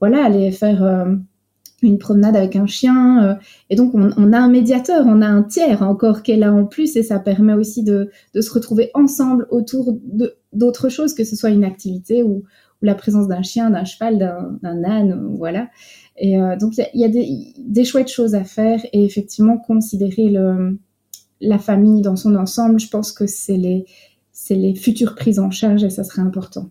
voilà, 0.00 0.24
aller 0.24 0.50
faire 0.52 1.06
une 1.82 1.98
promenade 1.98 2.34
avec 2.36 2.56
un 2.56 2.66
chien. 2.66 3.38
et 3.68 3.76
donc, 3.76 3.92
on, 3.94 4.32
a 4.32 4.38
un 4.38 4.48
médiateur, 4.48 5.04
on 5.06 5.20
a 5.20 5.26
un 5.26 5.42
tiers 5.42 5.82
encore 5.82 6.22
qui 6.22 6.32
est 6.32 6.36
là 6.36 6.52
en 6.52 6.64
plus, 6.64 6.96
et 6.96 7.02
ça 7.02 7.18
permet 7.18 7.52
aussi 7.52 7.82
de, 7.82 8.10
de 8.34 8.40
se 8.40 8.50
retrouver 8.52 8.90
ensemble 8.94 9.46
autour 9.50 9.98
d'autres 10.52 10.88
choses, 10.88 11.12
que 11.12 11.24
ce 11.24 11.36
soit 11.36 11.50
une 11.50 11.64
activité 11.64 12.22
ou 12.22 12.44
la 12.86 12.94
présence 12.94 13.28
d'un 13.28 13.42
chien, 13.42 13.70
d'un 13.70 13.84
cheval, 13.84 14.18
d'un 14.62 14.84
âne, 14.84 15.34
voilà. 15.36 15.68
Et 16.16 16.40
euh, 16.40 16.56
donc, 16.56 16.78
il 16.78 16.80
y 16.80 16.82
a, 16.82 16.88
y 16.94 17.04
a 17.04 17.08
des, 17.08 17.52
des, 17.58 17.84
chouettes 17.84 18.10
choses 18.10 18.34
à 18.34 18.44
faire, 18.44 18.80
et 18.92 19.04
effectivement, 19.04 19.58
considérer 19.58 20.30
le, 20.30 20.78
la 21.40 21.58
famille 21.58 22.02
dans 22.02 22.16
son 22.16 22.34
ensemble, 22.36 22.80
je 22.80 22.88
pense 22.88 23.12
que 23.12 23.26
c'est 23.26 23.56
les, 23.56 23.84
les 24.50 24.74
futures 24.74 25.14
prises 25.14 25.38
en 25.38 25.50
charge 25.50 25.84
et 25.84 25.90
ça 25.90 26.04
serait 26.04 26.22
important. 26.22 26.70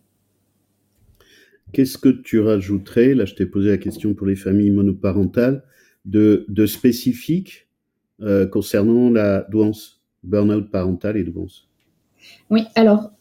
Qu'est-ce 1.71 1.97
que 1.97 2.09
tu 2.09 2.39
rajouterais, 2.39 3.13
là 3.13 3.25
je 3.25 3.35
t'ai 3.35 3.45
posé 3.45 3.69
la 3.69 3.77
question 3.77 4.13
pour 4.13 4.27
les 4.27 4.35
familles 4.35 4.71
monoparentales, 4.71 5.63
de, 6.05 6.45
de 6.47 6.65
spécifique 6.65 7.67
euh, 8.21 8.45
concernant 8.45 9.09
la 9.09 9.41
douance 9.49 10.01
burn-out 10.23 10.71
parental 10.71 11.17
et 11.17 11.23
douance? 11.23 11.67
Oui, 12.49 12.63
alors 12.75 13.11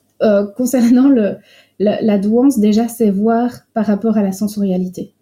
concernant 0.57 1.09
le, 1.09 1.37
la, 1.79 2.19
douance, 2.19 2.59
déjà, 2.59 2.89
c'est 2.89 3.11
voir 3.11 3.51
par 3.75 3.87
rapport 3.87 4.17
à 4.17 4.23
la 4.23 4.33
sensorialité. 4.33 5.15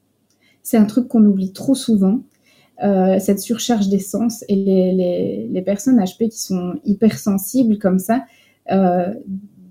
C'est 0.62 0.76
un 0.76 0.84
truc 0.84 1.08
qu'on 1.08 1.24
oublie 1.24 1.52
trop 1.52 1.74
souvent, 1.74 2.22
cette 2.80 3.40
surcharge 3.40 3.88
des 3.88 3.98
sens 3.98 4.44
et 4.48 4.54
les, 4.54 5.62
personnes 5.62 5.98
HP 5.98 6.28
qui 6.28 6.40
sont 6.40 6.74
hypersensibles 6.84 7.78
comme 7.78 7.98
ça, 7.98 8.24
de, 8.70 9.18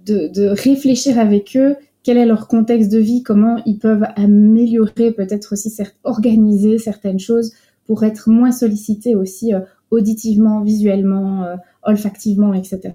de, 0.06 0.48
réfléchir 0.48 1.20
avec 1.20 1.56
eux 1.56 1.76
quel 2.04 2.18
est 2.18 2.26
leur 2.26 2.48
contexte 2.48 2.92
de 2.92 2.98
vie, 2.98 3.24
comment 3.24 3.62
ils 3.66 3.78
peuvent 3.78 4.08
améliorer, 4.16 5.12
peut-être 5.12 5.54
aussi 5.54 5.72
organiser 6.04 6.78
certaines 6.78 7.20
choses 7.20 7.54
pour 7.86 8.04
être 8.04 8.30
moins 8.30 8.52
sollicités 8.52 9.16
aussi 9.16 9.54
euh, 9.54 9.60
auditivement, 9.92 10.62
visuellement, 10.62 11.44
euh, 11.44 11.56
olfactivement, 11.84 12.54
etc. 12.54 12.94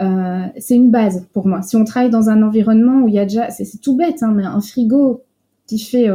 Euh, 0.00 0.46
c'est 0.58 0.76
une 0.76 0.90
base 0.90 1.26
pour 1.32 1.46
moi. 1.46 1.62
Si 1.62 1.76
on 1.76 1.84
travaille 1.84 2.10
dans 2.10 2.28
un 2.28 2.42
environnement 2.42 3.02
où 3.02 3.08
il 3.08 3.14
y 3.14 3.18
a 3.18 3.24
déjà, 3.24 3.50
c'est 3.50 3.80
tout 3.80 3.96
bête, 3.96 4.22
hein, 4.22 4.32
mais 4.34 4.44
un 4.44 4.60
frigo 4.60 5.24
qui 5.66 5.78
fait 5.78 6.08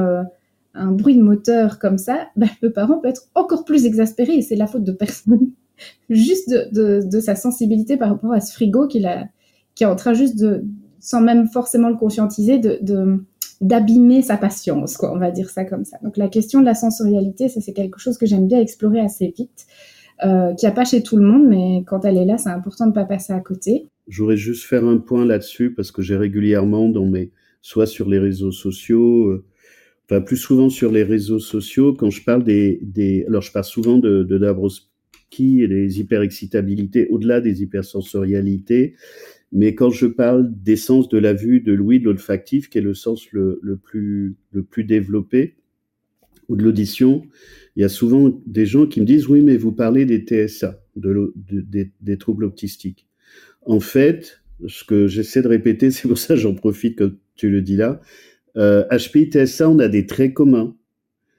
un 0.73 0.91
bruit 0.91 1.15
de 1.15 1.21
moteur 1.21 1.79
comme 1.79 1.97
ça, 1.97 2.27
bah, 2.35 2.47
le 2.61 2.71
parent 2.71 2.99
peut 2.99 3.07
être 3.07 3.23
encore 3.35 3.65
plus 3.65 3.85
exaspéré 3.85 4.33
et 4.33 4.41
c'est 4.41 4.55
la 4.55 4.67
faute 4.67 4.83
de 4.83 4.91
personne, 4.91 5.51
juste 6.09 6.49
de, 6.71 7.19
sa 7.19 7.35
sensibilité 7.35 7.97
par 7.97 8.09
rapport 8.09 8.33
à 8.33 8.41
ce 8.41 8.53
frigo 8.53 8.87
qui 8.87 9.03
est 9.03 9.85
en 9.85 9.95
train 9.95 10.13
juste 10.13 10.39
de, 10.39 10.65
sans 10.99 11.21
même 11.21 11.47
forcément 11.47 11.89
le 11.89 11.97
conscientiser, 11.97 12.59
d'abîmer 13.61 14.21
sa 14.21 14.37
patience, 14.37 14.97
quoi, 14.97 15.13
on 15.13 15.19
va 15.19 15.31
dire 15.31 15.49
ça 15.49 15.65
comme 15.65 15.85
ça. 15.85 15.97
Donc 16.01 16.17
la 16.17 16.29
question 16.29 16.59
de 16.59 16.65
la 16.65 16.75
sensorialité, 16.75 17.49
ça 17.49 17.61
c'est 17.61 17.73
quelque 17.73 17.99
chose 17.99 18.17
que 18.17 18.25
j'aime 18.25 18.47
bien 18.47 18.59
explorer 18.59 18.99
assez 18.99 19.33
vite, 19.37 19.67
euh, 20.25 20.53
qui 20.53 20.65
a 20.65 20.71
pas 20.71 20.85
chez 20.85 21.03
tout 21.03 21.17
le 21.17 21.23
monde, 21.23 21.47
mais 21.47 21.83
quand 21.85 22.05
elle 22.05 22.17
est 22.17 22.25
là, 22.25 22.37
c'est 22.37 22.49
important 22.49 22.85
de 22.85 22.91
ne 22.91 22.95
pas 22.95 23.05
passer 23.05 23.33
à 23.33 23.39
côté. 23.39 23.87
Je 24.07 24.21
voudrais 24.21 24.37
juste 24.37 24.65
faire 24.65 24.85
un 24.85 24.97
point 24.97 25.25
là-dessus 25.25 25.73
parce 25.73 25.91
que 25.91 26.01
j'ai 26.01 26.15
régulièrement 26.15 26.89
dans 26.89 27.05
mes, 27.05 27.31
soit 27.61 27.85
sur 27.85 28.09
les 28.09 28.19
réseaux 28.19 28.51
sociaux, 28.51 29.27
euh, 29.29 29.45
enfin 30.05 30.21
plus 30.21 30.37
souvent 30.37 30.69
sur 30.69 30.91
les 30.91 31.03
réseaux 31.03 31.39
sociaux, 31.39 31.93
quand 31.93 32.09
je 32.09 32.23
parle 32.23 32.43
des, 32.43 32.79
des 32.81 33.25
alors 33.27 33.41
je 33.41 33.51
parle 33.51 33.65
souvent 33.65 33.97
de, 33.97 34.23
de 34.23 34.37
Dabrowski 34.37 35.63
et 35.63 35.67
des 35.67 35.99
hyperexcitabilités 35.99 37.07
au-delà 37.07 37.41
des 37.41 37.63
hypersensorialités 37.63 38.95
mais 39.53 39.75
quand 39.75 39.91
je 39.91 40.07
parle 40.07 40.51
des 40.51 40.75
sens 40.75 41.07
de 41.09 41.19
la 41.19 41.33
vue, 41.33 41.61
de 41.61 41.73
l'ouïe, 41.73 41.99
de 41.99 42.05
l'olfactif, 42.05 42.69
qui 42.69 42.79
est 42.79 42.81
le 42.81 42.95
sens 42.95 43.31
le, 43.31 43.59
plus, 43.81 44.35
le 44.51 44.63
plus 44.63 44.83
développé, 44.83 45.55
ou 46.49 46.55
de 46.55 46.63
l'audition, 46.63 47.23
il 47.75 47.81
y 47.81 47.83
a 47.83 47.89
souvent 47.89 48.41
des 48.45 48.65
gens 48.65 48.85
qui 48.85 49.01
me 49.01 49.05
disent 49.05 49.27
oui, 49.27 49.41
mais 49.41 49.57
vous 49.57 49.71
parlez 49.71 50.05
des 50.05 50.19
TSA, 50.19 50.79
de, 50.95 51.33
des, 51.35 52.17
troubles 52.17 52.45
autistiques. 52.45 53.07
En 53.65 53.79
fait, 53.79 54.41
ce 54.67 54.83
que 54.83 55.07
j'essaie 55.07 55.41
de 55.41 55.47
répéter, 55.47 55.91
c'est 55.91 56.07
pour 56.07 56.17
ça 56.17 56.35
j'en 56.35 56.53
profite 56.53 56.97
que 56.97 57.17
tu 57.35 57.49
le 57.49 57.61
dis 57.61 57.75
là. 57.75 58.01
Euh, 58.55 58.83
HPI, 58.91 59.31
TSA, 59.31 59.69
on 59.69 59.79
a 59.79 59.87
des 59.87 60.05
traits 60.05 60.33
communs. 60.33 60.75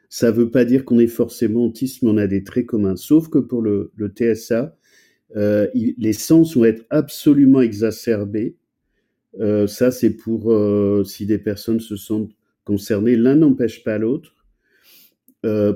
Ça 0.09 0.31
ne 0.31 0.37
veut 0.37 0.51
pas 0.51 0.65
dire 0.65 0.85
qu'on 0.85 0.99
est 0.99 1.07
forcément 1.07 1.65
autiste, 1.67 2.03
mais 2.03 2.11
on 2.11 2.17
a 2.17 2.27
des 2.27 2.45
traits 2.45 2.67
communs. 2.67 2.97
Sauf 2.97 3.29
que 3.29 3.39
pour 3.39 3.63
le, 3.63 3.93
le 3.97 4.09
TSA, 4.09 4.77
euh, 5.37 5.67
les 5.75 6.13
sens 6.13 6.57
vont 6.57 6.65
être 6.65 6.85
absolument 6.91 7.61
exacerbés. 7.61 8.57
Euh, 9.41 9.67
ça, 9.67 9.91
c'est 9.91 10.11
pour 10.11 10.53
euh, 10.53 11.03
si 11.05 11.27
des 11.27 11.39
personnes 11.39 11.81
se 11.81 11.97
sentent 11.97 12.31
concernées. 12.65 13.17
L'un 13.17 13.35
n'empêche 13.35 13.83
pas 13.83 13.99
l'autre. 13.99 14.34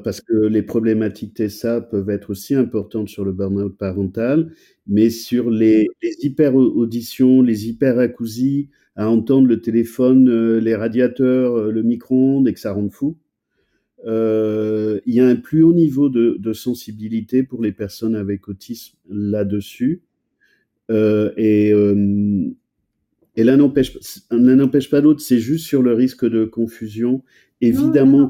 Parce 0.02 0.20
que 0.20 0.46
les 0.46 0.62
problématiques 0.62 1.36
TSA 1.36 1.82
peuvent 1.82 2.08
être 2.10 2.30
aussi 2.30 2.54
importantes 2.54 3.08
sur 3.08 3.24
le 3.24 3.32
burn-out 3.32 3.76
parental, 3.76 4.50
mais 4.86 5.10
sur 5.10 5.50
les, 5.50 5.86
les 6.02 6.14
hyper-auditions, 6.22 7.42
les 7.42 7.68
hyper-acousies, 7.68 8.70
à 8.96 9.08
entendre 9.10 9.46
le 9.46 9.60
téléphone, 9.60 10.58
les 10.58 10.74
radiateurs, 10.74 11.70
le 11.70 11.82
micro-ondes 11.82 12.48
et 12.48 12.54
que 12.54 12.60
ça 12.60 12.72
rend 12.72 12.88
fou, 12.88 13.18
euh, 14.06 15.00
il 15.06 15.14
y 15.14 15.20
a 15.20 15.26
un 15.26 15.36
plus 15.36 15.62
haut 15.62 15.74
niveau 15.74 16.08
de, 16.08 16.36
de, 16.38 16.52
sensibilité 16.52 17.42
pour 17.42 17.62
les 17.62 17.72
personnes 17.72 18.14
avec 18.14 18.48
autisme 18.48 18.96
là-dessus. 19.08 20.02
Euh, 20.90 21.32
et, 21.36 21.72
euh, 21.72 22.48
et 23.36 23.44
l'un 23.44 23.56
n'empêche 23.56 24.90
pas 24.90 25.00
l'autre, 25.00 25.20
c'est 25.20 25.38
juste 25.38 25.66
sur 25.66 25.82
le 25.82 25.94
risque 25.94 26.28
de 26.28 26.44
confusion. 26.44 27.22
Évidemment, 27.60 28.28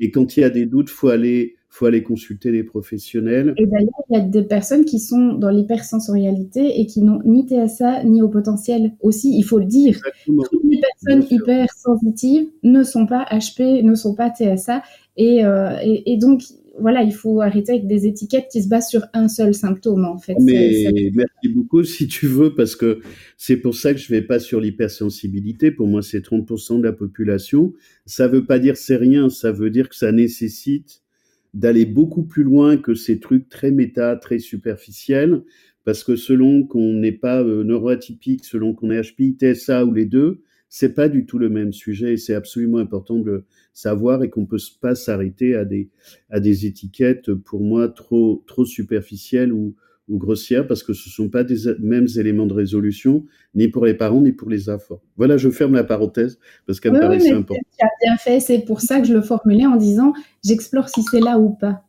et 0.00 0.10
quand 0.10 0.36
il 0.36 0.40
y 0.40 0.44
a 0.44 0.50
des 0.50 0.66
doutes, 0.66 0.90
faut 0.90 1.08
aller 1.08 1.54
faut 1.70 1.86
aller 1.86 2.02
consulter 2.02 2.50
les 2.50 2.64
professionnels. 2.64 3.54
Et 3.56 3.66
d'ailleurs, 3.66 4.02
il 4.10 4.18
y 4.18 4.20
a 4.20 4.24
des 4.24 4.42
personnes 4.42 4.84
qui 4.84 4.98
sont 4.98 5.34
dans 5.34 5.50
l'hypersensorialité 5.50 6.80
et 6.80 6.86
qui 6.86 7.02
n'ont 7.02 7.20
ni 7.24 7.46
TSA 7.46 8.04
ni 8.04 8.22
au 8.22 8.28
potentiel 8.28 8.94
aussi, 9.00 9.38
il 9.38 9.42
faut 9.42 9.58
le 9.58 9.66
dire. 9.66 10.00
Toutes 10.26 10.64
les 10.64 10.80
personnes 10.80 11.24
hypersensitives 11.30 12.48
ne 12.62 12.82
sont 12.82 13.06
pas 13.06 13.26
HP, 13.30 13.82
ne 13.82 13.94
sont 13.94 14.14
pas 14.14 14.30
TSA. 14.30 14.82
Et, 15.16 15.44
euh, 15.44 15.76
et, 15.82 16.12
et, 16.12 16.16
donc, 16.16 16.42
voilà, 16.80 17.02
il 17.02 17.12
faut 17.12 17.40
arrêter 17.40 17.72
avec 17.72 17.86
des 17.86 18.06
étiquettes 18.06 18.48
qui 18.50 18.62
se 18.62 18.68
basent 18.68 18.88
sur 18.88 19.02
un 19.12 19.28
seul 19.28 19.54
symptôme, 19.54 20.04
en 20.04 20.18
fait. 20.18 20.36
Mais 20.40 21.10
merci 21.14 21.48
beaucoup, 21.48 21.84
si 21.84 22.08
tu 22.08 22.26
veux, 22.26 22.54
parce 22.54 22.76
que 22.76 23.00
c'est 23.36 23.56
pour 23.56 23.74
ça 23.74 23.94
que 23.94 24.00
je 24.00 24.08
vais 24.08 24.22
pas 24.22 24.38
sur 24.38 24.60
l'hypersensibilité. 24.60 25.70
Pour 25.70 25.86
moi, 25.86 26.02
c'est 26.02 26.20
30% 26.20 26.78
de 26.78 26.84
la 26.84 26.92
population. 26.92 27.72
Ça 28.06 28.28
veut 28.28 28.44
pas 28.44 28.58
dire 28.58 28.76
c'est 28.76 28.96
rien, 28.96 29.28
ça 29.28 29.52
veut 29.52 29.70
dire 29.70 29.88
que 29.88 29.96
ça 29.96 30.12
nécessite 30.12 31.02
d'aller 31.54 31.86
beaucoup 31.86 32.24
plus 32.24 32.42
loin 32.42 32.76
que 32.76 32.94
ces 32.94 33.20
trucs 33.20 33.48
très 33.48 33.70
méta, 33.70 34.16
très 34.16 34.38
superficiels, 34.38 35.42
parce 35.84 36.04
que 36.04 36.16
selon 36.16 36.64
qu'on 36.64 36.92
n'est 36.94 37.12
pas 37.12 37.42
euh, 37.42 37.64
neuroatypique, 37.64 38.44
selon 38.44 38.74
qu'on 38.74 38.90
est 38.90 39.00
HPI, 39.00 39.36
TSA 39.40 39.84
ou 39.84 39.92
les 39.92 40.04
deux, 40.04 40.42
c'est 40.68 40.94
pas 40.94 41.08
du 41.08 41.26
tout 41.26 41.38
le 41.38 41.48
même 41.48 41.72
sujet 41.72 42.14
et 42.14 42.16
c'est 42.16 42.34
absolument 42.34 42.78
important 42.78 43.18
de 43.18 43.24
le 43.24 43.44
savoir 43.72 44.22
et 44.22 44.30
qu'on 44.30 44.46
peut 44.46 44.58
pas 44.80 44.94
s'arrêter 44.94 45.54
à 45.54 45.64
des 45.64 45.88
à 46.30 46.40
des 46.40 46.66
étiquettes 46.66 47.32
pour 47.32 47.60
moi 47.60 47.88
trop 47.88 48.44
trop 48.46 48.64
superficielles 48.64 49.52
ou 49.52 49.74
ou 50.08 50.18
grossières 50.18 50.66
parce 50.66 50.82
que 50.82 50.92
ce 50.92 51.08
ne 51.08 51.12
sont 51.12 51.28
pas 51.28 51.44
des 51.44 51.56
mêmes 51.80 52.06
éléments 52.16 52.46
de 52.46 52.54
résolution, 52.54 53.24
ni 53.54 53.68
pour 53.68 53.84
les 53.84 53.94
parents, 53.94 54.20
ni 54.20 54.32
pour 54.32 54.48
les 54.48 54.70
enfants. 54.70 55.00
Voilà, 55.16 55.36
je 55.36 55.50
ferme 55.50 55.74
la 55.74 55.84
parenthèse 55.84 56.38
parce 56.66 56.80
qu'elle 56.80 56.92
me 56.92 57.00
paraissait 57.00 57.32
importante. 57.32 57.64
Tu 57.78 57.84
as 57.84 57.90
bien 58.02 58.16
fait, 58.16 58.40
c'est 58.40 58.60
pour 58.60 58.80
ça 58.80 59.00
que 59.00 59.06
je 59.06 59.12
le 59.12 59.22
formulais 59.22 59.66
en 59.66 59.76
disant 59.76 60.12
j'explore 60.44 60.88
si 60.88 61.02
c'est 61.02 61.20
là 61.20 61.38
ou 61.38 61.50
pas. 61.50 61.84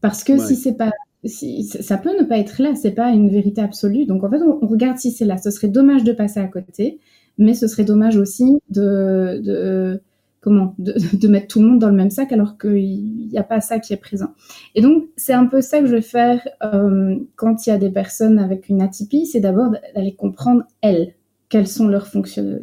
Parce 0.00 0.22
que 0.22 0.38
si 0.38 0.56
c'est 0.56 0.76
pas. 0.76 0.90
Si, 1.24 1.64
ça 1.64 1.98
peut 1.98 2.16
ne 2.16 2.24
pas 2.24 2.38
être 2.38 2.62
là, 2.62 2.76
c'est 2.76 2.92
pas 2.92 3.10
une 3.10 3.30
vérité 3.30 3.60
absolue. 3.60 4.04
Donc 4.06 4.22
en 4.22 4.30
fait, 4.30 4.40
on, 4.42 4.62
on 4.62 4.66
regarde 4.68 4.98
si 4.98 5.10
c'est 5.10 5.24
là. 5.24 5.38
Ce 5.38 5.50
serait 5.50 5.68
dommage 5.68 6.04
de 6.04 6.12
passer 6.12 6.38
à 6.38 6.46
côté, 6.46 7.00
mais 7.38 7.54
ce 7.54 7.66
serait 7.66 7.84
dommage 7.84 8.16
aussi 8.16 8.58
de, 8.70 10.00
comment 10.40 10.74
de, 10.78 11.28
mettre 11.28 11.48
tout 11.48 11.60
le 11.60 11.68
monde 11.68 11.78
dans 11.78 11.88
le 11.88 11.96
même 11.96 12.10
sac 12.10 12.32
alors 12.32 12.58
qu'il 12.58 13.28
n'y 13.28 13.38
a 13.38 13.42
pas 13.42 13.60
ça 13.60 13.78
qui 13.78 13.92
est 13.92 13.98
présent. 13.98 14.34
Et 14.74 14.80
donc 14.80 15.04
c'est 15.16 15.32
un 15.32 15.46
peu 15.46 15.60
ça 15.60 15.80
que 15.80 15.86
je 15.86 15.94
vais 15.96 16.02
faire 16.02 16.46
euh, 16.62 17.16
quand 17.36 17.66
il 17.66 17.70
y 17.70 17.72
a 17.72 17.78
des 17.78 17.90
personnes 17.90 18.38
avec 18.38 18.68
une 18.68 18.80
atypie, 18.80 19.26
c'est 19.26 19.40
d'abord 19.40 19.72
d'aller 19.94 20.14
comprendre 20.14 20.62
elles 20.82 21.14
quels 21.48 21.68
sont 21.68 21.86
leurs 21.86 22.08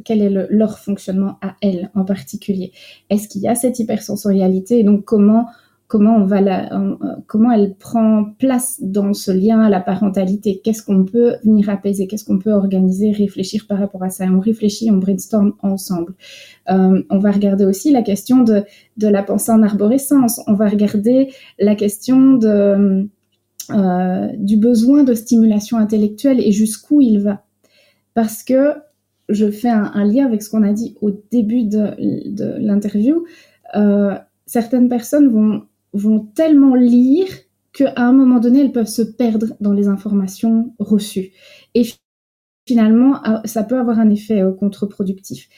quel 0.04 0.22
est 0.22 0.48
leur 0.50 0.80
fonctionnement 0.80 1.38
à 1.42 1.56
elles 1.62 1.90
en 1.96 2.04
particulier. 2.04 2.72
Est-ce 3.10 3.28
qu'il 3.28 3.42
y 3.42 3.48
a 3.48 3.56
cette 3.56 3.80
hypersensorialité 3.80 4.80
et 4.80 4.84
donc 4.84 5.06
comment 5.06 5.48
euh, 6.02 6.96
comment 7.28 7.52
elle 7.52 7.76
prend 7.76 8.26
place 8.40 8.80
dans 8.82 9.14
ce 9.14 9.32
lien 9.32 9.60
à 9.62 9.70
la 9.70 9.80
parentalité? 9.80 10.62
Qu'est-ce 10.64 10.84
qu'on 10.84 11.06
peut 11.06 11.36
venir 11.44 11.70
apaiser, 11.70 12.08
qu'est-ce 12.08 12.26
qu'on 12.26 12.40
peut 12.40 12.52
organiser, 12.52 13.12
réfléchir 13.12 13.66
par 13.68 13.80
rapport 13.80 14.04
à 14.04 14.10
ça? 14.10 14.26
On 14.26 14.40
réfléchit, 14.40 14.90
on 14.92 14.98
brainstorm 14.98 15.54
ensemble. 15.62 16.14
Euh, 16.70 17.02
on 17.10 17.20
va 17.20 17.32
regarder 17.32 17.66
aussi 17.66 17.92
la 17.92 18.02
question 18.02 18.44
de, 18.44 18.64
la 18.98 19.24
pensée 19.24 19.52
en 19.52 19.62
arborescence. 19.62 20.42
On 20.48 20.54
va 20.54 20.68
regarder 20.68 21.32
la 21.60 21.76
question 21.76 22.40
euh, 22.42 23.04
du 24.38 24.58
besoin 24.58 25.04
de 25.04 25.14
stimulation 25.14 25.78
intellectuelle 25.78 26.40
et 26.40 26.52
jusqu'où 26.52 27.02
il 27.02 27.20
va. 27.20 27.44
Parce 28.14 28.44
que 28.44 28.74
je 29.30 29.50
fais 29.50 29.70
un, 29.70 30.06
lien 30.06 30.26
avec 30.26 30.44
ce 30.44 30.50
qu'on 30.50 30.64
a 30.64 30.74
dit 30.74 30.96
au 31.02 31.12
début 31.32 31.64
de, 31.64 32.58
l'interview. 32.60 33.26
Certaines 34.46 34.90
personnes 34.90 35.30
vont 35.30 35.64
vont 35.94 36.20
tellement 36.20 36.76
lire 36.76 37.28
qu'à 37.72 37.94
un 37.98 38.14
moment 38.14 38.40
donné, 38.40 38.62
elles 38.62 38.72
peuvent 38.72 38.86
se 38.86 39.02
perdre 39.02 39.56
dans 39.60 39.74
les 39.74 39.88
informations 39.88 40.74
reçues. 40.80 41.32
Et 41.74 41.84
finalement, 42.68 43.20
ah, 43.24 43.42
ça 43.46 43.64
peut 43.64 43.78
avoir 43.78 44.00
un 44.00 44.10
effet 44.10 44.42
euh, 44.42 44.52
contre-productif. 44.52 45.50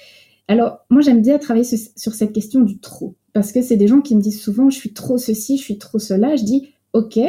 Alors, 0.47 0.79
moi, 0.89 1.01
j'aime 1.01 1.21
bien 1.21 1.37
travailler 1.37 1.65
sur 1.65 2.13
cette 2.13 2.31
question 2.31 2.61
du 2.61 2.79
trop, 2.79 3.15
parce 3.33 3.51
que 3.51 3.61
c'est 3.61 3.77
des 3.77 3.87
gens 3.87 4.01
qui 4.01 4.15
me 4.15 4.21
disent 4.21 4.41
souvent, 4.41 4.69
je 4.69 4.77
suis 4.77 4.93
trop 4.93 5.17
ceci, 5.17 5.57
je 5.57 5.63
suis 5.63 5.77
trop 5.77 5.99
cela. 5.99 6.35
Je 6.35 6.43
dis, 6.43 6.69
OK, 6.93 7.19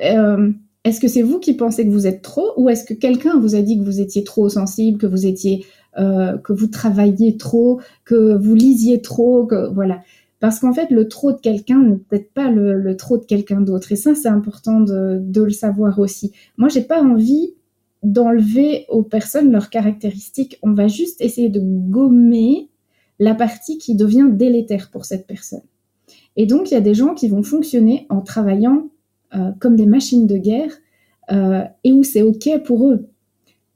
euh, 0.00 0.52
est-ce 0.84 1.00
que 1.00 1.08
c'est 1.08 1.22
vous 1.22 1.38
qui 1.38 1.54
pensez 1.54 1.84
que 1.84 1.90
vous 1.90 2.06
êtes 2.06 2.22
trop, 2.22 2.52
ou 2.56 2.68
est-ce 2.68 2.84
que 2.84 2.94
quelqu'un 2.94 3.38
vous 3.38 3.54
a 3.54 3.62
dit 3.62 3.78
que 3.78 3.84
vous 3.84 4.00
étiez 4.00 4.24
trop 4.24 4.48
sensible, 4.48 4.98
que 4.98 5.06
vous 5.06 5.26
étiez, 5.26 5.64
euh, 5.98 6.38
que 6.38 6.52
vous 6.52 6.68
travailliez 6.68 7.36
trop, 7.36 7.80
que 8.04 8.36
vous 8.36 8.54
lisiez 8.54 9.02
trop, 9.02 9.44
que 9.44 9.72
voilà. 9.72 10.02
Parce 10.42 10.58
qu'en 10.58 10.72
fait, 10.72 10.90
le 10.90 11.06
trop 11.06 11.30
de 11.30 11.40
quelqu'un 11.40 11.78
n'est 11.78 11.98
peut-être 11.98 12.32
pas 12.32 12.50
le, 12.50 12.96
trop 12.96 13.16
de 13.16 13.24
quelqu'un 13.24 13.60
d'autre. 13.60 13.92
Et 13.92 13.96
ça, 13.96 14.16
c'est 14.16 14.26
important 14.26 14.80
de, 14.80 15.22
le 15.32 15.50
savoir 15.50 16.00
aussi. 16.00 16.32
Moi, 16.56 16.68
j'ai 16.68 16.80
pas 16.80 17.00
envie 17.00 17.54
d'enlever 18.02 18.86
aux 18.88 19.04
personnes 19.04 19.52
leurs 19.52 19.70
caractéristiques. 19.70 20.58
On 20.62 20.72
va 20.72 20.88
juste 20.88 21.20
essayer 21.20 21.48
de 21.48 21.60
gommer 21.60 22.68
la 23.20 23.36
partie 23.36 23.78
qui 23.78 23.94
devient 23.94 24.26
délétère 24.32 24.90
pour 24.90 25.04
cette 25.04 25.28
personne. 25.28 25.62
Et 26.34 26.46
donc, 26.46 26.72
il 26.72 26.74
y 26.74 26.76
a 26.76 26.80
des 26.80 26.94
gens 26.94 27.14
qui 27.14 27.28
vont 27.28 27.44
fonctionner 27.44 28.06
en 28.08 28.20
travaillant 28.20 28.88
euh, 29.36 29.52
comme 29.60 29.76
des 29.76 29.86
machines 29.86 30.26
de 30.26 30.38
guerre 30.38 30.72
euh, 31.30 31.62
et 31.84 31.92
où 31.92 32.02
c'est 32.02 32.22
OK 32.22 32.50
pour 32.64 32.88
eux. 32.88 33.06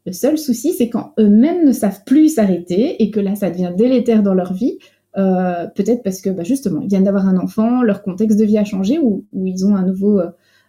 Le 0.05 0.11
seul 0.13 0.37
souci, 0.37 0.73
c'est 0.73 0.89
quand 0.89 1.13
eux-mêmes 1.21 1.65
ne 1.65 1.73
savent 1.73 2.03
plus 2.05 2.35
s'arrêter 2.35 3.01
et 3.05 3.13
que 3.13 3.21
là, 3.21 3.37
ça 3.37 3.51
devient 3.51 3.73
délétère 3.77 4.25
dans 4.25 4.35
leur 4.35 4.53
vie. 4.53 4.79
Euh, 5.17 5.67
peut-être 5.75 6.03
parce 6.03 6.21
que 6.21 6.31
bah, 6.31 6.43
justement, 6.43 6.81
ils 6.81 6.89
viennent 6.89 7.05
d'avoir 7.05 7.27
un 7.27 7.39
enfant, 7.39 7.83
leur 7.83 8.03
contexte 8.03 8.39
de 8.39 8.45
vie 8.45 8.59
a 8.59 8.65
changé 8.65 8.99
ou, 8.99 9.25
ils 9.33 9.65
ont 9.65 9.75
un 9.75 9.85
nouveau, 9.85 10.21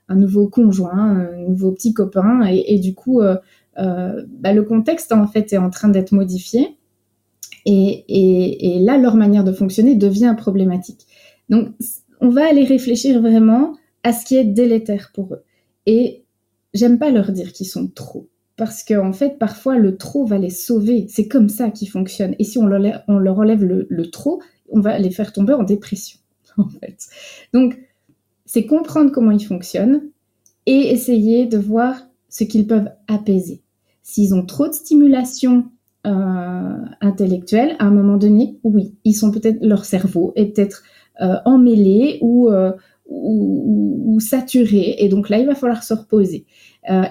un 0.07 0.15
nouveau 0.15 0.47
conjoint, 0.47 0.91
un 0.97 1.47
nouveau 1.49 1.71
petit 1.71 1.93
copain 1.93 2.45
et, 2.49 2.79
du 2.79 2.95
coup, 2.95 3.21
bah, 3.75 4.53
le 4.53 4.61
contexte 4.63 5.11
en 5.11 5.27
fait 5.27 5.51
est 5.51 5.57
en 5.57 5.69
train 5.69 5.89
d'être 5.89 6.13
modifié. 6.13 6.77
Et, 7.65 8.79
là, 8.81 8.97
leur 8.97 9.15
manière 9.15 9.43
de 9.43 9.51
fonctionner 9.51 9.95
devient 9.95 10.33
problématique. 10.37 11.05
Donc, 11.49 11.69
on 12.21 12.29
va 12.29 12.47
aller 12.47 12.63
réfléchir 12.63 13.21
vraiment 13.21 13.73
à 14.03 14.13
ce 14.13 14.25
qui 14.25 14.37
est 14.37 14.45
délétère 14.45 15.11
pour 15.13 15.33
eux. 15.33 15.43
Et 15.85 16.23
j'aime 16.73 16.97
pas 16.99 17.11
leur 17.11 17.31
dire 17.31 17.51
qu'ils 17.51 17.67
sont 17.67 17.87
trop. 17.87 18.27
Parce 18.57 18.83
qu'en 18.83 19.09
en 19.09 19.13
fait, 19.13 19.37
parfois, 19.37 19.77
le 19.77 19.97
trop 19.97 20.25
va 20.25 20.39
les 20.39 20.49
sauver. 20.49 21.05
C'est 21.09 21.27
comme 21.27 21.47
ça 21.47 21.69
qu'ils 21.69 21.89
fonctionnent. 21.89 22.35
Et 22.39 22.43
si 22.43 22.57
on 22.57 22.65
leur, 22.65 23.03
enlève 23.07 23.63
le, 23.63 24.09
trop, 24.09 24.41
on 24.69 24.81
va 24.81 24.97
les 24.97 25.11
faire 25.11 25.31
tomber 25.31 25.53
en 25.53 25.63
dépression, 25.63 26.19
en 26.57 26.67
fait. 26.67 27.07
Donc, 27.53 27.79
c'est 28.45 28.65
comprendre 28.65 29.11
comment 29.11 29.31
ils 29.31 29.45
fonctionnent 29.45 30.01
et 30.65 30.91
essayer 30.91 31.45
de 31.45 31.57
voir 31.57 32.07
ce 32.29 32.43
qu'ils 32.43 32.67
peuvent 32.67 32.89
apaiser. 33.07 33.61
S'ils 34.01 34.33
ont 34.33 34.45
trop 34.45 34.67
de 34.67 34.73
stimulation 34.73 35.69
euh, 36.05 36.77
intellectuelle, 37.01 37.75
à 37.79 37.85
un 37.85 37.91
moment 37.91 38.17
donné, 38.17 38.57
oui, 38.63 38.95
ils 39.03 39.13
sont 39.13 39.31
peut-être 39.31 39.63
leur 39.63 39.85
cerveau 39.85 40.33
est 40.35 40.47
peut-être 40.47 40.83
euh, 41.21 41.35
emmêlé 41.45 42.19
euh, 42.23 42.71
ou, 43.09 44.03
ou, 44.05 44.19
saturé, 44.19 44.95
et 44.99 45.09
donc 45.09 45.29
là, 45.29 45.37
il 45.39 45.45
va 45.45 45.55
falloir 45.55 45.83
se 45.83 45.93
reposer. 45.93 46.45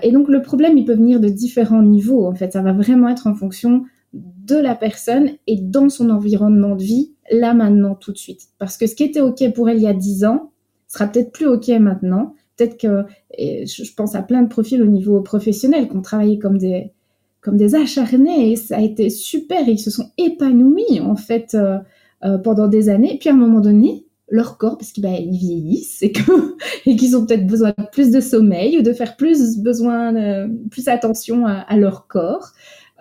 et 0.02 0.10
donc 0.10 0.28
le 0.28 0.42
problème, 0.42 0.76
il 0.76 0.84
peut 0.84 0.94
venir 0.94 1.20
de 1.20 1.28
différents 1.28 1.82
niveaux. 1.82 2.26
En 2.26 2.34
fait, 2.34 2.52
ça 2.52 2.62
va 2.62 2.72
vraiment 2.72 3.08
être 3.08 3.26
en 3.26 3.34
fonction 3.34 3.84
de 4.12 4.56
la 4.56 4.74
personne 4.74 5.30
et 5.46 5.56
dans 5.60 5.88
son 5.88 6.10
environnement 6.10 6.76
de 6.76 6.82
vie, 6.82 7.12
là 7.30 7.54
maintenant, 7.54 7.94
tout 7.94 8.12
de 8.12 8.18
suite. 8.18 8.48
Parce 8.58 8.76
que 8.76 8.86
ce 8.86 8.94
qui 8.94 9.04
était 9.04 9.20
OK 9.20 9.42
pour 9.54 9.68
elle 9.68 9.78
il 9.78 9.82
y 9.82 9.88
a 9.88 9.94
10 9.94 10.24
ans, 10.24 10.50
sera 10.88 11.06
peut-être 11.06 11.32
plus 11.32 11.46
OK 11.46 11.68
maintenant. 11.68 12.34
Peut-être 12.56 12.78
que, 12.78 13.04
je 13.38 13.94
pense 13.94 14.14
à 14.14 14.22
plein 14.22 14.42
de 14.42 14.48
profils 14.48 14.82
au 14.82 14.86
niveau 14.86 15.20
professionnel 15.20 15.88
qui 15.88 15.96
ont 15.96 16.02
travaillé 16.02 16.38
comme 16.38 16.58
des, 16.58 16.92
comme 17.40 17.56
des 17.56 17.74
acharnés 17.74 18.52
et 18.52 18.56
ça 18.56 18.78
a 18.78 18.80
été 18.80 19.10
super. 19.10 19.68
Ils 19.68 19.78
se 19.78 19.90
sont 19.90 20.10
épanouis 20.16 21.00
en 21.00 21.16
fait 21.16 21.54
euh, 21.54 21.78
euh, 22.24 22.38
pendant 22.38 22.66
des 22.66 22.88
années. 22.88 23.18
Puis 23.20 23.28
à 23.28 23.32
un 23.32 23.36
moment 23.36 23.60
donné, 23.60 24.05
leur 24.28 24.58
corps, 24.58 24.76
parce 24.76 24.92
qu'ils 24.92 25.04
bah, 25.04 25.16
vieillissent 25.20 26.02
et 26.86 26.96
qu'ils 26.96 27.16
ont 27.16 27.26
peut-être 27.26 27.46
besoin 27.46 27.72
de 27.78 27.84
plus 27.92 28.10
de 28.10 28.20
sommeil 28.20 28.78
ou 28.78 28.82
de 28.82 28.92
faire 28.92 29.16
plus 29.16 29.58
besoin, 29.58 30.48
plus 30.70 30.88
attention 30.88 31.46
à, 31.46 31.76
leur 31.76 32.06
corps. 32.08 32.52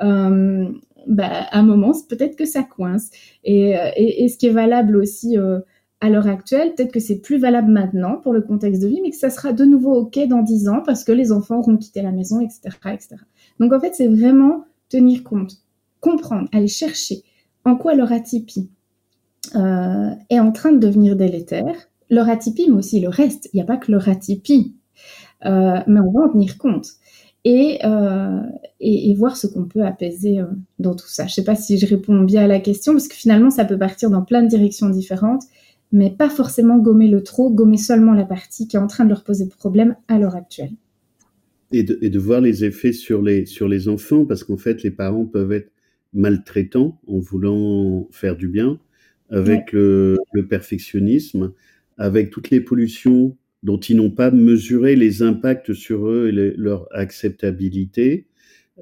Euh, 0.04 0.68
bah, 1.08 1.48
à 1.52 1.60
un 1.60 1.64
moment, 1.64 1.94
peut-être 2.08 2.36
que 2.36 2.46
ça 2.46 2.64
coince. 2.64 3.10
Et, 3.44 3.76
et, 3.96 4.28
ce 4.28 4.38
qui 4.38 4.48
est 4.48 4.52
valable 4.52 4.98
aussi 4.98 5.38
à 6.02 6.10
l'heure 6.10 6.28
actuelle, 6.28 6.74
peut-être 6.76 6.92
que 6.92 7.00
c'est 7.00 7.20
plus 7.20 7.38
valable 7.38 7.72
maintenant 7.72 8.18
pour 8.18 8.34
le 8.34 8.42
contexte 8.42 8.82
de 8.82 8.88
vie, 8.88 9.00
mais 9.02 9.10
que 9.10 9.16
ça 9.16 9.30
sera 9.30 9.54
de 9.54 9.66
nouveau 9.66 9.94
OK 9.96 10.20
dans 10.28 10.42
10 10.42 10.68
ans 10.70 10.82
parce 10.86 11.04
que 11.04 11.12
les 11.12 11.32
enfants 11.32 11.60
auront 11.60 11.78
quitté 11.78 12.02
la 12.02 12.12
maison, 12.12 12.42
etc. 12.42 12.62
etc. 12.94 13.16
Donc 13.60 13.74
en 13.74 13.80
fait, 13.80 13.96
c'est 13.96 14.08
vraiment 14.08 14.66
tenir 14.90 15.24
compte, 15.24 15.64
comprendre, 16.02 16.48
aller 16.52 16.68
chercher 16.68 17.24
en 17.64 17.76
quoi 17.76 17.96
leur 17.96 18.12
atypie 18.12 18.70
euh, 19.56 20.10
est 20.30 20.40
en 20.40 20.52
train 20.52 20.72
de 20.72 20.80
devenir 20.80 21.16
délétère. 21.16 21.76
Leur 22.10 22.30
atypie, 22.30 22.70
mais 22.70 22.78
aussi 22.78 23.00
le 23.00 23.10
reste. 23.10 23.50
Il 23.54 23.58
n'y 23.58 23.62
a 23.62 23.66
pas 23.66 23.78
que 23.78 23.92
leur 23.92 24.08
atypie. 24.10 24.76
Euh, 25.46 25.80
mais 25.88 26.00
on 26.00 26.12
va 26.12 26.22
en 26.26 26.30
tenir 26.30 26.58
compte. 26.58 26.88
Et, 27.44 27.80
euh, 27.86 28.42
et, 28.80 29.14
voir 29.14 29.38
ce 29.38 29.46
qu'on 29.46 29.66
peut 29.66 29.84
apaiser 29.84 30.40
dans 30.80 30.96
tout 30.96 31.08
ça. 31.08 31.28
Je 31.28 31.32
ne 31.32 31.34
sais 31.36 31.44
pas 31.44 31.56
si 31.56 31.78
je 31.78 31.86
réponds 31.86 32.22
bien 32.22 32.46
à 32.46 32.48
la 32.48 32.60
question, 32.60 32.94
parce 32.94 33.08
que 33.08 33.14
finalement, 33.14 33.52
ça 33.52 33.66
peut 33.66 33.78
partir 33.78 34.10
dans 34.10 34.24
plein 34.24 34.42
de 34.42 34.48
directions 34.48 34.90
différentes, 34.90 35.44
mais 35.92 36.10
pas 36.10 36.30
forcément 36.30 36.80
gommer 36.80 37.08
le 37.08 37.22
trop, 37.22 37.52
gommer 37.52 37.78
seulement 37.78 38.14
la 38.14 38.26
partie 38.26 38.68
qui 38.68 38.78
est 38.78 38.80
en 38.80 38.88
train 38.88 39.04
de 39.04 39.10
leur 39.10 39.24
poser 39.24 39.48
problème 39.48 39.96
à 40.08 40.18
l'heure 40.18 40.36
actuelle 40.36 40.72
et 41.72 41.84
de, 41.84 41.98
et 42.02 42.10
de, 42.10 42.20
voir 42.20 42.42
les 42.42 42.64
effets 42.64 42.94
sur 42.94 43.22
les, 43.22 43.46
sur 43.46 43.68
les 43.68 43.88
enfants, 43.88 44.26
parce 44.26 44.44
qu'en 44.44 44.58
fait, 44.58 44.84
les 44.84 44.92
parents 44.92 45.26
peuvent 45.26 45.52
être 45.52 45.72
maltraitants 46.14 47.00
en 47.08 47.20
voulant 47.20 48.08
faire 48.12 48.36
du 48.36 48.48
bien, 48.48 48.80
avec 49.30 49.72
le, 49.72 50.18
le, 50.34 50.48
perfectionnisme, 50.48 51.54
avec 51.98 52.30
toutes 52.30 52.50
les 52.50 52.62
pollutions 52.62 53.38
dont 53.64 53.80
ils 53.80 53.96
n'ont 53.96 54.12
pas 54.12 54.32
mesuré 54.32 54.96
les 54.96 55.24
impacts 55.24 55.74
sur 55.74 56.08
eux 56.08 56.28
et 56.28 56.54
leur 56.58 56.88
acceptabilité, 56.92 58.28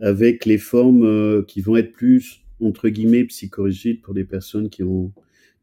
avec 0.01 0.45
les 0.45 0.57
formes 0.57 1.05
euh, 1.05 1.43
qui 1.43 1.61
vont 1.61 1.77
être 1.77 1.93
plus, 1.93 2.41
entre 2.59 2.89
guillemets, 2.89 3.23
psychorigides 3.25 4.01
pour 4.01 4.13
des 4.13 4.25
personnes 4.25 4.69
qui 4.69 4.83
ont, 4.83 5.13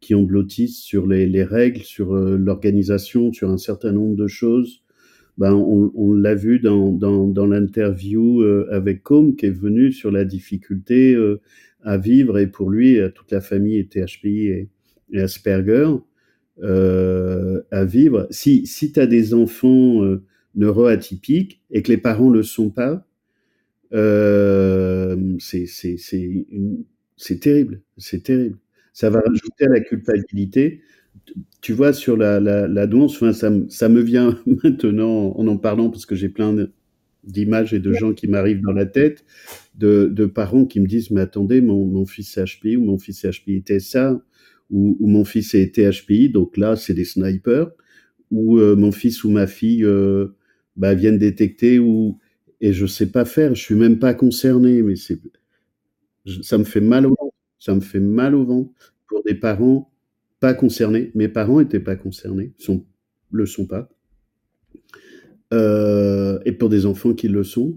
qui 0.01 0.15
ont 0.15 0.23
blottissent 0.23 0.81
sur 0.81 1.07
les, 1.07 1.27
les 1.27 1.45
règles, 1.45 1.83
sur 1.83 2.15
euh, 2.15 2.37
l'organisation, 2.37 3.33
sur 3.33 3.51
un 3.51 3.59
certain 3.59 3.93
nombre 3.93 4.17
de 4.17 4.27
choses. 4.27 4.83
Ben, 5.41 5.55
on, 5.55 6.13
l'a 6.13 6.35
vu 6.35 6.59
dans, 6.59 6.93
dans, 6.93 7.47
l'interview 7.47 8.43
euh, 8.43 8.69
avec 8.71 9.03
Com 9.03 9.37
qui 9.37 9.47
est 9.47 9.51
venu 9.51 9.91
sur 9.91 10.11
la 10.11 10.27
difficulté 10.27 11.15
euh, 11.15 11.41
à 11.83 11.99
vivre 11.99 12.39
et 12.39 12.47
pour 12.47 12.71
lui, 12.71 12.99
toute 13.15 13.31
la 13.33 13.41
famille 13.41 13.79
était 13.79 14.05
HPI 14.05 14.49
et, 14.49 14.69
Asperger, 15.21 15.89
euh, 16.63 17.63
à 17.73 17.85
vivre. 17.85 18.29
Si, 18.31 18.67
si 18.67 18.93
tu 18.93 19.01
as 19.01 19.07
des 19.07 19.35
enfants 19.35 20.03
neuroatypiques 20.55 21.61
et 21.71 21.83
que 21.83 21.91
les 21.91 21.99
parents 21.99 22.31
le 22.31 22.43
sont 22.43 22.71
pas, 22.71 23.07
c'est 23.93 25.67
c'est 27.17 27.39
terrible, 27.41 27.83
c'est 27.99 28.23
terrible. 28.23 28.59
Ça 28.93 29.11
va 29.11 29.21
rajouter 29.21 29.67
à 29.67 29.69
la 29.69 29.81
culpabilité 29.81 30.81
tu 31.61 31.73
vois, 31.73 31.93
sur 31.93 32.17
la, 32.17 32.41
la, 32.41 32.67
la 32.67 32.87
ça, 33.09 33.51
ça, 33.69 33.89
me 33.89 34.01
vient 34.01 34.39
maintenant 34.65 35.33
en 35.37 35.47
en 35.47 35.57
parlant 35.57 35.91
parce 35.91 36.07
que 36.07 36.15
j'ai 36.15 36.29
plein 36.29 36.55
d'images 37.25 37.75
et 37.75 37.81
de 37.81 37.93
gens 37.93 38.13
qui 38.13 38.29
m'arrivent 38.29 38.63
dans 38.63 38.73
la 38.73 38.87
tête, 38.87 39.25
de, 39.77 40.11
de, 40.13 40.27
parents 40.27 40.65
qui 40.65 40.81
me 40.81 40.87
disent, 40.87 41.11
mais 41.11 41.21
attendez, 41.21 41.61
mon, 41.61 41.85
mon 41.87 42.07
fils 42.07 42.37
est 42.37 42.45
HPI 42.45 42.77
ou 42.77 42.85
mon 42.85 42.99
fils 42.99 43.25
est 43.25 43.31
HPI 43.31 43.63
ça 43.81 44.21
ou, 44.71 44.97
ou 45.01 45.07
mon 45.07 45.25
fils 45.25 45.55
est 45.55 45.79
HPI, 45.79 46.31
donc 46.31 46.57
là, 46.57 46.77
c'est 46.77 46.95
des 46.95 47.05
snipers, 47.05 47.71
ou 48.31 48.59
euh, 48.59 48.77
mon 48.77 48.93
fils 48.93 49.25
ou 49.25 49.31
ma 49.31 49.47
fille 49.47 49.85
euh, 49.85 50.29
bah, 50.77 50.95
viennent 50.95 51.19
détecter, 51.19 51.79
ou, 51.79 52.19
et 52.61 52.73
je 52.73 52.87
sais 52.87 53.11
pas 53.11 53.25
faire, 53.25 53.55
je 53.55 53.63
suis 53.63 53.75
même 53.75 53.99
pas 53.99 54.15
concerné, 54.15 54.83
mais 54.83 54.97
c'est, 54.97 55.21
ça 56.43 56.59
me 56.59 56.65
fait 56.65 56.81
mal 56.81 57.07
au 57.07 57.11
ventre, 57.11 57.35
ça 57.59 57.75
me 57.75 57.81
fait 57.81 58.01
mal 58.01 58.35
au 58.35 58.45
ventre 58.45 58.71
pour 59.09 59.23
des 59.25 59.35
parents 59.35 59.91
pas 60.41 60.55
concernés. 60.55 61.11
Mes 61.15 61.29
parents 61.29 61.61
n'étaient 61.61 61.81
pas 61.81 61.97
concernés, 61.97 62.53
sont, 62.59 62.85
le 63.31 63.47
sont 63.47 63.67
pas. 63.67 63.91
Euh, 65.53 66.39
et 66.45 66.53
pour 66.53 66.69
des 66.69 66.87
enfants 66.87 67.13
qui 67.13 67.29
le 67.29 67.45
sont, 67.45 67.77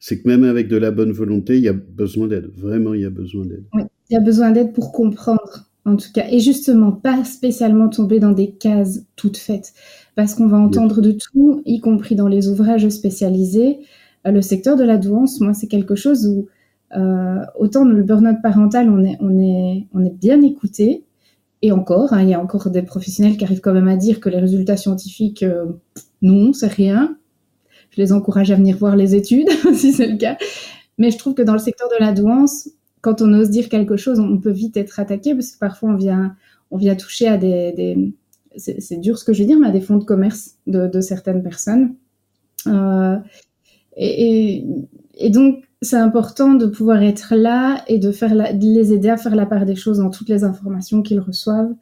c'est 0.00 0.20
que 0.20 0.28
même 0.28 0.44
avec 0.44 0.68
de 0.68 0.76
la 0.76 0.90
bonne 0.90 1.12
volonté, 1.12 1.56
il 1.58 1.62
y 1.62 1.68
a 1.68 1.72
besoin 1.72 2.26
d'aide. 2.26 2.50
Vraiment, 2.56 2.94
il 2.94 3.02
y 3.02 3.04
a 3.04 3.10
besoin 3.10 3.46
d'aide. 3.46 3.64
Oui, 3.74 3.82
il 4.10 4.14
y 4.14 4.16
a 4.16 4.20
besoin 4.20 4.50
d'aide 4.50 4.72
pour 4.72 4.90
comprendre, 4.90 5.70
en 5.84 5.96
tout 5.96 6.10
cas. 6.12 6.24
Et 6.30 6.40
justement, 6.40 6.92
pas 6.92 7.24
spécialement 7.24 7.88
tomber 7.88 8.18
dans 8.18 8.32
des 8.32 8.50
cases 8.50 9.04
toutes 9.16 9.36
faites. 9.36 9.72
Parce 10.16 10.34
qu'on 10.34 10.48
va 10.48 10.58
entendre 10.58 11.00
de 11.00 11.12
tout, 11.12 11.62
y 11.64 11.80
compris 11.80 12.16
dans 12.16 12.28
les 12.28 12.48
ouvrages 12.48 12.88
spécialisés. 12.88 13.78
Euh, 14.26 14.32
le 14.32 14.42
secteur 14.42 14.76
de 14.76 14.84
la 14.84 14.98
douance, 14.98 15.40
moi, 15.40 15.54
c'est 15.54 15.68
quelque 15.68 15.94
chose 15.94 16.26
où, 16.26 16.48
euh, 16.96 17.38
autant 17.58 17.84
dans 17.84 17.92
le 17.92 18.02
burn-out 18.02 18.38
parental, 18.42 18.90
on 18.90 19.04
est, 19.04 19.16
on, 19.20 19.38
est, 19.38 19.86
on 19.94 20.04
est 20.04 20.14
bien 20.14 20.42
écouté, 20.42 21.04
et 21.62 21.72
encore, 21.72 22.12
hein, 22.12 22.22
il 22.22 22.28
y 22.28 22.34
a 22.34 22.40
encore 22.40 22.70
des 22.70 22.82
professionnels 22.82 23.36
qui 23.36 23.44
arrivent 23.44 23.60
quand 23.60 23.72
même 23.72 23.88
à 23.88 23.96
dire 23.96 24.20
que 24.20 24.28
les 24.28 24.38
résultats 24.38 24.76
scientifiques, 24.76 25.42
euh, 25.42 25.66
non, 26.20 26.52
c'est 26.52 26.66
rien. 26.66 27.16
Je 27.90 28.00
les 28.00 28.12
encourage 28.12 28.50
à 28.50 28.56
venir 28.56 28.76
voir 28.76 28.96
les 28.96 29.14
études, 29.14 29.48
si 29.74 29.92
c'est 29.92 30.08
le 30.08 30.16
cas. 30.16 30.36
Mais 30.98 31.10
je 31.10 31.18
trouve 31.18 31.34
que 31.34 31.42
dans 31.42 31.52
le 31.52 31.58
secteur 31.58 31.88
de 31.88 32.04
la 32.04 32.12
douance, 32.12 32.68
quand 33.00 33.22
on 33.22 33.32
ose 33.32 33.50
dire 33.50 33.68
quelque 33.68 33.96
chose, 33.96 34.18
on 34.20 34.38
peut 34.38 34.50
vite 34.50 34.76
être 34.76 35.00
attaqué 35.00 35.34
parce 35.34 35.52
que 35.52 35.58
parfois 35.58 35.90
on 35.90 35.96
vient, 35.96 36.36
on 36.70 36.76
vient 36.76 36.94
toucher 36.94 37.28
à 37.28 37.36
des, 37.36 38.12
c'est 38.56 39.00
dur 39.00 39.18
ce 39.18 39.24
que 39.24 39.32
je 39.32 39.40
veux 39.42 39.46
dire, 39.46 39.58
mais 39.58 39.68
à 39.68 39.70
des 39.72 39.80
fonds 39.80 39.96
de 39.96 40.04
commerce 40.04 40.56
de, 40.66 41.00
certaines 41.00 41.42
personnes. 41.42 41.94
Euh, 42.66 43.16
et, 43.96 44.64
donc, 45.30 45.64
c'est 45.82 45.96
important 45.96 46.54
de 46.54 46.66
pouvoir 46.66 47.02
être 47.02 47.34
là 47.34 47.84
et 47.88 47.98
de, 47.98 48.12
faire 48.12 48.34
les 48.34 48.92
aider 48.92 49.10
à 49.10 49.16
faire 49.16 49.34
la 49.34 49.46
part 49.46 49.66
des 49.66 49.76
choses 49.76 49.98
dans 49.98 50.10
toutes 50.10 50.28
les 50.28 50.44
informations 50.44 51.02
qu'ils 51.02 51.20
reçoivent. 51.20 51.74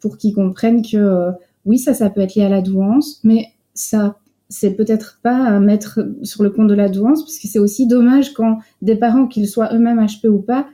pour 0.00 0.16
qu'ils 0.18 0.34
comprennent 0.34 0.82
que 0.82 1.32
oui, 1.64 1.78
ça, 1.78 1.94
ça 1.94 2.10
peut 2.10 2.20
être 2.20 2.34
lié 2.34 2.44
à 2.44 2.48
la 2.48 2.60
douance, 2.60 3.20
mais 3.24 3.48
ça, 3.74 4.16
c'est 4.48 4.74
peut-être 4.74 5.20
pas 5.22 5.44
à 5.44 5.60
mettre 5.60 6.00
sur 6.22 6.42
le 6.42 6.50
compte 6.50 6.68
de 6.68 6.74
la 6.74 6.88
douance, 6.88 7.22
parce 7.22 7.38
que 7.38 7.48
c'est 7.48 7.58
aussi 7.58 7.86
dommage 7.86 8.32
quand 8.34 8.58
des 8.82 8.96
parents, 8.96 9.26
qu'ils 9.26 9.48
soient 9.48 9.74
eux-mêmes 9.74 10.04
HP 10.04 10.28
ou 10.28 10.40
pas, 10.40 10.66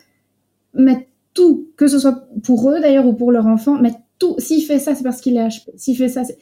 mettent 0.75 1.09
tout, 1.35 1.69
que 1.77 1.87
ce 1.87 1.99
soit 1.99 2.27
pour 2.43 2.71
eux 2.71 2.81
d'ailleurs 2.81 3.07
ou 3.07 3.13
pour 3.13 3.33
leur 3.33 3.47
enfant, 3.47 3.81
mettent 3.81 4.01
tout. 4.19 4.35
S'il 4.39 4.63
fait 4.65 4.79
ça, 4.79 4.95
c'est 4.95 5.05
parce 5.05 5.21
qu'il 5.21 5.37
est 5.37 5.47
HP. 5.47 5.71
S'il 5.77 5.97
fait 5.97 6.09
ça, 6.09 6.25
c'est... 6.25 6.39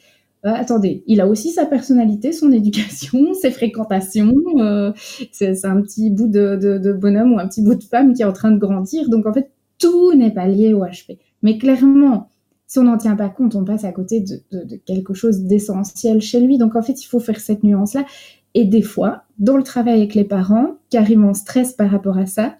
Euh, 0.47 0.51
attendez, 0.53 1.03
il 1.07 1.19
a 1.19 1.27
aussi 1.27 1.51
sa 1.51 1.65
personnalité, 1.65 2.31
son 2.31 2.51
éducation, 2.51 3.33
ses 3.41 3.51
fréquentations. 3.51 4.33
Euh, 4.59 4.91
c'est, 5.31 5.65
un 5.65 5.81
petit 5.81 6.09
bout 6.09 6.27
de, 6.27 6.93
bonhomme 6.93 7.33
ou 7.33 7.39
un 7.39 7.47
petit 7.47 7.61
bout 7.61 7.75
de 7.75 7.83
femme 7.83 8.13
qui 8.13 8.21
est 8.21 8.25
en 8.25 8.33
train 8.33 8.51
de 8.51 8.57
grandir. 8.57 9.09
Donc 9.09 9.25
en 9.25 9.33
fait, 9.33 9.51
tout 9.77 10.13
n'est 10.13 10.33
pas 10.33 10.47
lié 10.47 10.73
au 10.73 10.83
HP. 10.85 11.17
Mais 11.43 11.57
clairement, 11.57 12.29
si 12.65 12.79
on 12.79 12.83
n'en 12.83 12.97
tient 12.97 13.15
pas 13.15 13.29
compte, 13.29 13.55
on 13.55 13.65
passe 13.65 13.83
à 13.83 13.91
côté 13.91 14.21
de, 14.21 14.75
quelque 14.85 15.13
chose 15.13 15.41
d'essentiel 15.41 16.21
chez 16.21 16.39
lui. 16.39 16.57
Donc 16.57 16.75
en 16.75 16.81
fait, 16.81 17.01
il 17.01 17.05
faut 17.05 17.19
faire 17.19 17.39
cette 17.39 17.63
nuance-là. 17.63 18.05
Et 18.53 18.65
des 18.65 18.81
fois, 18.81 19.23
dans 19.39 19.57
le 19.57 19.63
travail 19.63 19.95
avec 19.95 20.15
les 20.15 20.23
parents, 20.23 20.77
carrément 20.89 21.33
stress 21.33 21.73
par 21.73 21.91
rapport 21.91 22.17
à 22.17 22.25
ça, 22.25 22.55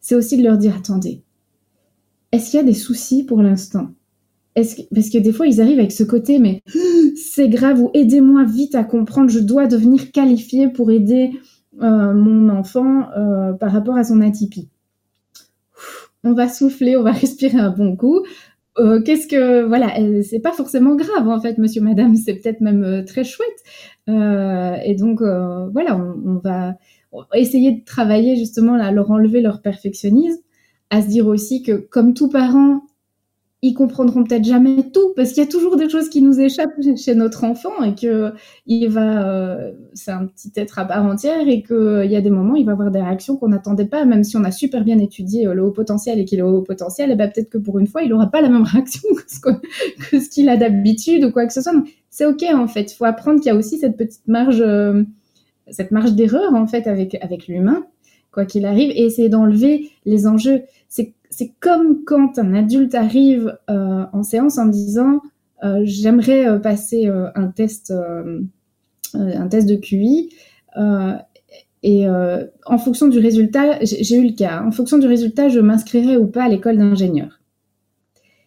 c'est 0.00 0.14
aussi 0.14 0.38
de 0.38 0.44
leur 0.44 0.56
dire 0.56 0.76
attendez, 0.76 1.22
est-ce 2.32 2.50
qu'il 2.50 2.58
y 2.58 2.62
a 2.62 2.66
des 2.66 2.74
soucis 2.74 3.24
pour 3.24 3.42
l'instant? 3.42 3.90
Parce 4.54 4.74
que 5.10 5.18
des 5.18 5.32
fois, 5.32 5.46
ils 5.46 5.60
arrivent 5.60 5.78
avec 5.78 5.92
ce 5.92 6.04
côté, 6.04 6.38
mais 6.38 6.62
c'est 7.16 7.48
grave, 7.48 7.80
ou 7.80 7.90
aidez-moi 7.94 8.44
vite 8.44 8.74
à 8.74 8.84
comprendre, 8.84 9.30
je 9.30 9.38
dois 9.38 9.66
devenir 9.66 10.10
qualifié 10.12 10.68
pour 10.68 10.90
aider 10.90 11.30
euh, 11.82 12.12
mon 12.12 12.48
enfant 12.48 13.08
euh, 13.16 13.52
par 13.52 13.72
rapport 13.72 13.96
à 13.96 14.04
son 14.04 14.20
atypie. 14.20 14.68
On 16.24 16.32
va 16.32 16.48
souffler, 16.48 16.96
on 16.96 17.02
va 17.02 17.12
respirer 17.12 17.58
un 17.58 17.70
bon 17.70 17.96
coup. 17.96 18.24
Euh, 18.78 19.00
qu'est-ce 19.02 19.26
que 19.26 19.62
voilà, 19.62 19.94
c'est 20.22 20.40
pas 20.40 20.52
forcément 20.52 20.94
grave 20.94 21.28
en 21.28 21.40
fait, 21.40 21.58
monsieur, 21.58 21.80
madame, 21.80 22.16
c'est 22.16 22.34
peut-être 22.34 22.60
même 22.60 23.04
très 23.06 23.24
chouette. 23.24 23.48
Et 24.08 24.94
donc 24.96 25.22
voilà, 25.22 25.96
on, 25.96 26.40
va 26.42 26.74
essayer 27.34 27.72
de 27.72 27.84
travailler 27.84 28.36
justement 28.36 28.74
à 28.74 28.90
leur 28.90 29.10
enlever 29.10 29.40
leur 29.40 29.62
perfectionnisme, 29.62 30.40
à 30.90 31.02
se 31.02 31.08
dire 31.08 31.26
aussi 31.26 31.62
que 31.62 31.72
comme 31.72 32.14
tout 32.14 32.28
parent, 32.28 32.82
ils 33.62 33.74
comprendront 33.74 34.24
peut-être 34.24 34.44
jamais 34.44 34.90
tout 34.90 35.12
parce 35.14 35.32
qu'il 35.32 35.42
y 35.42 35.46
a 35.46 35.50
toujours 35.50 35.76
des 35.76 35.90
choses 35.90 36.08
qui 36.08 36.22
nous 36.22 36.40
échappent 36.40 36.80
chez 36.96 37.14
notre 37.14 37.44
enfant 37.44 37.82
et 37.84 37.94
que 37.94 38.32
il 38.66 38.88
va 38.88 39.28
euh, 39.28 39.72
c'est 39.92 40.12
un 40.12 40.26
petit 40.26 40.50
être 40.56 40.78
à 40.78 40.86
part 40.86 41.04
entière 41.04 41.46
et 41.46 41.60
que 41.60 41.74
euh, 41.74 42.04
il 42.06 42.10
y 42.10 42.16
a 42.16 42.22
des 42.22 42.30
moments 42.30 42.56
il 42.56 42.64
va 42.64 42.72
avoir 42.72 42.90
des 42.90 43.02
réactions 43.02 43.36
qu'on 43.36 43.48
n'attendait 43.48 43.84
pas 43.84 44.06
même 44.06 44.24
si 44.24 44.38
on 44.38 44.44
a 44.44 44.50
super 44.50 44.82
bien 44.82 44.98
étudié 44.98 45.46
euh, 45.46 45.52
le 45.52 45.62
haut 45.62 45.72
potentiel 45.72 46.18
et 46.18 46.24
qu'il 46.24 46.38
est 46.38 46.42
au 46.42 46.56
haut 46.56 46.62
potentiel 46.62 47.10
et 47.10 47.16
ben 47.16 47.30
peut-être 47.30 47.50
que 47.50 47.58
pour 47.58 47.78
une 47.78 47.86
fois 47.86 48.02
il 48.02 48.12
aura 48.14 48.28
pas 48.30 48.40
la 48.40 48.48
même 48.48 48.62
réaction 48.62 49.02
que 50.10 50.18
ce 50.18 50.30
qu'il 50.30 50.48
a 50.48 50.56
d'habitude 50.56 51.24
ou 51.24 51.30
quoi 51.30 51.46
que 51.46 51.52
ce 51.52 51.60
soit. 51.60 51.72
C'est 52.08 52.26
ok 52.26 52.42
en 52.54 52.66
fait. 52.66 52.92
Il 52.92 52.94
faut 52.94 53.04
apprendre 53.04 53.40
qu'il 53.40 53.52
y 53.52 53.54
a 53.54 53.58
aussi 53.58 53.78
cette 53.78 53.96
petite 53.96 54.26
marge 54.26 54.64
cette 55.68 55.90
marge 55.90 56.14
d'erreur 56.14 56.54
en 56.54 56.66
fait 56.66 56.86
avec 56.86 57.16
avec 57.22 57.46
l'humain 57.46 57.84
quoi 58.32 58.46
qu'il 58.46 58.64
arrive 58.64 58.90
et 58.90 59.04
essayer 59.04 59.28
d'enlever 59.28 59.90
les 60.06 60.26
enjeux. 60.26 60.62
C'est 60.88 61.14
c'est 61.30 61.52
comme 61.60 62.04
quand 62.04 62.38
un 62.38 62.54
adulte 62.54 62.94
arrive 62.94 63.56
euh, 63.70 64.04
en 64.12 64.22
séance 64.22 64.58
en 64.58 64.66
me 64.66 64.72
disant 64.72 65.20
euh, 65.62 65.80
j'aimerais 65.84 66.46
euh, 66.48 66.58
passer 66.58 67.06
un 67.06 67.46
test 67.48 67.92
un 69.14 69.48
test 69.48 69.68
de 69.68 69.76
QI 69.76 70.30
et 71.82 72.06
en 72.08 72.78
fonction 72.78 73.08
du 73.08 73.18
résultat 73.18 73.78
j'ai 73.82 74.16
eu 74.16 74.28
le 74.28 74.36
cas 74.36 74.62
en 74.62 74.70
fonction 74.70 74.98
du 74.98 75.06
résultat 75.06 75.48
je 75.48 75.60
m'inscrirai 75.60 76.16
ou 76.16 76.26
pas 76.26 76.44
à 76.44 76.48
l'école 76.48 76.78
d'ingénieur. 76.78 77.40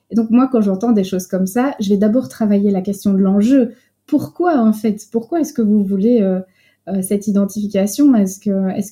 Et 0.10 0.16
donc 0.16 0.30
moi 0.30 0.48
quand 0.52 0.62
j'entends 0.62 0.92
des 0.92 1.04
choses 1.04 1.28
comme 1.28 1.48
ça 1.48 1.76
je 1.80 1.90
vais 1.90 1.98
d'abord 1.98 2.30
travailler 2.30 2.70
la 2.70 2.82
question 2.82 3.14
de 3.14 3.20
l'enjeu. 3.20 3.74
Pourquoi 4.06 4.60
en 4.60 4.74
fait? 4.74 5.08
Pourquoi 5.12 5.40
est-ce 5.40 5.54
que 5.54 5.62
vous 5.62 5.84
voulez 5.84 6.22
cette 7.02 7.28
identification? 7.28 8.14
Est-ce 8.16 8.40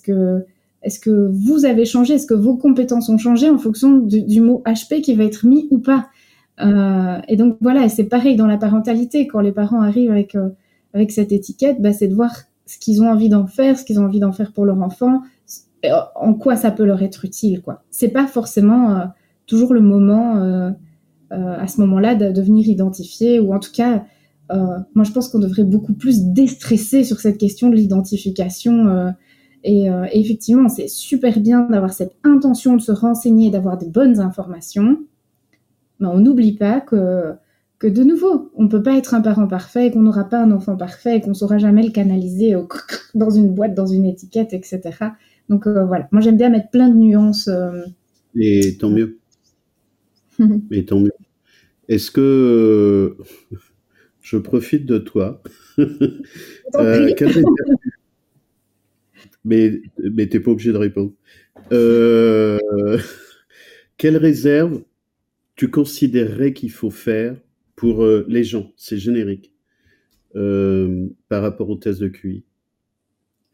que 0.01 0.45
est-ce 0.83 0.99
que 0.99 1.29
vous 1.31 1.65
avez 1.65 1.85
changé? 1.85 2.15
Est-ce 2.15 2.25
que 2.25 2.33
vos 2.33 2.57
compétences 2.57 3.09
ont 3.09 3.17
changé 3.17 3.49
en 3.49 3.57
fonction 3.57 3.97
du, 3.97 4.41
mot 4.41 4.63
HP 4.65 5.01
qui 5.01 5.13
va 5.13 5.23
être 5.23 5.45
mis 5.45 5.67
ou 5.69 5.79
pas? 5.79 6.07
Euh, 6.61 7.19
Et 7.27 7.35
donc 7.35 7.57
voilà, 7.61 7.87
c'est 7.87 8.05
pareil 8.05 8.35
dans 8.35 8.47
la 8.47 8.57
parentalité. 8.57 9.27
Quand 9.27 9.41
les 9.41 9.51
parents 9.51 9.81
arrivent 9.81 10.11
avec 10.11 10.35
euh, 10.35 10.49
avec 10.93 11.11
cette 11.11 11.31
étiquette, 11.31 11.81
bah, 11.81 11.93
c'est 11.93 12.07
de 12.07 12.15
voir 12.15 12.31
ce 12.65 12.77
qu'ils 12.77 13.01
ont 13.01 13.09
envie 13.09 13.29
d'en 13.29 13.47
faire, 13.47 13.77
ce 13.77 13.85
qu'ils 13.85 13.99
ont 13.99 14.05
envie 14.05 14.19
d'en 14.19 14.31
faire 14.31 14.51
pour 14.51 14.65
leur 14.65 14.81
enfant, 14.81 15.21
euh, 15.85 15.89
en 16.15 16.33
quoi 16.33 16.55
ça 16.55 16.71
peut 16.71 16.83
leur 16.83 17.01
être 17.03 17.25
utile. 17.25 17.61
quoi. 17.61 17.83
C'est 17.91 18.09
pas 18.09 18.27
forcément 18.27 19.03
toujours 19.45 19.73
le 19.73 19.81
moment 19.81 20.73
à 21.29 21.67
ce 21.67 21.79
moment-là 21.81 22.15
de, 22.15 22.41
venir 22.41 22.67
identifier, 22.67 23.39
ou 23.39 23.53
en 23.53 23.59
tout 23.59 23.71
cas, 23.73 24.03
moi 24.49 25.05
je 25.05 25.11
pense 25.11 25.29
qu'on 25.29 25.39
devrait 25.39 25.63
beaucoup 25.63 25.93
plus 25.93 26.25
déstresser 26.25 27.03
sur 27.03 27.19
cette 27.19 27.37
question 27.37 27.69
de 27.69 27.75
l'identification 27.75 28.87
euh, 28.87 29.11
et, 29.63 29.87
effectivement, 30.11 30.69
c'est 30.69 30.87
super 30.87 31.39
bien 31.39 31.67
d'avoir 31.69 31.93
cette 31.93 32.15
intention 32.23 32.75
de 32.75 32.81
se 32.81 32.91
renseigner, 32.91 33.51
d'avoir 33.51 33.77
des 33.77 33.87
bonnes 33.87 34.19
informations. 34.19 34.99
Mais 35.99 36.07
on 36.07 36.19
n'oublie 36.19 36.53
pas 36.53 36.81
que, 36.81 37.33
que, 37.77 37.87
de 37.87 38.03
nouveau, 38.03 38.51
on 38.55 38.63
ne 38.63 38.67
peut 38.67 38.81
pas 38.81 38.97
être 38.97 39.13
un 39.13 39.21
parent 39.21 39.47
parfait, 39.47 39.91
qu'on 39.91 40.01
n'aura 40.01 40.23
pas 40.23 40.41
un 40.41 40.51
enfant 40.51 40.75
parfait, 40.75 41.21
qu'on 41.21 41.29
ne 41.29 41.35
saura 41.35 41.59
jamais 41.59 41.83
le 41.83 41.91
canaliser 41.91 42.55
dans 43.15 43.29
une 43.29 43.53
boîte, 43.53 43.75
dans 43.75 43.87
une 43.87 44.05
étiquette, 44.05 44.53
etc. 44.53 44.81
Donc 45.51 45.67
euh, 45.67 45.83
voilà, 45.83 46.07
moi 46.11 46.21
j'aime 46.21 46.37
bien 46.37 46.49
mettre 46.49 46.69
plein 46.69 46.87
de 46.87 46.95
nuances. 46.95 47.49
Euh. 47.49 47.81
Et 48.35 48.77
tant 48.77 48.89
mieux. 48.89 49.19
Et 50.71 50.85
tant 50.85 51.01
mieux. 51.01 51.11
Est-ce 51.89 52.09
que 52.09 53.17
je 54.21 54.37
profite 54.37 54.85
de 54.85 54.97
toi 54.97 55.43
mais, 59.43 59.81
mais 59.97 60.27
tu 60.27 60.37
n'es 60.37 60.43
pas 60.43 60.51
obligé 60.51 60.71
de 60.71 60.77
répondre. 60.77 61.13
Euh, 61.71 62.57
quelle 63.97 64.17
réserve 64.17 64.83
tu 65.55 65.69
considérerais 65.69 66.53
qu'il 66.53 66.71
faut 66.71 66.89
faire 66.89 67.35
pour 67.75 68.03
euh, 68.03 68.25
les 68.27 68.43
gens, 68.43 68.71
c'est 68.75 68.97
générique, 68.97 69.51
euh, 70.35 71.07
par 71.29 71.41
rapport 71.41 71.69
au 71.69 71.75
test 71.75 71.99
de 71.99 72.07
QI, 72.07 72.43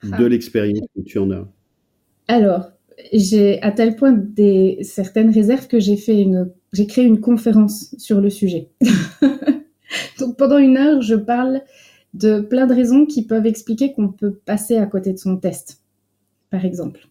de 0.04 0.10
ah. 0.12 0.30
l'expérience 0.30 0.88
que 0.96 1.02
tu 1.02 1.18
en 1.18 1.32
as 1.32 1.52
Alors, 2.28 2.72
j'ai 3.14 3.62
à 3.62 3.72
tel 3.72 3.96
point 3.96 4.12
des 4.12 4.80
certaines 4.82 5.32
réserves 5.32 5.68
que 5.68 5.80
j'ai 5.80 5.98
fait 5.98 6.22
une, 6.22 6.52
j'ai 6.74 6.88
créé 6.88 7.06
une 7.06 7.20
conférence 7.20 7.96
sur 7.98 8.22
le 8.22 8.30
sujet. 8.30 8.70
Donc 10.20 10.38
pendant 10.38 10.58
une 10.58 10.78
heure, 10.78 11.02
je 11.02 11.16
parle 11.16 11.62
de 12.18 12.40
plein 12.42 12.66
de 12.66 12.74
raisons 12.74 13.06
qui 13.06 13.24
peuvent 13.24 13.46
expliquer 13.46 13.94
qu'on 13.94 14.10
peut 14.10 14.34
passer 14.34 14.78
à 14.78 14.86
côté 14.86 15.14
de 15.14 15.18
son 15.18 15.38
test, 15.38 15.82
par 16.50 16.66
exemple. 16.66 17.08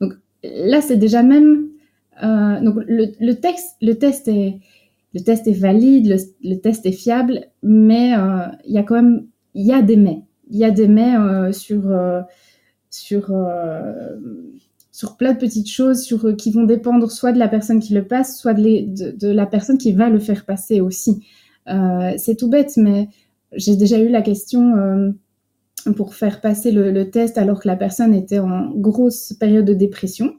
Donc 0.00 0.14
là, 0.42 0.80
c'est 0.80 0.96
déjà 0.96 1.22
même... 1.22 1.68
Euh, 2.22 2.60
donc 2.60 2.76
le, 2.88 3.32
texte, 3.34 3.76
le, 3.80 3.94
test 3.94 4.26
est, 4.26 4.58
le 5.14 5.20
test 5.20 5.46
est 5.46 5.52
valide, 5.52 6.16
le, 6.42 6.56
test 6.56 6.84
est 6.86 6.92
fiable, 6.92 7.46
mais 7.62 8.14
euh, 8.16 8.46
il 8.64 8.72
y 8.72 8.78
a 8.78 8.82
quand 8.82 8.96
même... 8.96 9.26
Il 9.54 9.66
y 9.66 9.72
a 9.72 9.82
des 9.82 9.96
mais. 9.96 10.22
Il 10.50 10.58
y 10.58 10.64
a 10.64 10.70
des 10.70 10.88
mais 10.88 11.16
euh, 11.16 11.52
sur... 11.52 11.82
sur 12.90 13.32
sur 14.90 15.16
plein 15.16 15.32
de 15.32 15.38
petites 15.38 15.70
choses 15.70 16.02
sur, 16.02 16.34
qui 16.34 16.50
vont 16.50 16.64
dépendre 16.64 17.08
soit 17.12 17.30
de 17.30 17.38
la 17.38 17.46
personne 17.46 17.78
qui 17.78 17.94
le 17.94 18.04
passe, 18.04 18.36
soit 18.36 18.52
de, 18.52 19.16
de 19.16 19.28
la 19.28 19.46
personne 19.46 19.78
qui 19.78 19.92
va 19.92 20.10
le 20.10 20.18
faire 20.18 20.44
passer 20.44 20.80
aussi. 20.80 21.24
c'est 22.16 22.36
tout 22.36 22.48
bête, 22.48 22.76
mais 22.76 23.08
j'ai 23.52 23.76
déjà 23.76 23.98
eu 23.98 24.08
la 24.08 24.22
question 24.22 24.76
euh, 24.76 25.10
pour 25.96 26.14
faire 26.14 26.40
passer 26.40 26.70
le, 26.70 27.10
test 27.10 27.38
alors 27.38 27.60
que 27.60 27.68
la 27.68 27.76
personne 27.76 28.14
était 28.14 28.38
en 28.38 28.70
grosse 28.70 29.32
période 29.32 29.64
de 29.64 29.74
dépression. 29.74 30.34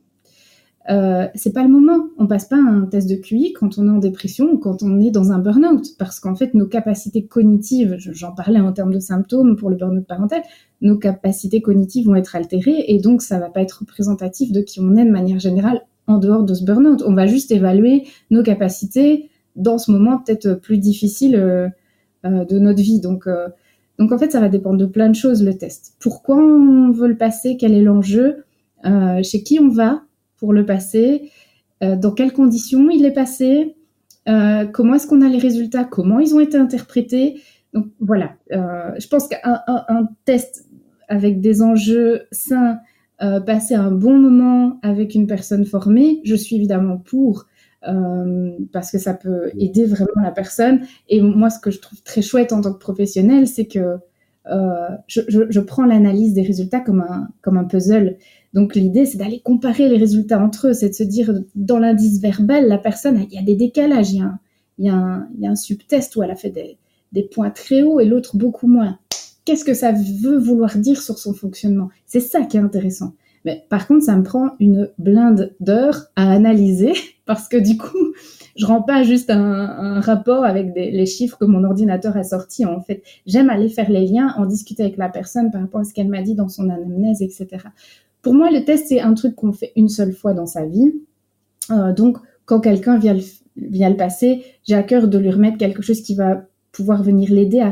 Euh, 0.90 1.28
c'est 1.36 1.54
pas 1.54 1.64
le 1.64 1.70
moment. 1.70 2.08
On 2.18 2.26
passe 2.26 2.46
pas 2.46 2.58
un 2.58 2.86
test 2.86 3.08
de 3.10 3.16
QI 3.16 3.54
quand 3.54 3.78
on 3.78 3.88
est 3.88 3.92
en 3.92 4.00
dépression 4.00 4.52
ou 4.52 4.58
quand 4.58 4.82
on 4.82 5.00
est 5.00 5.12
dans 5.12 5.32
un 5.32 5.40
burn-out, 5.40 5.86
parce 6.00 6.20
qu'en 6.20 6.36
fait, 6.36 6.54
nos 6.56 6.66
capacités 6.66 7.26
cognitives, 7.26 7.96
j'en 8.00 8.32
parlais 8.34 8.60
en 8.60 8.74
termes 8.74 8.94
de 8.94 9.00
symptômes 9.00 9.56
pour 9.56 9.70
le 9.70 9.76
burn-out 9.76 10.08
parental, 10.08 10.42
nos 10.82 10.98
capacités 10.98 11.62
cognitives 11.62 12.08
vont 12.08 12.16
être 12.16 12.36
altérées 12.36 12.86
et 12.88 13.00
donc 13.00 13.22
ça 13.22 13.40
va 13.40 13.50
pas 13.50 13.62
être 13.62 13.80
représentatif 13.80 14.52
de 14.52 14.62
qui 14.62 14.80
on 14.80 14.96
est 14.96 15.06
de 15.06 15.12
manière 15.12 15.40
générale 15.40 15.82
en 16.08 16.18
dehors 16.18 16.44
de 16.44 16.54
ce 16.54 16.64
burn-out. 16.64 17.04
On 17.06 17.14
va 17.14 17.28
juste 17.28 17.52
évaluer 17.52 18.08
nos 18.32 18.42
capacités 18.42 19.30
dans 19.56 19.78
ce 19.78 19.92
moment 19.92 20.18
peut-être 20.18 20.54
plus 20.54 20.78
difficile 20.80 21.36
euh, 21.36 21.70
de 22.24 22.60
notre 22.60 22.82
vie. 22.82 23.00
Donc, 23.00 23.28
euh, 23.28 23.48
donc 23.98 24.12
en 24.12 24.18
fait, 24.18 24.32
ça 24.32 24.40
va 24.40 24.50
dépendre 24.50 24.78
de 24.78 24.86
plein 24.86 25.10
de 25.10 25.16
choses 25.16 25.44
le 25.44 25.58
test. 25.58 25.96
Pourquoi 26.00 26.38
on 26.38 26.92
veut 26.92 27.08
le 27.08 27.18
passer? 27.18 27.58
Quel 27.58 27.74
est 27.74 27.82
l'enjeu? 27.82 28.44
Euh, 28.86 29.22
Chez 29.24 29.44
qui 29.44 29.60
on 29.60 29.70
va 29.70 30.04
pour 30.38 30.54
le 30.54 30.66
passer? 30.66 31.30
Dans 31.82 32.12
quelles 32.12 32.34
conditions 32.34 32.90
il 32.90 33.06
est 33.06 33.14
passé? 33.14 33.78
Comment 34.26 34.96
est-ce 34.96 35.08
qu'on 35.08 35.22
a 35.22 35.30
les 35.30 35.38
résultats? 35.38 35.86
Comment 35.86 36.20
ils 36.20 36.36
ont 36.36 36.42
été 36.42 36.58
interprétés? 36.58 37.42
Donc 37.74 37.86
voilà, 38.02 38.34
je 38.52 39.08
pense 39.08 39.30
qu'un 39.30 39.62
un, 39.66 40.10
test 40.26 40.66
avec 41.08 41.40
des 41.40 41.62
enjeux 41.62 42.24
sains, 42.34 42.80
passer 43.18 43.76
un 43.76 43.92
bon 43.92 44.18
moment 44.18 44.78
avec 44.82 45.16
une 45.16 45.26
personne 45.26 45.64
formée, 45.64 46.20
je 46.26 46.36
suis 46.36 46.58
évidemment 46.58 46.98
pour. 46.98 47.46
Parce 47.82 48.92
que 48.92 48.98
ça 48.98 49.14
peut 49.14 49.52
aider 49.58 49.86
vraiment 49.86 50.22
la 50.22 50.32
personne. 50.32 50.82
Et 51.08 51.22
moi, 51.22 51.50
ce 51.50 51.60
que 51.60 51.72
je 51.72 51.80
trouve 51.80 52.02
très 52.04 52.22
chouette 52.22 52.52
en 52.52 52.62
tant 52.62 52.74
que 52.74 52.80
professionnel, 52.80 53.48
c'est 53.48 53.68
que 53.68 53.98
je, 54.46 55.22
je, 55.28 55.42
je, 55.50 55.60
prends 55.60 55.86
l'analyse 55.86 56.34
des 56.34 56.42
résultats 56.42 56.80
comme 56.80 57.02
un, 57.02 57.30
comme 57.42 57.58
un 57.58 57.66
puzzle. 57.66 58.18
Donc 58.54 58.76
l'idée, 58.76 59.06
c'est 59.06 59.18
d'aller 59.18 59.42
comparer 59.42 59.88
les 59.90 59.98
résultats 59.98 60.42
entre 60.42 60.70
eux, 60.70 60.74
c'est 60.74 60.90
de 60.90 60.94
se 60.94 61.04
dire, 61.04 61.34
dans 61.56 61.78
l'indice 61.78 62.20
verbal, 62.20 62.68
la 62.68 62.80
personne, 62.80 63.26
il 63.30 63.36
y 63.36 63.38
a 63.38 63.44
des 63.44 63.56
décalages, 63.56 64.12
il 64.12 64.18
y 64.18 64.22
a 64.22 64.26
un, 64.26 64.40
il 64.80 64.86
y 64.86 64.90
a 64.90 64.96
un, 64.96 65.28
il 65.36 65.44
y 65.44 65.48
a 65.48 65.52
un 65.52 65.56
subtest 65.56 66.16
où 66.16 66.24
elle 66.24 66.32
a 66.32 66.36
fait 66.36 66.50
des, 66.50 66.78
des 67.12 67.24
points 67.24 67.52
très 67.52 67.84
hauts 67.84 68.00
et 68.00 68.06
l'autre 68.06 68.38
beaucoup 68.38 68.68
moins. 68.68 68.98
Qu'est-ce 69.46 69.66
que 69.66 69.74
ça 69.74 69.92
veut 69.92 70.38
vouloir 70.38 70.78
dire 70.78 71.02
sur 71.02 71.18
son 71.18 71.34
fonctionnement? 71.34 71.90
C'est 72.06 72.20
ça 72.20 72.42
qui 72.42 72.58
est 72.58 72.60
intéressant. 72.60 73.14
Mais 73.46 73.66
par 73.70 73.88
contre, 73.88 74.04
ça 74.04 74.16
me 74.16 74.24
prend 74.24 74.52
une 74.60 74.90
blinde 74.98 75.54
d'heures 75.60 76.06
à 76.16 76.32
analyser 76.32 76.94
parce 77.26 77.48
que 77.48 77.58
du 77.58 77.78
coup, 77.78 78.14
je 78.56 78.66
rends 78.66 78.82
pas 78.82 79.04
juste 79.04 79.30
un, 79.30 80.00
rapport 80.02 80.44
avec 80.44 80.74
les 80.76 81.06
chiffres 81.06 81.38
que 81.38 81.46
mon 81.46 81.64
ordinateur 81.64 82.18
a 82.18 82.24
sortis. 82.24 82.66
En 82.66 82.82
fait, 82.82 83.04
j'aime 83.26 83.50
aller 83.50 83.70
faire 83.70 83.90
les 83.90 84.06
liens, 84.06 84.34
en 84.38 84.46
discuter 84.46 84.84
avec 84.84 84.98
la 84.98 85.10
personne 85.10 85.52
par 85.52 85.62
rapport 85.62 85.82
à 85.82 85.84
ce 85.84 85.94
qu'elle 85.94 86.10
m'a 86.10 86.22
dit 86.22 86.36
dans 86.36 86.50
son 86.50 86.70
anamnèse, 86.70 87.22
etc. 87.22 87.48
Pour 88.22 88.34
moi, 88.34 88.52
le 88.52 88.66
test, 88.66 88.88
c'est 88.88 89.00
un 89.00 89.14
truc 89.14 89.36
qu'on 89.36 89.54
fait 89.54 89.72
une 89.76 89.90
seule 89.90 90.14
fois 90.14 90.34
dans 90.34 90.46
sa 90.46 90.66
vie. 90.66 90.92
Euh, 91.72 91.94
donc, 91.94 92.18
quand 92.46 92.60
quelqu'un 92.60 92.98
vient 92.98 93.14
le, 93.16 93.96
passer, 93.96 94.44
j'ai 94.68 94.76
à 94.76 94.84
cœur 94.84 95.08
de 95.08 95.18
lui 95.18 95.30
remettre 95.30 95.58
quelque 95.58 95.82
chose 95.82 96.02
qui 96.02 96.16
va 96.16 96.44
pouvoir 96.72 97.02
venir 97.04 97.32
l'aider 97.32 97.66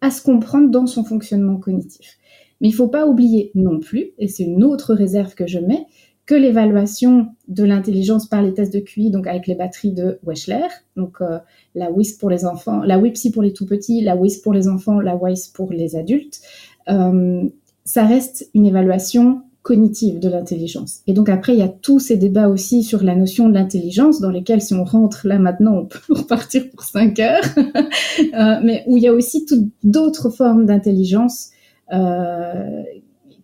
à 0.00 0.10
se 0.10 0.22
comprendre 0.22 0.70
dans 0.70 0.86
son 0.86 1.04
fonctionnement 1.04 1.56
cognitif. 1.56 2.19
Mais 2.60 2.68
il 2.68 2.72
faut 2.72 2.88
pas 2.88 3.06
oublier 3.06 3.50
non 3.54 3.78
plus, 3.78 4.10
et 4.18 4.28
c'est 4.28 4.44
une 4.44 4.64
autre 4.64 4.94
réserve 4.94 5.34
que 5.34 5.46
je 5.46 5.58
mets, 5.58 5.86
que 6.26 6.34
l'évaluation 6.36 7.26
de 7.48 7.64
l'intelligence 7.64 8.28
par 8.28 8.40
les 8.40 8.54
tests 8.54 8.72
de 8.72 8.78
QI, 8.78 9.10
donc 9.10 9.26
avec 9.26 9.48
les 9.48 9.56
batteries 9.56 9.92
de 9.92 10.20
Wechsler, 10.24 10.68
donc 10.96 11.16
euh, 11.20 11.38
la 11.74 11.90
WISC 11.90 12.20
pour 12.20 12.30
les 12.30 12.44
enfants, 12.44 12.82
la 12.84 12.98
WIPSI 12.98 13.32
pour 13.32 13.42
les 13.42 13.52
tout 13.52 13.66
petits, 13.66 14.00
la 14.00 14.14
WISC 14.14 14.42
pour 14.42 14.52
les 14.52 14.68
enfants, 14.68 15.00
la 15.00 15.16
WISE 15.16 15.48
pour 15.48 15.72
les 15.72 15.96
adultes, 15.96 16.40
euh, 16.88 17.48
ça 17.84 18.06
reste 18.06 18.48
une 18.54 18.66
évaluation 18.66 19.42
cognitive 19.62 20.20
de 20.20 20.28
l'intelligence. 20.28 21.00
Et 21.06 21.12
donc 21.12 21.28
après, 21.28 21.52
il 21.52 21.58
y 21.58 21.62
a 21.62 21.68
tous 21.68 21.98
ces 21.98 22.16
débats 22.16 22.48
aussi 22.48 22.82
sur 22.82 23.02
la 23.02 23.14
notion 23.14 23.48
de 23.48 23.54
l'intelligence, 23.54 24.20
dans 24.20 24.30
lesquels 24.30 24.62
si 24.62 24.72
on 24.74 24.84
rentre 24.84 25.26
là 25.26 25.38
maintenant, 25.38 25.78
on 25.78 25.86
peut 25.86 25.98
repartir 26.14 26.70
pour 26.70 26.84
cinq 26.84 27.18
heures, 27.18 27.44
euh, 27.56 28.60
mais 28.62 28.84
où 28.86 28.96
il 28.96 29.02
y 29.02 29.08
a 29.08 29.12
aussi 29.12 29.44
toutes 29.44 29.68
d'autres 29.82 30.30
formes 30.30 30.64
d'intelligence 30.64 31.50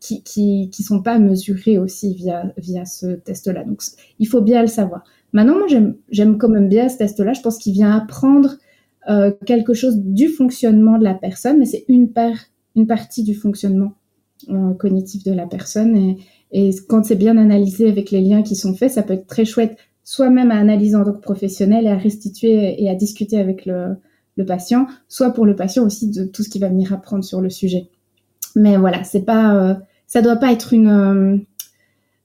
qui, 0.01 0.23
qui, 0.23 0.70
qui 0.70 0.82
sont 0.82 1.02
pas 1.02 1.18
mesurées 1.18 1.78
aussi 1.78 2.14
via, 2.14 2.52
via 2.56 2.85
ce 2.85 3.16
test-là. 3.16 3.64
Donc 3.64 3.82
il 4.18 4.28
faut 4.28 4.40
bien 4.40 4.62
le 4.62 4.68
savoir. 4.68 5.05
Maintenant, 5.32 5.55
moi, 5.59 5.66
j'aime 6.10 6.39
quand 6.39 6.48
même 6.48 6.68
bien 6.68 6.89
ce 6.89 6.98
test-là. 6.98 7.32
Je 7.32 7.40
pense 7.40 7.59
qu'il 7.59 7.73
vient 7.73 7.90
apprendre 7.90 8.56
euh, 9.09 9.32
quelque 9.44 9.74
chose 9.74 9.98
du 9.98 10.28
fonctionnement 10.28 10.98
de 10.98 11.05
la 11.05 11.14
personne, 11.14 11.59
mais 11.59 11.66
c'est 11.66 11.85
une, 11.89 12.10
part, 12.12 12.36
une 12.74 12.86
partie 12.86 13.23
du 13.23 13.35
fonctionnement 13.35 13.93
euh, 14.48 14.74
cognitif 14.74 15.24
de 15.24 15.32
la 15.32 15.47
personne. 15.47 15.97
Et, 15.97 16.16
et 16.52 16.70
quand 16.89 17.05
c'est 17.05 17.16
bien 17.16 17.36
analysé 17.36 17.89
avec 17.89 18.10
les 18.10 18.20
liens 18.20 18.43
qui 18.43 18.56
sont 18.56 18.74
faits, 18.74 18.93
ça 18.93 19.02
peut 19.02 19.14
être 19.14 19.27
très 19.27 19.44
chouette, 19.44 19.77
soit 20.05 20.31
même 20.31 20.51
à 20.51 20.56
analyser 20.56 20.97
en 20.97 21.05
tant 21.05 21.12
que 21.12 21.20
professionnel 21.20 21.85
et 21.85 21.90
à 21.90 21.97
restituer 21.97 22.82
et 22.82 22.89
à 22.89 22.94
discuter 22.94 23.39
avec 23.39 23.66
le, 23.66 23.97
le 24.36 24.44
patient, 24.44 24.86
soit 25.09 25.31
pour 25.31 25.47
le 25.47 25.56
patient 25.56 25.85
aussi 25.85 26.10
de 26.10 26.24
tout 26.24 26.43
ce 26.43 26.48
qu'il 26.48 26.60
va 26.60 26.68
venir 26.68 26.93
apprendre 26.93 27.24
sur 27.24 27.40
le 27.40 27.51
sujet. 27.51 27.89
Mais 28.57 28.78
voilà, 28.78 29.05
c'est 29.05 29.24
pas, 29.24 29.55
euh, 29.55 29.74
ça 30.07 30.23
doit 30.23 30.37
pas 30.37 30.51
être 30.51 30.73
une 30.73 30.89
euh, 30.89 31.37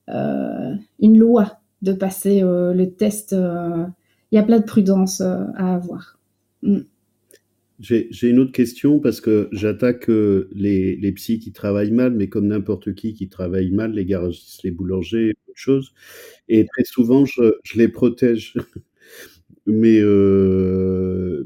euh 0.10 0.76
une 1.00 1.20
loi 1.20 1.60
de 1.82 1.94
passer 1.94 2.42
le 2.42 2.86
test. 2.86 3.34
Il 3.34 4.36
y 4.36 4.38
a 4.38 4.44
plein 4.44 4.60
de 4.60 4.66
prudence 4.66 5.20
à 5.22 5.76
avoir. 5.76 6.20
Mm. 6.64 6.82
J'ai 7.80 8.30
une 8.30 8.38
autre 8.38 8.52
question 8.52 9.00
parce 9.00 9.20
que 9.20 9.50
j'attaque 9.52 10.08
les, 10.08 10.96
les 10.96 11.12
psys 11.14 11.40
qui 11.40 11.52
travaillent 11.52 11.92
mal, 11.92 12.14
mais 12.14 12.30
comme 12.30 12.48
n'importe 12.48 12.94
qui 12.94 13.16
qui 13.16 13.28
travaille 13.28 13.72
mal, 13.72 13.94
les 13.94 14.06
garagistes, 14.06 14.62
les 14.62 14.70
boulangers, 14.70 15.34
autre 15.48 15.58
chose. 15.58 15.94
Et 16.48 16.66
très 16.66 16.84
souvent, 16.84 17.26
je, 17.26 17.56
je 17.64 17.80
les 17.80 17.88
protège. 17.88 18.54
mais, 19.66 20.00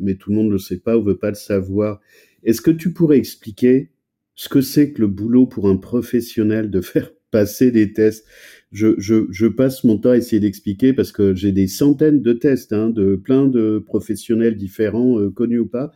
mais 0.02 0.16
tout 0.16 0.32
le 0.32 0.36
monde 0.36 0.48
ne 0.48 0.52
le 0.52 0.58
sait 0.58 0.80
pas 0.80 0.98
ou 0.98 1.04
veut 1.04 1.18
pas 1.18 1.30
le 1.30 1.36
savoir. 1.36 2.02
Est-ce 2.44 2.62
que 2.62 2.72
tu 2.72 2.92
pourrais 2.92 3.18
expliquer 3.18 3.90
ce 4.36 4.50
que 4.50 4.62
c'est 4.62 4.92
que 4.92 5.02
le 5.02 5.08
boulot 5.08 5.48
pour 5.48 5.68
un 5.68 5.78
professionnel 5.78 6.70
de 6.70 6.82
faire 6.82 7.12
passer 7.32 7.72
des 7.72 7.94
tests? 7.94 8.26
Je, 8.72 8.96
je, 8.98 9.26
je, 9.30 9.48
passe 9.48 9.84
mon 9.84 9.98
temps 9.98 10.12
à 10.12 10.18
essayer 10.18 10.40
d'expliquer 10.40 10.94
parce 10.94 11.12
que 11.12 11.34
j'ai 11.34 11.52
des 11.52 11.68
centaines 11.68 12.22
de 12.22 12.34
tests 12.34 12.74
hein, 12.74 12.90
de 12.90 13.16
plein 13.16 13.48
de 13.48 13.84
professionnels 13.86 14.58
différents, 14.58 15.20
euh, 15.20 15.30
connus 15.30 15.60
ou 15.60 15.68
pas, 15.68 15.92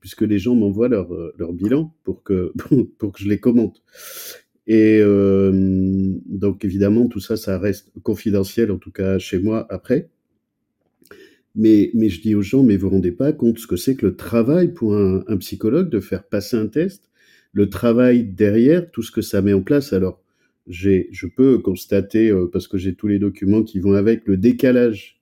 puisque 0.00 0.22
les 0.22 0.38
gens 0.38 0.54
m'envoient 0.54 0.88
leur, 0.88 1.12
euh, 1.14 1.34
leur 1.38 1.52
bilan 1.52 1.94
pour 2.04 2.22
que, 2.22 2.52
pour 2.98 3.12
que 3.12 3.20
je 3.20 3.28
les 3.28 3.38
commente. 3.38 3.82
Et 4.66 5.00
euh, 5.02 5.50
donc 6.26 6.64
évidemment, 6.64 7.08
tout 7.08 7.18
ça, 7.18 7.36
ça 7.36 7.58
reste 7.58 7.92
confidentiel, 8.04 8.70
en 8.70 8.78
tout 8.78 8.92
cas 8.92 9.18
chez 9.18 9.40
moi 9.40 9.66
après. 9.68 10.10
Mais, 11.56 11.90
mais 11.94 12.08
je 12.08 12.22
dis 12.22 12.36
aux 12.36 12.42
gens, 12.42 12.62
mais 12.62 12.76
vous 12.76 12.88
vous 12.88 12.94
rendez 12.94 13.10
pas 13.10 13.32
compte 13.32 13.58
ce 13.58 13.66
que 13.66 13.74
c'est 13.74 13.96
que 13.96 14.06
le 14.06 14.14
travail 14.14 14.72
pour 14.72 14.94
un, 14.94 15.36
psychologue 15.38 15.90
de 15.90 15.98
faire 15.98 16.22
passer 16.22 16.56
un 16.56 16.68
test, 16.68 17.09
le 17.52 17.68
travail 17.68 18.24
derrière, 18.24 18.90
tout 18.90 19.02
ce 19.02 19.10
que 19.10 19.22
ça 19.22 19.42
met 19.42 19.52
en 19.52 19.62
place. 19.62 19.92
Alors, 19.92 20.22
j'ai, 20.66 21.08
je 21.10 21.26
peux 21.26 21.58
constater, 21.58 22.30
euh, 22.30 22.46
parce 22.52 22.68
que 22.68 22.78
j'ai 22.78 22.94
tous 22.94 23.08
les 23.08 23.18
documents 23.18 23.62
qui 23.62 23.80
vont 23.80 23.94
avec, 23.94 24.26
le 24.26 24.36
décalage 24.36 25.20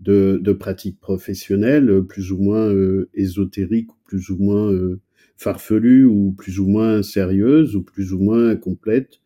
de, 0.00 0.38
de 0.42 0.52
pratiques 0.52 1.00
professionnelles 1.00 1.90
euh, 1.90 2.02
plus 2.02 2.30
ou 2.30 2.38
moins 2.38 2.72
euh, 2.72 3.08
ésotériques, 3.14 3.90
plus 4.04 4.30
ou 4.30 4.36
moins 4.36 4.72
euh, 4.72 5.00
farfelues, 5.36 6.04
ou 6.04 6.32
plus 6.32 6.60
ou 6.60 6.66
moins 6.66 7.02
sérieuses, 7.02 7.74
ou 7.74 7.82
plus 7.82 8.12
ou 8.12 8.18
moins 8.18 8.54
complètes. 8.56 9.20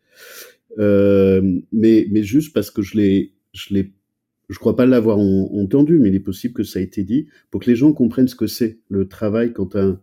Euh, 0.79 1.59
mais, 1.71 2.07
mais 2.11 2.23
juste 2.23 2.53
parce 2.53 2.71
que 2.71 2.81
je 2.81 2.97
l'ai, 2.97 3.33
je 3.53 3.73
l'ai, 3.73 3.91
je 4.49 4.57
crois 4.57 4.75
pas 4.75 4.85
l'avoir 4.85 5.19
entendu, 5.19 5.99
mais 5.99 6.09
il 6.09 6.15
est 6.15 6.19
possible 6.19 6.53
que 6.53 6.63
ça 6.63 6.79
ait 6.79 6.83
été 6.83 7.03
dit 7.03 7.27
pour 7.51 7.61
que 7.61 7.69
les 7.69 7.75
gens 7.75 7.93
comprennent 7.93 8.27
ce 8.27 8.35
que 8.35 8.47
c'est 8.47 8.79
le 8.89 9.07
travail 9.07 9.53
quand 9.53 9.75
un 9.75 9.99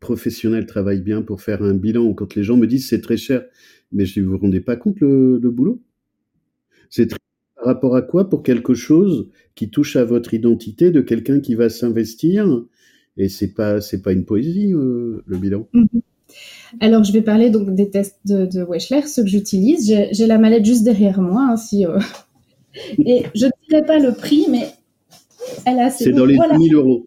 professionnel 0.00 0.66
travaille 0.66 1.00
bien 1.00 1.22
pour 1.22 1.40
faire 1.40 1.62
un 1.62 1.74
bilan, 1.74 2.14
quand 2.14 2.34
les 2.34 2.42
gens 2.42 2.56
me 2.56 2.66
disent 2.66 2.88
c'est 2.88 3.00
très 3.00 3.16
cher, 3.16 3.44
mais 3.92 4.06
je 4.06 4.20
ne 4.20 4.26
vous 4.26 4.38
rendez 4.38 4.60
pas 4.60 4.76
compte 4.76 5.00
le, 5.00 5.38
le 5.38 5.50
boulot? 5.50 5.82
C'est 6.90 7.06
très 7.06 7.18
par 7.56 7.66
rapport 7.66 7.96
à 7.96 8.02
quoi? 8.02 8.28
Pour 8.28 8.42
quelque 8.42 8.74
chose 8.74 9.28
qui 9.54 9.68
touche 9.70 9.96
à 9.96 10.04
votre 10.04 10.32
identité 10.34 10.90
de 10.90 11.00
quelqu'un 11.00 11.40
qui 11.40 11.54
va 11.54 11.68
s'investir? 11.68 12.64
Et 13.16 13.28
c'est 13.28 13.52
pas 13.52 13.80
c'est 13.80 14.00
pas 14.02 14.12
une 14.12 14.24
poésie 14.24 14.72
euh, 14.72 15.22
le 15.26 15.36
bilan. 15.38 15.66
Mm 15.72 15.84
-hmm. 15.84 16.00
Alors 16.80 17.04
je 17.04 17.12
vais 17.12 17.22
parler 17.22 17.50
donc 17.50 17.74
des 17.74 17.90
tests 17.90 18.20
de, 18.24 18.46
de 18.46 18.62
Wechsler, 18.62 19.02
ceux 19.06 19.22
que 19.22 19.28
j'utilise. 19.28 19.86
J'ai 20.12 20.26
la 20.26 20.38
mallette 20.38 20.64
juste 20.64 20.84
derrière 20.84 21.20
moi, 21.20 21.48
hein, 21.50 21.56
si, 21.56 21.86
euh... 21.86 21.98
et 23.04 23.24
je 23.34 23.46
ne 23.46 23.50
dirai 23.68 23.84
pas 23.86 23.98
le 23.98 24.12
prix, 24.14 24.46
mais 24.50 24.66
elle 25.64 25.78
a. 25.80 25.90
C'est 25.90 26.12
dans 26.12 26.26
les 26.26 26.36
voilà. 26.36 26.54
2000 26.54 26.74
euros. 26.74 27.06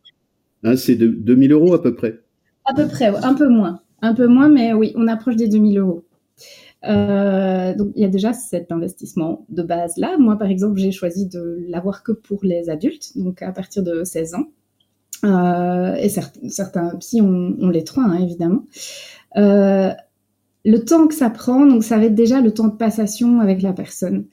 Hein, 0.63 0.75
c'est 0.75 0.95
de 0.95 1.07
2000 1.07 1.51
euros 1.51 1.73
à 1.73 1.81
peu 1.81 1.95
près. 1.95 2.19
À 2.65 2.73
peu 2.73 2.87
près, 2.87 3.07
un 3.07 3.33
peu 3.33 3.47
moins, 3.47 3.81
un 4.01 4.13
peu 4.13 4.27
moins, 4.27 4.49
mais 4.49 4.73
oui, 4.73 4.93
on 4.95 5.07
approche 5.07 5.35
des 5.35 5.47
2000 5.47 5.79
euros. 5.79 6.05
Euh, 6.83 7.75
donc 7.75 7.91
il 7.95 8.01
y 8.01 8.05
a 8.05 8.09
déjà 8.09 8.33
cet 8.33 8.71
investissement 8.71 9.45
de 9.49 9.61
base 9.61 9.97
là. 9.97 10.17
Moi 10.17 10.35
par 10.37 10.49
exemple 10.49 10.79
j'ai 10.79 10.91
choisi 10.91 11.27
de 11.27 11.63
l'avoir 11.67 12.01
que 12.03 12.11
pour 12.11 12.39
les 12.43 12.69
adultes, 12.69 13.17
donc 13.17 13.41
à 13.41 13.51
partir 13.51 13.83
de 13.83 14.03
16 14.03 14.35
ans. 14.35 14.45
Euh, 15.23 15.93
et 15.95 16.09
certains, 16.09 16.95
psy 16.95 17.21
ont, 17.21 17.55
ont, 17.59 17.69
les 17.69 17.83
trois 17.83 18.03
hein, 18.03 18.17
évidemment. 18.19 18.65
Euh, 19.37 19.91
le 20.65 20.77
temps 20.79 21.07
que 21.07 21.13
ça 21.13 21.29
prend, 21.29 21.65
donc 21.65 21.83
ça 21.83 21.97
va 21.97 22.05
être 22.05 22.15
déjà 22.15 22.41
le 22.41 22.51
temps 22.51 22.67
de 22.67 22.75
passation 22.75 23.39
avec 23.39 23.61
la 23.61 23.73
personne. 23.73 24.25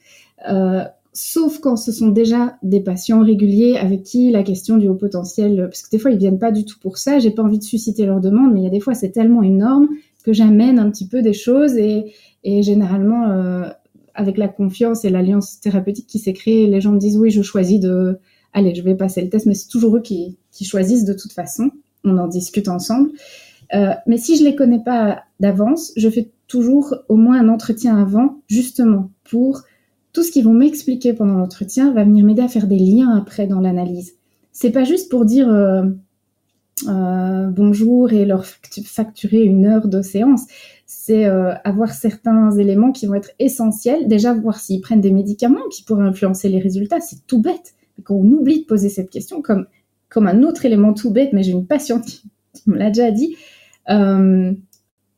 Sauf 1.11 1.59
quand 1.59 1.75
ce 1.75 1.91
sont 1.91 2.09
déjà 2.09 2.57
des 2.61 2.81
patients 2.81 3.23
réguliers 3.23 3.77
avec 3.77 4.03
qui 4.03 4.29
la 4.31 4.43
question 4.43 4.77
du 4.77 4.87
haut 4.87 4.95
potentiel, 4.95 5.67
parce 5.69 5.81
que 5.81 5.89
des 5.89 5.99
fois 5.99 6.11
ils 6.11 6.17
viennent 6.17 6.39
pas 6.39 6.51
du 6.51 6.65
tout 6.65 6.77
pour 6.79 6.97
ça, 6.97 7.19
j'ai 7.19 7.31
pas 7.31 7.43
envie 7.43 7.57
de 7.57 7.63
susciter 7.63 8.05
leur 8.05 8.19
demande, 8.19 8.53
mais 8.53 8.61
il 8.61 8.63
y 8.63 8.67
a 8.67 8.71
des 8.71 8.79
fois 8.79 8.93
c'est 8.93 9.09
tellement 9.09 9.41
énorme 9.41 9.89
que 10.23 10.33
j'amène 10.33 10.79
un 10.79 10.89
petit 10.91 11.07
peu 11.07 11.21
des 11.21 11.33
choses 11.33 11.77
et, 11.77 12.13
et 12.43 12.61
généralement, 12.61 13.29
euh, 13.29 13.69
avec 14.13 14.37
la 14.37 14.47
confiance 14.47 15.05
et 15.05 15.09
l'alliance 15.09 15.59
thérapeutique 15.59 16.07
qui 16.07 16.19
s'est 16.19 16.33
créée, 16.33 16.67
les 16.67 16.81
gens 16.81 16.91
me 16.91 16.99
disent 16.99 17.17
oui, 17.17 17.31
je 17.31 17.41
choisis 17.41 17.79
de, 17.79 18.19
allez, 18.53 18.75
je 18.75 18.81
vais 18.81 18.95
passer 18.95 19.21
le 19.21 19.29
test, 19.29 19.45
mais 19.45 19.53
c'est 19.53 19.69
toujours 19.69 19.97
eux 19.97 20.01
qui, 20.01 20.37
qui, 20.51 20.65
choisissent 20.65 21.05
de 21.05 21.13
toute 21.13 21.31
façon. 21.31 21.71
On 22.03 22.17
en 22.17 22.27
discute 22.27 22.67
ensemble. 22.67 23.11
Euh, 23.73 23.93
mais 24.07 24.17
si 24.17 24.37
je 24.37 24.43
les 24.43 24.55
connais 24.55 24.83
pas 24.83 25.23
d'avance, 25.39 25.91
je 25.95 26.09
fais 26.09 26.31
toujours 26.47 26.95
au 27.07 27.15
moins 27.15 27.39
un 27.39 27.49
entretien 27.49 27.97
avant, 27.97 28.41
justement 28.47 29.11
pour 29.23 29.61
tout 30.19 30.25
ce 30.25 30.31
qu'ils 30.31 30.43
vont 30.43 30.53
m'expliquer 30.53 31.13
pendant 31.13 31.35
l'entretien 31.35 31.93
va 31.93 32.03
venir 32.03 32.25
m'aider 32.25 32.41
à 32.41 32.49
faire 32.49 32.67
des 32.67 32.77
liens 32.77 33.15
après 33.15 33.47
dans 33.47 33.61
l'analyse. 33.61 34.15
C'est 34.51 34.69
pas 34.69 34.83
juste 34.83 35.09
pour 35.09 35.23
dire 35.23 35.47
euh, 35.47 35.83
euh, 36.89 37.47
bonjour 37.47 38.11
et 38.11 38.25
leur 38.25 38.43
facturer 38.45 39.41
une 39.43 39.65
heure 39.65 39.87
de 39.87 40.01
séance 40.01 40.41
c'est 40.85 41.25
euh, 41.25 41.53
avoir 41.63 41.93
certains 41.93 42.51
éléments 42.51 42.91
qui 42.91 43.05
vont 43.05 43.13
être 43.13 43.31
essentiels. 43.39 44.09
Déjà, 44.09 44.33
voir 44.33 44.59
s'ils 44.59 44.81
prennent 44.81 44.99
des 44.99 45.11
médicaments 45.11 45.69
qui 45.71 45.83
pourraient 45.83 46.03
influencer 46.03 46.49
les 46.49 46.59
résultats. 46.59 46.99
C'est 46.99 47.25
tout 47.25 47.41
bête. 47.41 47.75
qu'on 48.03 48.25
oublie 48.25 48.63
de 48.63 48.65
poser 48.65 48.89
cette 48.89 49.11
question, 49.11 49.41
comme, 49.41 49.67
comme 50.09 50.27
un 50.27 50.43
autre 50.43 50.65
élément 50.65 50.93
tout 50.93 51.11
bête, 51.11 51.31
mais 51.31 51.43
j'ai 51.43 51.51
une 51.51 51.65
patiente 51.65 52.03
qui, 52.05 52.23
me 52.65 52.75
l'a 52.75 52.89
déjà 52.89 53.11
dit, 53.11 53.37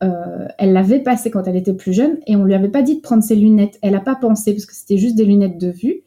euh, 0.03 0.47
elle 0.57 0.73
l'avait 0.73 0.99
passé 0.99 1.29
quand 1.29 1.47
elle 1.47 1.55
était 1.55 1.73
plus 1.73 1.93
jeune 1.93 2.17
et 2.25 2.35
on 2.35 2.43
lui 2.43 2.55
avait 2.55 2.69
pas 2.69 2.81
dit 2.81 2.95
de 2.95 3.01
prendre 3.01 3.23
ses 3.23 3.35
lunettes. 3.35 3.77
Elle 3.81 3.91
n'a 3.91 3.99
pas 3.99 4.15
pensé 4.15 4.53
parce 4.53 4.65
que 4.65 4.73
c'était 4.73 4.97
juste 4.97 5.15
des 5.15 5.25
lunettes 5.25 5.59
de 5.59 5.69
vue. 5.69 6.01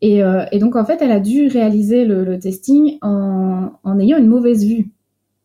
Et, 0.00 0.22
euh, 0.22 0.44
et, 0.52 0.58
donc 0.58 0.76
en 0.76 0.84
fait, 0.84 1.00
elle 1.00 1.10
a 1.10 1.20
dû 1.20 1.48
réaliser 1.48 2.04
le, 2.04 2.24
le 2.24 2.38
testing 2.38 2.98
en, 3.02 3.70
en, 3.82 3.98
ayant 3.98 4.18
une 4.18 4.28
mauvaise 4.28 4.64
vue. 4.64 4.92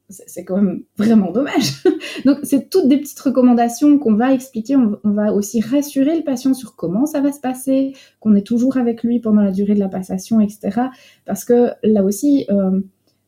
C'est 0.10 0.44
quand 0.44 0.62
même 0.62 0.84
vraiment 0.98 1.32
dommage. 1.32 1.82
donc 2.26 2.40
c'est 2.44 2.70
toutes 2.70 2.88
des 2.88 2.98
petites 2.98 3.20
recommandations 3.20 3.98
qu'on 3.98 4.14
va 4.14 4.34
expliquer. 4.34 4.76
On, 4.76 5.00
on, 5.04 5.12
va 5.12 5.34
aussi 5.34 5.60
rassurer 5.62 6.16
le 6.16 6.24
patient 6.24 6.54
sur 6.54 6.76
comment 6.76 7.08
ça 7.08 7.22
va 7.22 7.32
se 7.32 7.40
passer, 7.40 7.94
qu'on 8.20 8.36
est 8.36 8.46
toujours 8.46 8.78
avec 8.78 9.02
lui 9.02 9.22
pendant 9.22 9.42
la 9.42 9.52
durée 9.52 9.74
de 9.74 9.80
la 9.80 9.90
passation, 9.90 10.40
etc. 10.40 10.82
Parce 11.26 11.46
que 11.46 11.70
là 11.82 12.04
aussi, 12.04 12.46
euh, 12.52 12.80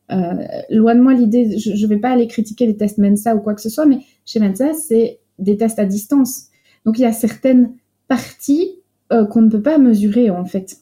loin 0.09 0.95
de 0.95 1.01
moi 1.01 1.13
l'idée, 1.13 1.57
je 1.57 1.71
ne 1.71 1.87
vais 1.87 1.97
pas 1.97 2.09
aller 2.09 2.27
critiquer 2.27 2.65
les 2.67 2.77
tests 2.77 2.97
Mensa 2.97 3.35
ou 3.35 3.39
quoi 3.39 3.53
que 3.53 3.61
ce 3.61 3.69
soit, 3.69 3.85
mais 3.85 3.99
chez 4.25 4.39
Mensa, 4.39 4.73
c'est 4.73 5.19
des 5.39 5.57
tests 5.57 5.79
à 5.79 5.85
distance. 5.85 6.47
Donc 6.85 6.99
il 6.99 7.01
y 7.01 7.05
a 7.05 7.11
certaines 7.11 7.73
parties 8.07 8.79
euh, 9.11 9.25
qu'on 9.25 9.41
ne 9.41 9.49
peut 9.49 9.61
pas 9.61 9.77
mesurer 9.77 10.29
en 10.29 10.45
fait. 10.45 10.77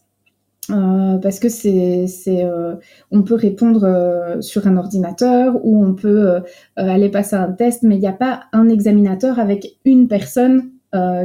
Euh, 0.70 1.18
parce 1.18 1.40
que 1.40 1.50
c'est, 1.50 2.08
euh, 2.30 2.76
on 3.12 3.24
peut 3.24 3.36
répondre 3.36 3.84
euh, 3.84 4.40
sur 4.40 4.66
un 4.66 4.78
ordinateur 4.78 5.60
ou 5.66 5.84
on 5.84 5.94
peut 5.94 6.41
aller 6.78 7.10
passer 7.10 7.36
un 7.36 7.52
test, 7.52 7.84
mais 7.84 7.95
il 7.95 8.00
n'y 8.00 8.08
a 8.08 8.14
pas 8.14 8.45
un 8.54 8.70
examinateur 8.70 9.40
avec 9.40 9.78
une 9.86 10.08
personne 10.08 10.70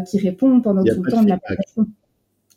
qui 0.06 0.18
répond 0.18 0.62
pendant 0.62 0.82
tout 0.82 1.02
le 1.02 1.10
temps 1.12 1.22
de, 1.22 1.28
la. 1.28 1.38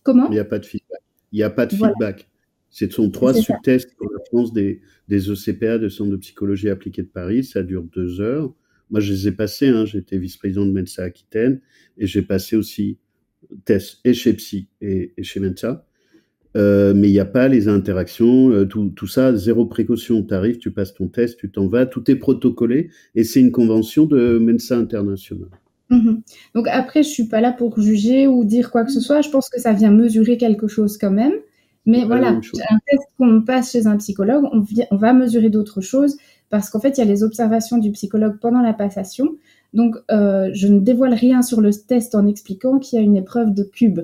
Comment? 0.01 0.27
Il 0.27 0.31
n'y 0.31 0.39
a 0.39 0.45
pas 0.45 0.59
de 0.59 0.65
feedback. 0.65 1.01
Il 1.33 1.37
n'y 1.37 1.43
a 1.43 1.49
pas 1.49 1.65
de 1.65 1.75
feedback. 1.75 2.29
Ce 2.71 2.89
sont 2.89 3.11
trois 3.11 3.33
subtests 3.33 3.93
pour 3.97 4.09
la 4.11 4.19
France 4.25 4.53
des, 4.53 4.81
des 5.09 5.29
ECPA, 5.29 5.77
de 5.77 5.89
Centre 5.89 6.11
de 6.11 6.17
psychologie 6.17 6.69
appliquée 6.69 7.03
de 7.03 7.07
Paris. 7.07 7.43
Ça 7.43 7.63
dure 7.63 7.83
deux 7.83 8.21
heures. 8.21 8.53
Moi, 8.89 9.01
je 9.01 9.11
les 9.11 9.27
ai 9.27 9.31
passés. 9.33 9.67
Hein. 9.67 9.85
J'étais 9.85 10.17
vice-président 10.17 10.65
de 10.65 10.71
Mensa 10.71 11.03
Aquitaine 11.03 11.59
et 11.97 12.07
j'ai 12.07 12.21
passé 12.21 12.55
aussi 12.55 12.97
tests 13.65 13.99
et 14.05 14.13
chez 14.13 14.33
Psy 14.33 14.67
et, 14.81 15.13
chez 15.21 15.39
Mensa. 15.41 15.85
Euh, 16.57 16.93
mais 16.93 17.07
il 17.07 17.13
n'y 17.13 17.19
a 17.19 17.25
pas 17.25 17.47
les 17.47 17.69
interactions, 17.69 18.51
euh, 18.51 18.65
tout, 18.65 18.91
tout, 18.93 19.07
ça, 19.07 19.35
zéro 19.35 19.65
précaution. 19.65 20.21
Tu 20.23 20.33
arrives, 20.33 20.57
tu 20.57 20.71
passes 20.71 20.93
ton 20.93 21.07
test, 21.07 21.39
tu 21.39 21.49
t'en 21.49 21.67
vas, 21.67 21.85
tout 21.85 22.09
est 22.11 22.17
protocolé 22.17 22.89
et 23.15 23.23
c'est 23.23 23.39
une 23.39 23.51
convention 23.51 24.05
de 24.05 24.37
Mensa 24.37 24.77
International. 24.77 25.47
Mhm. 25.89 26.21
Donc 26.55 26.67
après, 26.69 27.03
je 27.03 27.09
suis 27.09 27.27
pas 27.27 27.39
là 27.41 27.51
pour 27.51 27.79
juger 27.79 28.27
ou 28.27 28.43
dire 28.43 28.71
quoi 28.71 28.83
que 28.83 28.91
ce 28.91 28.99
soit. 28.99 29.21
Je 29.21 29.29
pense 29.29 29.49
que 29.49 29.59
ça 29.59 29.73
vient 29.73 29.91
mesurer 29.91 30.37
quelque 30.37 30.67
chose 30.67 30.97
quand 30.97 31.11
même. 31.11 31.33
Mais 31.85 32.05
voilà, 32.05 32.29
un 32.29 32.39
test 32.39 33.03
qu'on 33.17 33.41
passe 33.41 33.71
chez 33.71 33.87
un 33.87 33.97
psychologue, 33.97 34.45
on, 34.51 34.63
on 34.91 34.95
va 34.97 35.13
mesurer 35.13 35.49
d'autres 35.49 35.81
choses 35.81 36.17
parce 36.51 36.69
qu'en 36.69 36.79
fait, 36.79 36.97
il 36.97 36.99
y 36.99 37.01
a 37.01 37.05
les 37.05 37.23
observations 37.23 37.77
du 37.77 37.91
psychologue 37.91 38.37
pendant 38.39 38.61
la 38.61 38.73
passation. 38.73 39.35
Donc, 39.73 39.95
euh, 40.11 40.51
je 40.53 40.67
ne 40.67 40.79
dévoile 40.79 41.13
rien 41.13 41.41
sur 41.41 41.61
le 41.61 41.71
test 41.73 42.13
en 42.13 42.27
expliquant 42.27 42.77
qu'il 42.77 42.99
y 42.99 43.01
a 43.01 43.05
une 43.05 43.15
épreuve 43.15 43.53
de 43.53 43.63
cubes. 43.63 44.01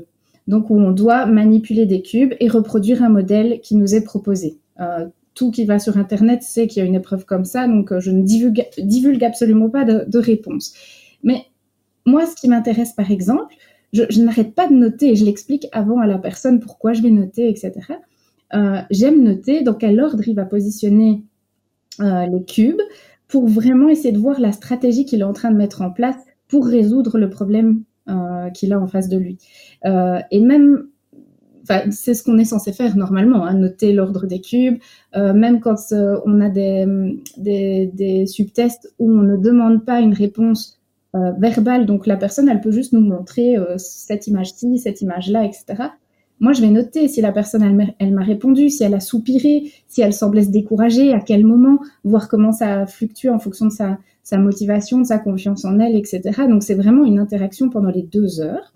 Donc, 0.47 0.69
où 0.69 0.79
on 0.79 0.91
doit 0.91 1.25
manipuler 1.25 1.85
des 1.85 2.01
cubes 2.01 2.33
et 2.39 2.47
reproduire 2.47 3.03
un 3.03 3.09
modèle 3.09 3.59
qui 3.61 3.75
nous 3.75 3.93
est 3.93 4.03
proposé. 4.03 4.57
Euh, 4.79 5.07
tout 5.35 5.51
qui 5.51 5.65
va 5.65 5.77
sur 5.77 5.97
Internet 5.97 6.41
sait 6.41 6.67
qu'il 6.67 6.81
y 6.81 6.85
a 6.85 6.87
une 6.87 6.95
épreuve 6.95 7.25
comme 7.25 7.45
ça, 7.45 7.67
donc 7.67 7.91
euh, 7.91 7.99
je 7.99 8.09
ne 8.09 8.23
divulgue, 8.23 8.65
divulgue 8.79 9.23
absolument 9.23 9.69
pas 9.69 9.83
de, 9.83 10.05
de 10.07 10.17
réponse. 10.17 10.73
Mais 11.21 11.43
moi, 12.05 12.25
ce 12.25 12.35
qui 12.35 12.47
m'intéresse, 12.47 12.93
par 12.93 13.11
exemple, 13.11 13.53
je, 14.10 14.22
n'arrête 14.22 14.53
pas 14.53 14.68
de 14.68 14.74
noter 14.74 15.11
et 15.11 15.15
je 15.15 15.26
l'explique 15.26 15.68
avant 15.72 15.99
à 15.99 16.07
la 16.07 16.18
personne 16.18 16.60
pourquoi 16.60 16.94
je 16.94 17.02
vais 17.02 17.10
noter, 17.10 17.49
etc. 17.49 17.74
Euh, 18.53 18.80
j'aime 18.91 19.24
noter 19.24 19.61
dans 19.61 19.74
quel 19.74 19.99
ordre 19.99 20.28
il 20.28 20.36
va 20.36 20.45
positionner 20.45 21.24
euh, 21.99 22.26
les 22.28 22.44
cubes 22.44 22.82
pour 23.28 23.48
vraiment 23.48 23.90
essayer 23.90 24.11
de 24.11 24.19
voir 24.19 24.40
la 24.40 24.52
stratégie 24.52 25.06
qu'il 25.06 25.22
est 25.22 25.26
en 25.26 25.34
train 25.34 25.52
de 25.52 25.57
mettre 25.57 25.82
en 25.82 25.91
place 25.91 26.15
pour 26.48 26.65
résoudre 26.65 27.18
le 27.18 27.30
problème 27.30 27.84
euh, 28.10 28.49
qu'il 28.52 28.72
a 28.72 28.80
en 28.80 28.88
face 28.88 29.10
de 29.10 29.18
lui. 29.18 29.38
et 29.84 30.40
même, 30.40 30.88
c'est 31.91 32.14
ce 32.14 32.24
qu'on 32.24 32.38
est 32.38 32.45
censé 32.45 32.72
faire 32.72 32.95
normalement, 32.95 33.45
hein, 33.45 33.53
noter 33.53 33.91
l'ordre 33.91 34.26
des 34.26 34.40
cubes, 34.40 34.78
même 35.14 35.60
quand 35.60 35.76
on 35.91 36.40
a 36.40 36.49
des 36.49 38.26
subtests 38.26 38.94
où 38.99 39.11
on 39.11 39.24
ne 39.24 39.36
demande 39.36 39.84
pas 39.84 39.99
une 39.99 40.14
réponse 40.14 40.76
euh, 41.15 41.31
verbal. 41.39 41.85
Donc 41.85 42.07
la 42.07 42.17
personne, 42.17 42.49
elle 42.49 42.61
peut 42.61 42.71
juste 42.71 42.93
nous 42.93 43.01
montrer 43.01 43.57
euh, 43.57 43.77
cette 43.77 44.27
image-ci, 44.27 44.77
cette 44.77 45.01
image-là, 45.01 45.45
etc. 45.45 45.84
Moi, 46.39 46.53
je 46.53 46.61
vais 46.61 46.69
noter 46.69 47.07
si 47.07 47.21
la 47.21 47.31
personne, 47.31 47.93
elle, 47.97 48.13
m'a 48.13 48.23
répondu, 48.23 48.69
si 48.69 48.84
elle 48.84 48.93
a 48.93 48.99
soupiré, 48.99 49.71
si 49.88 50.01
elle 50.01 50.13
semblait 50.13 50.43
se 50.43 50.51
décourager, 50.51 51.13
à 51.13 51.19
quel 51.19 51.45
moment, 51.45 51.79
voir 52.03 52.29
comment 52.29 52.51
ça 52.51 52.85
fluctue 52.85 53.29
en 53.29 53.39
fonction 53.39 53.65
de 53.65 53.71
sa, 53.71 53.97
sa 54.21 54.38
motivation, 54.38 54.99
de 54.99 55.05
sa 55.05 55.17
confiance 55.17 55.65
en 55.65 55.79
elle, 55.79 55.95
etc. 55.95 56.21
Donc 56.47 56.61
c'est 56.61 56.75
vraiment 56.75 57.05
une 57.05 57.17
interaction 57.17 57.69
pendant 57.69 57.89
les 57.89 58.03
deux 58.03 58.39
heures. 58.39 58.75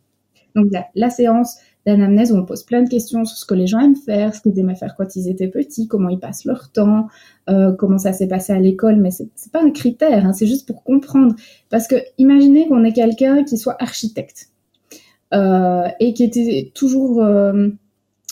Donc 0.55 0.67
la 0.95 1.09
séance 1.09 1.57
d'anamnèse 1.85 2.31
où 2.31 2.35
on 2.35 2.45
pose 2.45 2.63
plein 2.63 2.83
de 2.83 2.89
questions 2.89 3.25
sur 3.25 3.37
ce 3.37 3.45
que 3.45 3.55
les 3.55 3.67
gens 3.67 3.79
aiment 3.79 3.95
faire, 3.95 4.35
ce 4.35 4.41
qu'ils 4.41 4.57
aimaient 4.59 4.75
faire 4.75 4.95
quand 4.95 5.15
ils 5.15 5.27
étaient 5.27 5.47
petits, 5.47 5.87
comment 5.87 6.09
ils 6.09 6.19
passent 6.19 6.45
leur 6.45 6.71
temps, 6.71 7.07
euh, 7.49 7.71
comment 7.73 7.97
ça 7.97 8.13
s'est 8.13 8.27
passé 8.27 8.53
à 8.53 8.59
l'école, 8.59 8.97
mais 8.97 9.09
c'est 9.11 9.29
pas 9.51 9.63
un 9.63 9.71
critère, 9.71 10.25
hein, 10.25 10.33
c'est 10.33 10.45
juste 10.45 10.67
pour 10.67 10.83
comprendre. 10.83 11.35
Parce 11.69 11.87
que 11.87 11.95
imaginez 12.17 12.67
qu'on 12.67 12.83
ait 12.83 12.93
quelqu'un 12.93 13.43
qui 13.43 13.57
soit 13.57 13.75
architecte 13.79 14.49
euh, 15.33 15.87
et 15.99 16.13
qui 16.13 16.23
était 16.23 16.71
toujours 16.75 17.23
euh, 17.23 17.69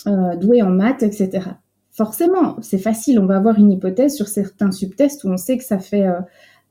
euh 0.06 0.36
doué 0.36 0.62
en 0.62 0.70
maths, 0.70 1.02
etc. 1.02 1.48
Forcément, 1.90 2.56
c'est 2.62 2.78
facile, 2.78 3.18
on 3.18 3.26
va 3.26 3.36
avoir 3.36 3.58
une 3.58 3.72
hypothèse 3.72 4.14
sur 4.14 4.28
certains 4.28 4.70
subtests 4.70 5.24
où 5.24 5.28
on 5.28 5.36
sait 5.36 5.58
que 5.58 5.64
ça 5.64 5.78
fait 5.78 6.06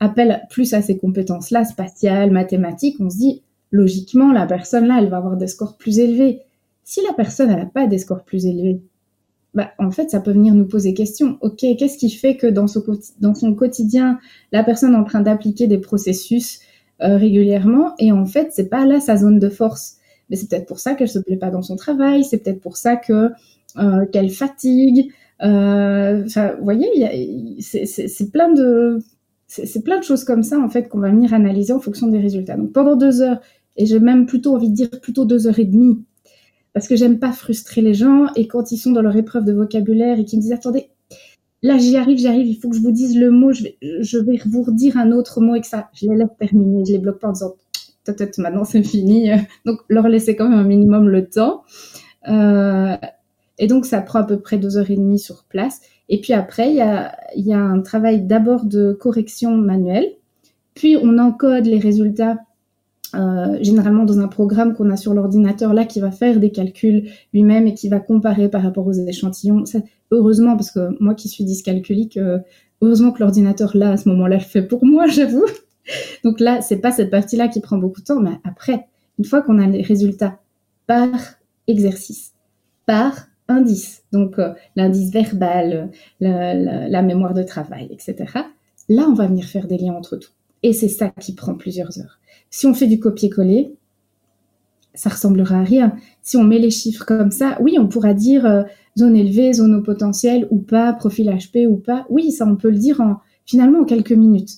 appel 0.00 0.42
plus 0.48 0.72
à 0.72 0.80
ces 0.80 0.96
compétences-là, 0.96 1.64
spatiales, 1.64 2.30
mathématiques, 2.30 2.96
on 3.00 3.10
se 3.10 3.18
dit 3.18 3.42
logiquement, 3.70 4.32
la 4.32 4.46
personne 4.46 4.86
là, 4.86 4.96
elle 4.98 5.08
va 5.08 5.18
avoir 5.18 5.36
des 5.36 5.46
scores 5.46 5.76
plus 5.76 5.98
élevés. 5.98 6.42
Si 6.90 7.00
la 7.06 7.12
personne 7.12 7.50
n'a 7.50 7.66
pas 7.66 7.86
des 7.86 7.98
scores 7.98 8.24
plus 8.24 8.46
élevés, 8.46 8.80
bah, 9.54 9.70
en 9.78 9.92
fait, 9.92 10.10
ça 10.10 10.18
peut 10.18 10.32
venir 10.32 10.56
nous 10.56 10.66
poser 10.66 10.92
question. 10.92 11.38
Ok, 11.40 11.58
qu'est-ce 11.60 11.96
qui 11.96 12.10
fait 12.10 12.36
que 12.36 12.48
dans, 12.48 12.66
son 12.66 13.54
quotidien, 13.54 14.18
la 14.50 14.64
personne 14.64 14.94
est 14.94 14.96
en 14.96 15.04
train 15.04 15.20
d'appliquer 15.20 15.68
des 15.68 15.78
processus 15.78 16.58
euh, 17.00 17.16
régulièrement 17.16 17.94
et 18.00 18.10
en 18.10 18.26
fait, 18.26 18.48
c'est 18.50 18.68
pas 18.68 18.86
là 18.86 18.98
sa 18.98 19.16
zone 19.16 19.38
de 19.38 19.48
force. 19.48 19.98
Mais 20.28 20.34
c'est 20.34 20.50
peut-être 20.50 20.66
pour 20.66 20.80
ça 20.80 20.94
qu'elle 20.94 21.08
se 21.08 21.20
plaît 21.20 21.36
pas 21.36 21.50
dans 21.50 21.62
son 21.62 21.76
travail. 21.76 22.24
C'est 22.24 22.38
peut-être 22.38 22.60
pour 22.60 22.76
ça 22.76 22.96
que 22.96 23.30
euh, 23.78 24.04
qu'elle 24.06 24.30
fatigue. 24.30 25.12
Euh, 25.44 26.24
vous 26.24 26.64
voyez, 26.64 27.60
c'est 27.60 28.32
plein 28.32 28.52
de 28.52 28.98
c'est 29.46 29.84
plein 29.84 30.00
de 30.00 30.04
choses 30.04 30.24
comme 30.24 30.42
ça 30.42 30.58
en 30.58 30.68
fait 30.68 30.88
qu'on 30.88 30.98
va 30.98 31.10
venir 31.10 31.34
analyser 31.34 31.72
en 31.72 31.78
fonction 31.78 32.08
des 32.08 32.18
résultats. 32.18 32.56
Donc 32.56 32.72
pendant 32.72 32.96
deux 32.96 33.22
heures, 33.22 33.40
et 33.76 33.86
j'ai 33.86 34.00
même 34.00 34.26
plutôt 34.26 34.56
envie 34.56 34.70
de 34.70 34.74
dire 34.74 34.90
plutôt 35.00 35.24
deux 35.24 35.46
heures 35.46 35.60
et 35.60 35.64
demie, 35.64 36.04
parce 36.72 36.88
que 36.88 36.96
j'aime 36.96 37.18
pas 37.18 37.32
frustrer 37.32 37.80
les 37.80 37.94
gens 37.94 38.26
et 38.36 38.46
quand 38.46 38.72
ils 38.72 38.78
sont 38.78 38.92
dans 38.92 39.02
leur 39.02 39.16
épreuve 39.16 39.44
de 39.44 39.52
vocabulaire 39.52 40.18
et 40.18 40.24
qu'ils 40.24 40.38
me 40.38 40.42
disent 40.42 40.52
attendez 40.52 40.88
là 41.62 41.78
j'y 41.78 41.96
arrive 41.96 42.18
j'y 42.18 42.28
arrive 42.28 42.46
il 42.46 42.56
faut 42.56 42.70
que 42.70 42.76
je 42.76 42.80
vous 42.80 42.92
dise 42.92 43.16
le 43.18 43.30
mot 43.30 43.52
je 43.52 44.18
vais 44.18 44.40
vous 44.46 44.62
redire 44.62 44.96
un 44.96 45.12
autre 45.12 45.40
mot 45.40 45.54
et 45.54 45.60
que 45.60 45.66
ça 45.66 45.90
je 45.94 46.06
les 46.06 46.16
laisse 46.16 46.28
terminer 46.38 46.84
je 46.84 46.92
les 46.92 46.98
bloque 46.98 47.18
pas 47.18 47.28
en 47.28 47.32
disant 47.32 47.54
maintenant 48.38 48.64
c'est 48.64 48.82
fini. 48.82 49.30
Donc 49.66 49.80
leur 49.88 50.08
laisser 50.08 50.36
quand 50.36 50.48
même 50.48 50.58
un 50.58 50.64
minimum 50.64 51.08
le 51.08 51.26
temps. 51.28 51.62
Euh, 52.28 52.96
et 53.58 53.66
donc 53.66 53.86
ça 53.86 54.00
prend 54.00 54.20
à 54.20 54.24
peu 54.24 54.38
près 54.38 54.58
deux 54.58 54.76
heures 54.76 54.90
et 54.90 54.96
demie 54.96 55.18
sur 55.18 55.44
place. 55.44 55.80
Et 56.08 56.20
puis 56.20 56.32
après 56.32 56.70
il 56.70 56.76
y 56.76 56.80
a 56.80 57.14
y 57.36 57.52
a 57.52 57.58
un 57.58 57.80
travail 57.80 58.22
d'abord 58.22 58.64
de 58.64 58.92
correction 58.92 59.56
manuelle. 59.56 60.08
Puis 60.74 60.96
on 60.96 61.18
encode 61.18 61.66
les 61.66 61.78
résultats 61.78 62.38
euh, 63.14 63.58
généralement 63.60 64.04
dans 64.04 64.20
un 64.20 64.28
programme 64.28 64.74
qu'on 64.74 64.90
a 64.90 64.96
sur 64.96 65.14
l'ordinateur 65.14 65.74
là 65.74 65.84
qui 65.84 66.00
va 66.00 66.10
faire 66.10 66.38
des 66.38 66.50
calculs 66.50 67.10
lui-même 67.32 67.66
et 67.66 67.74
qui 67.74 67.88
va 67.88 67.98
comparer 67.98 68.48
par 68.48 68.62
rapport 68.62 68.86
aux 68.86 68.92
échantillons. 68.92 69.64
Heureusement, 70.10 70.56
parce 70.56 70.70
que 70.70 70.96
moi 71.02 71.14
qui 71.14 71.28
suis 71.28 71.44
dyscalculique, 71.44 72.16
euh, 72.16 72.38
heureusement 72.80 73.12
que 73.12 73.20
l'ordinateur 73.20 73.76
là 73.76 73.92
à 73.92 73.96
ce 73.96 74.08
moment-là 74.10 74.36
le 74.36 74.42
fait 74.42 74.62
pour 74.62 74.84
moi, 74.84 75.06
j'avoue. 75.08 75.46
Donc 76.24 76.40
là, 76.40 76.60
c'est 76.60 76.78
pas 76.78 76.92
cette 76.92 77.10
partie-là 77.10 77.48
qui 77.48 77.60
prend 77.60 77.78
beaucoup 77.78 78.00
de 78.00 78.06
temps, 78.06 78.20
mais 78.20 78.38
après, 78.44 78.86
une 79.18 79.24
fois 79.24 79.42
qu'on 79.42 79.58
a 79.58 79.66
les 79.66 79.82
résultats 79.82 80.38
par 80.86 81.10
exercice, 81.66 82.32
par 82.86 83.26
indice, 83.48 84.04
donc 84.12 84.38
euh, 84.38 84.52
l'indice 84.76 85.10
verbal, 85.10 85.90
la, 86.20 86.54
la 86.54 87.02
mémoire 87.02 87.34
de 87.34 87.42
travail, 87.42 87.88
etc. 87.90 88.16
Là, 88.88 89.06
on 89.08 89.14
va 89.14 89.26
venir 89.26 89.44
faire 89.44 89.66
des 89.66 89.78
liens 89.78 89.94
entre 89.94 90.16
tout. 90.16 90.30
Et 90.62 90.72
c'est 90.72 90.88
ça 90.88 91.10
qui 91.20 91.34
prend 91.34 91.54
plusieurs 91.54 91.98
heures. 91.98 92.20
Si 92.50 92.66
on 92.66 92.74
fait 92.74 92.86
du 92.86 93.00
copier-coller, 93.00 93.74
ça 94.94 95.10
ressemblera 95.10 95.60
à 95.60 95.64
rien. 95.64 95.94
Si 96.22 96.36
on 96.36 96.44
met 96.44 96.58
les 96.58 96.70
chiffres 96.70 97.04
comme 97.04 97.30
ça, 97.30 97.56
oui, 97.60 97.76
on 97.78 97.86
pourra 97.86 98.12
dire 98.12 98.44
euh, 98.44 98.62
zone 98.98 99.16
élevée, 99.16 99.52
zone 99.52 99.74
au 99.74 99.82
potentiel 99.82 100.46
ou 100.50 100.58
pas, 100.58 100.92
profil 100.92 101.28
HP 101.28 101.66
ou 101.66 101.76
pas. 101.76 102.06
Oui, 102.10 102.32
ça, 102.32 102.46
on 102.46 102.56
peut 102.56 102.70
le 102.70 102.78
dire 102.78 103.00
en, 103.00 103.16
finalement 103.46 103.80
en 103.80 103.84
quelques 103.84 104.12
minutes. 104.12 104.50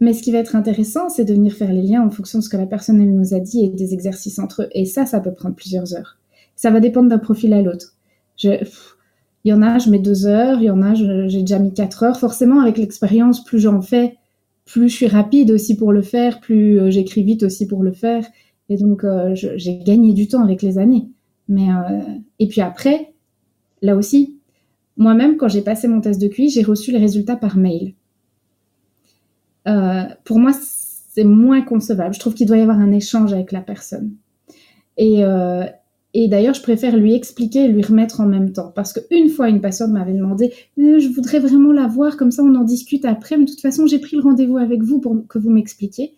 Mais 0.00 0.14
ce 0.14 0.22
qui 0.22 0.32
va 0.32 0.38
être 0.38 0.56
intéressant, 0.56 1.08
c'est 1.08 1.24
de 1.24 1.34
venir 1.34 1.52
faire 1.52 1.72
les 1.72 1.82
liens 1.82 2.02
en 2.02 2.10
fonction 2.10 2.38
de 2.38 2.44
ce 2.44 2.48
que 2.48 2.56
la 2.56 2.66
personne 2.66 2.98
nous 2.98 3.34
a 3.34 3.40
dit 3.40 3.64
et 3.64 3.68
des 3.68 3.92
exercices 3.92 4.38
entre 4.38 4.62
eux. 4.62 4.68
Et 4.72 4.86
ça, 4.86 5.04
ça 5.04 5.20
peut 5.20 5.34
prendre 5.34 5.54
plusieurs 5.54 5.94
heures. 5.94 6.18
Ça 6.56 6.70
va 6.70 6.80
dépendre 6.80 7.08
d'un 7.08 7.18
profil 7.18 7.52
à 7.52 7.60
l'autre. 7.60 7.94
Je, 8.36 8.48
Il 9.44 9.50
y 9.50 9.52
en 9.52 9.60
a, 9.62 9.78
je 9.78 9.90
mets 9.90 9.98
deux 9.98 10.26
heures, 10.26 10.58
il 10.60 10.66
y 10.66 10.70
en 10.70 10.80
a, 10.82 10.94
j'ai 10.94 11.40
déjà 11.40 11.58
mis 11.58 11.74
quatre 11.74 12.02
heures. 12.02 12.18
Forcément, 12.18 12.60
avec 12.60 12.78
l'expérience, 12.78 13.44
plus 13.44 13.58
j'en 13.58 13.82
fais, 13.82 14.16
plus 14.70 14.88
je 14.88 14.94
suis 14.94 15.06
rapide 15.08 15.50
aussi 15.50 15.76
pour 15.76 15.92
le 15.92 16.02
faire, 16.02 16.40
plus 16.40 16.80
euh, 16.80 16.90
j'écris 16.90 17.22
vite 17.22 17.42
aussi 17.42 17.66
pour 17.66 17.82
le 17.82 17.92
faire. 17.92 18.24
Et 18.68 18.76
donc, 18.76 19.02
euh, 19.02 19.34
j'ai 19.34 19.78
gagné 19.78 20.12
du 20.12 20.28
temps 20.28 20.42
avec 20.44 20.62
les 20.62 20.78
années. 20.78 21.08
Mais, 21.48 21.70
euh, 21.70 22.00
et 22.38 22.46
puis 22.46 22.60
après, 22.60 23.12
là 23.82 23.96
aussi, 23.96 24.38
moi-même, 24.96 25.36
quand 25.36 25.48
j'ai 25.48 25.62
passé 25.62 25.88
mon 25.88 26.00
test 26.00 26.20
de 26.20 26.28
QI, 26.28 26.50
j'ai 26.50 26.62
reçu 26.62 26.92
les 26.92 26.98
résultats 26.98 27.36
par 27.36 27.56
mail. 27.56 27.94
pour 30.24 30.38
moi, 30.38 30.52
c'est 30.52 31.24
moins 31.24 31.62
concevable. 31.62 32.14
Je 32.14 32.20
trouve 32.20 32.34
qu'il 32.34 32.46
doit 32.46 32.58
y 32.58 32.62
avoir 32.62 32.78
un 32.78 32.92
échange 32.92 33.32
avec 33.32 33.50
la 33.52 33.60
personne. 33.60 34.12
Et, 34.96 35.24
et 36.12 36.26
d'ailleurs, 36.26 36.54
je 36.54 36.62
préfère 36.62 36.96
lui 36.96 37.14
expliquer 37.14 37.66
et 37.66 37.68
lui 37.68 37.82
remettre 37.82 38.20
en 38.20 38.26
même 38.26 38.52
temps. 38.52 38.72
Parce 38.74 38.92
qu'une 38.92 39.28
fois, 39.28 39.48
une 39.48 39.60
patiente 39.60 39.90
m'avait 39.90 40.12
demandé 40.12 40.52
Je 40.76 41.08
voudrais 41.14 41.38
vraiment 41.38 41.72
la 41.72 41.86
voir, 41.86 42.16
comme 42.16 42.32
ça 42.32 42.42
on 42.42 42.54
en 42.56 42.64
discute 42.64 43.04
après. 43.04 43.36
Mais 43.36 43.44
de 43.44 43.50
toute 43.50 43.60
façon, 43.60 43.86
j'ai 43.86 44.00
pris 44.00 44.16
le 44.16 44.22
rendez-vous 44.22 44.58
avec 44.58 44.82
vous 44.82 45.00
pour 45.00 45.16
que 45.28 45.38
vous 45.38 45.50
m'expliquiez. 45.50 46.14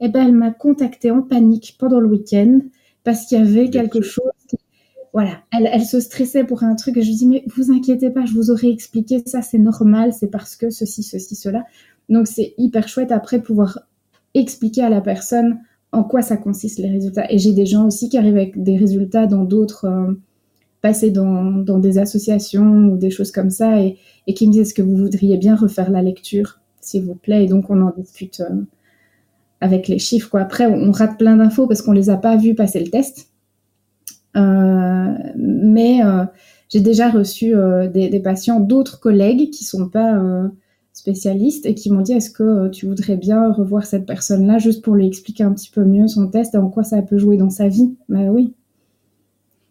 Eh 0.00 0.08
ben, 0.08 0.26
elle 0.26 0.34
m'a 0.34 0.50
contactée 0.50 1.10
en 1.10 1.22
panique 1.22 1.76
pendant 1.78 2.00
le 2.00 2.08
week-end 2.08 2.60
parce 3.04 3.26
qu'il 3.26 3.38
y 3.38 3.40
avait 3.40 3.68
quelque 3.68 4.00
chose. 4.00 4.24
Voilà, 5.12 5.42
elle, 5.52 5.68
elle, 5.70 5.84
se 5.84 6.00
stressait 6.00 6.44
pour 6.44 6.64
un 6.64 6.74
truc. 6.74 6.96
Et 6.96 7.02
je 7.02 7.08
lui 7.08 7.16
dis 7.16 7.26
Mais 7.26 7.44
vous 7.54 7.70
inquiétez 7.70 8.10
pas, 8.10 8.24
je 8.24 8.32
vous 8.32 8.50
aurais 8.50 8.70
expliqué 8.70 9.22
ça, 9.26 9.42
c'est 9.42 9.58
normal, 9.58 10.12
c'est 10.12 10.30
parce 10.30 10.56
que 10.56 10.70
ceci, 10.70 11.02
ceci, 11.02 11.36
cela. 11.36 11.64
Donc, 12.08 12.28
c'est 12.28 12.54
hyper 12.56 12.88
chouette 12.88 13.12
après 13.12 13.42
pouvoir 13.42 13.80
expliquer 14.32 14.82
à 14.82 14.88
la 14.88 15.00
personne 15.00 15.60
en 15.94 16.04
quoi 16.04 16.22
ça 16.22 16.36
consiste 16.36 16.78
les 16.78 16.90
résultats. 16.90 17.30
Et 17.30 17.38
j'ai 17.38 17.52
des 17.52 17.66
gens 17.66 17.86
aussi 17.86 18.08
qui 18.08 18.18
arrivent 18.18 18.36
avec 18.36 18.62
des 18.62 18.76
résultats 18.76 19.26
dans 19.26 19.44
d'autres, 19.44 19.86
euh, 19.86 20.12
passés 20.80 21.10
dans, 21.10 21.78
des 21.78 21.98
associations 21.98 22.88
ou 22.88 22.96
des 22.96 23.10
choses 23.10 23.30
comme 23.30 23.50
ça, 23.50 23.80
et, 23.80 23.96
qui 24.34 24.46
me 24.46 24.52
disent 24.52 24.62
est-ce 24.62 24.74
que 24.74 24.82
vous 24.82 24.96
voudriez 24.96 25.36
bien 25.36 25.56
refaire 25.56 25.90
la 25.90 26.02
lecture, 26.02 26.60
s'il 26.80 27.04
vous 27.04 27.14
plaît? 27.14 27.44
Et 27.44 27.48
donc 27.48 27.70
on 27.70 27.80
en 27.80 27.92
discute 27.96 28.40
euh, 28.40 28.62
avec 29.60 29.88
les 29.88 29.98
chiffres. 29.98 30.36
Après, 30.36 30.66
on 30.66 30.90
rate 30.90 31.18
plein 31.18 31.36
d'infos 31.36 31.66
parce 31.66 31.80
qu'on 31.80 31.92
les 31.92 32.10
a 32.10 32.16
pas 32.16 32.36
vus 32.36 32.54
passer 32.54 32.80
le 32.80 32.90
test. 32.90 33.30
Euh, 34.36 35.14
mais 35.36 36.00
j'ai 36.68 36.80
déjà 36.80 37.08
reçu 37.08 37.54
des, 37.92 38.20
patients, 38.20 38.58
d'autres 38.58 38.98
collègues 38.98 39.50
qui 39.50 39.64
sont 39.64 39.88
pas 39.88 40.20
spécialistes 41.04 41.66
et 41.66 41.74
qui 41.74 41.92
m'ont 41.92 42.00
dit 42.00 42.12
est-ce 42.12 42.30
que 42.30 42.42
euh, 42.42 42.68
tu 42.70 42.86
voudrais 42.86 43.18
bien 43.18 43.52
revoir 43.52 43.84
cette 43.84 44.06
personne-là 44.06 44.56
juste 44.56 44.82
pour 44.82 44.94
lui 44.94 45.06
expliquer 45.06 45.44
un 45.44 45.52
petit 45.52 45.70
peu 45.70 45.84
mieux 45.84 46.08
son 46.08 46.28
test 46.28 46.54
et 46.54 46.56
en 46.56 46.70
quoi 46.70 46.82
ça 46.82 47.02
peut 47.02 47.18
jouer 47.18 47.36
dans 47.36 47.50
sa 47.50 47.68
vie? 47.68 47.94
Bah 48.08 48.30
oui. 48.30 48.54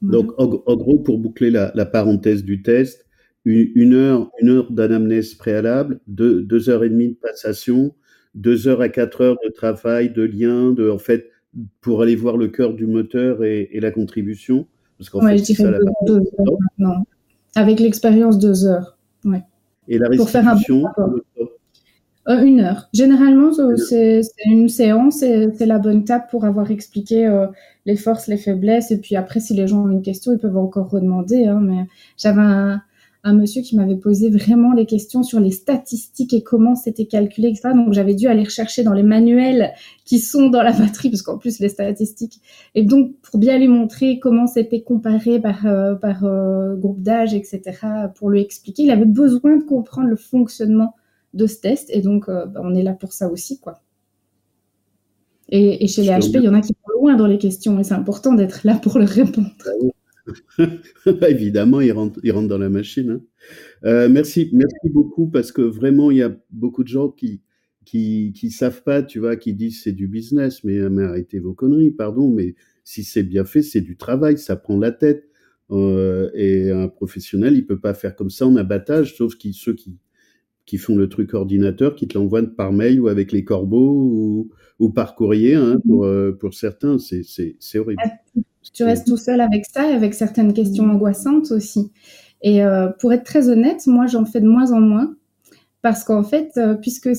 Donc 0.04 0.32
en, 0.38 0.46
gros, 0.46 1.00
pour 1.00 1.18
boucler 1.18 1.50
la, 1.50 1.86
parenthèse 1.86 2.44
du 2.44 2.62
test, 2.62 3.08
une, 3.46 3.94
heure, 3.94 4.30
une 4.42 4.50
heure 4.50 4.72
d'anamnèse 4.72 5.34
préalable, 5.34 6.02
deux, 6.08 6.44
deux, 6.44 6.70
heures 6.70 6.84
et 6.84 6.90
demie 6.90 7.10
de 7.10 7.16
passation, 7.16 7.96
deux 8.36 8.68
heures 8.68 8.82
à 8.82 8.90
quatre 8.90 9.22
heures 9.22 9.38
de 9.44 9.50
travail, 9.50 10.14
de 10.14 10.22
lien, 10.22 10.72
de 10.72 10.90
en 10.90 11.00
fait 11.00 11.32
pour 11.82 12.04
aller 12.04 12.16
voir 12.16 12.38
le 12.38 12.50
cœur 12.50 12.74
du 12.74 12.86
moteur 12.86 13.44
et, 13.44 13.80
la 13.82 13.92
contribution. 13.92 14.68
Parce 15.00 15.10
qu'en 15.10 15.22
fait, 15.22 15.38
je 15.38 15.44
dirais 15.44 15.80
deux, 16.06 16.22
heures 16.82 17.02
Avec 17.56 17.80
l'expérience, 17.80 18.38
deux 18.38 18.66
heures. 18.66 18.98
Ouais. 19.26 19.42
Et 19.88 19.98
la 19.98 20.08
restitution 20.08 20.86
euh, 22.30 22.42
Une 22.42 22.62
heure. 22.62 22.90
Généralement, 22.94 23.52
c'est 23.78 24.22
une 24.46 24.70
séance, 24.70 25.18
c'est 25.20 25.66
la 25.66 25.80
bonne 25.80 26.06
table 26.06 26.26
pour 26.32 26.46
avoir 26.46 26.72
expliqué 26.72 27.28
euh, 27.28 27.48
les 27.86 27.98
forces, 27.98 28.28
les 28.28 28.38
faiblesses. 28.38 28.92
Et 28.92 29.00
puis 29.00 29.16
après, 29.16 29.40
si 29.40 29.54
les 29.54 29.68
gens 29.68 29.84
ont 29.84 29.90
une 29.90 30.02
question, 30.02 30.32
ils 30.32 30.40
peuvent 30.40 30.58
encore 30.58 30.90
redemander. 30.90 31.46
Hein, 31.48 31.60
mais 31.62 31.86
j'avais 32.18 32.42
un, 32.42 32.82
un 33.26 33.34
monsieur 33.34 33.62
qui 33.62 33.78
m'avait 33.78 33.96
posé 33.96 34.30
vraiment 34.30 34.74
des 34.74 34.86
questions 34.86 35.24
sur 35.24 35.40
les 35.40 35.52
statistiques 35.52 36.34
et 36.34 36.44
comment 36.44 36.76
c'était 36.76 37.06
calculé, 37.06 37.48
etc. 37.48 37.70
Donc 37.74 37.94
j'avais 37.94 38.16
dû 38.16 38.28
aller 38.28 38.44
rechercher 38.44 38.84
dans 38.84 38.94
les 38.94 39.04
manuels 39.04 39.72
qui 40.04 40.20
sont 40.20 40.50
dans 40.50 40.62
la 40.62 40.74
batterie, 40.74 41.10
parce 41.10 41.22
qu'en 41.22 41.38
plus 41.38 41.60
les 41.60 41.70
statistiques. 41.70 42.42
Et 42.76 42.84
donc 42.84 43.14
pour 43.22 43.40
bien 43.40 43.58
lui 43.58 43.70
montrer 43.70 44.20
comment 44.20 44.46
c'était 44.46 44.82
comparé 44.82 45.40
par, 45.40 45.66
euh, 45.66 45.96
par 45.96 46.26
euh, 46.26 46.76
groupe 46.76 47.02
d'âge, 47.02 47.34
etc. 47.34 47.62
Pour 48.16 48.30
lui 48.30 48.42
expliquer, 48.42 48.84
il 48.84 48.92
avait 48.92 49.06
besoin 49.06 49.56
de 49.56 49.64
comprendre 49.64 50.10
le 50.10 50.18
fonctionnement 50.18 50.96
de 51.34 51.48
ce 51.48 51.62
test. 51.62 51.90
Et 51.94 52.02
donc 52.02 52.28
euh, 52.28 52.46
bah, 52.46 52.60
on 52.62 52.76
est 52.76 52.84
là 52.84 52.94
pour 52.94 53.14
ça 53.14 53.30
aussi, 53.30 53.60
quoi. 53.60 53.80
Et, 55.50 55.88
chez 55.88 56.02
les 56.02 56.10
HP, 56.10 56.38
il 56.38 56.44
y 56.44 56.50
en 56.50 56.54
a 56.56 56.62
qui 56.62 56.74
vont 56.74 57.00
loin 57.00 57.16
dans 57.16 57.28
les 57.28 57.38
questions 57.38 57.80
et 57.80 57.84
c'est 57.84 57.94
important 57.94 58.34
d'être 58.34 58.62
là 58.64 58.76
pour 58.76 58.98
leur 58.98 59.08
répondre. 59.08 59.52
Ah 60.58 60.68
évidemment, 61.30 61.82
il 61.82 61.92
rentre, 61.92 62.20
dans 62.48 62.58
la 62.58 62.70
machine. 62.70 63.10
Hein. 63.12 63.22
Euh, 63.86 64.10
merci, 64.10 64.50
merci 64.54 64.90
beaucoup 64.90 65.28
parce 65.28 65.52
que 65.52 65.62
vraiment, 65.62 66.12
il 66.12 66.18
y 66.18 66.24
a 66.24 66.36
beaucoup 66.52 66.84
de 66.84 66.90
gens 66.90 67.10
qui 67.10 67.42
qui, 67.86 68.52
savent 68.52 68.84
pas, 68.84 69.04
tu 69.04 69.20
vois, 69.20 69.36
qui 69.36 69.54
disent 69.54 69.82
c'est 69.84 69.92
du 69.92 70.08
business, 70.08 70.64
mais, 70.64 70.90
mais, 70.90 71.04
arrêtez 71.04 71.40
vos 71.40 71.54
conneries, 71.54 71.92
pardon, 71.92 72.30
mais 72.30 72.56
si 72.84 73.04
c'est 73.04 73.24
bien 73.24 73.46
fait, 73.46 73.62
c'est 73.62 73.82
du 73.82 73.98
travail, 73.98 74.38
ça 74.38 74.56
prend 74.56 74.78
la 74.78 74.92
tête. 74.92 75.30
Euh, 75.72 76.30
et 76.36 76.72
un 76.72 76.88
professionnel, 76.88 77.56
il 77.56 77.66
peut 77.66 77.80
pas 77.80 77.94
faire 77.94 78.16
comme 78.16 78.30
ça 78.30 78.46
en 78.46 78.56
abattage, 78.56 79.16
sauf 79.16 79.36
qui, 79.36 79.54
ceux 79.54 79.74
qui, 79.74 79.98
font 80.78 80.96
le 80.96 81.08
truc 81.08 81.34
ordinateur, 81.34 81.96
qui 81.96 82.08
te 82.08 82.18
l'envoient 82.18 82.44
par 82.44 82.74
mail 82.74 83.00
ou 83.00 83.08
avec 83.08 83.32
les 83.32 83.44
corbeaux 83.44 84.50
ou, 84.80 84.90
par 84.90 85.16
courrier, 85.16 85.56
hein, 85.56 85.78
pour, 85.88 86.06
euh, 86.06 86.32
pour 86.32 86.54
certains, 86.54 86.98
c'est 87.00 87.80
horrible. 87.80 88.02
Tu 88.72 88.84
restes 88.84 89.08
tout 89.08 89.18
seul 89.18 89.42
avec 89.42 89.66
ça 89.66 89.90
et 89.90 89.94
avec 89.94 90.14
certaines 90.14 90.54
questions 90.54 90.86
angoissantes 90.86 91.52
aussi. 91.52 91.92
Et 92.44 92.64
euh, 92.64 92.90
pour 93.00 93.12
être 93.14 93.24
très 93.24 93.50
honnête, 93.50 93.88
moi, 93.88 94.06
j'en 94.06 94.26
fais 94.26 94.42
de 94.42 94.48
moins 94.48 94.72
en 94.72 94.82
moins 94.82 95.16
parce 95.82 96.04
qu'en 96.04 96.24
fait, 96.24 96.52
euh, 96.58 96.76
puisque 96.76 97.10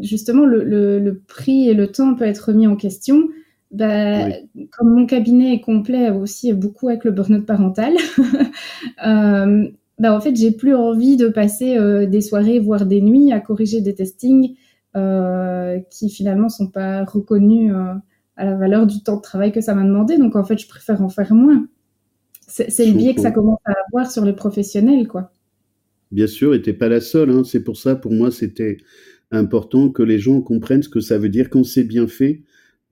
justement 0.00 0.44
le, 0.44 0.62
le, 0.62 1.22
prix 1.26 1.68
et 1.68 1.74
le 1.74 1.88
temps 1.88 2.14
peut 2.14 2.24
être 2.24 2.48
remis 2.48 2.66
en 2.66 2.76
question, 2.76 3.28
bah, 3.70 4.28
comme 4.70 4.94
mon 4.94 5.06
cabinet 5.06 5.54
est 5.54 5.60
complet 5.60 6.10
aussi 6.10 6.52
beaucoup 6.52 6.88
avec 6.88 7.04
le 7.04 7.10
burn-out 7.10 7.44
parental, 7.46 7.94
euh, 9.06 9.68
bah, 9.98 10.14
en 10.14 10.20
fait, 10.20 10.36
j'ai 10.36 10.52
plus 10.52 10.74
envie 10.74 11.16
de 11.16 11.28
passer 11.28 11.78
des 12.06 12.20
soirées, 12.20 12.58
voire 12.58 12.86
des 12.86 13.00
nuits 13.00 13.32
à 13.32 13.40
corriger 13.40 13.80
des 13.80 13.94
testings 13.94 14.54
qui 15.90 16.08
finalement 16.08 16.48
sont 16.48 16.68
pas 16.68 17.04
reconnus 17.04 17.72
à 18.36 18.44
la 18.44 18.56
valeur 18.56 18.86
du 18.86 19.02
temps 19.02 19.16
de 19.16 19.22
travail 19.22 19.52
que 19.52 19.60
ça 19.60 19.74
m'a 19.74 19.84
demandé. 19.84 20.18
Donc 20.18 20.36
en 20.36 20.44
fait, 20.44 20.58
je 20.58 20.68
préfère 20.68 21.02
en 21.02 21.08
faire 21.08 21.34
moins. 21.34 21.66
C'est 22.46 22.86
le 22.86 22.92
biais 22.92 23.14
que 23.14 23.22
ça 23.22 23.30
commence 23.30 23.60
à 23.64 23.72
avoir 23.88 24.10
sur 24.10 24.24
les 24.24 24.34
professionnels, 24.34 25.08
quoi. 25.08 25.32
Bien 26.12 26.26
sûr, 26.26 26.54
et 26.54 26.62
t'es 26.62 26.74
pas 26.74 26.88
la 26.88 27.00
seule. 27.00 27.30
Hein. 27.30 27.42
C'est 27.42 27.64
pour 27.64 27.76
ça, 27.76 27.96
pour 27.96 28.12
moi, 28.12 28.30
c'était 28.30 28.76
important 29.30 29.88
que 29.88 30.02
les 30.02 30.18
gens 30.18 30.40
comprennent 30.42 30.82
ce 30.82 30.88
que 30.88 31.00
ça 31.00 31.18
veut 31.18 31.30
dire 31.30 31.50
quand 31.50 31.64
c'est 31.64 31.84
bien 31.84 32.06
fait, 32.06 32.42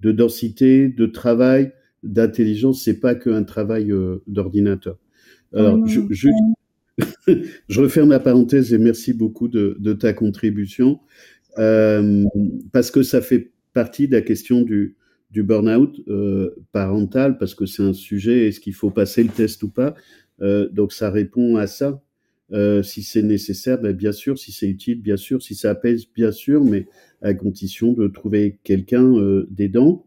de 0.01 0.11
densité, 0.11 0.89
de 0.89 1.07
travail, 1.07 1.73
d'intelligence. 2.03 2.83
C'est 2.83 2.99
pas 2.99 3.15
qu'un 3.15 3.45
travail 3.45 3.93
euh, 3.93 4.23
d'ordinateur. 4.27 4.99
Alors, 5.55 5.87
je, 5.87 6.01
je, 7.69 7.81
referme 7.81 8.11
la 8.11 8.21
parenthèse 8.21 8.73
et 8.73 8.79
merci 8.79 9.13
beaucoup 9.13 9.49
de, 9.49 9.77
de 9.79 9.93
ta 9.93 10.15
contribution 10.15 10.99
euh, 11.59 12.25
parce 12.73 12.91
que 12.91 13.03
ça 13.03 13.21
fait 13.21 13.53
partie 13.75 14.09
de 14.09 14.15
la 14.15 14.23
question 14.23 14.63
du, 14.63 14.97
du 15.33 15.43
burn-out 15.43 16.01
euh, 16.09 16.55
parental 16.73 17.39
parce 17.39 17.55
que 17.55 17.67
c'est 17.67 17.83
un 17.83 17.95
sujet, 17.95 18.49
est-ce 18.49 18.61
qu'il 18.61 18.75
faut 18.75 18.91
passer 18.91 19.23
le 19.23 19.31
test 19.31 19.63
ou 19.63 19.69
pas 19.69 19.95
euh, 20.43 20.69
Donc 20.73 20.93
ça 20.93 21.11
répond 21.11 21.57
à 21.57 21.67
ça. 21.67 22.03
Euh, 22.53 22.83
si 22.83 23.03
c'est 23.03 23.23
nécessaire, 23.23 23.81
ben 23.81 23.97
bien 23.97 24.13
sûr, 24.13 24.39
si 24.39 24.53
c'est 24.53 24.69
utile, 24.69 25.01
bien 25.01 25.17
sûr, 25.17 25.43
si 25.43 25.55
ça 25.55 25.71
apaise, 25.71 26.05
bien 26.15 26.33
sûr, 26.33 26.63
mais 26.63 26.87
à 27.23 27.33
condition 27.33 27.95
de 27.95 28.09
trouver 28.09 28.59
quelqu'un 28.63 29.05
euh, 29.05 29.47
d'aidant. 29.51 30.05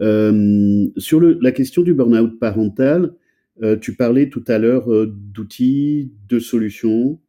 Euh, 0.00 0.88
sur 0.96 1.20
le, 1.20 1.38
la 1.40 1.52
question 1.52 1.82
du 1.82 1.94
burn-out 1.94 2.40
parental, 2.40 3.14
euh, 3.62 3.76
tu 3.76 3.94
parlais 3.94 4.28
tout 4.28 4.44
à 4.48 4.58
l'heure 4.58 4.88
d'outils, 5.06 6.10
de 6.28 6.40
solutions. 6.40 7.20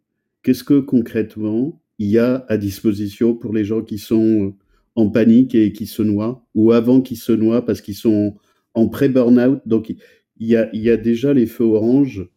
Qu'est-ce 0.41 0.63
que 0.63 0.79
concrètement 0.79 1.79
il 1.99 2.07
y 2.07 2.17
a 2.17 2.45
à 2.47 2.57
disposition 2.57 3.35
pour 3.35 3.53
les 3.53 3.65
gens 3.65 3.81
qui 3.81 3.97
sont 3.97 4.55
en 4.99 5.09
panique 5.09 5.55
et 5.55 5.71
qui 5.71 5.85
se 5.85 6.01
noient, 6.01 6.43
ou 6.55 6.73
avant 6.73 6.99
qu'ils 6.99 7.17
se 7.17 7.31
noient 7.31 7.65
parce 7.65 7.79
qu'ils 7.81 7.95
sont 7.95 8.35
en 8.73 8.89
pré-burnout. 8.89 9.61
Donc, 9.65 9.89
il 9.89 10.47
y 10.47 10.55
a, 10.89 10.97
déjà 10.97 11.33
les 11.33 11.45
feux 11.45 11.63
orange. 11.63 12.27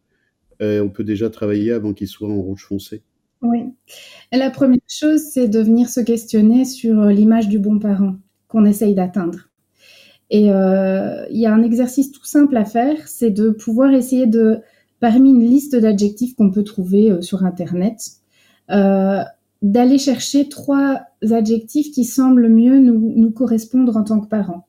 Euh, 0.61 0.81
on 0.81 0.89
peut 0.89 1.03
déjà 1.03 1.29
travailler 1.29 1.73
avant 1.73 1.93
qu'ils 1.93 2.07
soient 2.07 2.29
en 2.29 2.41
rouge 2.41 2.65
foncé. 2.65 3.03
Oui. 3.41 3.59
la 4.31 4.49
première 4.49 4.79
chose, 4.87 5.21
c'est 5.21 5.49
de 5.49 5.59
venir 5.59 5.89
se 5.89 5.99
questionner 5.99 6.63
sur 6.63 7.01
euh, 7.01 7.11
l'image 7.11 7.49
du 7.49 7.59
bon 7.59 7.77
parent 7.79 8.15
qu'on 8.47 8.63
essaye 8.63 8.95
d'atteindre. 8.95 9.49
Et 10.29 10.49
euh, 10.49 11.25
il 11.29 11.41
y 11.41 11.45
a 11.45 11.53
un 11.53 11.63
exercice 11.63 12.13
tout 12.13 12.23
simple 12.23 12.55
à 12.55 12.63
faire, 12.63 13.09
c'est 13.09 13.31
de 13.31 13.49
pouvoir 13.49 13.91
essayer 13.93 14.25
de, 14.25 14.59
parmi 15.01 15.31
une 15.31 15.45
liste 15.45 15.75
d'adjectifs 15.75 16.35
qu'on 16.35 16.49
peut 16.49 16.63
trouver 16.63 17.21
sur 17.21 17.43
Internet, 17.43 17.99
d'aller 19.63 19.97
chercher 19.97 20.49
trois 20.49 21.01
adjectifs 21.31 21.91
qui 21.91 22.03
semblent 22.03 22.49
mieux 22.49 22.79
nous, 22.79 23.13
nous 23.15 23.31
correspondre 23.31 23.97
en 23.97 24.03
tant 24.03 24.19
que 24.19 24.27
parents. 24.27 24.67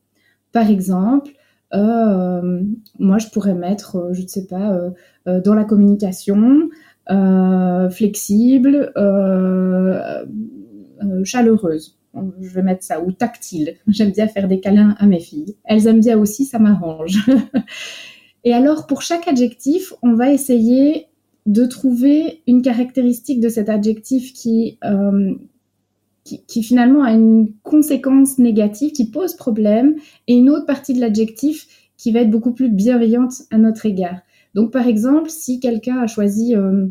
Par 0.53 0.71
exemple, 0.71 1.33
euh, 1.75 2.63
moi, 2.99 3.19
je 3.19 3.29
pourrais 3.29 3.55
mettre, 3.55 3.97
euh, 3.97 4.13
je 4.13 4.23
ne 4.23 4.29
sais 4.29 4.47
pas, 4.47 4.79
euh, 5.27 5.41
dans 5.41 5.55
la 5.55 5.65
communication, 5.65 6.71
flexible, 7.91 8.93
chaleureuse. 11.25 11.99
Je 12.41 12.55
vais 12.55 12.63
mettre 12.63 12.85
ça, 12.85 13.03
ou 13.03 13.11
tactile. 13.11 13.75
J'aime 13.89 14.13
bien 14.13 14.29
faire 14.29 14.47
des 14.47 14.61
câlins 14.61 14.95
à 14.99 15.07
mes 15.07 15.19
filles. 15.19 15.57
Elles 15.65 15.89
aiment 15.89 16.01
bien 16.01 16.19
aussi, 16.19 16.45
ça 16.45 16.61
m'arrange. 16.61 17.29
Et 18.45 18.53
alors, 18.53 18.87
pour 18.87 19.03
chaque 19.03 19.27
adjectif, 19.27 19.93
on 20.03 20.15
va 20.15 20.31
essayer 20.31 21.09
de 21.47 21.67
trouver 21.67 22.43
une 22.47 22.63
caractéristique 22.63 23.41
de 23.41 23.49
cet 23.49 23.69
adjectif 23.69 24.33
qui, 24.33 24.79
qui, 26.25 26.63
finalement 26.63 27.03
a 27.03 27.13
une 27.13 27.53
conséquence 27.63 28.39
négative, 28.39 28.93
qui 28.93 29.11
pose 29.11 29.35
problème, 29.35 29.97
et 30.27 30.35
une 30.35 30.49
autre 30.49 30.67
partie 30.67 30.95
de 30.95 31.01
l'adjectif 31.01 31.67
qui 31.97 32.13
va 32.13 32.21
être 32.21 32.31
beaucoup 32.31 32.53
plus 32.53 32.71
bienveillante 32.71 33.43
à 33.51 33.59
notre 33.59 33.87
égard. 33.87 34.21
Donc 34.55 34.73
par 34.73 34.87
exemple, 34.87 35.31
si 35.31 35.61
quelqu'un 35.61 35.99
a 35.99 36.07
choisi 36.07 36.55
euh, 36.55 36.87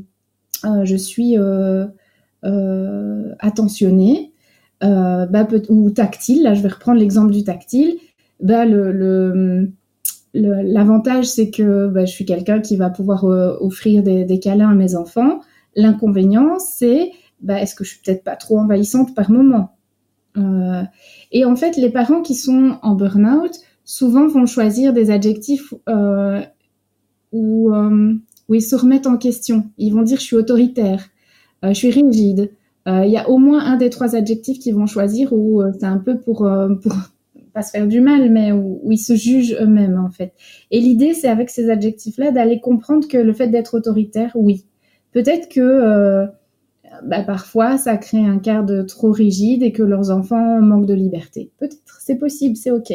euh, 0.65 0.85
je 0.85 0.95
suis 0.95 1.37
euh, 1.37 1.85
attentionné 3.39 4.31
bah, 4.81 5.47
ou 5.69 5.89
tactile, 5.91 6.43
là 6.43 6.53
je 6.53 6.61
vais 6.61 6.69
reprendre 6.69 6.99
l'exemple 6.99 7.31
du 7.31 7.43
tactile, 7.43 7.95
bah, 8.41 8.65
le, 8.65 9.71
l'avantage 10.33 11.25
c'est 11.25 11.51
que 11.51 11.87
bah, 11.87 12.05
je 12.05 12.11
suis 12.11 12.25
quelqu'un 12.25 12.59
qui 12.59 12.75
va 12.75 12.89
pouvoir 12.89 13.23
offrir 13.23 14.03
des, 14.03 14.25
des, 14.25 14.39
câlins 14.39 14.71
à 14.71 14.75
mes 14.75 14.95
enfants. 14.95 15.41
L'inconvénient 15.75 16.57
c'est 16.59 17.11
bah, 17.43 17.61
est-ce 17.61 17.75
que 17.75 17.83
je 17.83 17.91
suis 17.91 17.99
peut-être 18.03 18.23
pas 18.23 18.35
trop 18.35 18.57
envahissante 18.57 19.13
par 19.13 19.29
moment? 19.29 19.75
Euh, 20.37 20.83
Et 21.31 21.45
en 21.45 21.55
fait, 21.55 21.77
les 21.77 21.89
parents 21.89 22.21
qui 22.21 22.35
sont 22.35 22.77
en 22.81 22.95
burn-out, 22.95 23.51
souvent 23.83 24.27
vont 24.27 24.45
choisir 24.45 24.93
des 24.93 25.11
adjectifs 25.11 25.73
euh, 25.89 26.41
où, 27.31 27.73
euh, 27.73 28.13
où, 28.47 28.55
ils 28.55 28.61
se 28.61 28.75
remettent 28.75 29.07
en 29.07 29.17
question. 29.17 29.69
Ils 29.77 29.93
vont 29.93 30.03
dire 30.03 30.19
je 30.19 30.23
suis 30.23 30.35
autoritaire, 30.35 31.09
je 31.63 31.73
suis 31.73 31.91
rigide. 31.91 32.51
Il 32.85 33.09
y 33.09 33.17
a 33.17 33.29
au 33.29 33.37
moins 33.37 33.63
un 33.63 33.77
des 33.77 33.89
trois 33.89 34.15
adjectifs 34.15 34.59
qu'ils 34.59 34.75
vont 34.75 34.87
choisir 34.87 35.31
où 35.31 35.61
c'est 35.79 35.85
un 35.85 35.99
peu 35.99 36.17
pour, 36.17 36.49
pour 36.81 36.93
pas 37.53 37.61
se 37.61 37.71
faire 37.71 37.87
du 37.87 38.01
mal, 38.01 38.29
mais 38.29 38.51
où, 38.51 38.81
ils 38.89 38.97
se 38.97 39.15
jugent 39.15 39.55
eux-mêmes 39.59 39.99
en 39.99 40.09
fait. 40.09 40.33
Et 40.71 40.79
l'idée, 40.79 41.13
c'est 41.13 41.29
avec 41.29 41.49
ces 41.49 41.69
adjectifs-là 41.69 42.31
d'aller 42.31 42.59
comprendre 42.59 43.07
que 43.07 43.17
le 43.17 43.33
fait 43.33 43.47
d'être 43.47 43.75
autoritaire, 43.75 44.31
oui. 44.35 44.65
Peut-être 45.11 45.49
que 45.49 46.27
bah, 47.03 47.23
parfois 47.23 47.77
ça 47.77 47.97
crée 47.97 48.25
un 48.25 48.39
cadre 48.39 48.83
trop 48.83 49.11
rigide 49.11 49.63
et 49.63 49.71
que 49.71 49.83
leurs 49.83 50.11
enfants 50.11 50.61
manquent 50.61 50.85
de 50.85 50.93
liberté. 50.93 51.51
Peut-être, 51.59 51.99
c'est 51.99 52.17
possible, 52.17 52.55
c'est 52.55 52.71
ok. 52.71 52.93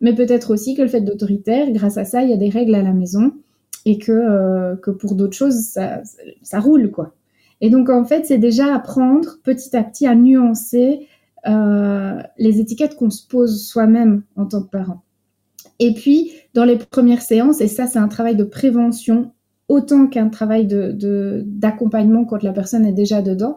Mais 0.00 0.14
peut-être 0.14 0.52
aussi 0.52 0.74
que 0.74 0.82
le 0.82 0.88
fait 0.88 1.00
d'autoritaire, 1.00 1.70
grâce 1.70 1.96
à 1.96 2.04
ça, 2.04 2.22
il 2.22 2.30
y 2.30 2.32
a 2.32 2.36
des 2.36 2.50
règles 2.50 2.74
à 2.74 2.82
la 2.82 2.92
maison 2.92 3.32
et 3.86 3.98
que, 3.98 4.12
euh, 4.12 4.76
pour 4.76 5.14
d'autres 5.14 5.36
choses, 5.36 5.58
ça, 5.60 6.02
ça, 6.42 6.60
roule, 6.60 6.90
quoi. 6.90 7.14
Et 7.60 7.70
donc, 7.70 7.88
en 7.88 8.04
fait, 8.04 8.26
c'est 8.26 8.38
déjà 8.38 8.74
apprendre 8.74 9.38
petit 9.44 9.76
à 9.76 9.82
petit 9.82 10.06
à 10.06 10.14
nuancer 10.14 11.06
euh, 11.46 12.22
les 12.38 12.60
étiquettes 12.60 12.96
qu'on 12.96 13.10
se 13.10 13.26
pose 13.26 13.66
soi-même 13.66 14.22
en 14.36 14.46
tant 14.46 14.62
que 14.62 14.70
parent. 14.70 15.02
Et 15.78 15.92
puis, 15.94 16.32
dans 16.54 16.64
les 16.64 16.76
premières 16.76 17.22
séances, 17.22 17.60
et 17.60 17.68
ça, 17.68 17.86
c'est 17.86 17.98
un 17.98 18.08
travail 18.08 18.36
de 18.36 18.44
prévention 18.44 19.32
autant 19.68 20.06
qu'un 20.06 20.28
travail 20.28 20.66
d'accompagnement 20.66 22.22
de, 22.22 22.28
quand 22.28 22.42
la 22.42 22.52
personne 22.52 22.86
est 22.86 22.92
déjà 22.92 23.22
dedans, 23.22 23.56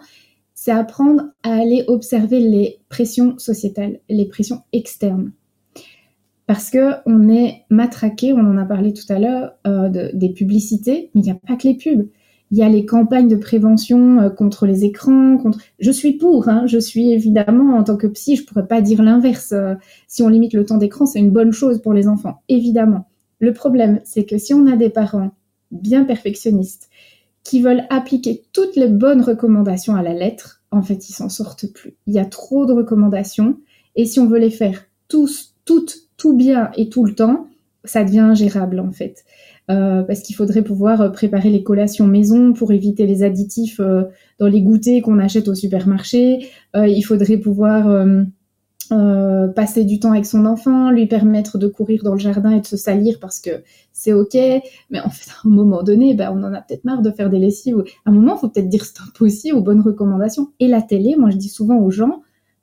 c'est 0.53 0.71
apprendre 0.71 1.25
à 1.43 1.53
aller 1.53 1.83
observer 1.87 2.39
les 2.39 2.79
pressions 2.89 3.37
sociétales, 3.37 3.99
les 4.09 4.25
pressions 4.25 4.61
externes. 4.73 5.31
Parce 6.47 6.69
que 6.69 6.93
on 7.05 7.29
est 7.29 7.65
matraqué, 7.69 8.33
on 8.33 8.39
en 8.39 8.57
a 8.57 8.65
parlé 8.65 8.93
tout 8.93 9.05
à 9.09 9.19
l'heure, 9.19 9.53
euh, 9.67 10.09
des 10.13 10.29
publicités, 10.29 11.11
mais 11.13 11.21
il 11.21 11.25
n'y 11.25 11.31
a 11.31 11.35
pas 11.35 11.57
que 11.57 11.67
les 11.67 11.75
pubs. 11.75 12.07
Il 12.51 12.57
y 12.57 12.63
a 12.63 12.69
les 12.69 12.85
campagnes 12.85 13.27
de 13.27 13.35
prévention 13.35 14.19
euh, 14.19 14.29
contre 14.29 14.65
les 14.65 14.85
écrans. 14.85 15.37
Je 15.79 15.91
suis 15.91 16.13
pour, 16.13 16.47
hein, 16.49 16.65
je 16.65 16.77
suis 16.77 17.11
évidemment 17.11 17.77
en 17.77 17.83
tant 17.83 17.97
que 17.97 18.07
psy, 18.07 18.35
je 18.35 18.45
pourrais 18.45 18.67
pas 18.67 18.81
dire 18.81 19.03
l'inverse. 19.03 19.51
Euh, 19.51 19.75
si 20.07 20.23
on 20.23 20.29
limite 20.29 20.53
le 20.53 20.65
temps 20.65 20.77
d'écran, 20.77 21.05
c'est 21.05 21.19
une 21.19 21.31
bonne 21.31 21.51
chose 21.51 21.81
pour 21.81 21.93
les 21.93 22.07
enfants, 22.07 22.41
évidemment. 22.49 23.07
Le 23.39 23.53
problème, 23.53 23.99
c'est 24.03 24.25
que 24.25 24.37
si 24.37 24.53
on 24.53 24.65
a 24.65 24.75
des 24.75 24.89
parents 24.89 25.31
bien 25.71 26.05
perfectionnistes, 26.05 26.89
qui 27.43 27.61
veulent 27.61 27.85
appliquer 27.89 28.43
toutes 28.51 28.75
les 28.75 28.89
bonnes 28.89 29.21
recommandations 29.21 29.95
à 29.95 30.03
la 30.03 30.13
lettre, 30.13 30.61
en 30.71 30.81
fait, 30.81 31.09
ils 31.09 31.13
s'en 31.13 31.29
sortent 31.29 31.71
plus. 31.71 31.95
Il 32.05 32.13
y 32.13 32.19
a 32.19 32.25
trop 32.25 32.65
de 32.65 32.73
recommandations, 32.73 33.57
et 33.95 34.05
si 34.05 34.19
on 34.19 34.27
veut 34.27 34.39
les 34.39 34.49
faire 34.49 34.85
tous, 35.07 35.55
toutes, 35.63 36.09
tout 36.17 36.35
bien 36.35 36.71
et 36.75 36.89
tout 36.89 37.05
le 37.05 37.15
temps, 37.15 37.47
ça 37.85 38.03
devient 38.03 38.19
ingérable 38.19 38.79
en 38.79 38.91
fait. 38.91 39.23
Euh, 39.69 40.01
parce 40.03 40.21
qu'il 40.21 40.33
faudrait 40.33 40.61
pouvoir 40.61 41.01
euh, 41.01 41.09
préparer 41.09 41.49
les 41.49 41.61
collations 41.61 42.07
maison 42.07 42.53
pour 42.53 42.71
éviter 42.71 43.05
les 43.05 43.21
additifs 43.23 43.81
euh, 43.81 44.03
dans 44.39 44.47
les 44.47 44.61
goûters 44.61 45.01
qu'on 45.01 45.19
achète 45.19 45.49
au 45.49 45.55
supermarché. 45.55 46.47
il 46.73 47.01
faudrait 47.01 47.37
pouvoir 47.37 48.15
passer 49.55 49.83
du 49.83 49.99
temps 49.99 50.11
avec 50.11 50.25
son 50.25 50.45
enfant, 50.45 50.91
lui 50.91 51.07
permettre 51.07 51.57
de 51.57 51.67
courir 51.67 52.03
dans 52.03 52.13
le 52.13 52.19
jardin 52.19 52.51
et 52.51 52.61
de 52.61 52.65
se 52.65 52.77
salir 52.77 53.19
parce 53.19 53.39
que 53.39 53.63
c'est 53.91 54.13
ok. 54.13 54.35
Mais 54.89 54.99
en 55.01 55.09
fait, 55.09 55.31
à 55.31 55.47
un 55.47 55.49
moment 55.49 55.83
donné, 55.83 56.13
ben, 56.13 56.31
on 56.33 56.43
en 56.43 56.53
a 56.53 56.61
peut-être 56.61 56.85
marre 56.85 57.01
de 57.01 57.11
faire 57.11 57.29
des 57.29 57.39
lessives. 57.39 57.83
À 58.05 58.11
un 58.11 58.13
moment, 58.13 58.35
il 58.35 58.39
faut 58.39 58.49
peut-être 58.49 58.69
dire 58.69 58.85
stop 58.85 59.19
aussi 59.19 59.51
aux 59.51 59.61
bonnes 59.61 59.81
recommandations. 59.81 60.49
Et 60.59 60.67
la 60.67 60.81
télé, 60.81 61.15
moi, 61.17 61.31
je 61.31 61.37
dis 61.37 61.49
souvent 61.49 61.77
aux 61.79 61.91
gens, 61.91 62.21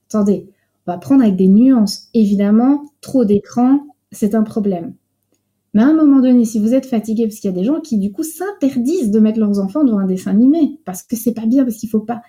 attendez, 0.09 0.49
on 0.87 0.93
va 0.93 0.99
prendre 0.99 1.23
avec 1.23 1.37
des 1.37 1.49
nuances. 1.49 2.09
Évidemment, 2.15 2.85
trop 3.01 3.25
d'écran, 3.25 3.81
c'est 4.13 4.35
un 4.35 4.45
problème. 4.45 4.95
Mais 5.75 5.83
à 5.83 5.87
un 5.87 5.95
moment 5.95 6.21
donné, 6.21 6.45
si 6.45 6.61
vous 6.61 6.73
êtes 6.73 6.87
fatigué, 6.87 7.27
parce 7.27 7.41
qu'il 7.41 7.51
y 7.51 7.55
a 7.55 7.57
des 7.57 7.65
gens 7.65 7.81
qui, 7.81 7.99
du 7.99 8.13
coup, 8.13 8.23
s'interdisent 8.23 9.11
de 9.11 9.19
mettre 9.19 9.41
leurs 9.41 9.59
enfants 9.59 9.85
devant 9.85 9.99
un 9.99 10.07
dessin 10.07 10.31
animé, 10.31 10.79
parce 10.85 11.03
que 11.03 11.17
c'est 11.17 11.35
pas 11.35 11.47
bien, 11.47 11.65
parce 11.65 11.77
qu'il 11.77 11.89
faut 11.89 12.01
pas. 12.01 12.23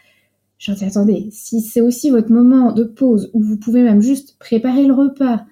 Je 0.57 0.71
dis, 0.71 0.83
attendez, 0.83 1.29
si 1.31 1.61
c'est 1.61 1.81
aussi 1.81 2.09
votre 2.09 2.31
moment 2.31 2.71
de 2.71 2.83
pause 2.83 3.29
où 3.33 3.41
vous 3.41 3.57
pouvez 3.57 3.83
même 3.83 4.01
juste 4.01 4.37
préparer 4.39 4.85
le 4.85 4.93
repas 4.93 5.45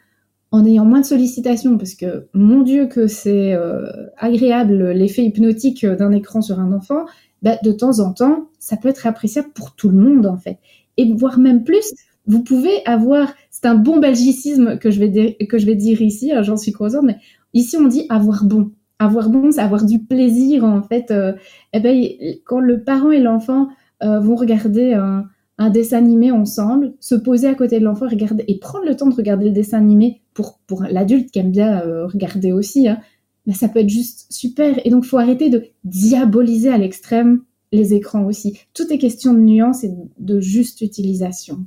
en 0.52 0.65
ayant 0.65 0.86
moins 0.86 1.02
de 1.02 1.06
sollicitations, 1.06 1.78
parce 1.78 1.94
que 1.94 2.28
mon 2.34 2.61
Dieu 2.61 2.88
que 2.88 3.07
c'est 3.07 3.53
euh, 3.53 3.86
agréable 4.18 4.91
l'effet 4.91 5.24
hypnotique 5.26 5.86
d'un 5.86 6.11
écran 6.11 6.41
sur 6.41 6.60
un 6.60 6.72
enfant, 6.72 7.06
bah, 7.41 7.57
de 7.64 7.72
temps 7.72 7.99
en 7.99 8.14
temps, 8.14 8.49
ça 8.60 8.78
peut 8.78 8.90
être 8.90 9.06
appréciable 9.06 9.49
pour 9.53 9.76
tout 9.76 9.90
le 9.90 9.98
monde 9.98 10.26
en 10.26 10.38
fait. 10.38 10.57
Et 10.98 11.11
voire 11.11 11.40
même 11.40 11.64
plus, 11.64 11.94
vous 12.26 12.44
pouvez 12.44 12.86
avoir, 12.86 13.34
c'est 13.52 13.65
un 13.65 13.76
bon 13.76 13.99
belgicisme 13.99 14.78
que 14.78 14.91
je 14.91 14.99
vais, 14.99 15.36
que 15.49 15.57
je 15.57 15.65
vais 15.65 15.76
dire 15.76 16.02
ici, 16.02 16.32
hein, 16.32 16.44
j'en 16.44 16.56
suis 16.56 16.72
contente, 16.72 17.03
mais 17.03 17.18
ici 17.54 17.78
on 17.78 17.88
dit 17.88 18.06
avoir 18.10 18.44
bon. 18.44 18.72
Avoir 19.00 19.30
bon, 19.30 19.52
c'est 19.52 19.62
avoir 19.62 19.86
du 19.86 20.00
plaisir 20.00 20.64
en 20.64 20.82
fait. 20.82 21.12
Euh, 21.12 21.34
eh 21.74 21.80
ben, 21.80 22.02
quand 22.46 22.60
le 22.60 22.84
parent 22.84 23.12
et 23.12 23.20
l'enfant 23.20 23.68
euh, 24.04 24.20
vont 24.20 24.36
regarder 24.36 24.94
un, 24.94 25.26
dessin 25.70 25.98
animé 25.98 26.32
ensemble, 26.32 26.94
se 27.00 27.16
poser 27.16 27.48
à 27.48 27.56
côté 27.56 27.80
de 27.80 27.86
l'enfant 27.86 28.08
regarder, 28.08 28.44
et 28.48 28.60
prendre 28.60 28.86
le 28.86 28.96
temps 28.96 29.08
de 29.08 29.16
regarder 29.16 29.46
le 29.46 29.52
dessin 29.52 29.78
animé 29.78 30.22
pour, 30.34 30.60
pour 30.68 30.84
l'adulte 30.84 31.32
qui 31.32 31.40
aime 31.40 31.52
bien 31.52 31.82
euh, 31.82 32.06
regarder 32.06 32.52
aussi, 32.52 32.88
hein, 32.88 33.00
mais 33.46 33.54
ça 33.54 33.70
peut 33.70 33.80
être 33.80 33.90
juste 33.90 34.28
super. 34.32 34.80
Et 34.86 34.90
donc, 34.90 35.06
faut 35.06 35.18
arrêter 35.18 35.50
de 35.50 35.66
diaboliser 35.84 36.70
à 36.70 36.78
l'extrême 36.78 37.42
les 37.72 37.94
écrans 37.94 38.26
aussi. 38.26 38.60
Tout 38.74 38.92
est 38.92 38.98
question 38.98 39.34
de 39.34 39.40
nuance 39.40 39.84
et 39.84 39.92
de 40.20 40.40
juste 40.40 40.82
utilisation. 40.82 41.66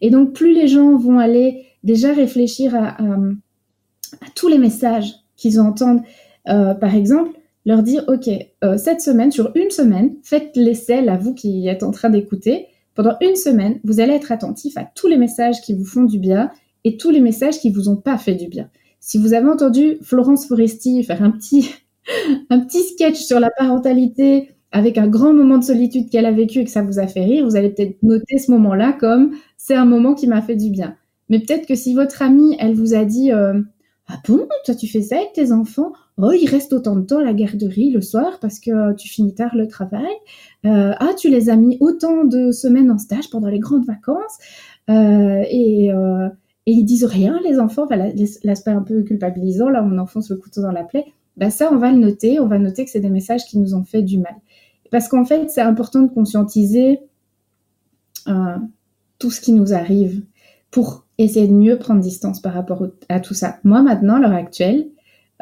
Et 0.00 0.10
donc, 0.10 0.32
plus 0.32 0.54
les 0.54 0.68
gens 0.68 0.96
vont 0.96 1.18
aller 1.18 1.66
déjà 1.82 2.12
réfléchir 2.12 2.74
à, 2.74 2.96
tous 4.34 4.48
les 4.48 4.58
messages 4.58 5.14
qu'ils 5.40 5.60
entendent, 5.60 6.02
euh, 6.48 6.74
par 6.74 6.94
exemple, 6.94 7.30
leur 7.66 7.82
dire, 7.82 8.04
OK, 8.08 8.28
euh, 8.64 8.76
cette 8.76 9.00
semaine, 9.00 9.32
sur 9.32 9.50
une 9.54 9.70
semaine, 9.70 10.14
faites 10.22 10.56
l'essai, 10.56 11.02
là, 11.02 11.16
vous 11.16 11.34
qui 11.34 11.66
êtes 11.66 11.82
en 11.82 11.90
train 11.90 12.10
d'écouter, 12.10 12.66
pendant 12.94 13.16
une 13.20 13.36
semaine, 13.36 13.80
vous 13.84 14.00
allez 14.00 14.12
être 14.12 14.32
attentif 14.32 14.76
à 14.76 14.84
tous 14.94 15.08
les 15.08 15.16
messages 15.16 15.60
qui 15.62 15.74
vous 15.74 15.84
font 15.84 16.04
du 16.04 16.18
bien 16.18 16.50
et 16.84 16.96
tous 16.96 17.10
les 17.10 17.20
messages 17.20 17.58
qui 17.58 17.70
vous 17.70 17.88
ont 17.88 17.96
pas 17.96 18.18
fait 18.18 18.34
du 18.34 18.48
bien. 18.48 18.68
Si 19.00 19.18
vous 19.18 19.32
avez 19.32 19.48
entendu 19.48 19.98
Florence 20.02 20.46
Foresti 20.46 21.02
faire 21.04 21.22
un 21.22 21.30
petit, 21.30 21.70
un 22.50 22.60
petit 22.60 22.82
sketch 22.82 23.16
sur 23.16 23.40
la 23.40 23.50
parentalité 23.50 24.50
avec 24.72 24.98
un 24.98 25.08
grand 25.08 25.32
moment 25.32 25.58
de 25.58 25.64
solitude 25.64 26.10
qu'elle 26.10 26.26
a 26.26 26.32
vécu 26.32 26.60
et 26.60 26.64
que 26.64 26.70
ça 26.70 26.82
vous 26.82 26.98
a 26.98 27.06
fait 27.06 27.24
rire, 27.24 27.44
vous 27.44 27.56
allez 27.56 27.70
peut-être 27.70 28.02
noter 28.02 28.38
ce 28.38 28.50
moment-là 28.52 28.92
comme 28.92 29.32
c'est 29.56 29.74
un 29.74 29.84
moment 29.84 30.14
qui 30.14 30.26
m'a 30.26 30.42
fait 30.42 30.56
du 30.56 30.70
bien. 30.70 30.96
Mais 31.28 31.38
peut-être 31.40 31.66
que 31.66 31.74
si 31.74 31.94
votre 31.94 32.22
amie, 32.22 32.56
elle 32.58 32.74
vous 32.74 32.94
a 32.94 33.04
dit 33.04 33.32
euh, 33.32 33.60
ah 34.12 34.20
bon, 34.26 34.48
toi 34.64 34.74
tu 34.74 34.88
fais 34.88 35.02
ça 35.02 35.16
avec 35.16 35.32
tes 35.34 35.52
enfants 35.52 35.92
Oh, 36.22 36.32
il 36.32 36.46
reste 36.46 36.72
autant 36.74 36.96
de 36.96 37.02
temps 37.02 37.18
à 37.18 37.24
la 37.24 37.32
garderie 37.32 37.90
le 37.90 38.02
soir 38.02 38.38
parce 38.40 38.60
que 38.60 38.94
tu 38.94 39.08
finis 39.08 39.34
tard 39.34 39.56
le 39.56 39.66
travail. 39.66 40.12
Euh, 40.66 40.92
ah, 40.98 41.12
tu 41.16 41.30
les 41.30 41.48
as 41.48 41.56
mis 41.56 41.78
autant 41.80 42.24
de 42.24 42.52
semaines 42.52 42.90
en 42.90 42.98
stage 42.98 43.30
pendant 43.30 43.48
les 43.48 43.58
grandes 43.58 43.86
vacances. 43.86 44.36
Euh, 44.90 45.42
et, 45.48 45.90
euh, 45.92 46.28
et, 46.66 46.72
ils 46.72 46.84
disent 46.84 47.06
rien, 47.06 47.40
les 47.42 47.58
enfants. 47.58 47.84
Enfin, 47.84 47.96
l'aspect 48.44 48.70
un 48.70 48.82
peu 48.82 49.02
culpabilisant, 49.02 49.70
là, 49.70 49.82
on 49.82 49.96
enfonce 49.96 50.28
le 50.28 50.36
couteau 50.36 50.60
dans 50.60 50.72
la 50.72 50.84
plaie. 50.84 51.06
Bah, 51.38 51.48
ça, 51.48 51.70
on 51.72 51.76
va 51.76 51.90
le 51.90 51.98
noter. 51.98 52.38
On 52.38 52.48
va 52.48 52.58
noter 52.58 52.84
que 52.84 52.90
c'est 52.90 53.00
des 53.00 53.08
messages 53.08 53.46
qui 53.46 53.58
nous 53.58 53.74
ont 53.74 53.84
fait 53.84 54.02
du 54.02 54.18
mal. 54.18 54.34
Parce 54.90 55.08
qu'en 55.08 55.24
fait, 55.24 55.48
c'est 55.48 55.62
important 55.62 56.02
de 56.02 56.12
conscientiser 56.12 57.00
tout 59.18 59.30
ce 59.30 59.40
qui 59.40 59.52
nous 59.52 59.72
arrive 59.72 60.22
pour 60.70 61.06
essayer 61.18 61.48
de 61.48 61.52
mieux 61.52 61.78
prendre 61.78 62.00
distance 62.00 62.40
par 62.40 62.54
rapport 62.54 62.86
à 63.08 63.20
tout 63.20 63.34
ça. 63.34 63.58
Moi, 63.64 63.82
maintenant, 63.82 64.16
à 64.16 64.20
l'heure 64.20 64.32
actuelle, 64.32 64.88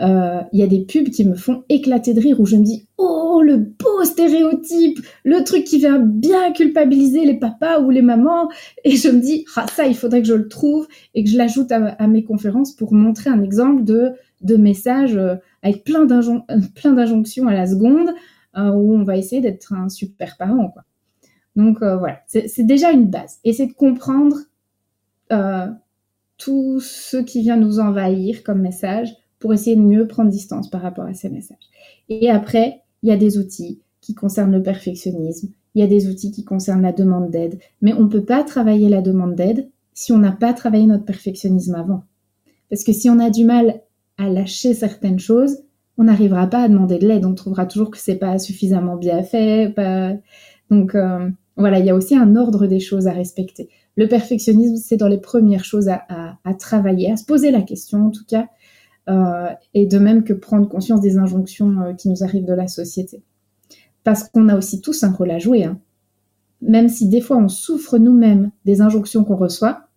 euh, 0.00 0.40
il 0.52 0.60
y 0.60 0.62
a 0.62 0.66
des 0.68 0.80
pubs 0.80 1.10
qui 1.10 1.24
me 1.24 1.34
font 1.34 1.64
éclater 1.68 2.14
de 2.14 2.20
rire 2.20 2.38
où 2.38 2.46
je 2.46 2.56
me 2.56 2.62
dis 2.62 2.86
oh 2.98 3.42
le 3.44 3.56
beau 3.56 4.04
stéréotype, 4.04 5.00
le 5.24 5.42
truc 5.42 5.64
qui 5.64 5.78
vient 5.78 5.98
bien 5.98 6.52
culpabiliser 6.52 7.24
les 7.24 7.38
papas 7.38 7.80
ou 7.80 7.90
les 7.90 8.02
mamans 8.02 8.48
et 8.84 8.94
je 8.96 9.08
me 9.08 9.20
dis 9.20 9.44
ah 9.56 9.66
ça 9.74 9.86
il 9.86 9.96
faudrait 9.96 10.22
que 10.22 10.28
je 10.28 10.34
le 10.34 10.46
trouve 10.46 10.86
et 11.14 11.24
que 11.24 11.30
je 11.30 11.36
l'ajoute 11.36 11.72
à, 11.72 12.06
mes 12.06 12.22
conférences 12.22 12.76
pour 12.76 12.92
montrer 12.92 13.30
un 13.30 13.42
exemple 13.42 13.82
de 13.82 14.12
de 14.42 14.56
messages 14.56 15.16
euh, 15.16 15.34
avec 15.64 15.82
plein 15.82 16.04
d'injonctions 16.04 17.48
à 17.48 17.54
la 17.54 17.66
seconde 17.66 18.10
euh, 18.56 18.70
où 18.70 18.94
on 18.94 19.02
va 19.02 19.16
essayer 19.16 19.42
d'être 19.42 19.72
un 19.72 19.88
super 19.88 20.36
parent 20.36 20.68
quoi. 20.68 20.84
Donc 21.56 21.78
voilà, 21.80 22.20
c'est 22.28 22.62
déjà 22.64 22.92
une 22.92 23.06
base 23.06 23.38
c'est 23.44 23.66
de 23.66 23.72
comprendre 23.72 24.36
tout 26.36 26.80
ce 26.80 27.16
qui 27.16 27.42
vient 27.42 27.56
nous 27.56 27.80
envahir 27.80 28.42
comme 28.42 28.60
message 28.60 29.14
pour 29.38 29.52
essayer 29.52 29.76
de 29.76 29.82
mieux 29.82 30.06
prendre 30.06 30.30
distance 30.30 30.70
par 30.70 30.82
rapport 30.82 31.04
à 31.04 31.14
ces 31.14 31.28
messages. 31.28 31.56
Et 32.08 32.30
après, 32.30 32.82
il 33.02 33.08
y 33.08 33.12
a 33.12 33.16
des 33.16 33.38
outils 33.38 33.80
qui 34.00 34.14
concernent 34.14 34.52
le 34.52 34.62
perfectionnisme, 34.62 35.50
il 35.74 35.80
y 35.80 35.84
a 35.84 35.88
des 35.88 36.08
outils 36.08 36.30
qui 36.30 36.44
concernent 36.44 36.82
la 36.82 36.92
demande 36.92 37.30
d'aide, 37.30 37.58
mais 37.82 37.92
on 37.92 38.02
ne 38.02 38.08
peut 38.08 38.24
pas 38.24 38.42
travailler 38.42 38.88
la 38.88 39.02
demande 39.02 39.34
d'aide 39.34 39.68
si 39.92 40.12
on 40.12 40.18
n'a 40.18 40.32
pas 40.32 40.52
travaillé 40.52 40.86
notre 40.86 41.04
perfectionnisme 41.04 41.74
avant. 41.74 42.04
Parce 42.70 42.84
que 42.84 42.92
si 42.92 43.10
on 43.10 43.18
a 43.18 43.30
du 43.30 43.44
mal 43.44 43.82
à 44.16 44.28
lâcher 44.28 44.74
certaines 44.74 45.18
choses, 45.18 45.58
on 45.96 46.04
n'arrivera 46.04 46.46
pas 46.46 46.62
à 46.62 46.68
demander 46.68 46.98
de 46.98 47.06
l'aide, 47.06 47.24
on 47.24 47.34
trouvera 47.34 47.66
toujours 47.66 47.90
que 47.90 47.98
c'est 47.98 48.16
pas 48.16 48.38
suffisamment 48.38 48.96
bien 48.96 49.22
fait. 49.22 49.72
Pas... 49.74 50.14
Donc 50.70 50.94
euh, 50.94 51.28
voilà, 51.56 51.80
il 51.80 51.86
y 51.86 51.90
a 51.90 51.94
aussi 51.94 52.16
un 52.16 52.36
ordre 52.36 52.66
des 52.66 52.80
choses 52.80 53.08
à 53.08 53.12
respecter. 53.12 53.68
Le 53.98 54.06
perfectionnisme, 54.06 54.76
c'est 54.76 54.96
dans 54.96 55.08
les 55.08 55.18
premières 55.18 55.64
choses 55.64 55.88
à, 55.88 56.06
à, 56.44 56.54
travailler, 56.54 57.10
à 57.10 57.16
se 57.16 57.24
poser 57.24 57.50
la 57.50 57.62
question 57.62 58.06
en 58.06 58.10
tout 58.10 58.24
cas, 58.24 58.46
euh, 59.08 59.48
et 59.74 59.86
de 59.86 59.98
même 59.98 60.22
que 60.22 60.32
prendre 60.32 60.68
conscience 60.68 61.00
des 61.00 61.18
injonctions 61.18 61.80
euh, 61.80 61.94
qui 61.94 62.08
nous 62.08 62.22
arrivent 62.22 62.44
de 62.44 62.54
la 62.54 62.68
société. 62.68 63.24
Parce 64.04 64.22
qu'on 64.28 64.48
a 64.48 64.56
aussi 64.56 64.80
tous 64.80 65.02
un 65.02 65.10
rôle 65.10 65.32
à 65.32 65.40
jouer. 65.40 65.64
Hein. 65.64 65.80
Même 66.62 66.88
si 66.88 67.08
des 67.08 67.20
fois 67.20 67.38
on 67.38 67.48
souffre 67.48 67.98
nous-mêmes 67.98 68.52
des 68.64 68.82
injonctions 68.82 69.24
qu'on 69.24 69.34
reçoit, 69.34 69.88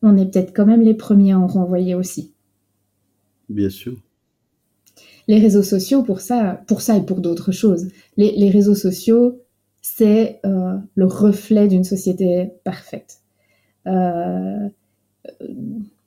on 0.00 0.16
est 0.16 0.26
peut-être 0.26 0.54
quand 0.54 0.66
même 0.66 0.82
les 0.82 0.94
premiers 0.94 1.32
à 1.32 1.40
en 1.40 1.48
renvoyer 1.48 1.96
aussi. 1.96 2.32
Bien 3.48 3.68
sûr. 3.68 3.96
Les 5.26 5.40
réseaux 5.40 5.64
sociaux, 5.64 6.04
pour 6.04 6.20
ça, 6.20 6.62
pour 6.68 6.82
ça 6.82 6.96
et 6.96 7.04
pour 7.04 7.20
d'autres 7.20 7.50
choses, 7.50 7.88
les, 8.16 8.48
réseaux 8.50 8.76
sociaux, 8.76 9.40
c'est 9.82 10.38
euh, 10.46 10.76
le 10.94 11.04
reflet 11.06 11.66
d'une 11.66 11.82
société 11.82 12.52
parfaite. 12.62 13.19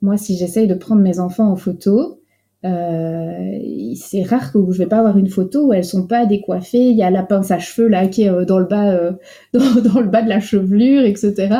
Moi, 0.00 0.16
si 0.16 0.36
j'essaye 0.36 0.66
de 0.66 0.74
prendre 0.74 1.02
mes 1.02 1.18
enfants 1.18 1.50
en 1.50 1.56
photo, 1.56 2.20
euh, 2.64 3.58
c'est 3.94 4.22
rare 4.22 4.50
que 4.50 4.58
je 4.70 4.78
vais 4.78 4.86
pas 4.86 4.98
avoir 4.98 5.18
une 5.18 5.28
photo 5.28 5.66
où 5.66 5.72
elles 5.74 5.84
sont 5.84 6.06
pas 6.06 6.24
décoiffées. 6.24 6.90
Il 6.90 6.96
y 6.96 7.02
a 7.02 7.10
la 7.10 7.22
pince 7.22 7.50
à 7.50 7.58
cheveux 7.58 7.88
là 7.88 8.08
qui 8.08 8.22
est 8.22 8.30
euh, 8.30 8.44
dans 8.46 8.58
le 8.58 8.64
bas, 8.64 8.90
euh, 8.90 9.12
dans, 9.52 10.00
le 10.00 10.08
bas 10.08 10.22
de 10.22 10.28
la 10.28 10.40
chevelure, 10.40 11.02
etc. 11.02 11.54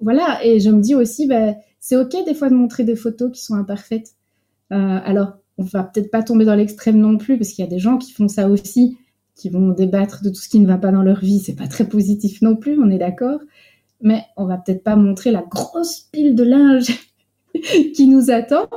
voilà. 0.00 0.38
Et 0.42 0.60
je 0.60 0.70
me 0.70 0.80
dis 0.80 0.94
aussi, 0.94 1.26
bah, 1.26 1.54
c'est 1.80 1.96
ok 1.96 2.24
des 2.24 2.34
fois 2.34 2.48
de 2.48 2.54
montrer 2.54 2.84
des 2.84 2.96
photos 2.96 3.30
qui 3.32 3.42
sont 3.42 3.54
imparfaites. 3.54 4.12
alors, 4.70 5.38
on 5.58 5.64
va 5.64 5.84
peut-être 5.84 6.10
pas 6.10 6.22
tomber 6.22 6.44
dans 6.44 6.54
l'extrême 6.54 6.98
non 6.98 7.16
plus 7.16 7.38
parce 7.38 7.50
qu'il 7.50 7.64
y 7.64 7.68
a 7.68 7.70
des 7.70 7.78
gens 7.78 7.96
qui 7.96 8.12
font 8.12 8.28
ça 8.28 8.48
aussi, 8.48 8.98
qui 9.34 9.48
vont 9.48 9.70
débattre 9.70 10.22
de 10.22 10.28
tout 10.28 10.40
ce 10.40 10.48
qui 10.48 10.60
ne 10.60 10.66
va 10.66 10.76
pas 10.76 10.92
dans 10.92 11.02
leur 11.02 11.20
vie. 11.20 11.40
C'est 11.40 11.54
pas 11.56 11.68
très 11.68 11.88
positif 11.88 12.42
non 12.42 12.56
plus, 12.56 12.78
on 12.82 12.90
est 12.90 12.98
d'accord. 12.98 13.40
Mais 14.00 14.22
on 14.36 14.46
va 14.46 14.58
peut-être 14.58 14.84
pas 14.84 14.96
montrer 14.96 15.30
la 15.30 15.42
grosse 15.42 16.08
pile 16.12 16.34
de 16.34 16.44
linge 16.44 16.92
qui 17.94 18.08
nous 18.08 18.30
attend 18.30 18.68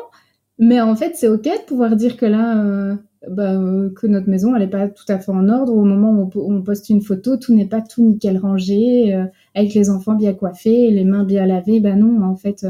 mais 0.59 0.81
en 0.81 0.95
fait, 0.95 1.15
c'est 1.15 1.29
ok 1.29 1.43
de 1.43 1.65
pouvoir 1.65 1.95
dire 1.95 2.17
que 2.17 2.25
là, 2.25 2.61
euh, 2.61 2.95
bah, 3.29 3.53
euh, 3.53 3.89
que 3.91 4.07
notre 4.07 4.29
maison, 4.29 4.53
elle 4.55 4.61
n'est 4.61 4.69
pas 4.69 4.89
tout 4.89 5.05
à 5.07 5.17
fait 5.17 5.31
en 5.31 5.47
ordre. 5.47 5.73
Au 5.73 5.85
moment 5.85 6.11
où 6.11 6.29
on, 6.35 6.61
poste 6.61 6.89
une 6.89 7.01
photo, 7.01 7.37
tout 7.37 7.55
n'est 7.55 7.65
pas 7.65 7.81
tout 7.81 8.03
nickel 8.03 8.37
rangé, 8.37 9.15
euh, 9.15 9.25
avec 9.55 9.73
les 9.73 9.89
enfants 9.89 10.15
bien 10.15 10.33
coiffés, 10.33 10.91
les 10.91 11.05
mains 11.05 11.23
bien 11.23 11.45
lavées. 11.45 11.79
Ben 11.79 11.97
non, 11.97 12.21
en 12.23 12.35
fait, 12.35 12.67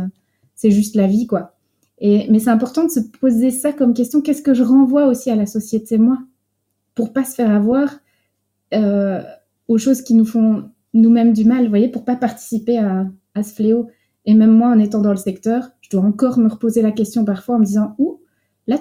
c'est 0.54 0.70
juste 0.70 0.96
la 0.96 1.08
vie, 1.08 1.26
quoi. 1.26 1.56
Et, 1.98 2.28
mais 2.30 2.38
c'est 2.40 2.52
important 2.52 2.86
de 2.86 2.92
se 2.92 3.00
poser 3.00 3.50
ça 3.50 3.74
comme 3.74 3.96
question. 3.96 4.22
Qu'est-ce 4.22 4.44
que 4.44 4.54
je 4.54 4.64
renvoie 4.64 5.08
aussi 5.08 5.32
à 5.32 5.36
la 5.36 5.48
société, 5.48 5.98
moi, 5.98 6.20
pour 6.94 7.12
pas 7.12 7.24
se 7.24 7.34
faire 7.34 7.52
avoir 7.52 7.90
aux 9.68 9.78
choses 9.80 10.04
qui 10.04 10.14
nous 10.14 10.26
font 10.26 10.70
nous-mêmes 10.94 11.34
du 11.34 11.46
mal, 11.46 11.64
vous 11.64 11.70
voyez, 11.70 11.90
pour 11.90 12.06
pas 12.06 12.16
participer 12.16 12.78
à, 12.78 13.08
à 13.36 13.44
ce 13.44 13.54
fléau. 13.54 13.88
Et 14.26 14.34
même 14.34 14.52
moi, 14.52 14.70
en 14.70 14.80
étant 14.80 15.02
dans 15.02 15.12
le 15.12 15.18
secteur, 15.18 15.70
je 15.82 15.90
dois 15.90 16.02
encore 16.02 16.38
me 16.38 16.48
reposer 16.48 16.82
la 16.82 16.92
question 16.92 17.26
parfois 17.26 17.56
en 17.56 17.60
me 17.60 17.66
disant, 17.66 17.96
ouh, 17.98 18.20
là, 18.68 18.80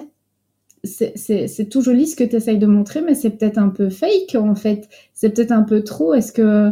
c'est 0.83 1.69
tout 1.69 1.81
joli 1.81 2.07
ce 2.07 2.15
que 2.15 2.23
tu 2.23 2.35
essayes 2.35 2.57
de 2.57 2.67
montrer, 2.67 3.01
mais 3.01 3.15
c'est 3.15 3.31
peut-être 3.31 3.57
un 3.57 3.69
peu 3.69 3.89
fake 3.89 4.35
en 4.35 4.55
fait. 4.55 4.87
C'est 5.13 5.29
peut-être 5.29 5.51
un 5.51 5.63
peu 5.63 5.83
trop. 5.83 6.13
Est-ce 6.13 6.31
que 6.31 6.71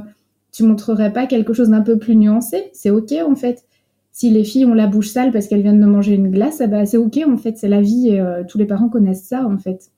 tu 0.51 0.63
montrerais 0.63 1.11
pas 1.11 1.27
quelque 1.27 1.53
chose 1.53 1.69
d'un 1.69 1.81
peu 1.81 1.97
plus 1.97 2.15
nuancé? 2.15 2.69
C'est 2.73 2.89
ok 2.89 3.13
en 3.27 3.35
fait. 3.35 3.65
Si 4.11 4.29
les 4.29 4.43
filles 4.43 4.65
ont 4.65 4.73
la 4.73 4.87
bouche 4.87 5.09
sale 5.09 5.31
parce 5.31 5.47
qu'elles 5.47 5.61
viennent 5.61 5.81
de 5.81 5.85
manger 5.85 6.15
une 6.15 6.31
glace, 6.31 6.61
eh 6.61 6.67
ben, 6.67 6.85
c'est 6.85 6.97
ok 6.97 7.19
en 7.27 7.37
fait. 7.37 7.57
C'est 7.57 7.67
la 7.67 7.81
vie 7.81 8.09
et 8.09 8.19
euh, 8.19 8.43
tous 8.47 8.57
les 8.57 8.65
parents 8.65 8.89
connaissent 8.89 9.25
ça 9.25 9.45
en 9.45 9.57
fait. 9.57 9.91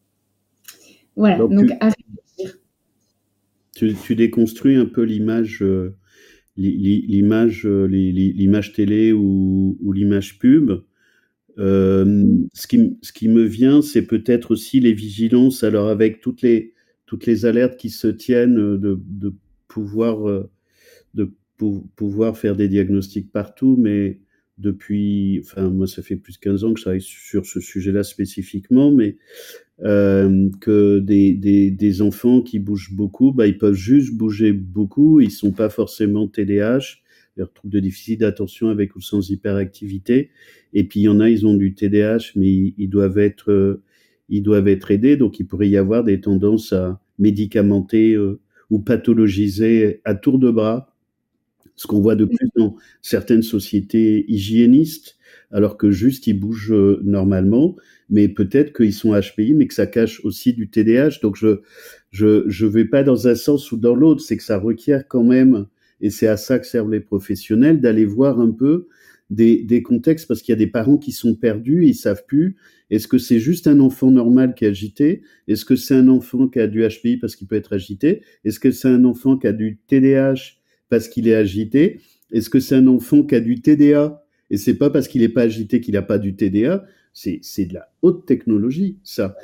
Voilà. 1.15 1.37
Donc, 1.37 1.67
tu, 1.67 1.73
tu, 3.87 4.15
déconstruis 4.15 4.75
un 4.75 4.85
peu 4.85 5.03
l'image. 5.03 5.61
Euh, 5.61 5.95
euh, 6.57 7.87
l'image 7.87 8.73
télé 8.73 9.13
ou, 9.13 9.77
l'image 9.93 10.39
pub. 10.39 10.71
Euh, 11.57 12.25
ce, 12.53 12.67
qui, 12.67 13.27
me 13.27 13.43
vient, 13.43 13.81
c'est 13.81 14.03
peut-être 14.03 14.51
aussi 14.51 14.79
les 14.79 14.93
vigilances. 14.93 15.63
Alors 15.63 15.89
avec 15.89 16.21
toutes 16.21 16.41
les 16.41 16.73
toutes 17.05 17.25
les 17.25 17.45
alertes 17.45 17.75
qui 17.77 17.89
se 17.89 18.07
tiennent 18.07 18.77
de, 18.77 19.33
pouvoir 19.67 20.45
de 21.15 21.33
pouvoir 21.95 22.37
faire 22.37 22.55
des 22.55 22.67
diagnostics 22.67 23.31
partout, 23.31 23.75
mais 23.79 24.19
depuis, 24.59 25.41
enfin 25.43 25.69
moi 25.69 25.87
ça 25.87 26.03
fait 26.03 26.17
plus 26.17 26.33
de 26.33 26.39
15 26.39 26.63
ans 26.65 26.73
que 26.73 26.79
je 26.79 26.83
travaille 26.83 27.01
sur 27.01 27.45
ce 27.45 27.59
sujet-là 27.59 28.03
spécifiquement, 28.03 28.91
mais 28.91 29.17
euh, 29.83 30.49
que 30.59 30.99
des, 30.99 31.33
des, 31.33 31.71
des, 31.71 32.01
enfants 32.01 32.41
qui 32.41 32.59
bougent 32.59 32.91
beaucoup, 32.91 33.31
bah, 33.31 33.47
ils 33.47 33.57
peuvent 33.57 33.73
juste 33.73 34.13
bouger 34.13 34.51
beaucoup, 34.51 35.21
ils 35.21 35.31
sont 35.31 35.51
pas 35.51 35.69
forcément 35.69 36.27
TDAH, 36.27 36.97
leur 37.37 37.53
trouble 37.53 37.73
de 37.73 37.79
déficit 37.79 38.19
d'attention 38.19 38.69
avec 38.69 38.97
ou 38.97 39.01
sans 39.01 39.29
hyperactivité, 39.29 40.31
et 40.73 40.83
puis 40.83 40.99
il 40.99 41.03
y 41.03 41.07
en 41.07 41.21
a, 41.21 41.29
ils 41.29 41.47
ont 41.47 41.53
du 41.53 41.73
TDAH, 41.75 42.33
mais 42.35 42.73
ils, 42.77 42.89
doivent 42.89 43.19
être 43.19 43.51
euh, 43.51 43.81
ils 44.27 44.43
doivent 44.43 44.67
être 44.67 44.91
aidés, 44.91 45.15
donc 45.15 45.39
il 45.39 45.47
pourrait 45.47 45.69
y 45.69 45.77
avoir 45.77 46.03
des 46.03 46.19
tendances 46.19 46.73
à 46.73 46.99
médicamenter 47.17 48.15
euh, 48.15 48.41
ou 48.69 48.79
pathologiser 48.79 50.01
à 50.03 50.13
tour 50.13 50.39
de 50.39 50.51
bras, 50.51 50.88
ce 51.79 51.87
qu'on 51.87 52.01
voit 52.01 52.15
de 52.15 52.25
plus 52.25 52.49
dans 52.57 52.75
certaines 53.01 53.41
sociétés 53.41 54.25
hygiénistes, 54.27 55.17
alors 55.51 55.77
que 55.77 55.91
juste 55.91 56.27
ils 56.27 56.33
bougent 56.33 56.73
euh, 56.73 56.99
normalement 57.03 57.75
mais 58.09 58.27
peut-être 58.27 58.73
qu'ils 58.75 58.93
sont 58.93 59.13
HPI, 59.13 59.53
mais 59.53 59.67
que 59.67 59.73
ça 59.75 59.85
cache 59.85 60.19
aussi 60.25 60.53
du 60.53 60.69
TDAH. 60.69 61.19
Donc 61.21 61.35
je 61.37 61.61
je 62.11 62.43
je 62.47 62.65
vais 62.65 62.85
pas 62.85 63.03
dans 63.03 63.27
un 63.27 63.35
sens 63.35 63.71
ou 63.71 63.77
dans 63.77 63.95
l'autre, 63.95 64.21
c'est 64.21 64.37
que 64.37 64.43
ça 64.43 64.57
requiert 64.57 65.07
quand 65.07 65.23
même, 65.23 65.67
et 66.01 66.09
c'est 66.09 66.27
à 66.27 66.37
ça 66.37 66.59
que 66.59 66.65
servent 66.65 66.91
les 66.91 66.99
professionnels, 66.99 67.79
d'aller 67.81 68.05
voir 68.05 68.39
un 68.39 68.51
peu 68.51 68.87
des, 69.29 69.61
des 69.63 69.83
contextes 69.83 70.27
parce 70.27 70.41
qu'il 70.41 70.53
y 70.53 70.55
a 70.55 70.57
des 70.57 70.67
parents 70.67 70.97
qui 70.97 71.11
sont 71.11 71.35
perdus, 71.35 71.85
ils 71.85 71.93
savent 71.95 72.25
plus. 72.27 72.55
Est-ce 72.89 73.07
que 73.07 73.19
c'est 73.19 73.39
juste 73.39 73.67
un 73.67 73.79
enfant 73.79 74.09
normal 74.09 74.55
qui 74.55 74.65
est 74.65 74.69
agité? 74.69 75.21
Est-ce 75.47 75.65
que 75.65 75.75
c'est 75.75 75.93
un 75.93 76.07
enfant 76.07 76.47
qui 76.47 76.59
a 76.59 76.65
du 76.67 76.81
HPI 76.87 77.17
parce 77.17 77.35
qu'il 77.35 77.47
peut 77.47 77.55
être 77.55 77.73
agité? 77.73 78.23
Est-ce 78.43 78.59
que 78.59 78.71
c'est 78.71 78.87
un 78.87 79.05
enfant 79.05 79.37
qui 79.37 79.45
a 79.45 79.53
du 79.53 79.77
TDAH 79.87 80.58
parce 80.89 81.07
qu'il 81.07 81.27
est 81.27 81.35
agité 81.35 82.01
Est-ce 82.31 82.49
que 82.49 82.59
c'est 82.59 82.75
un 82.75 82.87
enfant 82.87 83.23
qui 83.23 83.35
a 83.35 83.39
du 83.39 83.61
TDA 83.61 84.23
et 84.51 84.57
c'est 84.57 84.73
pas 84.73 84.89
parce 84.89 85.07
qu'il 85.07 85.21
n'est 85.21 85.29
pas 85.29 85.43
agité 85.43 85.79
qu'il 85.79 85.93
n'a 85.93 86.01
pas 86.01 86.17
du 86.17 86.35
TDA 86.35 86.83
c'est 87.13 87.65
de 87.65 87.73
la 87.73 87.89
haute 88.01 88.25
technologie, 88.25 88.97
ça. 89.03 89.35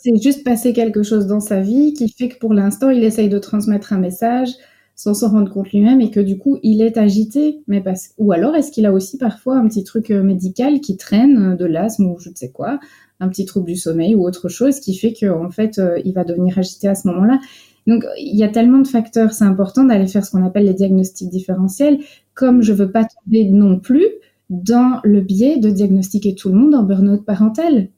C'est 0.00 0.22
juste 0.22 0.44
passer 0.44 0.72
quelque 0.72 1.02
chose 1.02 1.26
dans 1.26 1.40
sa 1.40 1.60
vie 1.60 1.92
qui 1.92 2.08
fait 2.08 2.28
que 2.28 2.38
pour 2.38 2.54
l'instant, 2.54 2.90
il 2.90 3.04
essaye 3.04 3.28
de 3.28 3.38
transmettre 3.38 3.92
un 3.92 3.98
message 3.98 4.50
sans 4.94 5.14
s'en 5.14 5.28
rendre 5.28 5.52
compte 5.52 5.70
lui-même 5.70 6.00
et 6.00 6.10
que 6.10 6.20
du 6.20 6.38
coup, 6.38 6.58
il 6.62 6.80
est 6.80 6.96
agité. 6.96 7.62
Mais 7.68 7.80
parce... 7.80 8.10
Ou 8.18 8.32
alors, 8.32 8.56
est-ce 8.56 8.72
qu'il 8.72 8.84
a 8.86 8.92
aussi 8.92 9.16
parfois 9.16 9.56
un 9.56 9.68
petit 9.68 9.84
truc 9.84 10.10
euh, 10.10 10.22
médical 10.22 10.80
qui 10.80 10.96
traîne, 10.96 11.52
euh, 11.52 11.56
de 11.56 11.66
l'asthme 11.66 12.06
ou 12.06 12.18
je 12.18 12.30
ne 12.30 12.34
sais 12.34 12.50
quoi, 12.50 12.80
un 13.20 13.28
petit 13.28 13.44
trouble 13.44 13.66
du 13.66 13.76
sommeil 13.76 14.16
ou 14.16 14.26
autre 14.26 14.48
chose 14.48 14.80
qui 14.80 14.96
fait 14.96 15.12
qu'en 15.12 15.50
fait, 15.50 15.78
euh, 15.78 16.00
il 16.04 16.14
va 16.14 16.24
devenir 16.24 16.58
agité 16.58 16.88
à 16.88 16.96
ce 16.96 17.06
moment-là? 17.08 17.38
Donc, 17.88 18.04
il 18.18 18.36
y 18.36 18.44
a 18.44 18.48
tellement 18.48 18.80
de 18.80 18.86
facteurs, 18.86 19.32
c'est 19.32 19.46
important 19.46 19.82
d'aller 19.82 20.06
faire 20.06 20.24
ce 20.24 20.30
qu'on 20.30 20.44
appelle 20.44 20.66
les 20.66 20.74
diagnostics 20.74 21.30
différentiels. 21.30 21.98
Comme 22.34 22.60
je 22.60 22.74
veux 22.74 22.92
pas 22.92 23.04
tomber 23.04 23.46
non 23.46 23.80
plus 23.80 24.04
dans 24.50 25.00
le 25.04 25.22
biais 25.22 25.58
de 25.58 25.70
diagnostiquer 25.70 26.34
tout 26.34 26.50
le 26.50 26.56
monde 26.56 26.74
en 26.74 26.82
burn-out 26.82 27.24
parental. 27.24 27.88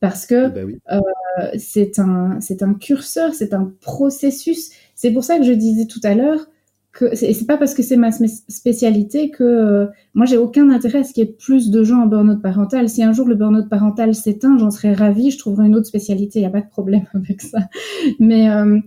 Parce 0.00 0.26
que 0.26 0.48
eh 0.48 0.50
ben 0.50 0.76
euh, 0.90 1.50
c'est 1.56 2.00
un, 2.00 2.40
un 2.60 2.74
curseur, 2.74 3.32
c'est 3.32 3.54
un 3.54 3.72
processus. 3.80 4.70
C'est 4.96 5.12
pour 5.12 5.22
ça 5.22 5.38
que 5.38 5.44
je 5.44 5.52
disais 5.52 5.86
tout 5.86 6.00
à 6.02 6.14
l'heure 6.14 6.48
que 6.90 7.14
c'est 7.14 7.46
pas 7.46 7.56
parce 7.56 7.74
que 7.74 7.82
c'est 7.84 7.96
ma 7.96 8.10
spécialité 8.10 9.30
que 9.30 9.44
euh, 9.44 9.86
moi 10.14 10.26
j'ai 10.26 10.36
aucun 10.36 10.68
intérêt 10.70 11.00
à 11.00 11.04
ce 11.04 11.12
qu'il 11.12 11.24
y 11.24 11.28
ait 11.28 11.32
plus 11.32 11.70
de 11.70 11.84
gens 11.84 12.00
en 12.00 12.06
burn-out 12.06 12.42
parental. 12.42 12.88
Si 12.88 13.04
un 13.04 13.12
jour 13.12 13.28
le 13.28 13.36
burn-out 13.36 13.68
parental 13.68 14.16
s'éteint, 14.16 14.58
j'en 14.58 14.72
serais 14.72 14.94
ravie, 14.94 15.30
je 15.30 15.38
trouverai 15.38 15.66
une 15.66 15.76
autre 15.76 15.86
spécialité, 15.86 16.40
il 16.40 16.42
n'y 16.42 16.48
a 16.48 16.50
pas 16.50 16.60
de 16.60 16.68
problème 16.68 17.06
avec 17.14 17.40
ça. 17.40 17.60
Mais 18.18 18.50
euh, 18.50 18.80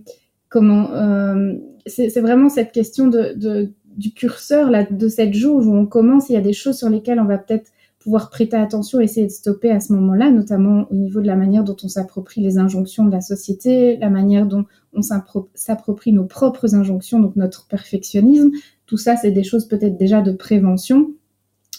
comment 0.52 0.92
euh, 0.92 1.54
c'est 1.86 2.20
vraiment 2.20 2.50
cette 2.50 2.72
question 2.72 3.08
de, 3.08 3.32
de, 3.34 3.72
du 3.96 4.12
curseur 4.12 4.70
là, 4.70 4.84
de 4.88 5.08
cette 5.08 5.32
jauge 5.32 5.66
où 5.66 5.74
on 5.74 5.86
commence, 5.86 6.28
il 6.28 6.34
y 6.34 6.36
a 6.36 6.42
des 6.42 6.52
choses 6.52 6.76
sur 6.76 6.90
lesquelles 6.90 7.18
on 7.18 7.24
va 7.24 7.38
peut-être 7.38 7.70
pouvoir 7.98 8.28
prêter 8.30 8.56
attention, 8.56 9.00
essayer 9.00 9.26
de 9.26 9.32
stopper 9.32 9.70
à 9.70 9.80
ce 9.80 9.92
moment-là, 9.94 10.30
notamment 10.30 10.86
au 10.90 10.94
niveau 10.94 11.20
de 11.20 11.26
la 11.26 11.36
manière 11.36 11.64
dont 11.64 11.76
on 11.82 11.88
s'approprie 11.88 12.42
les 12.42 12.58
injonctions 12.58 13.04
de 13.04 13.12
la 13.12 13.20
société, 13.20 13.96
la 13.96 14.10
manière 14.10 14.46
dont 14.46 14.66
on 14.92 15.00
s'approprie 15.02 16.12
nos 16.12 16.24
propres 16.24 16.74
injonctions, 16.74 17.20
donc 17.20 17.36
notre 17.36 17.66
perfectionnisme. 17.66 18.50
Tout 18.86 18.98
ça, 18.98 19.16
c'est 19.16 19.30
des 19.30 19.44
choses 19.44 19.66
peut-être 19.66 19.96
déjà 19.96 20.20
de 20.20 20.32
prévention, 20.32 21.12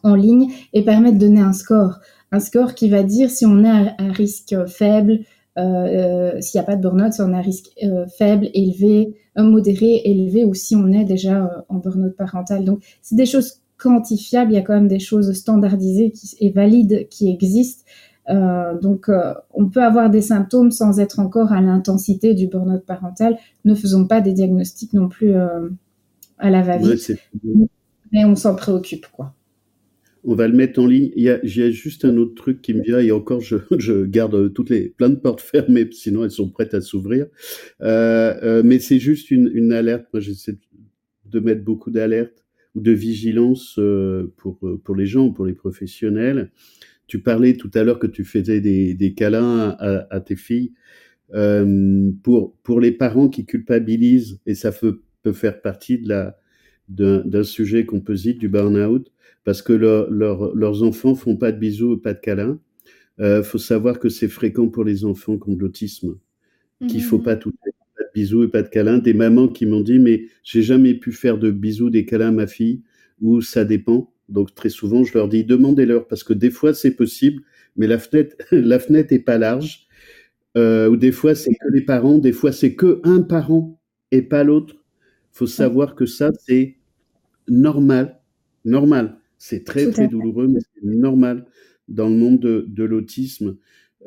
en 0.01 0.15
ligne 0.15 0.51
et 0.73 0.83
permet 0.83 1.11
de 1.11 1.19
donner 1.19 1.41
un 1.41 1.53
score. 1.53 1.99
Un 2.31 2.39
score 2.39 2.73
qui 2.73 2.89
va 2.89 3.03
dire 3.03 3.29
si 3.29 3.45
on 3.45 3.63
est 3.63 3.69
à 3.69 3.95
un 3.99 4.11
risque 4.11 4.55
faible, 4.65 5.19
euh, 5.59 5.61
euh, 5.61 6.41
s'il 6.41 6.59
n'y 6.59 6.63
a 6.63 6.65
pas 6.65 6.75
de 6.75 6.81
burn-out, 6.81 7.13
si 7.13 7.21
on 7.21 7.31
a 7.31 7.37
un 7.37 7.41
risque 7.41 7.69
euh, 7.83 8.07
faible, 8.07 8.49
élevé, 8.55 9.15
modéré, 9.37 10.01
élevé, 10.05 10.43
ou 10.43 10.55
si 10.55 10.75
on 10.75 10.91
est 10.91 11.05
déjà 11.05 11.65
en 11.69 11.77
burn-out 11.77 12.15
parental. 12.15 12.65
Donc, 12.65 12.83
c'est 13.03 13.15
des 13.15 13.27
choses 13.27 13.59
quantifiables. 13.77 14.51
Il 14.51 14.55
y 14.55 14.57
a 14.57 14.61
quand 14.61 14.73
même 14.73 14.87
des 14.87 14.99
choses 14.99 15.31
standardisées 15.33 16.13
et 16.39 16.51
valides 16.51 17.07
qui 17.09 17.29
existent. 17.29 17.83
Euh, 18.29 18.77
donc, 18.79 19.09
euh, 19.09 19.33
on 19.51 19.69
peut 19.69 19.83
avoir 19.83 20.09
des 20.09 20.21
symptômes 20.21 20.71
sans 20.71 20.99
être 20.99 21.19
encore 21.19 21.51
à 21.51 21.61
l'intensité 21.61 22.33
du 22.33 22.47
burn-out 22.47 22.85
parental. 22.85 23.37
Ne 23.65 23.75
faisons 23.75 24.07
pas 24.07 24.21
des 24.21 24.33
diagnostics 24.33 24.93
non 24.93 25.09
plus 25.09 25.35
euh, 25.35 25.69
à 26.37 26.49
la 26.49 26.61
va-vite, 26.61 27.17
mais 28.11 28.25
on 28.25 28.35
s'en 28.35 28.55
préoccupe, 28.55 29.07
quoi. 29.11 29.33
On 30.25 30.35
va 30.35 30.47
le 30.47 30.53
mettre 30.53 30.79
en 30.81 30.87
ligne. 30.87 31.11
Il 31.17 31.23
y, 31.23 31.29
a, 31.29 31.69
juste 31.71 32.05
un 32.05 32.15
autre 32.15 32.33
truc 32.33 32.61
qui 32.61 32.73
me 32.73 32.81
vient, 32.81 32.99
et 32.99 33.11
encore, 33.11 33.41
je, 33.41 33.57
je, 33.77 34.05
garde 34.05 34.53
toutes 34.53 34.69
les 34.69 34.87
plein 34.87 35.09
de 35.09 35.15
portes 35.15 35.41
fermées, 35.41 35.89
sinon 35.91 36.23
elles 36.23 36.31
sont 36.31 36.49
prêtes 36.49 36.73
à 36.73 36.79
s'ouvrir. 36.79 37.27
mais 37.81 38.79
c'est 38.79 38.99
juste 38.99 39.31
une, 39.31 39.51
une, 39.53 39.73
alerte. 39.73 40.05
Moi, 40.13 40.21
j'essaie 40.21 40.57
de 41.25 41.39
mettre 41.41 41.63
beaucoup 41.63 41.91
d'alertes 41.91 42.42
ou 42.75 42.81
de 42.81 42.91
vigilance 42.91 43.79
pour, 44.37 44.59
pour 44.83 44.95
les 44.95 45.05
gens, 45.05 45.31
pour 45.31 45.45
les 45.45 45.53
professionnels. 45.53 46.51
Tu 47.07 47.19
parlais 47.19 47.53
tout 47.55 47.69
à 47.73 47.83
l'heure 47.83 47.99
que 47.99 48.07
tu 48.07 48.23
faisais 48.23 48.61
des, 48.61 48.93
des 48.93 49.13
câlins 49.13 49.75
à, 49.79 50.19
tes 50.19 50.35
filles. 50.35 50.73
Euh, 51.33 52.11
pour, 52.21 52.55
pour 52.63 52.79
les 52.79 52.91
parents 52.91 53.29
qui 53.29 53.45
culpabilisent, 53.45 54.39
et 54.45 54.55
ça 54.55 54.71
peut, 54.71 55.01
peut 55.23 55.33
faire 55.33 55.61
partie 55.61 55.97
de 55.97 56.09
la, 56.09 56.37
d'un 56.89 57.43
sujet 57.43 57.85
composite 57.85 58.37
du 58.37 58.49
burn-out, 58.49 59.11
parce 59.43 59.61
que 59.61 59.73
leurs 59.73 60.83
enfants 60.83 61.15
font 61.15 61.37
pas 61.37 61.51
de 61.51 61.57
bisous, 61.57 61.97
pas 61.97 62.13
de 62.13 62.19
câlins. 62.19 62.59
Euh, 63.19 63.43
faut 63.43 63.57
savoir 63.57 63.99
que 63.99 64.09
c'est 64.09 64.27
fréquent 64.27 64.67
pour 64.67 64.83
les 64.83 65.05
enfants 65.05 65.37
qui 65.37 65.49
ont 65.49 65.55
de 65.55 65.61
l'autisme, 65.61 66.17
qu'il 66.87 67.03
faut 67.03 67.19
mmh. 67.19 67.23
pas 67.23 67.35
tout 67.35 67.53
bisous 68.13 68.43
et 68.43 68.47
pas 68.47 68.61
de 68.61 68.69
câlins. 68.69 68.99
Des 68.99 69.13
mamans 69.13 69.47
qui 69.47 69.65
m'ont 69.65 69.81
dit 69.81 69.99
mais 69.99 70.25
j'ai 70.43 70.61
jamais 70.61 70.93
pu 70.93 71.11
faire 71.11 71.37
de 71.37 71.51
bisous, 71.51 71.89
des 71.89 72.05
câlins 72.05 72.29
à 72.29 72.31
ma 72.31 72.47
fille, 72.47 72.81
ou 73.21 73.41
ça 73.41 73.65
dépend. 73.65 74.11
Donc 74.29 74.55
très 74.55 74.69
souvent, 74.69 75.03
je 75.03 75.13
leur 75.13 75.27
dis 75.27 75.43
demandez-leur 75.43 76.07
parce 76.07 76.23
que 76.23 76.33
des 76.33 76.51
fois 76.51 76.73
c'est 76.73 76.95
possible, 76.95 77.43
mais 77.75 77.87
la 77.87 77.99
fenêtre, 77.99 78.35
la 78.51 78.79
fenêtre 78.79 79.13
est 79.13 79.19
pas 79.19 79.37
large. 79.37 79.87
Euh, 80.55 80.87
ou 80.89 80.97
des 80.97 81.11
fois 81.11 81.35
c'est 81.35 81.53
que 81.53 81.73
les 81.73 81.81
parents, 81.81 82.19
des 82.19 82.31
fois 82.31 82.51
c'est 82.51 82.75
que 82.75 83.01
un 83.03 83.21
parent 83.21 83.79
et 84.11 84.21
pas 84.21 84.43
l'autre. 84.43 84.75
Faut 85.31 85.47
savoir 85.47 85.95
que 85.95 86.05
ça 86.05 86.31
c'est 86.45 86.77
normal, 87.47 88.19
normal. 88.65 89.17
C'est 89.37 89.65
très 89.65 89.91
très 89.91 90.07
douloureux, 90.07 90.47
mais 90.47 90.59
c'est 90.61 90.85
normal 90.85 91.45
dans 91.87 92.07
le 92.07 92.15
monde 92.15 92.39
de, 92.39 92.83
l'autisme. 92.83 93.57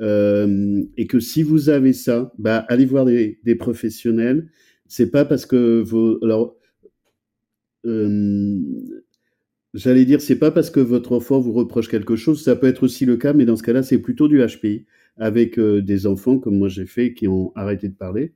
Euh, 0.00 0.82
et 0.96 1.06
que 1.06 1.20
si 1.20 1.42
vous 1.42 1.68
avez 1.68 1.92
ça, 1.92 2.32
bah 2.38 2.64
allez 2.68 2.84
voir 2.84 3.04
des, 3.04 3.38
professionnels. 3.58 4.48
C'est 4.86 5.10
pas 5.10 5.24
parce 5.24 5.46
que 5.46 5.80
vos 5.82 6.22
alors 6.22 6.56
euh, 7.86 8.60
J'allais 9.74 10.04
dire, 10.06 10.22
c'est 10.22 10.38
pas 10.38 10.50
parce 10.50 10.70
que 10.70 10.80
votre 10.80 11.12
enfant 11.12 11.38
vous 11.38 11.52
reproche 11.52 11.88
quelque 11.88 12.16
chose, 12.16 12.42
ça 12.42 12.56
peut 12.56 12.66
être 12.66 12.82
aussi 12.84 13.04
le 13.04 13.16
cas, 13.18 13.34
mais 13.34 13.44
dans 13.44 13.56
ce 13.56 13.62
cas-là, 13.62 13.82
c'est 13.82 13.98
plutôt 13.98 14.26
du 14.26 14.40
HPI, 14.40 14.86
avec 15.18 15.58
euh, 15.58 15.82
des 15.82 16.06
enfants 16.06 16.38
comme 16.38 16.56
moi 16.56 16.68
j'ai 16.68 16.86
fait 16.86 17.12
qui 17.12 17.28
ont 17.28 17.52
arrêté 17.54 17.88
de 17.88 17.94
parler, 17.94 18.32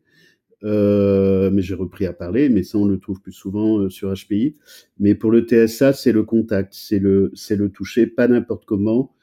mais 0.62 1.62
j'ai 1.62 1.74
repris 1.74 2.06
à 2.06 2.12
parler, 2.12 2.48
mais 2.50 2.62
ça 2.62 2.78
on 2.78 2.84
le 2.84 2.98
trouve 2.98 3.20
plus 3.22 3.32
souvent 3.32 3.88
sur 3.88 4.12
HPI. 4.12 4.56
Mais 4.98 5.14
pour 5.14 5.30
le 5.30 5.46
TSA, 5.46 5.94
c'est 5.94 6.12
le 6.12 6.24
contact, 6.24 6.74
c'est 6.74 6.98
le, 6.98 7.30
c'est 7.34 7.56
le 7.56 7.70
toucher, 7.70 8.06
pas 8.06 8.28
n'importe 8.28 8.66
comment, 8.66 9.14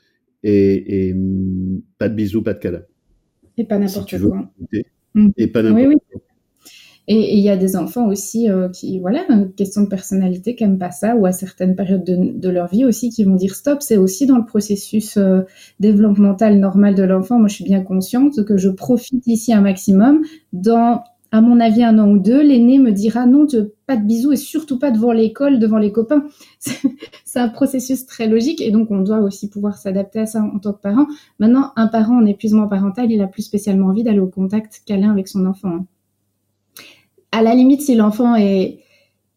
et, 0.43 1.09
et, 1.09 1.13
mm, 1.13 1.81
pas 1.97 2.09
de 2.09 2.15
bisous, 2.15 2.43
pas 2.43 2.53
de 2.53 2.59
câlin. 2.59 2.81
Et 3.57 3.63
pas 3.63 3.79
n'importe 3.79 4.19
quoi. 4.19 4.51
Mm. 5.13 5.29
Et 5.37 5.47
pas 5.47 5.63
n'importe 5.63 5.95
quoi. 6.11 6.21
Et 7.09 7.37
il 7.37 7.39
y 7.39 7.49
a 7.49 7.55
des 7.55 7.77
enfants 7.77 8.07
aussi 8.07 8.49
euh, 8.49 8.67
qui, 8.67 8.99
voilà, 8.99 9.23
une 9.29 9.53
question 9.53 9.83
de 9.83 9.87
personnalité, 9.87 10.55
qui 10.55 10.65
n'aiment 10.65 10.77
pas 10.77 10.91
ça, 10.91 11.15
ou 11.15 11.25
à 11.25 11.31
certaines 11.31 11.73
périodes 11.73 12.03
de, 12.03 12.49
leur 12.49 12.67
vie 12.67 12.83
aussi, 12.83 13.09
qui 13.11 13.23
vont 13.23 13.35
dire 13.35 13.55
stop. 13.55 13.81
C'est 13.81 13.95
aussi 13.95 14.25
dans 14.25 14.37
le 14.37 14.43
processus 14.43 15.15
euh, 15.15 15.43
développemental 15.79 16.59
normal 16.59 16.95
de 16.95 17.03
l'enfant. 17.03 17.39
Moi, 17.39 17.47
je 17.47 17.55
suis 17.55 17.63
bien 17.63 17.81
consciente 17.81 18.43
que 18.43 18.57
je 18.57 18.67
profite 18.67 19.25
ici 19.25 19.53
un 19.53 19.61
maximum. 19.61 20.21
Dans, 20.51 21.01
à 21.31 21.41
mon 21.41 21.59
avis, 21.59 21.83
un 21.83 21.99
an 21.99 22.09
ou 22.09 22.17
deux, 22.19 22.41
l'aîné 22.41 22.79
me 22.79 22.91
dira 22.91 23.25
non, 23.25 23.45
pas 23.85 23.97
de 23.97 24.05
bisous 24.05 24.31
et 24.31 24.37
surtout 24.37 24.79
pas 24.79 24.91
devant 24.91 25.11
l'école, 25.11 25.59
devant 25.59 25.77
les 25.77 25.91
copains. 25.91 26.25
C'est 26.59 27.39
un 27.39 27.49
processus 27.49 28.05
très 28.05 28.27
logique 28.27 28.61
et 28.61 28.71
donc 28.71 28.91
on 28.91 29.01
doit 29.01 29.19
aussi 29.19 29.49
pouvoir 29.49 29.77
s'adapter 29.77 30.19
à 30.19 30.25
ça 30.25 30.41
en 30.41 30.59
tant 30.59 30.73
que 30.73 30.81
parent. 30.81 31.07
Maintenant, 31.39 31.71
un 31.75 31.87
parent 31.87 32.17
en 32.17 32.25
épuisement 32.25 32.67
parental, 32.67 33.11
il 33.11 33.21
a 33.21 33.27
plus 33.27 33.43
spécialement 33.43 33.87
envie 33.87 34.03
d'aller 34.03 34.19
au 34.19 34.27
contact 34.27 34.81
câlin 34.85 35.11
avec 35.11 35.27
son 35.27 35.45
enfant. 35.45 35.69
Hein 35.69 35.85
à 37.31 37.41
la 37.41 37.53
limite, 37.53 37.81
si 37.81 37.95
l'enfant 37.95 38.35
est 38.35 38.79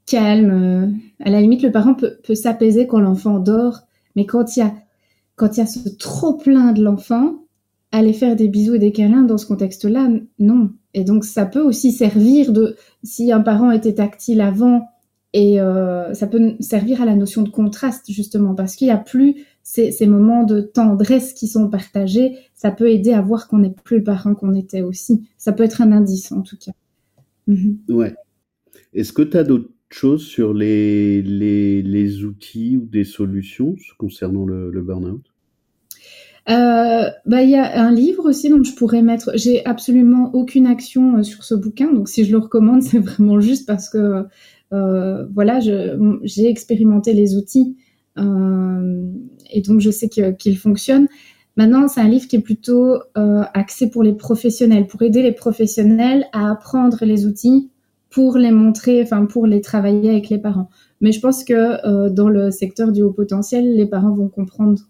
calme, 0.07 0.51
euh, 0.51 0.87
à 1.25 1.31
la 1.31 1.41
limite, 1.41 1.63
le 1.63 1.71
parent 1.71 1.95
peut, 1.95 2.35
s'apaiser 2.35 2.87
quand 2.87 3.01
l'enfant 3.01 3.39
dort, 3.39 3.81
mais 4.17 4.27
quand 4.27 4.57
il 4.57 4.61
y 4.61 4.63
a, 4.63 4.73
quand 5.37 5.57
il 5.57 5.61
y 5.61 5.63
a 5.63 5.67
ce 5.67 5.89
trop 5.89 6.35
plein 6.35 6.73
de 6.73 6.83
l'enfant, 6.83 7.45
aller 7.93 8.13
faire 8.13 8.37
des 8.37 8.49
bisous 8.49 8.75
et 8.75 8.79
des 8.79 8.93
câlins 8.93 9.23
dans 9.23 9.39
ce 9.39 9.47
contexte-là, 9.47 10.09
non. 10.39 10.71
Et 10.95 11.05
donc, 11.05 11.25
ça 11.25 11.47
peut 11.47 11.63
aussi 11.63 11.93
servir 11.93 12.53
de, 12.53 12.77
si 13.05 13.33
un 13.33 13.41
parent 13.41 13.71
était 13.71 13.95
tactile 13.95 14.41
avant, 14.41 14.89
et 15.33 15.61
euh, 15.61 16.13
ça 16.15 16.27
peut 16.27 16.55
servir 16.59 17.03
à 17.03 17.05
la 17.05 17.15
notion 17.15 17.43
de 17.43 17.51
contraste, 17.51 18.11
justement, 18.11 18.55
parce 18.55 18.75
qu'il 18.75 18.89
n'y 18.89 18.93
a 18.93 18.99
plus 18.99 19.47
ces, 19.63 20.07
moments 20.07 20.43
de 20.43 20.61
tendresse 20.61 21.33
qui 21.33 21.47
sont 21.47 21.69
partagés. 21.69 22.37
Ça 22.55 22.73
peut 22.73 22.91
aider 22.91 23.13
à 23.13 23.21
voir 23.21 23.47
qu'on 23.47 23.59
n'est 23.59 23.75
plus 23.85 23.99
le 23.99 24.05
parent 24.05 24.35
qu'on 24.35 24.55
était 24.55 24.83
aussi. 24.83 25.23
Ça 25.39 25.53
peut 25.53 25.63
être 25.63 25.83
un 25.83 25.93
indice, 25.93 26.33
en 26.33 26.43
tout 26.43 26.57
cas. 26.57 26.73
Mhm. 27.47 27.79
Ouais. 27.89 28.15
Est-ce 28.93 29.13
que 29.13 29.23
tu 29.23 29.37
as 29.37 29.45
d'autres 29.45 29.71
choses 29.89 30.25
sur 30.25 30.53
les, 30.53 31.23
les, 31.23 31.83
les, 31.83 32.25
outils 32.25 32.77
ou 32.77 32.87
des 32.87 33.05
solutions 33.05 33.77
concernant 33.99 34.45
le 34.45 34.83
burn-out? 34.83 35.30
Euh, 36.51 37.11
bah, 37.27 37.43
il 37.43 37.51
y 37.51 37.57
a 37.57 37.81
un 37.81 37.93
livre 37.93 38.29
aussi 38.29 38.49
dont 38.49 38.63
je 38.63 38.75
pourrais 38.75 39.03
mettre. 39.03 39.31
J'ai 39.35 39.65
absolument 39.67 40.31
aucune 40.35 40.67
action 40.67 41.19
euh, 41.19 41.23
sur 41.23 41.45
ce 41.45 41.55
bouquin, 41.55 41.93
donc 41.93 42.09
si 42.09 42.25
je 42.25 42.33
le 42.33 42.39
recommande, 42.39 42.83
c'est 42.83 42.99
vraiment 42.99 43.41
juste 43.41 43.67
parce 43.67 43.89
que 43.89 44.25
euh, 44.73 45.27
voilà, 45.35 45.61
j'ai 45.61 46.49
expérimenté 46.49 47.13
les 47.13 47.37
outils 47.37 47.77
et 48.17 49.63
donc 49.63 49.81
je 49.81 49.91
sais 49.91 50.09
qu'ils 50.09 50.59
fonctionnent. 50.59 51.09
Maintenant, 51.57 51.89
c'est 51.89 52.01
un 52.03 52.09
livre 52.09 52.29
qui 52.29 52.37
est 52.37 52.41
plutôt 52.41 52.97
axé 53.15 53.89
pour 53.89 54.03
les 54.03 54.13
professionnels, 54.13 54.87
pour 54.87 55.01
aider 55.03 55.23
les 55.23 55.33
professionnels 55.33 56.27
à 56.33 56.51
apprendre 56.51 56.99
les 57.03 57.25
outils 57.25 57.71
pour 58.11 58.37
les 58.37 58.51
montrer, 58.51 59.03
enfin 59.03 59.25
pour 59.25 59.47
les 59.47 59.63
travailler 59.63 60.11
avec 60.11 60.29
les 60.29 60.39
parents. 60.39 60.69
Mais 61.01 61.13
je 61.13 61.21
pense 61.21 61.45
que 61.45 62.09
dans 62.11 62.29
le 62.29 62.51
secteur 62.51 62.93
du 62.93 63.03
haut 63.03 63.13
potentiel, 63.13 63.75
les 63.75 63.87
parents 63.87 64.13
vont 64.13 64.29
comprendre 64.29 64.83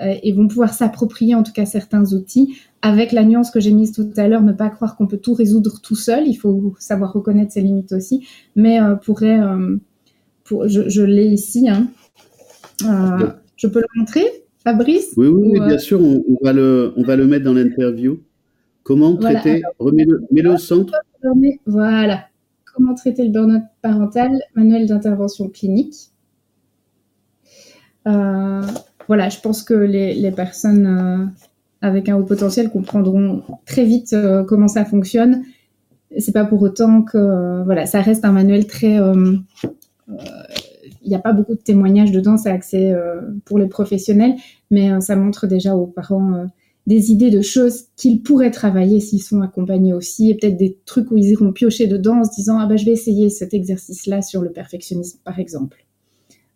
et 0.00 0.32
vont 0.32 0.46
pouvoir 0.46 0.74
s'approprier 0.74 1.34
en 1.34 1.42
tout 1.42 1.52
cas 1.52 1.64
certains 1.64 2.12
outils 2.12 2.58
avec 2.82 3.12
la 3.12 3.24
nuance 3.24 3.50
que 3.50 3.60
j'ai 3.60 3.72
mise 3.72 3.92
tout 3.92 4.08
à 4.16 4.28
l'heure, 4.28 4.42
ne 4.42 4.52
pas 4.52 4.68
croire 4.68 4.96
qu'on 4.96 5.06
peut 5.06 5.16
tout 5.16 5.34
résoudre 5.34 5.80
tout 5.82 5.96
seul. 5.96 6.28
Il 6.28 6.34
faut 6.34 6.74
savoir 6.78 7.12
reconnaître 7.12 7.52
ses 7.52 7.62
limites 7.62 7.92
aussi. 7.92 8.26
Mais 8.54 8.80
euh, 8.80 8.94
pourrait, 8.94 9.40
euh, 9.40 9.76
pour, 10.44 10.68
je, 10.68 10.88
je 10.88 11.02
l'ai 11.02 11.26
ici. 11.26 11.68
Hein. 11.68 11.88
Euh, 12.84 13.30
je 13.56 13.66
peux 13.66 13.80
le 13.80 13.86
montrer, 13.96 14.24
Fabrice? 14.62 15.14
Oui, 15.16 15.26
oui, 15.28 15.60
bien 15.60 15.78
sûr. 15.78 16.00
On, 16.00 16.22
on, 16.28 16.44
va 16.44 16.52
le, 16.52 16.92
on 16.96 17.02
va 17.02 17.16
le 17.16 17.26
mettre 17.26 17.44
dans 17.44 17.54
l'interview. 17.54 18.20
Comment 18.82 19.16
traiter 19.16 19.62
mets 20.30 20.46
au 20.46 20.56
centre. 20.58 20.92
Voilà. 21.66 22.26
Comment 22.72 22.94
traiter 22.94 23.24
le 23.24 23.30
burn-out 23.30 23.62
parental? 23.82 24.30
Manuel 24.54 24.86
d'intervention 24.86 25.48
clinique. 25.48 26.10
Euh, 29.06 29.08
voilà, 29.08 29.28
je 29.28 29.40
pense 29.40 29.62
que 29.62 29.74
les, 29.74 30.14
les 30.14 30.30
personnes 30.30 30.86
euh, 30.86 31.26
avec 31.80 32.08
un 32.08 32.16
haut 32.16 32.24
potentiel 32.24 32.70
comprendront 32.70 33.42
très 33.64 33.84
vite 33.84 34.12
euh, 34.12 34.44
comment 34.44 34.68
ça 34.68 34.84
fonctionne. 34.84 35.42
C'est 36.18 36.32
pas 36.32 36.44
pour 36.44 36.62
autant 36.62 37.02
que 37.02 37.64
voilà, 37.64 37.84
ça 37.86 38.00
reste 38.00 38.24
un 38.24 38.32
manuel 38.32 38.66
très. 38.66 38.96
Il 40.08 41.08
n'y 41.08 41.14
a 41.16 41.18
pas 41.18 41.32
beaucoup 41.32 41.54
de 41.54 41.60
témoignages 41.60 42.12
dedans, 42.12 42.36
c'est 42.36 42.48
axé 42.48 42.94
pour 43.44 43.58
les 43.58 43.66
professionnels, 43.66 44.34
mais 44.70 45.00
ça 45.00 45.16
montre 45.16 45.48
déjà 45.48 45.74
aux 45.74 45.86
parents 45.86 46.46
des 46.86 47.10
idées 47.10 47.30
de 47.30 47.42
choses 47.42 47.86
qu'ils 47.96 48.22
pourraient 48.22 48.52
travailler 48.52 49.00
s'ils 49.00 49.22
sont 49.22 49.42
accompagnés 49.42 49.92
aussi, 49.92 50.30
et 50.30 50.36
peut-être 50.36 50.56
des 50.56 50.78
trucs 50.86 51.10
où 51.10 51.16
ils 51.16 51.30
iront 51.30 51.52
piocher 51.52 51.88
dedans 51.88 52.20
en 52.20 52.24
se 52.24 52.34
disant 52.34 52.60
ah 52.60 52.66
ben 52.66 52.78
je 52.78 52.86
vais 52.86 52.92
essayer 52.92 53.28
cet 53.28 53.52
exercice-là 53.52 54.22
sur 54.22 54.42
le 54.42 54.52
perfectionnisme 54.52 55.18
par 55.24 55.40
exemple. 55.40 55.84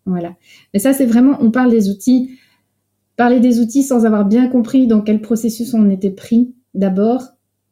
Voilà. 0.07 0.37
Mais 0.73 0.81
ça 0.81 0.93
c'est 0.93 1.07
vraiment, 1.07 1.37
on 1.41 1.51
parle 1.51 1.71
des 1.73 1.91
outils, 1.91 2.31
parler 3.21 3.41
des 3.41 3.61
outils 3.61 3.83
sans 3.83 4.07
avoir 4.07 4.25
bien 4.25 4.49
compris 4.49 4.87
dans 4.87 5.03
quel 5.03 5.21
processus 5.21 5.75
on 5.75 5.91
était 5.91 6.09
pris 6.09 6.55
d'abord, 6.73 7.23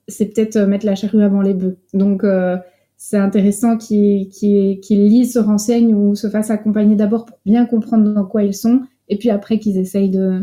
c'est 0.06 0.26
peut-être 0.26 0.56
euh, 0.56 0.66
mettre 0.66 0.84
la 0.84 0.94
charrue 0.94 1.22
avant 1.22 1.40
les 1.40 1.54
bœufs. 1.54 1.78
Donc 1.94 2.22
euh, 2.22 2.58
c'est 2.98 3.16
intéressant 3.16 3.78
qu'ils 3.78 4.28
qu 4.28 4.94
lisent, 4.94 5.32
se 5.32 5.38
renseignent 5.38 5.94
ou 5.94 6.14
se 6.14 6.28
fassent 6.28 6.50
accompagner 6.50 6.96
d'abord 6.96 7.24
pour 7.24 7.38
bien 7.46 7.64
comprendre 7.64 8.12
dans 8.12 8.26
quoi 8.26 8.42
ils 8.42 8.52
sont, 8.52 8.82
et 9.08 9.16
puis 9.16 9.30
après 9.30 9.58
qu'ils 9.58 9.78
essayent 9.78 10.10
de, 10.10 10.42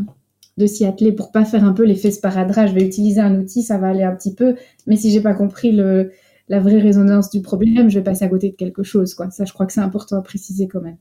s'y 0.66 0.86
atteler 0.86 1.12
pour 1.12 1.32
pas 1.32 1.46
faire 1.46 1.66
un 1.66 1.74
peu 1.74 1.84
l'effet 1.84 2.10
sparadrap. 2.10 2.68
Je 2.68 2.74
vais 2.74 2.84
utiliser 2.84 3.22
un 3.22 3.40
outil, 3.40 3.62
ça 3.62 3.78
va 3.78 3.90
aller 3.90 4.02
un 4.02 4.16
petit 4.16 4.34
peu, 4.34 4.56
mais 4.88 4.96
si 4.96 5.12
j'ai 5.12 5.22
pas 5.22 5.36
compris 5.36 5.72
la 5.72 6.60
vraie 6.60 6.80
résonance 6.80 7.30
du 7.30 7.44
problème, 7.44 7.90
je 7.90 8.00
vais 8.00 8.04
passer 8.04 8.26
à 8.26 8.28
côté 8.28 8.50
de 8.50 8.56
quelque 8.56 8.82
chose. 8.82 9.16
Ça, 9.30 9.46
je 9.46 9.54
crois 9.54 9.68
que 9.68 9.74
c'est 9.74 9.82
important 9.82 10.18
à 10.18 10.24
préciser 10.24 10.68
quand 10.68 10.82
même. 10.82 10.98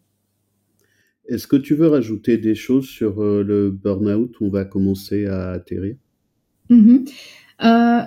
Est-ce 1.26 1.46
que 1.46 1.56
tu 1.56 1.74
veux 1.74 1.88
rajouter 1.88 2.36
des 2.36 2.54
choses 2.54 2.86
sur 2.86 3.22
euh, 3.22 3.42
le 3.42 3.70
burn-out 3.70 4.34
On 4.40 4.50
va 4.50 4.64
commencer 4.64 5.26
à 5.26 5.50
atterrir? 5.50 5.96
Mm-hmm. 6.70 7.10
euh, 7.64 8.00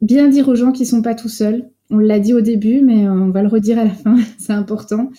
bien 0.00 0.28
dire 0.28 0.48
aux 0.48 0.54
gens 0.54 0.72
qu'ils 0.72 0.86
sont 0.86 1.02
pas 1.02 1.14
tout 1.14 1.28
seuls. 1.28 1.70
On 1.90 1.98
l'a 1.98 2.20
dit 2.20 2.34
au 2.34 2.40
début, 2.40 2.82
mais 2.82 3.08
on 3.08 3.30
va 3.30 3.42
le 3.42 3.48
redire 3.48 3.78
à 3.78 3.84
la 3.84 3.90
fin. 3.90 4.16
c'est 4.38 4.52
important. 4.52 5.10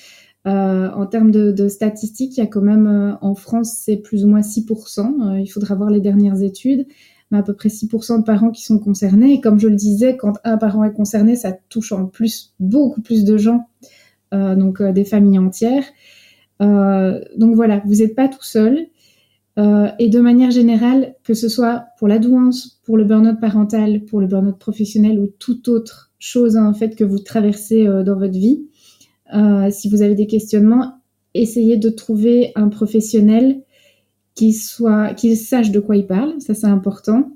Euh, 0.47 0.89
en 0.89 1.05
termes 1.05 1.31
de, 1.31 1.67
statistiques, 1.67 2.37
il 2.37 2.39
y 2.39 2.43
a 2.43 2.47
quand 2.47 2.61
même 2.61 3.17
en 3.21 3.35
France, 3.35 3.79
c'est 3.83 3.97
plus 3.97 4.25
ou 4.25 4.27
moins 4.27 4.41
6%. 4.41 4.99
Euh, 4.99 5.39
il 5.39 5.47
faudra 5.47 5.75
voir 5.75 5.89
les 5.89 5.99
dernières 5.99 6.41
études, 6.41 6.87
mais 7.29 7.37
à 7.37 7.43
peu 7.43 7.53
près 7.53 7.69
6% 7.69 8.19
de 8.19 8.23
parents 8.23 8.51
qui 8.51 8.63
sont 8.63 8.79
concernés. 8.79 9.33
Et 9.33 9.41
comme 9.41 9.59
je 9.59 9.67
le 9.67 9.75
disais, 9.75 10.17
quand 10.17 10.37
un 10.43 10.57
parent 10.57 10.83
est 10.83 10.93
concerné, 10.93 11.35
ça 11.35 11.51
touche 11.69 11.91
en 11.91 12.05
plus 12.05 12.53
beaucoup 12.59 13.01
plus 13.01 13.23
de 13.23 13.37
gens, 13.37 13.67
donc 14.31 14.81
des 14.81 15.05
familles 15.05 15.39
entières. 15.39 15.83
Donc 16.61 17.55
voilà, 17.55 17.81
vous 17.85 17.95
n'êtes 17.95 18.15
pas 18.15 18.27
tout 18.27 18.43
seul. 18.43 18.87
et 19.57 20.09
de 20.09 20.19
manière 20.19 20.51
générale, 20.51 21.15
que 21.23 21.33
ce 21.33 21.49
soit 21.49 21.85
pour 21.97 22.07
la 22.07 22.19
douance, 22.19 22.79
pour 22.85 22.97
le 22.97 23.03
burn-out 23.03 23.39
parental, 23.39 24.05
pour 24.05 24.21
le 24.21 24.27
burn-out 24.27 24.57
professionnel 24.57 25.19
ou 25.19 25.27
toute 25.39 25.67
autre 25.67 26.11
chose 26.19 26.55
en 26.55 26.73
fait 26.73 26.95
que 26.95 27.03
vous 27.03 27.19
traversez 27.19 27.85
dans 27.85 28.17
votre 28.17 28.37
vie, 28.37 28.65
euh, 29.33 29.69
si 29.71 29.89
vous 29.89 30.01
avez 30.01 30.15
des 30.15 30.27
questionnements, 30.27 30.95
essayez 31.33 31.77
de 31.77 31.89
trouver 31.89 32.51
un 32.55 32.69
professionnel 32.69 33.61
qui 34.35 34.53
soit, 34.53 35.13
qui 35.13 35.35
sache 35.35 35.71
de 35.71 35.79
quoi 35.79 35.95
il 35.95 36.05
parle, 36.05 36.39
ça 36.39 36.53
c'est 36.53 36.67
important, 36.67 37.31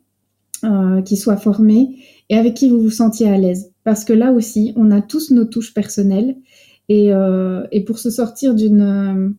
euh, 0.63 1.01
qui 1.01 1.17
soit 1.17 1.37
formé 1.37 1.97
et 2.29 2.35
avec 2.35 2.53
qui 2.53 2.69
vous 2.69 2.81
vous 2.81 2.89
sentiez 2.89 3.27
à 3.29 3.37
l'aise. 3.37 3.71
Parce 3.83 4.03
que 4.03 4.13
là 4.13 4.31
aussi, 4.31 4.73
on 4.75 4.91
a 4.91 5.01
tous 5.01 5.31
nos 5.31 5.45
touches 5.45 5.73
personnelles 5.73 6.35
et, 6.89 7.13
euh, 7.13 7.65
et 7.71 7.83
pour 7.83 7.99
se 7.99 8.09
sortir 8.09 8.55
d'une 8.55 9.35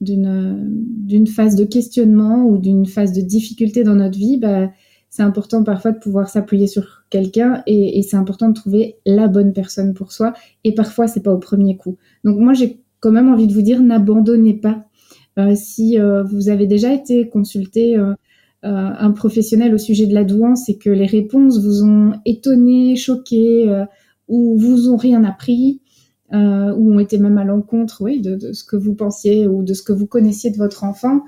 d'une 0.00 0.80
d'une 1.06 1.26
phase 1.26 1.54
de 1.54 1.64
questionnement 1.64 2.44
ou 2.44 2.58
d'une 2.58 2.86
phase 2.86 3.12
de 3.12 3.20
difficulté 3.20 3.84
dans 3.84 3.94
notre 3.94 4.18
vie, 4.18 4.36
bah, 4.36 4.70
c'est 5.10 5.22
important 5.22 5.62
parfois 5.62 5.92
de 5.92 5.98
pouvoir 5.98 6.28
s'appuyer 6.28 6.66
sur 6.66 7.04
quelqu'un 7.08 7.62
et, 7.66 8.02
c'est 8.02 8.16
important 8.16 8.48
de 8.48 8.54
trouver 8.54 8.96
la 9.06 9.28
bonne 9.28 9.52
personne 9.52 9.94
pour 9.94 10.12
soi. 10.12 10.34
Et 10.64 10.74
parfois, 10.74 11.06
c'est 11.06 11.22
pas 11.22 11.32
au 11.32 11.38
premier 11.38 11.76
coup. 11.76 11.96
Donc 12.24 12.38
moi, 12.38 12.52
j'ai 12.52 12.82
quand 13.00 13.12
même 13.12 13.32
envie 13.32 13.46
de 13.46 13.52
vous 13.54 13.62
dire, 13.62 13.80
n'abandonnez 13.80 14.54
pas. 14.54 14.84
Euh, 15.38 15.54
si 15.54 15.98
euh, 15.98 16.22
vous 16.22 16.48
avez 16.48 16.66
déjà 16.66 16.92
été 16.92 17.28
consulté 17.28 17.96
euh, 17.96 18.14
euh, 18.64 18.90
un 18.98 19.12
professionnel 19.12 19.74
au 19.74 19.78
sujet 19.78 20.06
de 20.06 20.14
la 20.14 20.24
douance 20.24 20.68
et 20.68 20.76
que 20.76 20.90
les 20.90 21.06
réponses 21.06 21.62
vous 21.62 21.84
ont 21.84 22.14
étonné, 22.24 22.96
choqué 22.96 23.68
euh, 23.68 23.84
ou 24.28 24.58
vous 24.58 24.90
ont 24.90 24.96
rien 24.96 25.22
appris, 25.24 25.82
euh, 26.32 26.74
ou 26.74 26.92
ont 26.92 26.98
été 26.98 27.18
même 27.18 27.38
à 27.38 27.44
l'encontre, 27.44 28.02
oui, 28.02 28.20
de, 28.20 28.52
ce 28.52 28.64
que 28.64 28.76
vous 28.76 28.94
pensiez 28.94 29.46
ou 29.46 29.62
de 29.62 29.74
ce 29.74 29.82
que 29.82 29.92
vous 29.92 30.06
connaissiez 30.06 30.50
de 30.50 30.56
votre 30.56 30.84
enfant, 30.84 31.22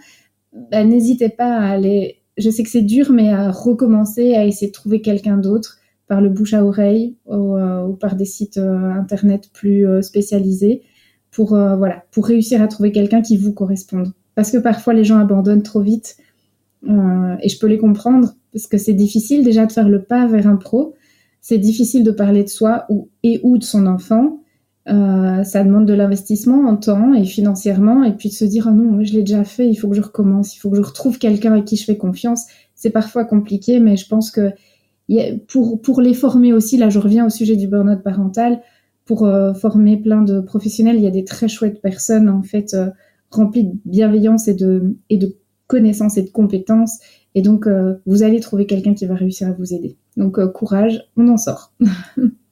bah, 0.71 0.85
n'hésitez 0.85 1.29
pas 1.29 1.57
à 1.57 1.69
aller 1.69 2.19
je 2.39 2.51
sais 2.51 2.63
que 2.63 2.71
c'est 2.71 2.83
dur, 2.83 3.11
mais 3.13 3.31
à 3.31 3.51
recommencer, 3.51 4.35
à 4.35 4.47
essayer 4.47 4.69
de 4.69 4.73
trouver 4.73 5.03
quelqu'un 5.03 5.37
d'autre 5.37 5.79
par 6.07 6.21
le 6.21 6.31
bouche 6.31 6.55
à 6.55 6.65
oreille 6.65 7.17
ou, 7.27 7.57
euh, 7.57 7.93
par 7.95 8.17
des 8.17 8.25
sites 8.25 8.57
euh, 8.57 8.91
internet 8.93 9.51
plus 9.53 9.87
euh, 9.87 10.01
spécialisés 10.01 10.83
pour 11.31 11.51
voilà 11.51 12.05
pour 12.11 12.27
réussir 12.27 12.63
à 12.63 12.69
trouver 12.69 12.91
quelqu'un 12.91 13.21
qui 13.21 13.37
vous 13.37 13.53
corresponde. 13.53 14.13
Parce 14.35 14.51
que 14.51 14.57
parfois 14.57 14.95
les 14.95 15.05
gens 15.05 15.19
abandonnent 15.19 15.63
trop 15.63 15.83
vite 15.83 16.17
et 16.85 17.49
je 17.49 17.59
peux 17.59 17.67
les 17.67 17.77
comprendre 17.77 18.35
parce 18.51 18.67
que 18.67 18.79
c'est 18.79 18.95
difficile 18.95 19.45
déjà 19.45 19.67
de 19.67 19.71
faire 19.71 19.91
le 19.91 20.03
pas 20.03 20.27
vers 20.27 20.47
un 20.47 20.57
pro. 20.57 20.95
C'est 21.43 21.59
difficile 21.59 22.03
de 22.03 22.11
parler 22.11 22.45
de 22.45 22.49
soi 22.49 22.87
ou 22.89 23.11
et 23.23 23.41
ou 23.43 23.59
de 23.59 23.63
son 23.63 23.87
enfant. 23.87 24.41
Euh, 24.89 25.45
ça 25.45 25.65
demande 25.65 25.87
de 25.87 25.93
l'investissement 25.93 26.67
en 26.67 26.77
temps 26.77 27.13
et 27.13 27.25
financièrement, 27.25 28.05
et 28.05 28.13
puis 28.13 28.31
de 28.31 28.35
se 28.35 28.45
dire 28.45 28.69
oh 28.71 28.73
non, 28.73 29.05
je 29.05 29.13
l'ai 29.13 29.21
déjà 29.21 29.45
fait, 29.45 29.69
il 29.69 29.75
faut 29.75 29.89
que 29.89 29.97
je 29.97 30.01
recommence, 30.01 30.57
il 30.57 30.59
faut 30.59 30.71
que 30.71 30.77
je 30.77 30.83
retrouve 30.83 31.19
quelqu'un 31.19 31.53
avec 31.53 31.67
qui 31.67 31.77
je 31.77 31.85
fais 31.85 31.97
confiance. 31.97 32.47
C'est 32.75 32.91
parfois 32.91 33.25
compliqué, 33.25 33.81
mais 33.81 33.97
je 33.97 34.07
pense 34.07 34.31
que 34.31 34.51
pour, 35.49 35.81
pour 35.83 36.01
les 36.01 36.15
former 36.15 36.53
aussi, 36.53 36.79
là 36.79 36.89
je 36.89 36.99
reviens 36.99 37.27
au 37.27 37.31
sujet 37.31 37.57
du 37.57 37.69
burn-out 37.69 38.03
parental, 38.03 38.63
pour 39.05 39.25
euh, 39.25 39.53
former 39.55 39.97
plein 39.99 40.23
de 40.23 40.41
professionnels, 40.41 40.97
il 40.97 41.03
y 41.03 41.07
a 41.07 41.11
des 41.11 41.25
très 41.25 41.49
chouettes 41.49 41.83
personnes 41.83 42.29
en 42.29 42.43
fait 42.43 42.75
euh, 42.75 42.89
remplies 43.31 43.65
de 43.65 43.79
bienveillance 43.85 44.49
et 44.49 44.55
de, 44.55 44.97
et 45.11 45.19
de 45.19 45.37
connaissances 45.67 46.17
et 46.17 46.23
de 46.23 46.31
compétences, 46.31 46.99
et 47.35 47.43
donc 47.43 47.69
vous 48.07 48.23
allez 48.23 48.41
trouver 48.41 48.65
quelqu'un 48.65 48.95
qui 48.95 49.05
va 49.05 49.15
réussir 49.15 49.49
à 49.49 49.53
vous 49.53 49.75
aider. 49.75 49.99
Donc 50.17 50.43
courage, 50.53 51.03
on 51.19 51.29
en 51.29 51.37
sort. 51.37 51.75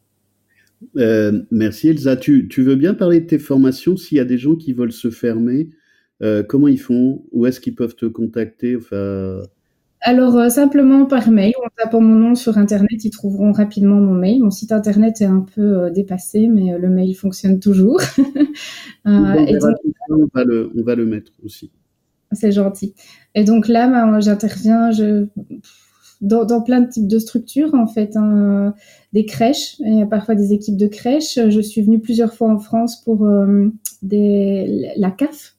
Euh, 0.96 1.42
merci 1.50 1.88
Elsa. 1.88 2.16
Tu, 2.16 2.48
tu, 2.48 2.62
veux 2.62 2.76
bien 2.76 2.94
parler 2.94 3.20
de 3.20 3.26
tes 3.26 3.38
formations 3.38 3.96
S'il 3.96 4.18
y 4.18 4.20
a 4.20 4.24
des 4.24 4.38
gens 4.38 4.56
qui 4.56 4.72
veulent 4.72 4.92
se 4.92 5.10
fermer, 5.10 5.70
euh, 6.22 6.42
comment 6.42 6.68
ils 6.68 6.80
font? 6.80 7.24
Où 7.32 7.46
est-ce 7.46 7.60
qu'ils 7.60 7.74
peuvent 7.74 7.96
te 7.96 8.06
contacter? 8.06 8.76
Enfin... 8.76 9.42
Alors, 10.00 10.36
euh, 10.36 10.48
simplement 10.48 11.06
par 11.06 11.30
mail. 11.30 11.52
En 11.64 11.68
tapant 11.76 12.00
mon 12.00 12.14
nom 12.14 12.34
sur 12.34 12.58
Internet, 12.58 13.04
ils 13.04 13.10
trouveront 13.10 13.52
rapidement 13.52 13.96
mon 13.96 14.14
mail. 14.14 14.42
Mon 14.42 14.50
site 14.50 14.72
Internet 14.72 15.20
est 15.20 15.26
un 15.26 15.44
peu 15.54 15.90
dépassé, 15.90 16.48
mais 16.48 16.78
le 16.78 16.88
mail 16.88 17.14
fonctionne 17.14 17.60
toujours. 17.60 18.00
et 19.06 19.58
donc, 19.58 19.74
on, 20.10 20.28
va 20.32 20.44
le, 20.44 20.70
on 20.76 20.82
va 20.82 20.94
le 20.94 21.06
mettre 21.06 21.32
aussi. 21.44 21.70
C'est 22.32 22.52
gentil. 22.52 22.94
Et 23.34 23.44
donc 23.44 23.68
là, 23.68 23.88
bah, 23.88 24.20
j'interviens, 24.20 24.90
je 24.90 25.26
dans, 26.20 26.44
dans, 26.44 26.62
plein 26.62 26.80
de 26.80 26.88
types 26.88 27.09
de 27.09 27.18
structures, 27.18 27.74
en 27.74 27.86
fait, 27.86 28.16
hein, 28.16 28.74
des 29.12 29.26
crèches, 29.26 29.80
et 29.80 30.05
parfois 30.06 30.34
des 30.34 30.52
équipes 30.52 30.76
de 30.76 30.86
crèches. 30.86 31.38
Je 31.48 31.60
suis 31.60 31.82
venue 31.82 32.01
plusieurs 32.01 32.34
fois 32.34 32.48
en 32.48 32.59
France 32.59 33.02
pour 33.02 33.26
euh, 33.26 33.68
des, 34.02 34.93
la 34.97 35.10
CAF, 35.10 35.56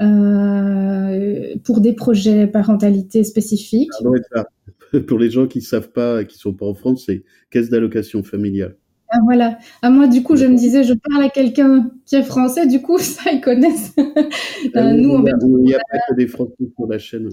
euh, 0.00 1.54
pour 1.64 1.80
des 1.80 1.92
projets 1.92 2.46
parentalité 2.46 3.24
spécifiques. 3.24 3.90
Ah, 4.34 4.44
pour 5.06 5.18
les 5.18 5.30
gens 5.30 5.46
qui 5.46 5.58
ne 5.58 5.64
savent 5.64 5.90
pas, 5.90 6.24
qui 6.24 6.36
ne 6.36 6.40
sont 6.40 6.54
pas 6.54 6.66
en 6.66 6.74
France, 6.74 7.04
c'est 7.06 7.24
caisse 7.50 7.68
d'allocation 7.68 8.22
familiale. 8.22 8.76
Ah, 9.10 9.18
voilà. 9.24 9.46
À 9.46 9.58
ah, 9.82 9.90
moi, 9.90 10.06
du 10.06 10.22
coup, 10.22 10.36
je 10.36 10.44
me 10.44 10.54
disais, 10.54 10.84
je 10.84 10.92
parle 10.92 11.24
à 11.24 11.30
quelqu'un 11.30 11.90
qui 12.04 12.16
est 12.16 12.22
français, 12.22 12.66
du 12.66 12.82
coup, 12.82 12.98
ça, 12.98 13.32
ils 13.32 13.40
connaissent. 13.40 13.94
euh, 13.98 14.92
nous, 14.92 15.24
il 15.26 15.64
n'y 15.64 15.74
a, 15.74 15.78
a, 15.78 15.80
pas 15.90 15.98
que 16.10 16.14
des 16.14 16.26
Français 16.26 16.52
sur 16.76 16.86
la 16.86 16.98
chaîne. 16.98 17.30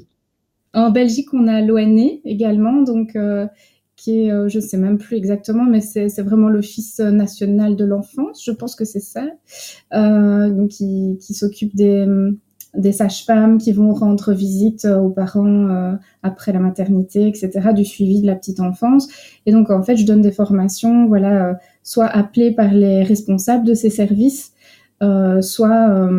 En 0.75 0.91
Belgique, 0.91 1.33
on 1.33 1.47
a 1.47 1.61
l'ONE 1.61 2.19
également, 2.25 2.81
donc 2.81 3.17
qui 3.95 4.19
est, 4.19 4.49
je 4.49 4.59
sais 4.59 4.77
même 4.77 4.97
plus 4.97 5.15
exactement, 5.15 5.63
mais 5.63 5.81
c'est 5.81 6.21
vraiment 6.21 6.49
l'Office 6.49 6.99
national 6.99 7.75
de 7.75 7.85
l'enfance, 7.85 8.43
je 8.43 8.51
pense 8.51 8.75
que 8.75 8.85
c'est 8.85 8.99
ça, 8.99 9.25
donc 9.91 10.69
qui, 10.69 11.17
s'occupe 11.33 11.75
des 11.75 12.05
des 12.77 12.91
sages-femmes 12.91 13.57
qui 13.57 13.71
vont 13.71 13.93
rendre 13.93 14.33
visite 14.33 14.85
euh, 14.85 14.99
aux 14.99 15.09
parents 15.09 15.69
euh, 15.69 15.93
après 16.23 16.51
la 16.51 16.59
maternité, 16.59 17.27
etc., 17.27 17.73
du 17.73 17.85
suivi 17.85 18.21
de 18.21 18.27
la 18.27 18.35
petite 18.35 18.59
enfance. 18.59 19.07
Et 19.45 19.51
donc, 19.51 19.69
en 19.69 19.81
fait, 19.83 19.97
je 19.97 20.05
donne 20.05 20.21
des 20.21 20.31
formations, 20.31 21.07
voilà, 21.07 21.49
euh, 21.49 21.53
soit 21.83 22.07
appelées 22.07 22.51
par 22.51 22.73
les 22.73 23.03
responsables 23.03 23.65
de 23.65 23.73
ces 23.73 23.89
services, 23.89 24.53
soit 25.41 26.09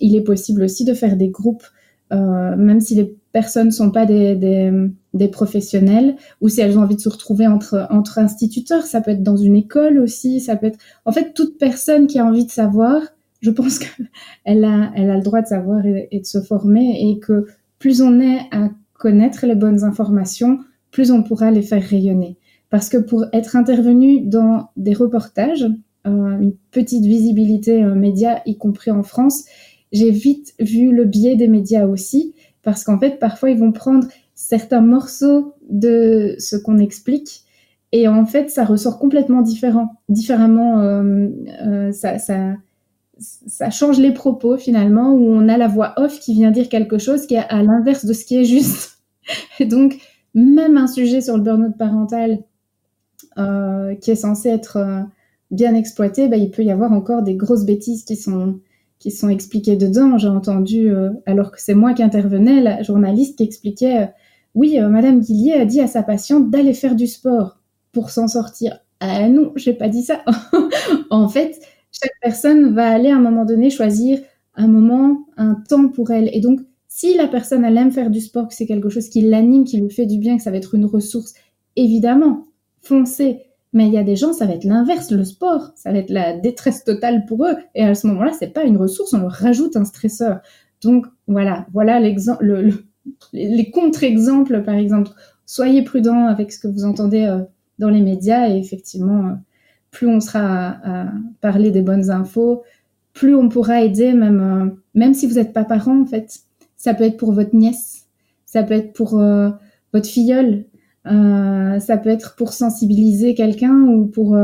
il 0.00 0.16
est 0.16 0.22
possible 0.22 0.64
aussi 0.64 0.84
de 0.84 0.94
faire 0.94 1.16
des 1.16 1.28
groupes, 1.28 1.62
même 2.10 2.80
si 2.80 2.96
les 2.96 3.14
personnes 3.32 3.68
ne 3.68 3.72
sont 3.72 3.90
pas 3.90 4.06
des, 4.06 4.34
des, 4.34 4.70
des, 5.14 5.28
professionnels, 5.28 6.16
ou 6.40 6.48
si 6.48 6.60
elles 6.60 6.78
ont 6.78 6.82
envie 6.82 6.96
de 6.96 7.00
se 7.00 7.08
retrouver 7.08 7.46
entre, 7.46 7.86
entre 7.90 8.18
instituteurs, 8.18 8.84
ça 8.84 9.00
peut 9.00 9.10
être 9.10 9.22
dans 9.22 9.36
une 9.36 9.56
école 9.56 9.98
aussi, 9.98 10.40
ça 10.40 10.56
peut 10.56 10.66
être... 10.66 10.78
En 11.04 11.12
fait, 11.12 11.32
toute 11.34 11.58
personne 11.58 12.06
qui 12.06 12.18
a 12.18 12.24
envie 12.24 12.46
de 12.46 12.50
savoir, 12.50 13.00
je 13.40 13.50
pense 13.50 13.78
qu'elle 13.78 14.06
a, 14.64 14.92
elle 14.94 15.10
a 15.10 15.16
le 15.16 15.22
droit 15.22 15.42
de 15.42 15.46
savoir 15.46 15.84
et, 15.84 16.20
de 16.20 16.26
se 16.26 16.40
former 16.40 17.10
et 17.10 17.18
que 17.18 17.46
plus 17.78 18.00
on 18.00 18.20
est 18.20 18.40
à 18.52 18.70
connaître 18.94 19.46
les 19.46 19.56
bonnes 19.56 19.82
informations, 19.82 20.60
plus 20.90 21.10
on 21.10 21.22
pourra 21.22 21.50
les 21.50 21.62
faire 21.62 21.82
rayonner. 21.82 22.36
Parce 22.70 22.88
que 22.88 22.96
pour 22.96 23.26
être 23.32 23.56
intervenu 23.56 24.20
dans 24.20 24.70
des 24.76 24.94
reportages, 24.94 25.66
euh, 26.06 26.38
une 26.38 26.54
petite 26.70 27.04
visibilité 27.04 27.82
euh, 27.82 27.94
média, 27.94 28.42
y 28.46 28.56
compris 28.56 28.90
en 28.90 29.02
France, 29.02 29.44
j'ai 29.92 30.10
vite 30.10 30.54
vu 30.58 30.92
le 30.92 31.04
biais 31.04 31.36
des 31.36 31.48
médias 31.48 31.86
aussi, 31.86 32.34
parce 32.62 32.84
qu'en 32.84 32.98
fait, 32.98 33.18
parfois, 33.18 33.50
ils 33.50 33.58
vont 33.58 33.72
prendre 33.72 34.06
certains 34.34 34.80
morceaux 34.80 35.54
de 35.68 36.34
ce 36.38 36.56
qu'on 36.56 36.78
explique, 36.78 37.44
et 37.92 38.08
en 38.08 38.24
fait, 38.24 38.50
ça 38.50 38.64
ressort 38.64 38.98
complètement 38.98 39.42
différent, 39.42 39.96
différemment. 40.08 40.80
Euh, 40.80 41.28
euh 41.66 41.92
ça, 41.92 43.70
change 43.70 44.00
les 44.00 44.12
propos 44.12 44.56
finalement, 44.56 45.12
où 45.12 45.28
on 45.28 45.48
a 45.48 45.56
la 45.56 45.68
voix 45.68 45.92
off 45.96 46.18
qui 46.18 46.32
vient 46.32 46.50
dire 46.50 46.68
quelque 46.68 46.98
chose 46.98 47.26
qui 47.26 47.34
est 47.34 47.46
à 47.50 47.62
l'inverse 47.62 48.04
de 48.04 48.12
ce 48.12 48.24
qui 48.24 48.38
est 48.38 48.44
juste. 48.44 48.98
Et 49.60 49.66
donc, 49.66 49.98
même 50.34 50.76
un 50.76 50.88
sujet 50.88 51.20
sur 51.20 51.36
le 51.36 51.42
burn-out 51.42 51.76
parental 51.76 52.38
euh, 53.38 53.94
qui 53.96 54.10
est 54.10 54.16
censé 54.16 54.48
être 54.48 55.06
bien 55.52 55.74
exploité, 55.74 56.28
bah, 56.28 56.36
il 56.36 56.50
peut 56.50 56.64
y 56.64 56.70
avoir 56.70 56.92
encore 56.92 57.22
des 57.22 57.36
grosses 57.36 57.64
bêtises 57.64 58.04
qui 58.04 58.16
sont, 58.16 58.58
qui 59.02 59.10
sont 59.10 59.28
expliquées 59.28 59.76
dedans. 59.76 60.16
J'ai 60.16 60.28
entendu, 60.28 60.90
euh, 60.90 61.10
alors 61.26 61.50
que 61.50 61.60
c'est 61.60 61.74
moi 61.74 61.92
qui 61.92 62.02
intervenais, 62.02 62.60
la 62.60 62.82
journaliste 62.82 63.36
qui 63.36 63.44
expliquait 63.44 64.10
Oui, 64.54 64.78
Madame 64.80 65.20
Guillier 65.20 65.54
a 65.54 65.64
dit 65.64 65.80
à 65.80 65.86
sa 65.86 66.02
patiente 66.02 66.50
d'aller 66.50 66.74
faire 66.74 66.94
du 66.94 67.06
sport 67.06 67.58
pour 67.92 68.10
s'en 68.10 68.28
sortir. 68.28 68.78
Ah 69.00 69.28
non, 69.28 69.52
j'ai 69.56 69.72
pas 69.74 69.88
dit 69.88 70.02
ça. 70.02 70.22
en 71.10 71.28
fait, 71.28 71.60
chaque 71.90 72.14
personne 72.22 72.74
va 72.74 72.88
aller 72.88 73.10
à 73.10 73.16
un 73.16 73.20
moment 73.20 73.44
donné 73.44 73.68
choisir 73.68 74.20
un 74.54 74.68
moment, 74.68 75.26
un 75.36 75.54
temps 75.54 75.88
pour 75.88 76.10
elle. 76.10 76.30
Et 76.32 76.40
donc, 76.40 76.60
si 76.88 77.14
la 77.14 77.26
personne, 77.26 77.64
elle 77.64 77.76
aime 77.76 77.90
faire 77.90 78.10
du 78.10 78.20
sport, 78.20 78.48
que 78.48 78.54
c'est 78.54 78.66
quelque 78.66 78.90
chose 78.90 79.08
qui 79.08 79.22
l'anime, 79.22 79.64
qui 79.64 79.78
lui 79.78 79.90
fait 79.90 80.06
du 80.06 80.18
bien, 80.18 80.36
que 80.36 80.42
ça 80.42 80.50
va 80.50 80.58
être 80.58 80.74
une 80.74 80.84
ressource, 80.84 81.34
évidemment, 81.76 82.46
foncez. 82.82 83.40
Mais 83.72 83.86
il 83.86 83.92
y 83.92 83.98
a 83.98 84.04
des 84.04 84.16
gens, 84.16 84.32
ça 84.32 84.46
va 84.46 84.52
être 84.52 84.64
l'inverse, 84.64 85.10
le 85.10 85.24
sport, 85.24 85.72
ça 85.76 85.92
va 85.92 85.98
être 85.98 86.10
la 86.10 86.36
détresse 86.36 86.84
totale 86.84 87.24
pour 87.26 87.46
eux. 87.46 87.56
Et 87.74 87.82
à 87.82 87.94
ce 87.94 88.06
moment-là, 88.08 88.32
c'est 88.38 88.52
pas 88.52 88.64
une 88.64 88.76
ressource, 88.76 89.14
on 89.14 89.18
leur 89.18 89.32
rajoute 89.32 89.76
un 89.76 89.84
stresseur. 89.84 90.40
Donc 90.82 91.06
voilà, 91.26 91.66
voilà 91.72 91.98
l'exemple, 91.98 92.44
le, 92.44 92.84
les 93.32 93.70
contre-exemples, 93.70 94.62
par 94.62 94.74
exemple. 94.74 95.10
Soyez 95.46 95.82
prudents 95.82 96.26
avec 96.26 96.52
ce 96.52 96.58
que 96.58 96.68
vous 96.68 96.84
entendez 96.84 97.24
euh, 97.24 97.42
dans 97.78 97.88
les 97.88 98.02
médias 98.02 98.48
et 98.48 98.58
effectivement, 98.58 99.26
euh, 99.26 99.32
plus 99.90 100.06
on 100.06 100.20
sera 100.20 100.76
à, 100.84 101.12
parler 101.40 101.70
des 101.70 101.82
bonnes 101.82 102.10
infos, 102.10 102.62
plus 103.12 103.34
on 103.34 103.48
pourra 103.48 103.82
aider, 103.82 104.12
même, 104.12 104.40
euh, 104.40 104.70
même 104.94 105.14
si 105.14 105.26
vous 105.26 105.34
n'êtes 105.34 105.52
pas 105.52 105.64
parent, 105.64 106.00
en 106.00 106.06
fait. 106.06 106.40
Ça 106.76 106.94
peut 106.94 107.04
être 107.04 107.16
pour 107.16 107.32
votre 107.32 107.54
nièce, 107.54 108.06
ça 108.44 108.64
peut 108.64 108.74
être 108.74 108.92
pour 108.92 109.16
votre 109.92 110.08
filleule, 110.08 110.64
euh, 111.06 111.78
ça 111.80 111.96
peut 111.96 112.10
être 112.10 112.36
pour 112.36 112.52
sensibiliser 112.52 113.34
quelqu'un 113.34 113.82
ou 113.82 114.06
pour, 114.06 114.38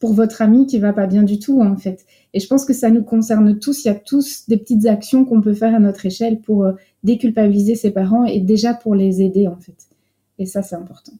pour 0.00 0.12
votre 0.14 0.42
ami 0.42 0.66
qui 0.66 0.78
va 0.78 0.92
pas 0.92 1.06
bien 1.06 1.22
du 1.22 1.38
tout, 1.38 1.60
en 1.60 1.76
fait. 1.76 2.04
Et 2.32 2.40
je 2.40 2.46
pense 2.46 2.64
que 2.64 2.72
ça 2.72 2.90
nous 2.90 3.02
concerne 3.02 3.58
tous. 3.58 3.84
Il 3.84 3.88
y 3.88 3.90
a 3.90 3.94
tous 3.94 4.48
des 4.48 4.56
petites 4.56 4.86
actions 4.86 5.24
qu'on 5.24 5.40
peut 5.40 5.54
faire 5.54 5.74
à 5.74 5.78
notre 5.78 6.04
échelle 6.04 6.40
pour 6.40 6.66
déculpabiliser 7.02 7.74
ses 7.74 7.90
parents 7.90 8.24
et 8.24 8.40
déjà 8.40 8.74
pour 8.74 8.94
les 8.94 9.22
aider, 9.22 9.46
en 9.46 9.56
fait. 9.56 9.88
Et 10.38 10.46
ça, 10.46 10.62
c'est 10.62 10.76
important. 10.76 11.12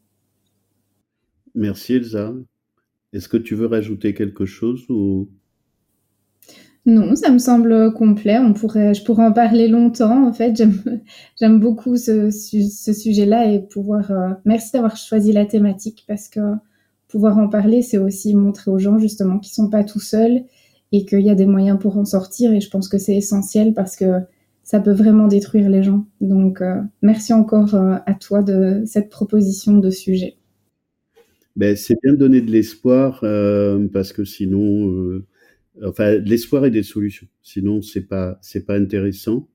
Merci 1.55 1.95
Elsa. 1.95 2.35
Est-ce 3.13 3.29
que 3.29 3.37
tu 3.37 3.55
veux 3.55 3.67
rajouter 3.67 4.13
quelque 4.13 4.45
chose 4.45 4.85
ou 4.89 5.29
non, 6.87 7.17
ça 7.17 7.31
me 7.31 7.39
semble 7.39 7.93
complet. 7.95 8.39
On 8.39 8.53
pourrait, 8.53 8.95
je 8.95 9.03
pourrais 9.05 9.25
en 9.25 9.33
parler 9.33 9.69
longtemps. 9.69 10.27
En 10.27 10.33
fait, 10.33 10.55
j'aime 11.41 11.61
beaucoup 11.61 11.97
ce, 11.97 12.31
sujet-là 12.31 13.51
et 13.51 13.61
pouvoir. 13.61 14.11
Euh, 14.11 14.31
merci 14.45 14.73
d'avoir 14.73 14.97
choisi 14.97 15.33
la 15.33 15.47
thématique 15.47 16.05
parce 16.07 16.29
que 16.29 16.41
pouvoir 17.09 17.39
en 17.39 17.49
parler, 17.49 17.83
c'est 17.83 17.99
aussi 17.99 18.35
montrer 18.35 18.71
aux 18.71 18.79
gens 18.79 18.99
justement 18.99 19.39
qu'ils 19.39 19.55
sont 19.55 19.71
pas 19.71 19.85
tout 19.85 20.01
seuls 20.01 20.43
et 20.93 21.07
qu'il 21.07 21.21
y 21.21 21.31
a 21.31 21.35
des 21.35 21.47
moyens 21.47 21.79
pour 21.79 21.97
en 21.97 22.05
sortir. 22.05 22.53
Et 22.53 22.61
je 22.61 22.71
pense 22.71 22.89
que 22.89 22.99
c'est 22.99 23.17
essentiel 23.17 23.73
parce 23.73 23.97
que 23.97 24.21
ça 24.63 24.81
peut 24.81 24.93
vraiment 24.93 25.29
détruire 25.29 25.71
les 25.71 25.83
gens. 25.83 26.07
Donc, 26.21 26.61
euh, 26.61 26.81
merci 27.03 27.33
encore 27.33 27.75
euh, 27.75 27.97
à 28.07 28.15
toi 28.15 28.43
de 28.43 28.83
cette 28.87 29.11
proposition 29.11 29.79
de 29.79 29.91
sujet. 29.91 30.37
Ben, 31.57 31.77
c'est 31.77 31.95
bien 32.03 32.15
de 32.15 32.19
donner 32.19 32.41
de 32.41 32.51
l'espoir 32.51 33.21
euh, 33.23 33.87
parce 33.93 34.13
que 34.13 34.25
sinon, 34.25 34.89
euh, 34.91 35.25
enfin, 35.83 36.19
l'espoir 36.19 36.65
et 36.67 36.71
des 36.71 36.83
solutions. 36.83 37.27
Sinon, 37.43 37.83
c'est 37.83 38.09
pas 38.09 38.39
c'est 38.43 38.67
pas 38.67 38.77
intéressant. 38.77 39.49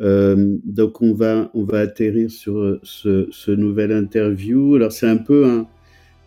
Euh, 0.00 0.56
donc 0.64 1.02
on 1.02 1.12
va 1.12 1.50
on 1.54 1.64
va 1.64 1.80
atterrir 1.80 2.30
sur 2.30 2.78
ce, 2.82 3.28
ce 3.30 3.50
nouvel 3.50 3.92
interview. 3.92 4.74
Alors 4.74 4.92
c'est 4.92 5.08
un 5.08 5.16
peu 5.16 5.46
un, 5.46 5.66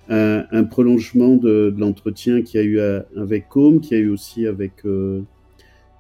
un, 0.09 0.63
prolongement 0.63 1.35
de, 1.35 1.73
l'entretien 1.77 2.41
qu'il 2.41 2.59
y 2.59 2.63
a 2.63 2.65
eu 2.65 2.79
avec 3.17 3.47
Com, 3.49 3.79
qu'il 3.79 3.97
y 3.97 4.01
a 4.01 4.03
eu 4.03 4.09
aussi 4.09 4.45
avec 4.45 4.85
euh, 4.85 5.21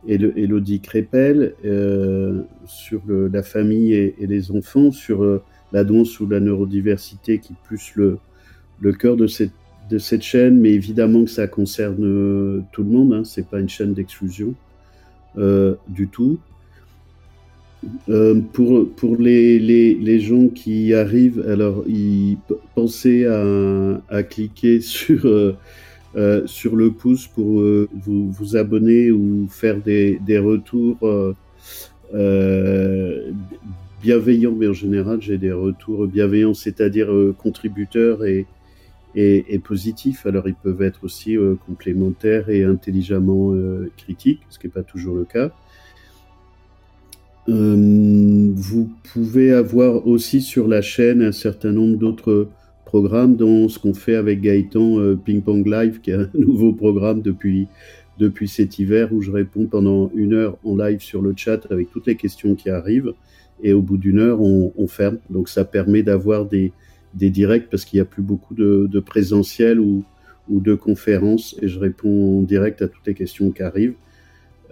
Elodie 0.07 0.81
Crépel 0.81 1.55
euh, 1.63 2.41
sur 2.65 3.01
la 3.07 3.43
famille 3.43 3.93
et, 3.93 4.15
les 4.19 4.51
enfants, 4.51 4.91
sur 4.91 5.23
euh, 5.23 5.41
la 5.71 5.83
danse 5.83 6.19
ou 6.19 6.27
la 6.27 6.39
neurodiversité 6.39 7.39
qui 7.39 7.53
plus 7.63 7.93
le 7.95 8.17
le 8.79 8.93
cœur 8.93 9.15
de 9.15 9.27
cette, 9.27 9.53
de 9.91 9.97
cette 9.97 10.21
chaîne, 10.23 10.59
mais 10.59 10.71
évidemment 10.71 11.25
que 11.25 11.29
ça 11.29 11.47
concerne 11.47 12.05
euh, 12.05 12.61
tout 12.71 12.83
le 12.83 12.89
monde, 12.89 13.13
hein, 13.13 13.23
c'est 13.25 13.45
pas 13.45 13.59
une 13.59 13.67
chaîne 13.67 13.93
d'exclusion 13.93 14.53
euh, 15.37 15.75
du 15.89 16.07
tout. 16.07 16.39
Euh, 18.09 18.39
pour 18.53 18.87
pour 18.95 19.17
les, 19.17 19.59
les, 19.59 19.95
les, 19.95 20.19
gens 20.19 20.47
qui 20.47 20.93
arrivent, 20.93 21.43
alors 21.47 21.83
ils 21.87 22.37
pensez 22.75 23.25
à, 23.25 24.01
à 24.07 24.23
cliquer 24.23 24.79
sur 24.95 25.21
sur 26.45 26.75
le 26.75 26.91
pouce 26.91 27.27
pour 27.27 27.61
vous, 28.03 28.31
vous 28.31 28.55
abonner 28.55 29.11
ou 29.11 29.47
faire 29.49 29.81
des, 29.81 30.19
des 30.25 30.37
retours 30.37 30.99
bienveillants, 34.03 34.55
mais 34.55 34.67
en 34.67 34.73
général 34.73 35.21
j'ai 35.21 35.39
des 35.39 35.51
retours 35.51 36.05
bienveillants, 36.05 36.53
c'est-à-dire 36.53 37.09
contributeurs 37.39 38.25
et, 38.25 38.45
et, 39.15 39.53
et, 39.53 39.59
positifs. 39.59 40.25
Alors 40.25 40.47
ils 40.47 40.55
peuvent 40.55 40.81
être 40.81 41.03
aussi 41.03 41.37
euh, 41.37 41.55
complémentaires 41.65 42.49
et 42.49 42.63
intelligemment 42.63 43.53
euh, 43.53 43.91
critiques, 43.97 44.41
ce 44.49 44.59
qui 44.59 44.67
n'est 44.67 44.73
pas 44.73 44.83
toujours 44.83 45.15
le 45.15 45.25
cas. 45.25 45.51
Euh, 47.49 48.51
vous 48.53 48.89
pouvez 49.11 49.51
avoir 49.51 50.07
aussi 50.07 50.41
sur 50.41 50.67
la 50.67 50.81
chaîne 50.81 51.21
un 51.21 51.31
certain 51.31 51.71
nombre 51.71 51.97
d'autres 51.97 52.47
programmes, 52.85 53.35
dont 53.35 53.67
ce 53.67 53.79
qu'on 53.79 53.93
fait 53.93 54.15
avec 54.15 54.41
Gaëtan 54.41 55.15
Ping 55.23 55.41
Pong 55.41 55.65
Live, 55.65 56.01
qui 56.01 56.11
est 56.11 56.15
un 56.15 56.29
nouveau 56.33 56.73
programme 56.73 57.21
depuis 57.21 57.67
depuis 58.19 58.47
cet 58.47 58.77
hiver 58.77 59.11
où 59.11 59.21
je 59.21 59.31
réponds 59.31 59.65
pendant 59.65 60.11
une 60.13 60.33
heure 60.33 60.57
en 60.63 60.75
live 60.75 61.01
sur 61.01 61.23
le 61.23 61.33
chat 61.35 61.65
avec 61.71 61.89
toutes 61.89 62.05
les 62.05 62.15
questions 62.15 62.53
qui 62.53 62.69
arrivent 62.69 63.13
et 63.63 63.73
au 63.73 63.81
bout 63.81 63.97
d'une 63.97 64.19
heure 64.19 64.41
on 64.41 64.87
ferme. 64.87 65.17
Donc 65.31 65.49
ça 65.49 65.65
permet 65.65 66.03
d'avoir 66.03 66.45
des 66.45 66.71
des 67.13 67.29
directs 67.29 67.69
parce 67.69 67.85
qu'il 67.85 67.97
n'y 67.97 68.01
a 68.01 68.05
plus 68.05 68.21
beaucoup 68.21 68.53
de, 68.53 68.87
de 68.89 68.99
présentiel 68.99 69.79
ou, 69.79 70.03
de 70.49 70.75
conférences 70.75 71.55
et 71.61 71.69
je 71.69 71.79
réponds 71.79 72.39
en 72.39 72.41
direct 72.41 72.81
à 72.81 72.89
toutes 72.89 73.07
les 73.07 73.13
questions 73.13 73.51
qui 73.51 73.63
arrivent. 73.63 73.95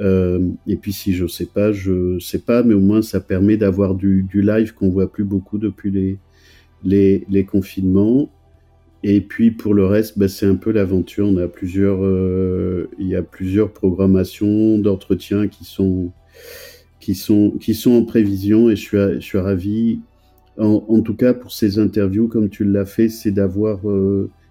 Euh, 0.02 0.49
et 0.68 0.76
puis 0.76 0.91
si 0.91 1.14
je 1.14 1.26
sais 1.26 1.45
pas, 1.45 1.72
je 1.72 2.20
sais 2.20 2.40
pas, 2.40 2.64
mais 2.64 2.74
au 2.74 2.82
moins 2.82 3.02
ça 3.02 3.22
permet 3.22 3.56
d'avoir 3.56 3.95
du, 3.95 4.28
live 4.34 4.74
qu'on 4.74 4.90
voit 4.90 5.10
plus 5.10 5.24
beaucoup 5.24 5.57
depuis 5.57 5.90
les, 5.90 6.18
les, 6.84 7.26
les 7.30 7.45
confinements. 7.45 8.30
Et 9.03 9.22
puis 9.22 9.52
pour 9.52 9.74
le 9.74 9.86
reste, 9.86 10.20
bah, 10.20 10.28
c'est 10.28 10.45
un 10.45 10.56
peu 10.56 10.72
l'aventure. 10.72 11.28
On 11.28 11.38
a 11.38 11.48
plusieurs, 11.48 12.03
euh, 12.03 12.90
il 12.99 13.07
y 13.07 13.16
a 13.16 13.24
plusieurs 13.24 13.72
programmations 13.72 14.78
d'entretien 14.80 15.48
qui 15.48 15.64
sont 15.64 16.11
qui 16.99 17.16
sont 17.16 17.52
qui 17.52 17.74
sont 17.74 17.91
en 17.91 18.03
prévision 18.03 18.70
et 18.70 18.76
je 18.76 18.82
suis 18.82 18.98
je 18.98 19.20
suis 19.20 19.38
ravi 19.38 20.02
en, 20.60 21.02
tout 21.02 21.15
cas 21.15 21.34
pour 21.34 21.52
ces 21.52 21.80
interviews, 21.80 22.27
comme 22.27 22.49
tu 22.49 22.65
l'as 22.65 22.86
fait, 22.86 23.10
c'est 23.10 23.31
d'avoir 23.31 23.80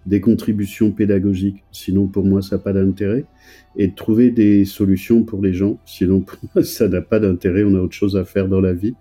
des 0.09 0.21
contributions 0.21 0.91
pédagogiques. 0.91 1.63
Sinon, 1.71 2.07
pour 2.07 2.25
moi, 2.25 2.41
ça 2.41 2.57
n'a 2.57 2.63
pas 2.63 2.73
d'intérêt. 2.73 3.27
Et 3.77 3.89
de 3.89 3.95
trouver 3.95 4.31
des 4.31 4.65
solutions 4.65 5.23
pour 5.23 5.43
les 5.43 5.53
gens. 5.53 5.79
Sinon, 5.85 6.21
pour 6.27 6.39
moi, 6.55 6.65
ça 6.65 6.89
n'a 6.89 7.03
pas 7.03 7.21
d'intérêt. 7.21 7.63
On 7.63 7.75
a 7.75 7.81
autre 7.81 7.95
chose 7.95 8.17
à 8.17 8.25
faire 8.25 8.49
dans 8.49 8.61
la 8.61 8.73
vie. 8.73 8.95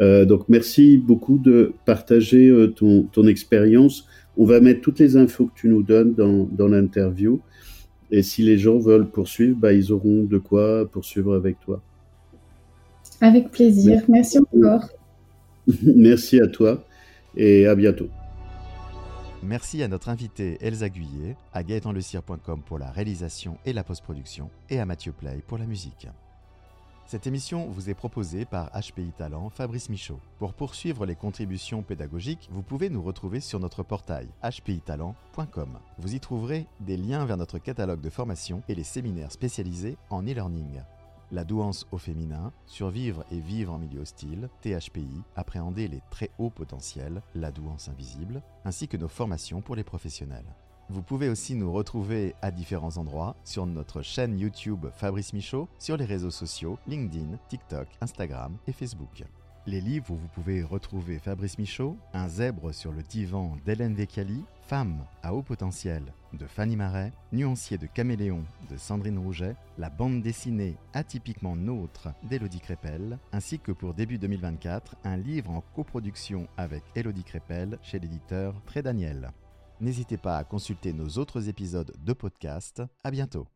Euh, 0.00 0.24
donc, 0.24 0.48
merci 0.48 0.96
beaucoup 0.96 1.38
de 1.38 1.74
partager 1.84 2.48
euh, 2.48 2.68
ton, 2.68 3.02
ton 3.04 3.26
expérience. 3.26 4.06
On 4.38 4.46
va 4.46 4.60
mettre 4.60 4.80
toutes 4.80 4.98
les 4.98 5.16
infos 5.16 5.46
que 5.46 5.54
tu 5.54 5.68
nous 5.68 5.82
donnes 5.82 6.14
dans, 6.14 6.44
dans 6.44 6.68
l'interview. 6.68 7.40
Et 8.10 8.22
si 8.22 8.42
les 8.42 8.56
gens 8.56 8.78
veulent 8.78 9.08
poursuivre, 9.08 9.56
bah, 9.58 9.72
ils 9.72 9.92
auront 9.92 10.24
de 10.24 10.38
quoi 10.38 10.88
poursuivre 10.90 11.34
avec 11.34 11.60
toi. 11.60 11.82
Avec 13.20 13.50
plaisir. 13.50 14.02
Merci 14.08 14.38
encore. 14.38 14.88
Merci 15.82 16.40
à 16.40 16.46
toi 16.46 16.84
et 17.36 17.66
à 17.66 17.74
bientôt. 17.74 18.08
Merci 19.42 19.82
à 19.82 19.88
notre 19.88 20.08
invité 20.08 20.58
Elsa 20.60 20.88
Guyet, 20.88 21.36
à 21.52 21.62
gaëtanlecire.com 21.62 22.62
pour 22.64 22.78
la 22.78 22.90
réalisation 22.90 23.58
et 23.64 23.72
la 23.72 23.84
post-production, 23.84 24.50
et 24.70 24.80
à 24.80 24.86
Mathieu 24.86 25.12
Play 25.12 25.42
pour 25.46 25.58
la 25.58 25.66
musique. 25.66 26.08
Cette 27.06 27.28
émission 27.28 27.66
vous 27.68 27.88
est 27.88 27.94
proposée 27.94 28.44
par 28.44 28.70
HPI 28.70 29.12
Talent 29.16 29.48
Fabrice 29.50 29.88
Michaud. 29.88 30.18
Pour 30.40 30.54
poursuivre 30.54 31.06
les 31.06 31.14
contributions 31.14 31.82
pédagogiques, 31.82 32.48
vous 32.50 32.62
pouvez 32.62 32.90
nous 32.90 33.02
retrouver 33.02 33.38
sur 33.38 33.60
notre 33.60 33.84
portail 33.84 34.26
hpitalent.com. 34.42 35.78
Vous 35.98 36.14
y 36.16 36.18
trouverez 36.18 36.66
des 36.80 36.96
liens 36.96 37.24
vers 37.24 37.36
notre 37.36 37.60
catalogue 37.60 38.00
de 38.00 38.10
formation 38.10 38.62
et 38.68 38.74
les 38.74 38.82
séminaires 38.82 39.30
spécialisés 39.30 39.96
en 40.10 40.24
e-learning. 40.24 40.80
La 41.32 41.44
douance 41.44 41.86
au 41.90 41.98
féminin, 41.98 42.52
survivre 42.66 43.24
et 43.32 43.40
vivre 43.40 43.72
en 43.72 43.78
milieu 43.78 44.00
hostile, 44.00 44.48
THPI, 44.62 45.22
appréhender 45.34 45.88
les 45.88 46.00
très 46.10 46.30
hauts 46.38 46.50
potentiels, 46.50 47.20
la 47.34 47.50
douance 47.50 47.88
invisible, 47.88 48.42
ainsi 48.64 48.86
que 48.86 48.96
nos 48.96 49.08
formations 49.08 49.60
pour 49.60 49.74
les 49.74 49.84
professionnels. 49.84 50.54
Vous 50.88 51.02
pouvez 51.02 51.28
aussi 51.28 51.56
nous 51.56 51.72
retrouver 51.72 52.36
à 52.42 52.52
différents 52.52 52.96
endroits 52.96 53.34
sur 53.44 53.66
notre 53.66 54.02
chaîne 54.02 54.38
YouTube 54.38 54.86
Fabrice 54.94 55.32
Michaud, 55.32 55.68
sur 55.80 55.96
les 55.96 56.04
réseaux 56.04 56.30
sociaux 56.30 56.78
LinkedIn, 56.86 57.38
TikTok, 57.48 57.88
Instagram 58.00 58.56
et 58.68 58.72
Facebook. 58.72 59.24
Les 59.68 59.80
livres 59.80 60.12
où 60.12 60.16
vous 60.16 60.28
pouvez 60.28 60.62
retrouver 60.62 61.18
Fabrice 61.18 61.58
Michaud, 61.58 61.96
Un 62.14 62.28
zèbre 62.28 62.72
sur 62.72 62.92
le 62.92 63.02
divan 63.02 63.56
d'Hélène 63.64 63.96
Vecchiali, 63.96 64.44
Femme 64.60 65.04
à 65.24 65.34
haut 65.34 65.42
potentiel 65.42 66.04
de 66.34 66.46
Fanny 66.46 66.76
Marais, 66.76 67.12
Nuancier 67.32 67.76
de 67.76 67.86
Caméléon 67.86 68.44
de 68.70 68.76
Sandrine 68.76 69.18
Rouget, 69.18 69.56
la 69.76 69.90
bande 69.90 70.22
dessinée 70.22 70.76
Atypiquement 70.92 71.56
Nôtre 71.56 72.10
d'Élodie 72.22 72.60
Crépel, 72.60 73.18
ainsi 73.32 73.58
que 73.58 73.72
pour 73.72 73.92
début 73.92 74.18
2024, 74.18 74.94
un 75.02 75.16
livre 75.16 75.50
en 75.50 75.62
coproduction 75.74 76.46
avec 76.56 76.84
Élodie 76.94 77.24
Crépel 77.24 77.76
chez 77.82 77.98
l'éditeur 77.98 78.54
Très 78.66 78.82
Daniel. 78.82 79.32
N'hésitez 79.80 80.16
pas 80.16 80.38
à 80.38 80.44
consulter 80.44 80.92
nos 80.92 81.08
autres 81.18 81.48
épisodes 81.48 81.92
de 82.04 82.12
podcast. 82.12 82.82
À 83.02 83.10
bientôt. 83.10 83.48